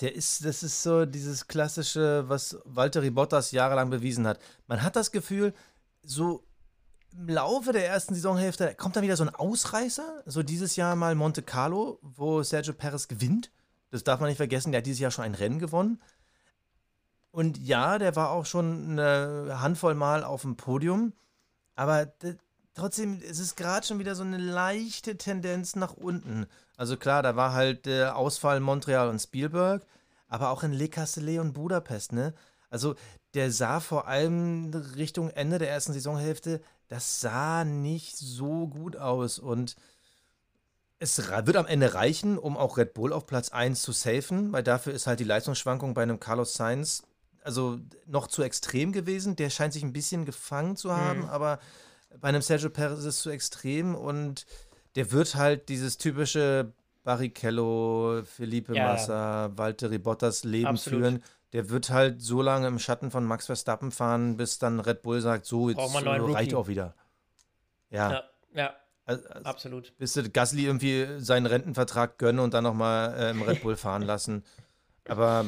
der 0.00 0.14
ist, 0.14 0.44
das 0.44 0.62
ist 0.62 0.82
so 0.82 1.06
dieses 1.06 1.46
klassische, 1.46 2.28
was 2.28 2.58
Valtteri 2.64 3.10
Bottas 3.10 3.52
jahrelang 3.52 3.88
bewiesen 3.88 4.26
hat. 4.26 4.38
Man 4.66 4.82
hat 4.82 4.96
das 4.96 5.12
Gefühl, 5.12 5.54
so 6.02 6.44
im 7.12 7.28
Laufe 7.28 7.72
der 7.72 7.86
ersten 7.86 8.14
Saisonhälfte 8.14 8.74
kommt 8.74 8.96
dann 8.96 9.02
wieder 9.02 9.16
so 9.16 9.24
ein 9.24 9.34
Ausreißer. 9.34 10.22
So 10.26 10.42
dieses 10.42 10.76
Jahr 10.76 10.96
mal 10.96 11.14
Monte 11.14 11.42
Carlo, 11.42 11.98
wo 12.02 12.42
Sergio 12.42 12.72
Perez 12.72 13.08
gewinnt. 13.08 13.50
Das 13.90 14.04
darf 14.04 14.20
man 14.20 14.28
nicht 14.28 14.36
vergessen, 14.36 14.72
der 14.72 14.78
hat 14.78 14.86
dieses 14.86 15.00
Jahr 15.00 15.10
schon 15.10 15.24
ein 15.24 15.34
Rennen 15.34 15.58
gewonnen. 15.58 16.00
Und 17.32 17.58
ja, 17.58 17.98
der 17.98 18.16
war 18.16 18.30
auch 18.30 18.46
schon 18.46 18.98
eine 18.98 19.60
Handvoll 19.60 19.94
Mal 19.94 20.24
auf 20.24 20.42
dem 20.42 20.56
Podium. 20.56 21.12
Aber 21.74 22.12
trotzdem, 22.74 23.20
es 23.28 23.38
ist 23.38 23.56
gerade 23.56 23.86
schon 23.86 23.98
wieder 23.98 24.14
so 24.14 24.22
eine 24.22 24.38
leichte 24.38 25.16
Tendenz 25.16 25.76
nach 25.76 25.94
unten. 25.94 26.46
Also 26.76 26.96
klar, 26.96 27.22
da 27.22 27.36
war 27.36 27.52
halt 27.52 27.86
der 27.86 28.16
Ausfall 28.16 28.60
Montreal 28.60 29.08
und 29.08 29.20
Spielberg, 29.20 29.84
aber 30.28 30.50
auch 30.50 30.62
in 30.62 30.72
Le 30.72 30.88
Castellet 30.88 31.40
und 31.40 31.52
Budapest, 31.52 32.12
ne? 32.12 32.34
Also 32.70 32.94
der 33.34 33.50
sah 33.50 33.80
vor 33.80 34.06
allem 34.06 34.70
Richtung 34.96 35.30
Ende 35.30 35.58
der 35.58 35.70
ersten 35.70 35.92
Saisonhälfte, 35.92 36.60
das 36.90 37.20
sah 37.20 37.64
nicht 37.64 38.16
so 38.16 38.66
gut 38.66 38.96
aus 38.96 39.38
und 39.38 39.76
es 40.98 41.16
wird 41.18 41.56
am 41.56 41.66
Ende 41.66 41.94
reichen, 41.94 42.36
um 42.36 42.58
auch 42.58 42.76
Red 42.76 42.92
Bull 42.92 43.14
auf 43.14 43.26
Platz 43.26 43.48
1 43.48 43.80
zu 43.80 43.92
safen, 43.92 44.52
weil 44.52 44.62
dafür 44.62 44.92
ist 44.92 45.06
halt 45.06 45.18
die 45.18 45.24
Leistungsschwankung 45.24 45.94
bei 45.94 46.02
einem 46.02 46.20
Carlos 46.20 46.52
Sainz 46.52 47.04
also 47.42 47.78
noch 48.06 48.26
zu 48.26 48.42
extrem 48.42 48.92
gewesen. 48.92 49.36
Der 49.36 49.50
scheint 49.50 49.72
sich 49.72 49.82
ein 49.82 49.92
bisschen 49.92 50.26
gefangen 50.26 50.76
zu 50.76 50.92
haben, 50.94 51.26
aber 51.26 51.58
bei 52.20 52.28
einem 52.28 52.42
Sergio 52.42 52.70
Perez 52.70 52.98
ist 52.98 53.04
es 53.04 53.20
zu 53.20 53.30
extrem 53.30 53.94
und 53.94 54.44
der 54.96 55.12
wird 55.12 55.36
halt 55.36 55.68
dieses 55.68 55.96
typische 55.96 56.72
Barrichello, 57.02 58.22
Felipe 58.24 58.74
Ja. 58.74 58.84
Massa, 58.84 59.52
Valtteri 59.56 59.98
Bottas 59.98 60.44
Leben 60.44 60.66
Absolut. 60.66 61.00
führen. 61.00 61.22
Der 61.52 61.70
wird 61.70 61.90
halt 61.90 62.22
so 62.22 62.42
lange 62.42 62.68
im 62.68 62.78
Schatten 62.78 63.10
von 63.10 63.24
Max 63.24 63.46
Verstappen 63.46 63.90
fahren, 63.90 64.36
bis 64.36 64.58
dann 64.58 64.80
Red 64.80 65.02
Bull 65.02 65.20
sagt, 65.20 65.46
so, 65.46 65.68
jetzt 65.68 65.78
neuen 66.04 66.32
reicht 66.32 66.54
auch 66.54 66.68
wieder. 66.68 66.94
Ja, 67.90 68.12
Ja, 68.12 68.22
ja, 68.54 68.74
also, 69.04 69.28
absolut. 69.44 69.96
bis 69.98 70.18
Gasly 70.32 70.66
irgendwie 70.66 71.06
seinen 71.18 71.46
Rentenvertrag 71.46 72.18
gönnen 72.18 72.40
und 72.40 72.54
dann 72.54 72.64
nochmal 72.64 73.14
äh, 73.18 73.30
im 73.30 73.42
Red 73.42 73.62
Bull 73.62 73.76
fahren 73.76 74.02
lassen. 74.02 74.44
Aber 75.08 75.44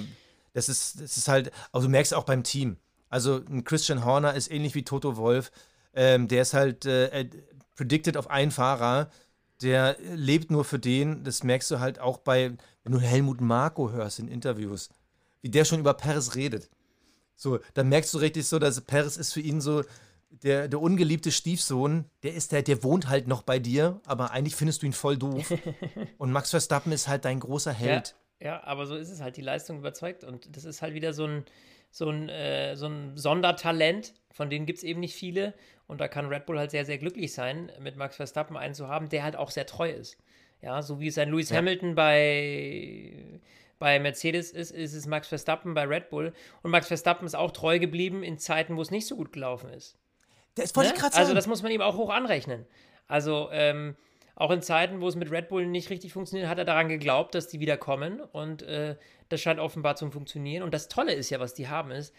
das 0.54 0.68
ist, 0.68 1.00
das 1.00 1.16
ist 1.16 1.28
halt, 1.28 1.52
also 1.70 1.86
du 1.86 1.90
merkst 1.90 2.14
auch 2.14 2.24
beim 2.24 2.42
Team. 2.42 2.76
Also 3.08 3.42
ein 3.48 3.64
Christian 3.64 4.04
Horner 4.04 4.34
ist 4.34 4.50
ähnlich 4.50 4.74
wie 4.74 4.84
Toto 4.84 5.16
Wolf. 5.16 5.52
Ähm, 5.94 6.28
der 6.28 6.42
ist 6.42 6.54
halt 6.54 6.86
äh, 6.86 7.08
äh, 7.08 7.30
predicted 7.76 8.16
auf 8.16 8.30
einen 8.30 8.50
Fahrer. 8.50 9.10
Der 9.60 9.96
lebt 10.00 10.50
nur 10.50 10.64
für 10.64 10.78
den. 10.78 11.22
Das 11.22 11.44
merkst 11.44 11.70
du 11.70 11.78
halt 11.78 12.00
auch 12.00 12.18
bei, 12.18 12.52
wenn 12.82 12.92
du 12.92 12.98
Helmut 12.98 13.40
Marko 13.40 13.92
hörst 13.92 14.18
in 14.18 14.28
Interviews, 14.28 14.88
wie 15.42 15.50
der 15.50 15.64
schon 15.64 15.80
über 15.80 15.94
Perez 15.94 16.34
redet. 16.34 16.70
So, 17.36 17.58
dann 17.74 17.88
merkst 17.88 18.14
du 18.14 18.18
richtig 18.18 18.46
so, 18.46 18.58
dass 18.58 18.80
Perez 18.80 19.16
ist 19.16 19.32
für 19.32 19.40
ihn 19.40 19.60
so 19.60 19.82
der, 20.42 20.68
der 20.68 20.80
ungeliebte 20.80 21.30
Stiefsohn, 21.30 22.06
der 22.22 22.34
ist 22.34 22.52
der, 22.52 22.62
der 22.62 22.82
wohnt 22.82 23.08
halt 23.08 23.28
noch 23.28 23.42
bei 23.42 23.58
dir, 23.58 24.00
aber 24.06 24.30
eigentlich 24.30 24.56
findest 24.56 24.82
du 24.82 24.86
ihn 24.86 24.92
voll 24.92 25.18
doof. 25.18 25.52
Und 26.18 26.32
Max 26.32 26.50
Verstappen 26.50 26.92
ist 26.92 27.08
halt 27.08 27.24
dein 27.24 27.40
großer 27.40 27.72
Held. 27.72 28.14
Ja, 28.40 28.46
ja, 28.46 28.64
aber 28.64 28.86
so 28.86 28.96
ist 28.96 29.10
es 29.10 29.20
halt. 29.20 29.36
Die 29.36 29.42
Leistung 29.42 29.78
überzeugt. 29.78 30.24
Und 30.24 30.56
das 30.56 30.64
ist 30.64 30.82
halt 30.82 30.94
wieder 30.94 31.12
so 31.12 31.26
ein, 31.26 31.44
so 31.90 32.08
ein, 32.08 32.28
äh, 32.28 32.76
so 32.76 32.86
ein 32.86 33.16
Sondertalent. 33.16 34.14
Von 34.32 34.48
denen 34.48 34.64
gibt 34.66 34.78
es 34.78 34.84
eben 34.84 35.00
nicht 35.00 35.14
viele. 35.14 35.54
Und 35.86 36.00
da 36.00 36.08
kann 36.08 36.26
Red 36.26 36.46
Bull 36.46 36.58
halt 36.58 36.70
sehr, 36.70 36.84
sehr 36.86 36.98
glücklich 36.98 37.32
sein, 37.34 37.70
mit 37.80 37.96
Max 37.96 38.16
Verstappen 38.16 38.56
einen 38.56 38.74
zu 38.74 38.88
haben, 38.88 39.10
der 39.10 39.22
halt 39.22 39.36
auch 39.36 39.50
sehr 39.50 39.66
treu 39.66 39.90
ist. 39.90 40.16
Ja, 40.62 40.80
so 40.80 41.00
wie 41.00 41.08
es 41.08 41.18
ein 41.18 41.30
Lewis 41.30 41.50
Ja. 41.50 41.58
Hamilton 41.58 41.94
bei, 41.94 43.40
bei 43.82 43.98
Mercedes 43.98 44.52
ist, 44.52 44.70
ist 44.70 44.94
es 44.94 45.06
Max 45.06 45.26
Verstappen 45.26 45.74
bei 45.74 45.82
Red 45.84 46.08
Bull. 46.08 46.32
Und 46.62 46.70
Max 46.70 46.86
Verstappen 46.86 47.26
ist 47.26 47.34
auch 47.34 47.50
treu 47.50 47.80
geblieben 47.80 48.22
in 48.22 48.38
Zeiten, 48.38 48.76
wo 48.76 48.80
es 48.82 48.92
nicht 48.92 49.08
so 49.08 49.16
gut 49.16 49.32
gelaufen 49.32 49.70
ist. 49.70 49.98
Das 50.54 50.76
wollte 50.76 50.90
Ne? 50.90 50.94
ich 50.94 51.00
gerade 51.00 51.12
sagen. 51.14 51.22
Also 51.24 51.34
das 51.34 51.48
muss 51.48 51.64
man 51.64 51.72
ihm 51.72 51.80
auch 51.80 51.96
hoch 51.96 52.10
anrechnen. 52.10 52.64
Also 53.08 53.48
ähm, 53.50 53.96
auch 54.36 54.52
in 54.52 54.62
Zeiten, 54.62 55.00
wo 55.00 55.08
es 55.08 55.16
mit 55.16 55.32
Red 55.32 55.48
Bull 55.48 55.66
nicht 55.66 55.90
richtig 55.90 56.12
funktioniert, 56.12 56.48
hat 56.48 56.58
er 56.58 56.64
daran 56.64 56.88
geglaubt, 56.88 57.34
dass 57.34 57.48
die 57.48 57.58
wieder 57.58 57.76
kommen 57.76 58.20
und 58.20 58.62
äh, 58.62 58.94
das 59.28 59.40
scheint 59.40 59.58
offenbar 59.58 59.96
zu 59.96 60.08
funktionieren. 60.12 60.62
Und 60.62 60.72
das 60.72 60.86
Tolle 60.88 61.12
ist 61.12 61.28
ja, 61.30 61.40
was 61.40 61.52
die 61.54 61.66
haben, 61.68 61.90
ist, 61.90 62.14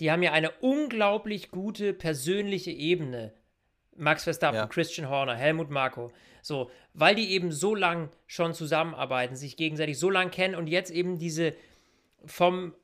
die 0.00 0.10
haben 0.10 0.22
ja 0.22 0.32
eine 0.32 0.50
unglaublich 0.62 1.50
gute 1.50 1.92
persönliche 1.92 2.70
Ebene. 2.70 3.34
Max 3.96 4.24
Verstappen, 4.24 4.56
Ja. 4.56 4.66
Christian 4.66 5.10
Horner, 5.10 5.34
Helmut 5.36 5.68
Marko. 5.68 6.10
So, 6.42 6.70
weil 6.92 7.14
die 7.14 7.30
eben 7.30 7.52
so 7.52 7.74
lang 7.74 8.10
schon 8.26 8.52
zusammenarbeiten, 8.52 9.36
sich 9.36 9.56
gegenseitig 9.56 9.98
so 9.98 10.10
lang 10.10 10.30
kennen 10.30 10.56
und 10.56 10.66
jetzt 10.66 10.90
eben 10.90 11.18
diese 11.18 11.54
vom 12.24 12.74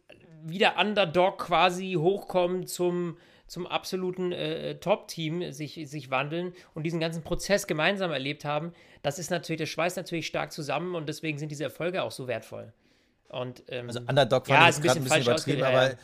wieder 0.44 0.78
Underdog 0.78 1.38
quasi 1.38 1.96
hochkommen 1.98 2.66
zum, 2.66 3.18
zum 3.48 3.66
absoluten 3.66 4.30
äh, 4.30 4.76
Top-Team 4.76 5.52
sich, 5.52 5.80
sich 5.84 6.10
wandeln 6.10 6.52
und 6.74 6.84
diesen 6.84 7.00
ganzen 7.00 7.22
Prozess 7.24 7.66
gemeinsam 7.66 8.12
erlebt 8.12 8.44
haben, 8.44 8.72
das 9.02 9.18
ist 9.18 9.30
natürlich, 9.30 9.60
das 9.60 9.68
schweißt 9.68 9.96
natürlich 9.96 10.28
stark 10.28 10.52
zusammen 10.52 10.94
und 10.94 11.08
deswegen 11.08 11.38
sind 11.38 11.50
diese 11.50 11.64
Erfolge 11.64 12.02
auch 12.02 12.12
so 12.12 12.28
wertvoll. 12.28 12.72
Und, 13.28 13.64
ähm, 13.68 13.88
Also 13.88 14.00
Underdog 14.00 14.46
fand 14.46 14.60
Ja, 14.60 14.64
ich 14.64 14.70
ist 14.70 14.76
ein 14.78 14.82
gerade 14.82 15.00
ein 15.00 15.04
bisschen 15.04 15.24
bisschen 15.24 15.32
übertrieben, 15.32 15.62
aber, 15.64 15.94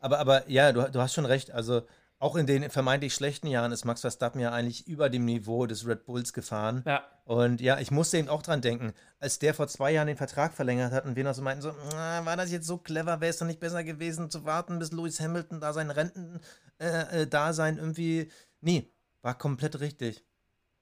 aber, 0.00 0.18
aber 0.18 0.50
ja, 0.50 0.72
du, 0.72 0.90
du 0.90 1.00
hast 1.00 1.14
schon 1.14 1.26
recht. 1.26 1.50
Also 1.52 1.82
auch 2.24 2.36
in 2.36 2.46
den 2.46 2.70
vermeintlich 2.70 3.12
schlechten 3.12 3.46
Jahren 3.48 3.70
ist 3.70 3.84
Max 3.84 4.00
Verstappen 4.00 4.40
ja 4.40 4.50
eigentlich 4.50 4.88
über 4.88 5.10
dem 5.10 5.26
Niveau 5.26 5.66
des 5.66 5.86
Red 5.86 6.06
Bulls 6.06 6.32
gefahren. 6.32 6.82
ja, 6.86 7.04
Und 7.24 7.60
ja, 7.60 7.78
ich 7.78 7.90
musste 7.90 8.16
eben 8.16 8.30
auch 8.30 8.40
dran 8.40 8.62
denken, 8.62 8.94
als 9.20 9.38
der 9.38 9.52
vor 9.52 9.68
zwei 9.68 9.92
Jahren 9.92 10.06
den 10.06 10.16
Vertrag 10.16 10.54
verlängert 10.54 10.90
hat 10.92 11.04
und 11.04 11.16
wir 11.16 11.24
noch 11.24 11.34
so 11.34 11.42
meinten, 11.42 11.60
so, 11.60 11.74
"Na, 11.90 12.24
war 12.24 12.38
das 12.38 12.50
jetzt 12.50 12.66
so 12.66 12.78
clever, 12.78 13.20
wäre 13.20 13.28
es 13.28 13.36
doch 13.36 13.46
nicht 13.46 13.60
besser 13.60 13.84
gewesen 13.84 14.30
zu 14.30 14.46
warten, 14.46 14.78
bis 14.78 14.90
Lewis 14.90 15.20
Hamilton 15.20 15.60
da 15.60 15.74
sein 15.74 15.90
Renten-Dasein 15.90 17.76
irgendwie. 17.76 18.30
Nee, 18.62 18.90
war 19.20 19.36
komplett 19.36 19.80
richtig. 19.80 20.24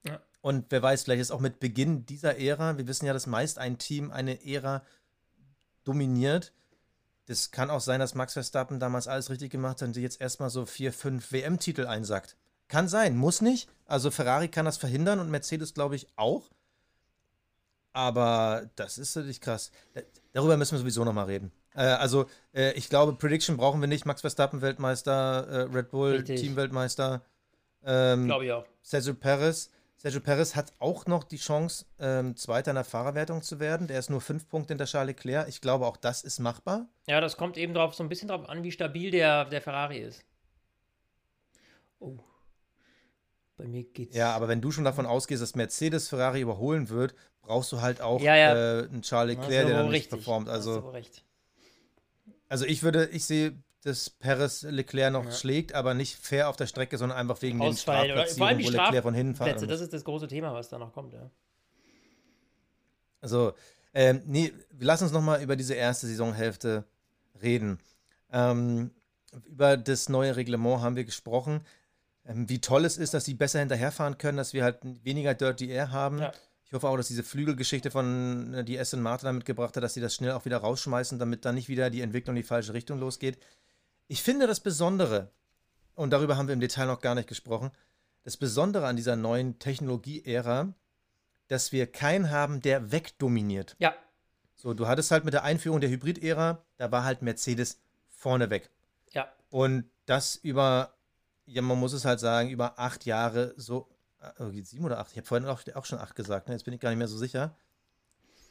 Ja. 0.07 0.21
Und 0.39 0.67
wer 0.69 0.81
weiß, 0.81 1.03
vielleicht 1.03 1.21
ist 1.21 1.31
auch 1.31 1.41
mit 1.41 1.59
Beginn 1.59 2.05
dieser 2.05 2.39
Ära, 2.39 2.77
wir 2.77 2.87
wissen 2.87 3.05
ja, 3.05 3.11
dass 3.11 3.27
meist 3.27 3.59
ein 3.59 3.77
Team 3.77 4.11
eine 4.11 4.45
Ära 4.45 4.85
dominiert. 5.83 6.53
Das 7.25 7.51
kann 7.51 7.69
auch 7.69 7.79
sein, 7.79 7.99
dass 7.99 8.15
Max 8.15 8.33
Verstappen 8.33 8.79
damals 8.79 9.07
alles 9.07 9.29
richtig 9.29 9.51
gemacht 9.51 9.81
hat 9.81 9.87
und 9.89 9.97
jetzt 9.97 10.19
erstmal 10.19 10.49
so 10.49 10.65
vier, 10.65 10.91
fünf 10.91 11.31
WM-Titel 11.31 11.85
einsackt. 11.87 12.35
Kann 12.67 12.87
sein, 12.87 13.15
muss 13.15 13.41
nicht. 13.41 13.69
Also 13.85 14.11
Ferrari 14.11 14.47
kann 14.49 14.65
das 14.65 14.77
verhindern 14.77 15.19
und 15.19 15.29
Mercedes, 15.31 15.73
glaube 15.73 15.95
ich, 15.95 16.07
auch. 16.15 16.49
Aber 17.93 18.69
das 18.75 18.97
ist 18.97 19.15
natürlich 19.15 19.41
krass. 19.41 19.71
Da- 19.93 20.01
Darüber 20.33 20.57
müssen 20.57 20.71
wir 20.73 20.79
sowieso 20.79 21.05
nochmal 21.05 21.25
reden. 21.25 21.51
Äh, 21.75 21.83
also, 21.83 22.25
äh, 22.53 22.71
ich 22.73 22.89
glaube, 22.89 23.13
Prediction 23.13 23.55
brauchen 23.55 23.81
wir 23.81 23.87
nicht. 23.87 24.05
Max 24.05 24.21
Verstappen 24.21 24.61
Weltmeister, 24.61 25.47
äh, 25.47 25.61
Red 25.75 25.91
Bull 25.91 26.13
Richtig. 26.13 26.41
Teamweltmeister. 26.41 27.21
Ähm, 27.85 28.25
glaube 28.25 28.45
ich 28.45 28.51
auch. 28.51 28.65
Sergio 28.81 29.13
Perez. 29.13 29.69
Sergio 30.03 30.19
Perez 30.19 30.57
hat 30.57 30.73
auch 30.79 31.05
noch 31.05 31.23
die 31.23 31.37
Chance, 31.37 31.85
ähm, 31.97 32.35
Zweiter 32.35 32.71
in 32.71 32.75
der 32.75 32.83
Fahrerwertung 32.83 33.41
zu 33.41 33.61
werden. 33.61 33.87
Der 33.87 33.99
ist 33.99 34.09
nur 34.09 34.19
fünf 34.19 34.49
Punkte 34.49 34.73
hinter 34.73 34.83
Charles 34.83 35.15
Leclerc. 35.15 35.47
Ich 35.47 35.61
glaube, 35.61 35.87
auch 35.87 35.95
das 35.95 36.23
ist 36.23 36.39
machbar. 36.39 36.89
Ja, 37.07 37.21
das 37.21 37.37
kommt 37.37 37.57
eben 37.57 37.73
drauf, 37.73 37.95
so 37.95 38.03
ein 38.03 38.09
bisschen 38.09 38.27
drauf 38.27 38.49
an, 38.49 38.63
wie 38.63 38.71
stabil 38.73 39.11
der, 39.11 39.45
der 39.45 39.61
Ferrari 39.61 39.99
ist. 39.99 40.25
Oh. 41.99 42.17
Bei 43.55 43.65
mir 43.65 43.85
geht's. 43.85 44.13
Ja, 44.13 44.33
aber 44.35 44.49
wenn 44.49 44.59
du 44.59 44.71
schon 44.71 44.83
davon 44.83 45.05
ausgehst, 45.05 45.41
dass 45.41 45.55
Mercedes 45.55 46.09
Ferrari 46.09 46.41
überholen 46.41 46.89
wird, 46.89 47.15
brauchst 47.41 47.71
du 47.71 47.79
halt 47.79 48.01
auch 48.01 48.19
Ja, 48.19 48.35
ja. 48.35 48.81
Äh, 48.81 48.89
einen 48.89 49.03
Charles 49.03 49.37
Leclerc, 49.37 49.67
der 49.67 49.69
dann 49.69 49.85
nicht 49.85 49.93
richtig. 49.93 50.09
performt. 50.09 50.49
Also, 50.49 50.93
also 52.49 52.65
ich 52.65 52.83
würde, 52.83 53.07
ich 53.07 53.23
sehe, 53.23 53.53
dass 53.83 54.09
Perez 54.09 54.63
Leclerc 54.63 55.11
noch 55.11 55.25
Ja. 55.25 55.31
schlägt, 55.31 55.73
aber 55.73 55.93
nicht 55.93 56.17
fair 56.17 56.49
auf 56.49 56.55
der 56.55 56.67
Strecke, 56.67 56.97
sondern 56.97 57.17
einfach 57.17 57.41
wegen 57.41 57.59
den 57.59 57.69
Ausfallen 57.69 58.11
oder 58.11 58.25
vor 58.27 58.47
allem 58.47 58.59
Strafplatzierungen, 58.59 58.59
die 58.59 58.65
wo 58.65 58.69
Leclerc 58.69 59.03
von 59.03 59.13
hinten 59.13 59.35
fahren 59.35 59.67
das 59.67 59.81
ist 59.81 59.93
das 59.93 60.03
große 60.03 60.27
Thema, 60.27 60.53
was 60.53 60.69
da 60.69 60.79
noch 60.79 60.93
kommt, 60.93 61.13
ja. 61.13 61.29
Also, 63.21 63.53
ähm, 63.93 64.21
nee, 64.25 64.51
lass 64.79 65.01
uns 65.01 65.11
nochmal 65.11 65.41
über 65.41 65.55
diese 65.55 65.75
erste 65.75 66.07
Saisonhälfte 66.07 66.83
reden. 67.41 67.79
Ähm, 68.31 68.91
über 69.45 69.77
das 69.77 70.09
neue 70.09 70.35
Reglement 70.35 70.81
haben 70.81 70.95
wir 70.95 71.05
gesprochen. 71.05 71.61
Ähm, 72.25 72.49
wie 72.49 72.59
toll 72.59 72.85
es 72.85 72.97
ist, 72.97 73.13
dass 73.13 73.25
sie 73.25 73.33
besser 73.33 73.59
hinterherfahren 73.59 74.17
können, 74.17 74.37
dass 74.37 74.53
wir 74.53 74.63
halt 74.63 74.79
weniger 75.03 75.33
Dirty 75.33 75.69
Air 75.69 75.91
haben. 75.91 76.19
Ja. 76.19 76.31
Ich 76.65 76.73
hoffe 76.73 76.87
auch, 76.87 76.97
dass 76.97 77.07
diese 77.07 77.23
Flügelgeschichte 77.23 77.91
von 77.91 78.53
äh, 78.53 78.63
die 78.63 78.79
Aston 78.79 79.01
Martin 79.01 79.27
damit 79.27 79.45
gebracht 79.45 79.75
hat, 79.75 79.83
dass 79.83 79.93
sie 79.93 80.01
das 80.01 80.15
schnell 80.15 80.31
auch 80.31 80.45
wieder 80.45 80.57
rausschmeißen, 80.57 81.19
damit 81.19 81.45
dann 81.45 81.55
nicht 81.55 81.69
wieder 81.69 81.89
die 81.89 82.01
Entwicklung 82.01 82.35
in 82.35 82.41
die 82.41 82.47
falsche 82.47 82.73
Richtung 82.73 82.99
losgeht. 82.99 83.37
Ich 84.13 84.21
finde 84.21 84.45
das 84.45 84.59
Besondere, 84.59 85.31
und 85.95 86.11
darüber 86.11 86.37
haben 86.37 86.47
wir 86.47 86.53
im 86.53 86.59
Detail 86.59 86.85
noch 86.85 87.01
gar 87.01 87.15
nicht 87.15 87.27
gesprochen, 87.27 87.71
das 88.21 88.37
Besondere 88.37 88.85
an 88.85 88.95
dieser 88.95 89.15
neuen 89.15 89.57
Technologie-Ära, 89.57 90.71
dass 91.47 91.71
wir 91.71 91.91
keinen 91.91 92.29
haben, 92.29 92.61
der 92.61 92.91
wegdominiert. 92.91 93.75
Ja, 93.79 93.95
So, 94.53 94.75
du 94.75 94.87
hattest 94.87 95.09
halt 95.09 95.25
mit 95.25 95.33
der 95.33 95.43
Einführung 95.43 95.81
der 95.81 95.89
Hybrid-Ära, 95.89 96.63
da 96.77 96.91
war 96.91 97.03
halt 97.05 97.23
Mercedes 97.23 97.79
vorne 98.07 98.51
weg. 98.51 98.69
ja. 99.13 99.33
Und 99.49 99.89
das 100.05 100.35
über, 100.35 100.93
ja, 101.47 101.63
man 101.63 101.79
muss 101.79 101.93
es 101.93 102.05
halt 102.05 102.19
sagen, 102.19 102.51
über 102.51 102.77
acht 102.77 103.05
Jahre 103.05 103.55
so, 103.57 103.89
äh, 104.37 104.61
sieben 104.61 104.85
oder 104.85 104.99
acht, 104.99 105.09
ich 105.09 105.17
habe 105.17 105.25
vorhin 105.25 105.47
auch, 105.47 105.63
auch 105.73 105.85
schon 105.85 105.97
acht 105.97 106.15
gesagt, 106.15 106.49
ne? 106.49 106.53
jetzt 106.53 106.65
bin 106.65 106.75
ich 106.75 106.79
gar 106.79 106.89
nicht 106.91 106.99
mehr 106.99 107.07
so 107.07 107.17
sicher. 107.17 107.55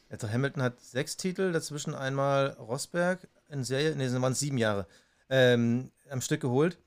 Also 0.09 0.29
Hamilton 0.29 0.61
hat 0.61 0.81
sechs 0.81 1.15
Titel, 1.15 1.53
dazwischen 1.53 1.95
einmal 1.95 2.49
Rosberg 2.59 3.29
in 3.47 3.63
Serie, 3.63 3.95
ne, 3.95 4.09
das 4.11 4.21
waren 4.21 4.33
sieben 4.33 4.57
Jahre, 4.57 4.87
ähm, 5.33 5.91
am 6.09 6.21
Stück 6.21 6.41
geholt. 6.41 6.77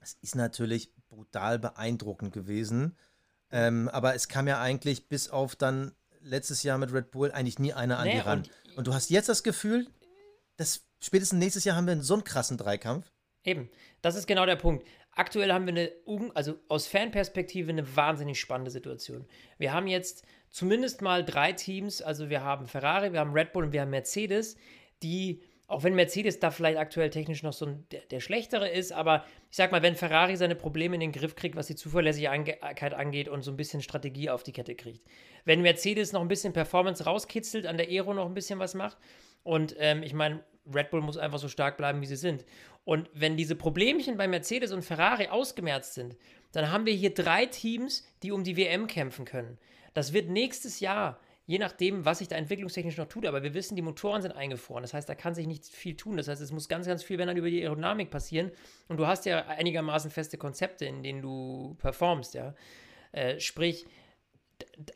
Es 0.00 0.16
ist 0.22 0.34
natürlich 0.34 0.92
brutal 1.08 1.58
beeindruckend 1.58 2.32
gewesen. 2.32 2.96
Ähm, 3.50 3.88
aber 3.90 4.14
es 4.14 4.28
kam 4.28 4.48
ja 4.48 4.60
eigentlich 4.60 5.08
bis 5.08 5.28
auf 5.28 5.56
dann 5.56 5.92
letztes 6.20 6.62
Jahr 6.62 6.78
mit 6.78 6.92
Red 6.92 7.10
Bull 7.10 7.30
eigentlich 7.32 7.58
nie 7.58 7.72
einer 7.72 7.98
an 7.98 8.06
Nee, 8.06 8.14
die 8.14 8.18
ran. 8.20 8.38
und- 8.40 8.78
Und, 8.78 8.86
du 8.86 8.94
hast 8.94 9.10
jetzt 9.10 9.28
das 9.28 9.42
Gefühl, 9.42 9.86
dass 10.56 10.84
spätestens 11.00 11.38
nächstes 11.38 11.64
Jahr 11.64 11.76
haben 11.76 11.86
wir 11.86 12.00
so 12.02 12.14
einen 12.14 12.24
krassen 12.24 12.56
Dreikampf. 12.56 13.06
Eben, 13.44 13.70
das 14.02 14.16
ist 14.16 14.26
genau 14.26 14.44
der 14.46 14.56
Punkt. 14.56 14.86
Aktuell 15.12 15.52
haben 15.52 15.66
wir 15.66 15.72
eine, 15.72 15.92
also 16.34 16.58
aus 16.68 16.86
Fanperspektive 16.86 17.70
eine 17.70 17.96
wahnsinnig 17.96 18.38
spannende 18.40 18.70
Situation. 18.70 19.26
Wir 19.58 19.72
haben 19.72 19.86
jetzt 19.86 20.24
zumindest 20.50 21.00
mal 21.02 21.24
drei 21.24 21.52
Teams, 21.52 22.02
also 22.02 22.28
wir 22.28 22.42
haben 22.42 22.66
Ferrari, 22.66 23.12
wir 23.12 23.20
haben 23.20 23.32
Red 23.32 23.52
Bull 23.52 23.64
und 23.64 23.72
wir 23.72 23.80
haben 23.82 23.90
Mercedes, 23.90 24.56
die, 25.02 25.42
auch 25.68 25.82
wenn 25.82 25.94
Mercedes 25.94 26.38
da 26.38 26.50
vielleicht 26.50 26.78
aktuell 26.78 27.10
technisch 27.10 27.42
noch 27.42 27.52
so 27.52 27.66
ein, 27.66 27.86
der, 27.90 28.02
der 28.02 28.20
schlechtere 28.20 28.68
ist, 28.68 28.92
aber 28.92 29.24
ich 29.50 29.56
sag 29.56 29.72
mal, 29.72 29.82
wenn 29.82 29.96
Ferrari 29.96 30.36
seine 30.36 30.54
Probleme 30.54 30.94
in 30.94 31.00
den 31.00 31.12
Griff 31.12 31.34
kriegt, 31.34 31.56
was 31.56 31.66
die 31.66 31.74
Zuverlässigkeit 31.74 32.94
angeht 32.94 33.28
und 33.28 33.42
so 33.42 33.50
ein 33.50 33.56
bisschen 33.56 33.82
Strategie 33.82 34.30
auf 34.30 34.42
die 34.42 34.52
Kette 34.52 34.74
kriegt. 34.74 35.04
Wenn 35.44 35.62
Mercedes 35.62 36.12
noch 36.12 36.20
ein 36.20 36.28
bisschen 36.28 36.52
Performance 36.52 37.04
rauskitzelt, 37.04 37.66
an 37.66 37.76
der 37.76 37.88
Aero 37.88 38.14
noch 38.14 38.26
ein 38.26 38.34
bisschen 38.34 38.58
was 38.58 38.74
macht 38.74 38.96
und 39.42 39.74
ähm, 39.78 40.02
ich 40.02 40.14
meine, 40.14 40.42
Red 40.72 40.90
Bull 40.90 41.00
muss 41.00 41.16
einfach 41.16 41.38
so 41.38 41.48
stark 41.48 41.76
bleiben, 41.76 42.00
wie 42.00 42.06
sie 42.06 42.16
sind. 42.16 42.44
Und 42.84 43.10
wenn 43.12 43.36
diese 43.36 43.56
Problemchen 43.56 44.16
bei 44.16 44.28
Mercedes 44.28 44.72
und 44.72 44.82
Ferrari 44.82 45.28
ausgemerzt 45.28 45.94
sind, 45.94 46.16
dann 46.52 46.70
haben 46.70 46.86
wir 46.86 46.94
hier 46.94 47.12
drei 47.12 47.46
Teams, 47.46 48.06
die 48.22 48.32
um 48.32 48.44
die 48.44 48.56
WM 48.56 48.86
kämpfen 48.86 49.24
können. 49.24 49.58
Das 49.94 50.12
wird 50.12 50.28
nächstes 50.28 50.80
Jahr 50.80 51.18
je 51.46 51.58
nachdem, 51.58 52.04
was 52.04 52.18
sich 52.18 52.28
da 52.28 52.36
entwicklungstechnisch 52.36 52.96
noch 52.96 53.06
tut, 53.06 53.24
aber 53.24 53.42
wir 53.42 53.54
wissen, 53.54 53.76
die 53.76 53.82
Motoren 53.82 54.20
sind 54.20 54.32
eingefroren. 54.32 54.82
Das 54.82 54.94
heißt, 54.94 55.08
da 55.08 55.14
kann 55.14 55.34
sich 55.34 55.46
nicht 55.46 55.66
viel 55.66 55.96
tun. 55.96 56.16
Das 56.16 56.26
heißt, 56.28 56.42
es 56.42 56.50
muss 56.50 56.68
ganz, 56.68 56.86
ganz 56.86 57.04
viel, 57.04 57.18
wenn 57.18 57.28
dann 57.28 57.36
über 57.36 57.48
die 57.48 57.62
Aerodynamik 57.62 58.10
passieren. 58.10 58.50
Und 58.88 58.96
du 58.96 59.06
hast 59.06 59.26
ja 59.26 59.46
einigermaßen 59.46 60.10
feste 60.10 60.38
Konzepte, 60.38 60.84
in 60.84 61.02
denen 61.02 61.22
du 61.22 61.76
performst, 61.78 62.34
ja. 62.34 62.54
Äh, 63.12 63.38
sprich, 63.38 63.86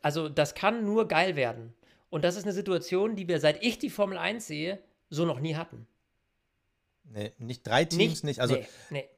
also 0.01 0.27
das 0.27 0.53
kann 0.53 0.83
nur 0.83 1.07
geil 1.07 1.35
werden. 1.37 1.73
Und 2.09 2.25
das 2.25 2.35
ist 2.35 2.43
eine 2.43 2.53
Situation, 2.53 3.15
die 3.15 3.29
wir, 3.29 3.39
seit 3.39 3.63
ich 3.63 3.79
die 3.79 3.89
Formel 3.89 4.17
1 4.17 4.45
sehe, 4.45 4.83
so 5.09 5.25
noch 5.25 5.39
nie 5.39 5.55
hatten. 5.55 5.87
Nee, 7.05 7.31
nicht 7.37 7.65
drei 7.65 7.85
Teams, 7.85 7.99
nicht. 7.99 8.23
nicht. 8.23 8.39
Also, 8.41 8.55
nee, 8.55 8.67
nee. 8.89 9.09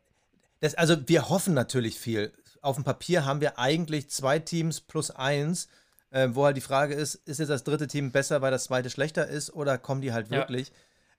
Das, 0.60 0.76
also 0.76 1.08
wir 1.08 1.30
hoffen 1.30 1.56
natürlich 1.56 2.00
viel. 2.00 2.32
Auf 2.62 2.76
dem 2.76 2.84
Papier 2.84 3.26
haben 3.26 3.42
wir 3.42 3.60
eigentlich 3.60 4.10
zwei 4.10 4.40
Teams 4.40 4.80
plus 4.80 5.12
eins, 5.12 5.68
äh, 6.14 6.30
wo 6.34 6.46
halt 6.46 6.56
die 6.56 6.62
Frage 6.62 6.94
ist, 6.94 7.16
ist 7.16 7.40
jetzt 7.40 7.50
das 7.50 7.64
dritte 7.64 7.88
Team 7.88 8.12
besser, 8.12 8.42
weil 8.42 8.52
das 8.52 8.66
zweite 8.66 8.92
schlechter 8.92 9.28
ist 9.28 9.52
oder 9.52 9.80
kommen 9.80 10.02
die 10.02 10.14
halt 10.14 10.30
wirklich? 10.30 10.70
Ja. 10.70 10.74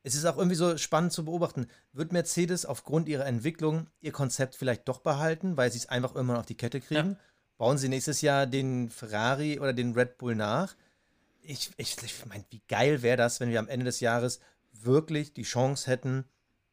Es 0.05 0.15
ist 0.15 0.25
auch 0.25 0.37
irgendwie 0.37 0.57
so 0.57 0.77
spannend 0.77 1.13
zu 1.13 1.25
beobachten. 1.25 1.67
Wird 1.93 2.13
Mercedes 2.13 2.65
aufgrund 2.65 3.09
ihrer 3.09 3.27
Entwicklung 3.27 3.89
ihr 4.01 4.13
Konzept 4.13 4.55
vielleicht 4.55 4.87
doch 4.87 5.01
behalten, 5.01 5.57
weil 5.57 5.73
sie 5.73 5.79
es 5.79 5.89
einfach 5.89 6.15
noch 6.15 6.39
auf 6.39 6.47
die 6.47 6.57
Kette 6.57 6.81
kriegen? 6.81 7.13
Ja. 7.13 7.17
Bauen 7.57 7.79
sie 7.79 7.89
nächstes 7.89 8.21
Jahr 8.21 8.47
den 8.47 8.89
Ferrari 8.89 9.59
oder 9.59 9.73
den 9.73 9.95
Red 9.95 10.17
Bull 10.17 10.37
nach? 10.37 10.77
Ich, 11.43 11.71
ich, 11.77 11.97
ich 12.03 12.27
meine, 12.27 12.45
wie 12.51 12.63
geil 12.69 13.03
wäre 13.03 13.17
das, 13.17 13.41
wenn 13.41 13.51
wir 13.51 13.59
am 13.59 13.69
Ende 13.69 13.85
des 13.85 14.01
Jahres 14.01 14.39
wirklich 14.73 15.33
die 15.33 15.43
Chance 15.43 15.91
hätten, 15.91 16.25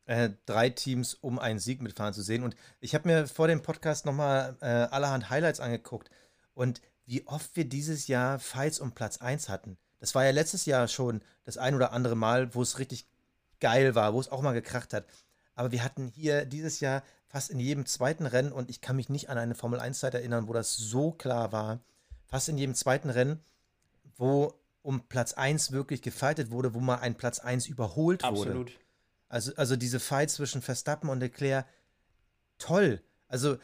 äh, 0.05 0.29
drei 0.45 0.69
Teams 0.69 1.15
um 1.15 1.39
einen 1.39 1.59
Sieg 1.59 1.81
mitfahren 1.81 2.13
zu 2.13 2.21
sehen. 2.21 2.43
Und 2.43 2.55
ich 2.79 2.93
habe 2.93 3.07
mir 3.07 3.27
vor 3.27 3.47
dem 3.47 3.63
Podcast 3.63 4.05
nochmal 4.05 4.57
äh, 4.61 4.65
allerhand 4.65 5.29
Highlights 5.29 5.59
angeguckt. 5.59 6.11
Und 6.53 6.81
wie 7.05 7.25
oft 7.27 7.55
wir 7.55 7.65
dieses 7.65 8.07
Jahr 8.07 8.39
Fights 8.39 8.79
um 8.79 8.91
Platz 8.93 9.17
1 9.17 9.49
hatten. 9.49 9.77
Das 9.99 10.15
war 10.15 10.25
ja 10.25 10.31
letztes 10.31 10.65
Jahr 10.65 10.87
schon 10.87 11.21
das 11.43 11.57
ein 11.57 11.75
oder 11.75 11.91
andere 11.93 12.15
Mal, 12.15 12.55
wo 12.55 12.61
es 12.61 12.79
richtig 12.79 13.07
geil 13.59 13.95
war, 13.95 14.13
wo 14.13 14.19
es 14.19 14.29
auch 14.29 14.41
mal 14.41 14.53
gekracht 14.53 14.93
hat. 14.93 15.05
Aber 15.55 15.71
wir 15.71 15.83
hatten 15.83 16.07
hier 16.07 16.45
dieses 16.45 16.79
Jahr 16.79 17.03
fast 17.27 17.49
in 17.49 17.59
jedem 17.59 17.85
zweiten 17.85 18.25
Rennen, 18.25 18.51
und 18.51 18.69
ich 18.69 18.81
kann 18.81 18.95
mich 18.95 19.09
nicht 19.09 19.29
an 19.29 19.37
eine 19.37 19.55
Formel 19.55 19.79
1-Zeit 19.79 20.13
erinnern, 20.13 20.47
wo 20.47 20.53
das 20.53 20.75
so 20.75 21.11
klar 21.11 21.51
war, 21.51 21.79
fast 22.25 22.49
in 22.49 22.57
jedem 22.57 22.75
zweiten 22.75 23.09
Rennen, 23.09 23.39
wo 24.15 24.53
um 24.81 25.07
Platz 25.07 25.33
1 25.33 25.71
wirklich 25.71 26.01
gefightet 26.01 26.51
wurde, 26.51 26.73
wo 26.73 26.79
mal 26.79 26.95
ein 26.95 27.15
Platz 27.15 27.39
1 27.39 27.67
überholt 27.67 28.23
Absolut. 28.23 28.47
wurde. 28.47 28.59
Absolut. 28.61 28.79
Also, 29.29 29.55
also 29.55 29.75
diese 29.75 29.99
Fight 29.99 30.29
zwischen 30.29 30.61
Verstappen 30.61 31.09
und 31.09 31.19
Leclerc, 31.19 31.65
toll. 32.57 33.01
Also 33.27 33.57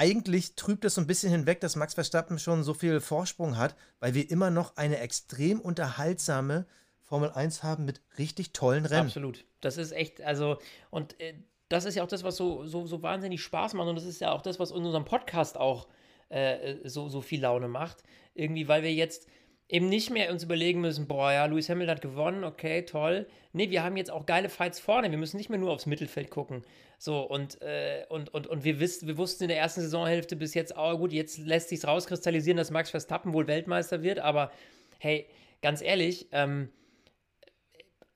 eigentlich 0.00 0.54
trübt 0.54 0.86
es 0.86 0.94
so 0.94 1.02
ein 1.02 1.06
bisschen 1.06 1.30
hinweg, 1.30 1.60
dass 1.60 1.76
Max 1.76 1.92
Verstappen 1.92 2.38
schon 2.38 2.62
so 2.62 2.72
viel 2.72 3.00
Vorsprung 3.00 3.58
hat, 3.58 3.76
weil 3.98 4.14
wir 4.14 4.30
immer 4.30 4.48
noch 4.50 4.78
eine 4.78 4.98
extrem 4.98 5.60
unterhaltsame 5.60 6.64
Formel 7.02 7.30
1 7.30 7.62
haben 7.62 7.84
mit 7.84 8.00
richtig 8.16 8.54
tollen 8.54 8.86
Rennen. 8.86 9.08
Absolut. 9.08 9.44
Das 9.60 9.76
ist 9.76 9.92
echt, 9.92 10.22
also, 10.22 10.56
und 10.88 11.20
äh, 11.20 11.34
das 11.68 11.84
ist 11.84 11.96
ja 11.96 12.02
auch 12.02 12.08
das, 12.08 12.24
was 12.24 12.36
so, 12.36 12.64
so, 12.64 12.86
so 12.86 13.02
wahnsinnig 13.02 13.42
Spaß 13.42 13.74
macht 13.74 13.88
und 13.88 13.94
das 13.94 14.06
ist 14.06 14.22
ja 14.22 14.32
auch 14.32 14.40
das, 14.40 14.58
was 14.58 14.70
in 14.70 14.78
unserem 14.78 15.04
Podcast 15.04 15.58
auch 15.58 15.86
äh, 16.30 16.76
so, 16.84 17.10
so 17.10 17.20
viel 17.20 17.42
Laune 17.42 17.68
macht. 17.68 18.02
Irgendwie, 18.32 18.68
weil 18.68 18.82
wir 18.82 18.94
jetzt 18.94 19.26
eben 19.70 19.88
nicht 19.88 20.10
mehr 20.10 20.32
uns 20.32 20.42
überlegen 20.42 20.80
müssen, 20.80 21.06
boah, 21.06 21.32
ja, 21.32 21.46
Lewis 21.46 21.68
Hamilton 21.68 21.94
hat 21.94 22.02
gewonnen, 22.02 22.44
okay, 22.44 22.82
toll. 22.82 23.26
Nee, 23.52 23.70
wir 23.70 23.84
haben 23.84 23.96
jetzt 23.96 24.10
auch 24.10 24.26
geile 24.26 24.48
Fights 24.48 24.80
vorne. 24.80 25.10
Wir 25.10 25.18
müssen 25.18 25.36
nicht 25.36 25.48
mehr 25.48 25.58
nur 25.58 25.70
aufs 25.70 25.86
Mittelfeld 25.86 26.30
gucken. 26.30 26.64
So, 26.98 27.20
und, 27.20 27.62
äh, 27.62 28.04
und, 28.08 28.34
und, 28.34 28.46
und 28.48 28.64
wir, 28.64 28.80
wiss, 28.80 29.06
wir 29.06 29.16
wussten 29.16 29.44
in 29.44 29.48
der 29.48 29.58
ersten 29.58 29.80
Saisonhälfte 29.80 30.36
bis 30.36 30.54
jetzt, 30.54 30.74
oh 30.76 30.98
gut, 30.98 31.12
jetzt 31.12 31.38
lässt 31.38 31.68
sich 31.68 31.84
rauskristallisieren, 31.84 32.56
dass 32.56 32.70
Max 32.70 32.90
Verstappen 32.90 33.32
wohl 33.32 33.46
Weltmeister 33.46 34.02
wird, 34.02 34.18
aber 34.18 34.50
hey, 34.98 35.26
ganz 35.62 35.82
ehrlich, 35.82 36.26
ähm, 36.32 36.68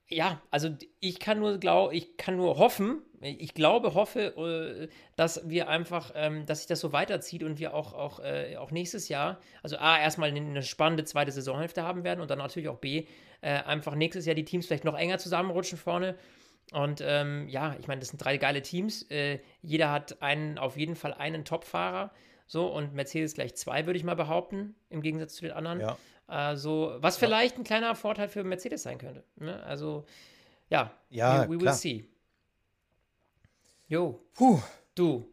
ja, 0.07 0.41
also 0.51 0.69
ich 0.99 1.19
kann 1.19 1.39
nur 1.39 1.57
glaub, 1.57 1.91
ich 1.91 2.17
kann 2.17 2.37
nur 2.37 2.57
hoffen, 2.57 3.01
ich 3.21 3.53
glaube, 3.53 3.93
hoffe, 3.95 4.35
äh, 4.37 4.87
dass 5.15 5.49
wir 5.49 5.67
einfach, 5.67 6.11
ähm, 6.15 6.45
dass 6.45 6.59
sich 6.59 6.67
das 6.67 6.79
so 6.79 6.93
weiterzieht 6.93 7.43
und 7.43 7.59
wir 7.59 7.73
auch, 7.73 7.93
auch, 7.93 8.19
äh, 8.19 8.55
auch 8.57 8.71
nächstes 8.71 9.09
Jahr, 9.09 9.39
also 9.63 9.77
A, 9.77 9.99
erstmal 9.99 10.29
eine 10.29 10.61
spannende 10.61 11.05
zweite 11.05 11.31
Saisonhälfte 11.31 11.83
haben 11.83 12.03
werden 12.03 12.21
und 12.21 12.29
dann 12.29 12.37
natürlich 12.37 12.69
auch 12.69 12.77
B, 12.77 13.05
äh, 13.41 13.63
einfach 13.63 13.95
nächstes 13.95 14.25
Jahr 14.25 14.35
die 14.35 14.45
Teams 14.45 14.67
vielleicht 14.67 14.83
noch 14.85 14.97
enger 14.97 15.17
zusammenrutschen 15.17 15.77
vorne. 15.77 16.15
Und 16.71 17.01
ähm, 17.03 17.47
ja, 17.47 17.75
ich 17.79 17.87
meine, 17.87 17.99
das 17.99 18.09
sind 18.09 18.23
drei 18.23 18.37
geile 18.37 18.63
Teams. 18.63 19.07
jeder 19.61 19.91
hat 19.91 20.19
einen, 20.23 20.57
auf 20.57 20.77
jeden 20.77 20.95
Fall 20.95 21.13
einen 21.13 21.45
Top-Fahrer. 21.45 22.11
So, 22.47 22.67
und 22.67 22.93
Mercedes 22.93 23.35
gleich 23.35 23.55
zwei, 23.55 23.85
würde 23.85 23.97
ich 23.97 24.03
mal 24.03 24.15
behaupten, 24.15 24.75
im 24.89 25.01
Gegensatz 25.01 25.35
zu 25.35 25.43
den 25.43 25.51
anderen. 25.51 25.79
Ja. 25.79 25.97
Also, 26.27 26.95
was 26.99 27.17
vielleicht 27.17 27.57
ein 27.57 27.63
kleiner 27.63 27.95
Vorteil 27.95 28.27
für 28.27 28.43
Mercedes 28.43 28.83
sein 28.83 28.97
könnte. 28.97 29.23
Ne? 29.35 29.61
Also, 29.63 30.05
ja, 30.69 30.91
ja 31.09 31.47
we, 31.47 31.55
we 31.55 31.61
will 31.61 31.73
see. 31.73 32.05
Jo. 33.87 34.19
Puh. 34.33 34.59
Du. 34.95 35.29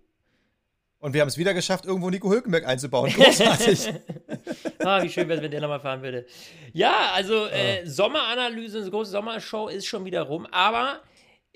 Und 0.98 1.14
wir 1.14 1.20
haben 1.20 1.28
es 1.28 1.38
wieder 1.38 1.54
geschafft, 1.54 1.84
irgendwo 1.86 2.10
Nico 2.10 2.30
Hülkenberg 2.30 2.66
einzubauen. 2.66 3.10
Großartig. 3.16 3.92
ah, 4.80 5.02
wie 5.02 5.08
schön 5.08 5.28
wäre 5.28 5.38
es, 5.38 5.42
wenn 5.42 5.50
der 5.50 5.60
nochmal 5.60 5.80
fahren 5.80 6.02
würde. 6.02 6.26
Ja, 6.72 7.10
also 7.14 7.46
äh, 7.46 7.84
Sommeranalyse, 7.86 8.82
eine 8.82 8.90
große 8.90 9.10
Sommershow 9.10 9.68
ist 9.68 9.86
schon 9.86 10.04
wieder 10.04 10.22
rum. 10.22 10.46
Aber 10.52 11.00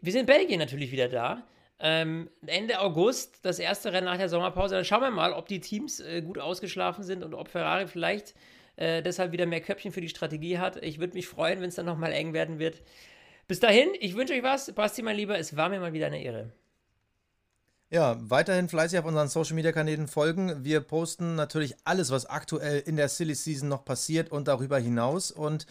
wir 0.01 0.13
sind 0.13 0.23
in 0.23 0.27
Belgien 0.27 0.59
natürlich 0.59 0.91
wieder 0.91 1.09
da. 1.09 1.47
Ähm, 1.79 2.31
Ende 2.47 2.81
August, 2.81 3.45
das 3.45 3.59
erste 3.59 3.93
Rennen 3.93 4.07
nach 4.07 4.17
der 4.17 4.29
Sommerpause. 4.29 4.75
Dann 4.75 4.85
schauen 4.85 5.03
wir 5.03 5.11
mal, 5.11 5.33
ob 5.33 5.47
die 5.47 5.61
Teams 5.61 6.01
äh, 6.01 6.23
gut 6.23 6.39
ausgeschlafen 6.39 7.05
sind 7.05 7.23
und 7.23 7.35
ob 7.35 7.49
Ferrari 7.49 7.87
vielleicht 7.87 8.35
äh, 8.77 9.03
deshalb 9.03 9.33
wieder 9.33 9.47
mehr 9.47 9.61
Köpfchen 9.61 9.93
für 9.93 10.01
die 10.01 10.09
Strategie 10.09 10.59
hat. 10.59 10.83
Ich 10.83 10.99
würde 10.99 11.15
mich 11.15 11.27
freuen, 11.27 11.61
wenn 11.61 11.69
es 11.69 11.75
dann 11.75 11.87
nochmal 11.87 12.13
eng 12.13 12.33
werden 12.33 12.59
wird. 12.59 12.83
Bis 13.49 13.61
dahin, 13.61 13.89
ich 14.01 14.17
wünsche 14.17 14.35
euch 14.35 14.43
was. 14.43 14.73
Basti, 14.73 15.03
mein 15.03 15.17
Lieber, 15.17 15.39
es 15.39 15.57
war 15.57 15.69
mir 15.69 15.81
mal 15.81 15.93
wieder 15.93 16.07
eine 16.07 16.23
Ehre. 16.23 16.53
Ja, 17.89 18.17
weiterhin 18.19 18.69
fleißig 18.69 18.99
auf 18.99 19.05
unseren 19.05 19.29
Social 19.29 19.55
Media 19.55 19.71
Kanälen 19.71 20.09
folgen. 20.09 20.65
Wir 20.65 20.81
posten 20.81 21.37
natürlich 21.37 21.77
alles, 21.85 22.11
was 22.11 22.27
aktuell 22.27 22.81
in 22.81 22.97
der 22.97 23.09
Silly 23.09 23.37
Season 23.37 23.69
noch 23.69 23.85
passiert 23.85 24.33
und 24.33 24.49
darüber 24.49 24.79
hinaus. 24.79 25.31
Und 25.31 25.67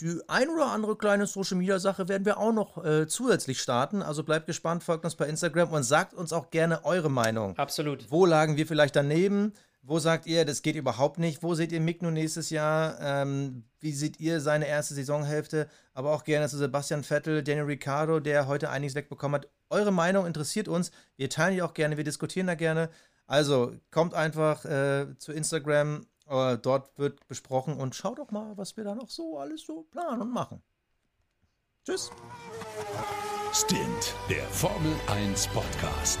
die 0.00 0.20
ein 0.26 0.48
oder 0.48 0.66
andere 0.66 0.96
kleine 0.96 1.28
Social 1.28 1.56
Media 1.56 1.78
Sache 1.78 2.08
werden 2.08 2.24
wir 2.24 2.38
auch 2.38 2.52
noch 2.52 2.84
äh, 2.84 3.06
zusätzlich 3.06 3.60
starten. 3.60 4.02
Also 4.02 4.24
bleibt 4.24 4.46
gespannt, 4.46 4.82
folgt 4.82 5.04
uns 5.04 5.14
bei 5.14 5.28
Instagram 5.28 5.70
und 5.70 5.84
sagt 5.84 6.14
uns 6.14 6.32
auch 6.32 6.50
gerne 6.50 6.84
eure 6.84 7.10
Meinung. 7.10 7.56
Absolut. 7.56 8.10
Wo 8.10 8.26
lagen 8.26 8.56
wir 8.56 8.66
vielleicht 8.66 8.96
daneben? 8.96 9.52
Wo 9.86 9.98
sagt 9.98 10.24
ihr, 10.24 10.46
das 10.46 10.62
geht 10.62 10.76
überhaupt 10.76 11.18
nicht? 11.18 11.42
Wo 11.42 11.54
seht 11.54 11.70
ihr 11.70 11.80
Mick 11.80 12.00
nur 12.00 12.10
nächstes 12.10 12.48
Jahr? 12.48 12.98
Ähm, 13.00 13.64
wie 13.80 13.92
seht 13.92 14.18
ihr 14.18 14.40
seine 14.40 14.66
erste 14.66 14.94
Saisonhälfte? 14.94 15.68
Aber 15.92 16.14
auch 16.14 16.24
gerne 16.24 16.48
zu 16.48 16.56
Sebastian 16.56 17.04
Vettel, 17.04 17.42
Daniel 17.42 17.66
Ricciardo, 17.66 18.18
der 18.18 18.46
heute 18.46 18.70
einiges 18.70 18.94
wegbekommen 18.94 19.42
hat. 19.42 19.50
Eure 19.68 19.92
Meinung 19.92 20.24
interessiert 20.24 20.68
uns. 20.68 20.90
Wir 21.16 21.28
teilen 21.28 21.54
die 21.54 21.62
auch 21.62 21.74
gerne, 21.74 21.98
wir 21.98 22.04
diskutieren 22.04 22.46
da 22.46 22.54
gerne. 22.54 22.88
Also 23.26 23.74
kommt 23.90 24.14
einfach 24.14 24.64
äh, 24.64 25.18
zu 25.18 25.32
Instagram, 25.32 26.06
äh, 26.28 26.56
dort 26.56 26.98
wird 26.98 27.26
besprochen 27.28 27.74
und 27.76 27.94
schaut 27.94 28.18
doch 28.18 28.30
mal, 28.30 28.56
was 28.56 28.78
wir 28.78 28.84
da 28.84 28.94
noch 28.94 29.10
so 29.10 29.38
alles 29.38 29.66
so 29.66 29.82
planen 29.90 30.22
und 30.22 30.32
machen. 30.32 30.62
Tschüss. 31.84 32.10
Stint, 33.52 34.14
der 34.30 34.44
Formel 34.46 34.94
1 35.08 35.46
Podcast 35.48 36.20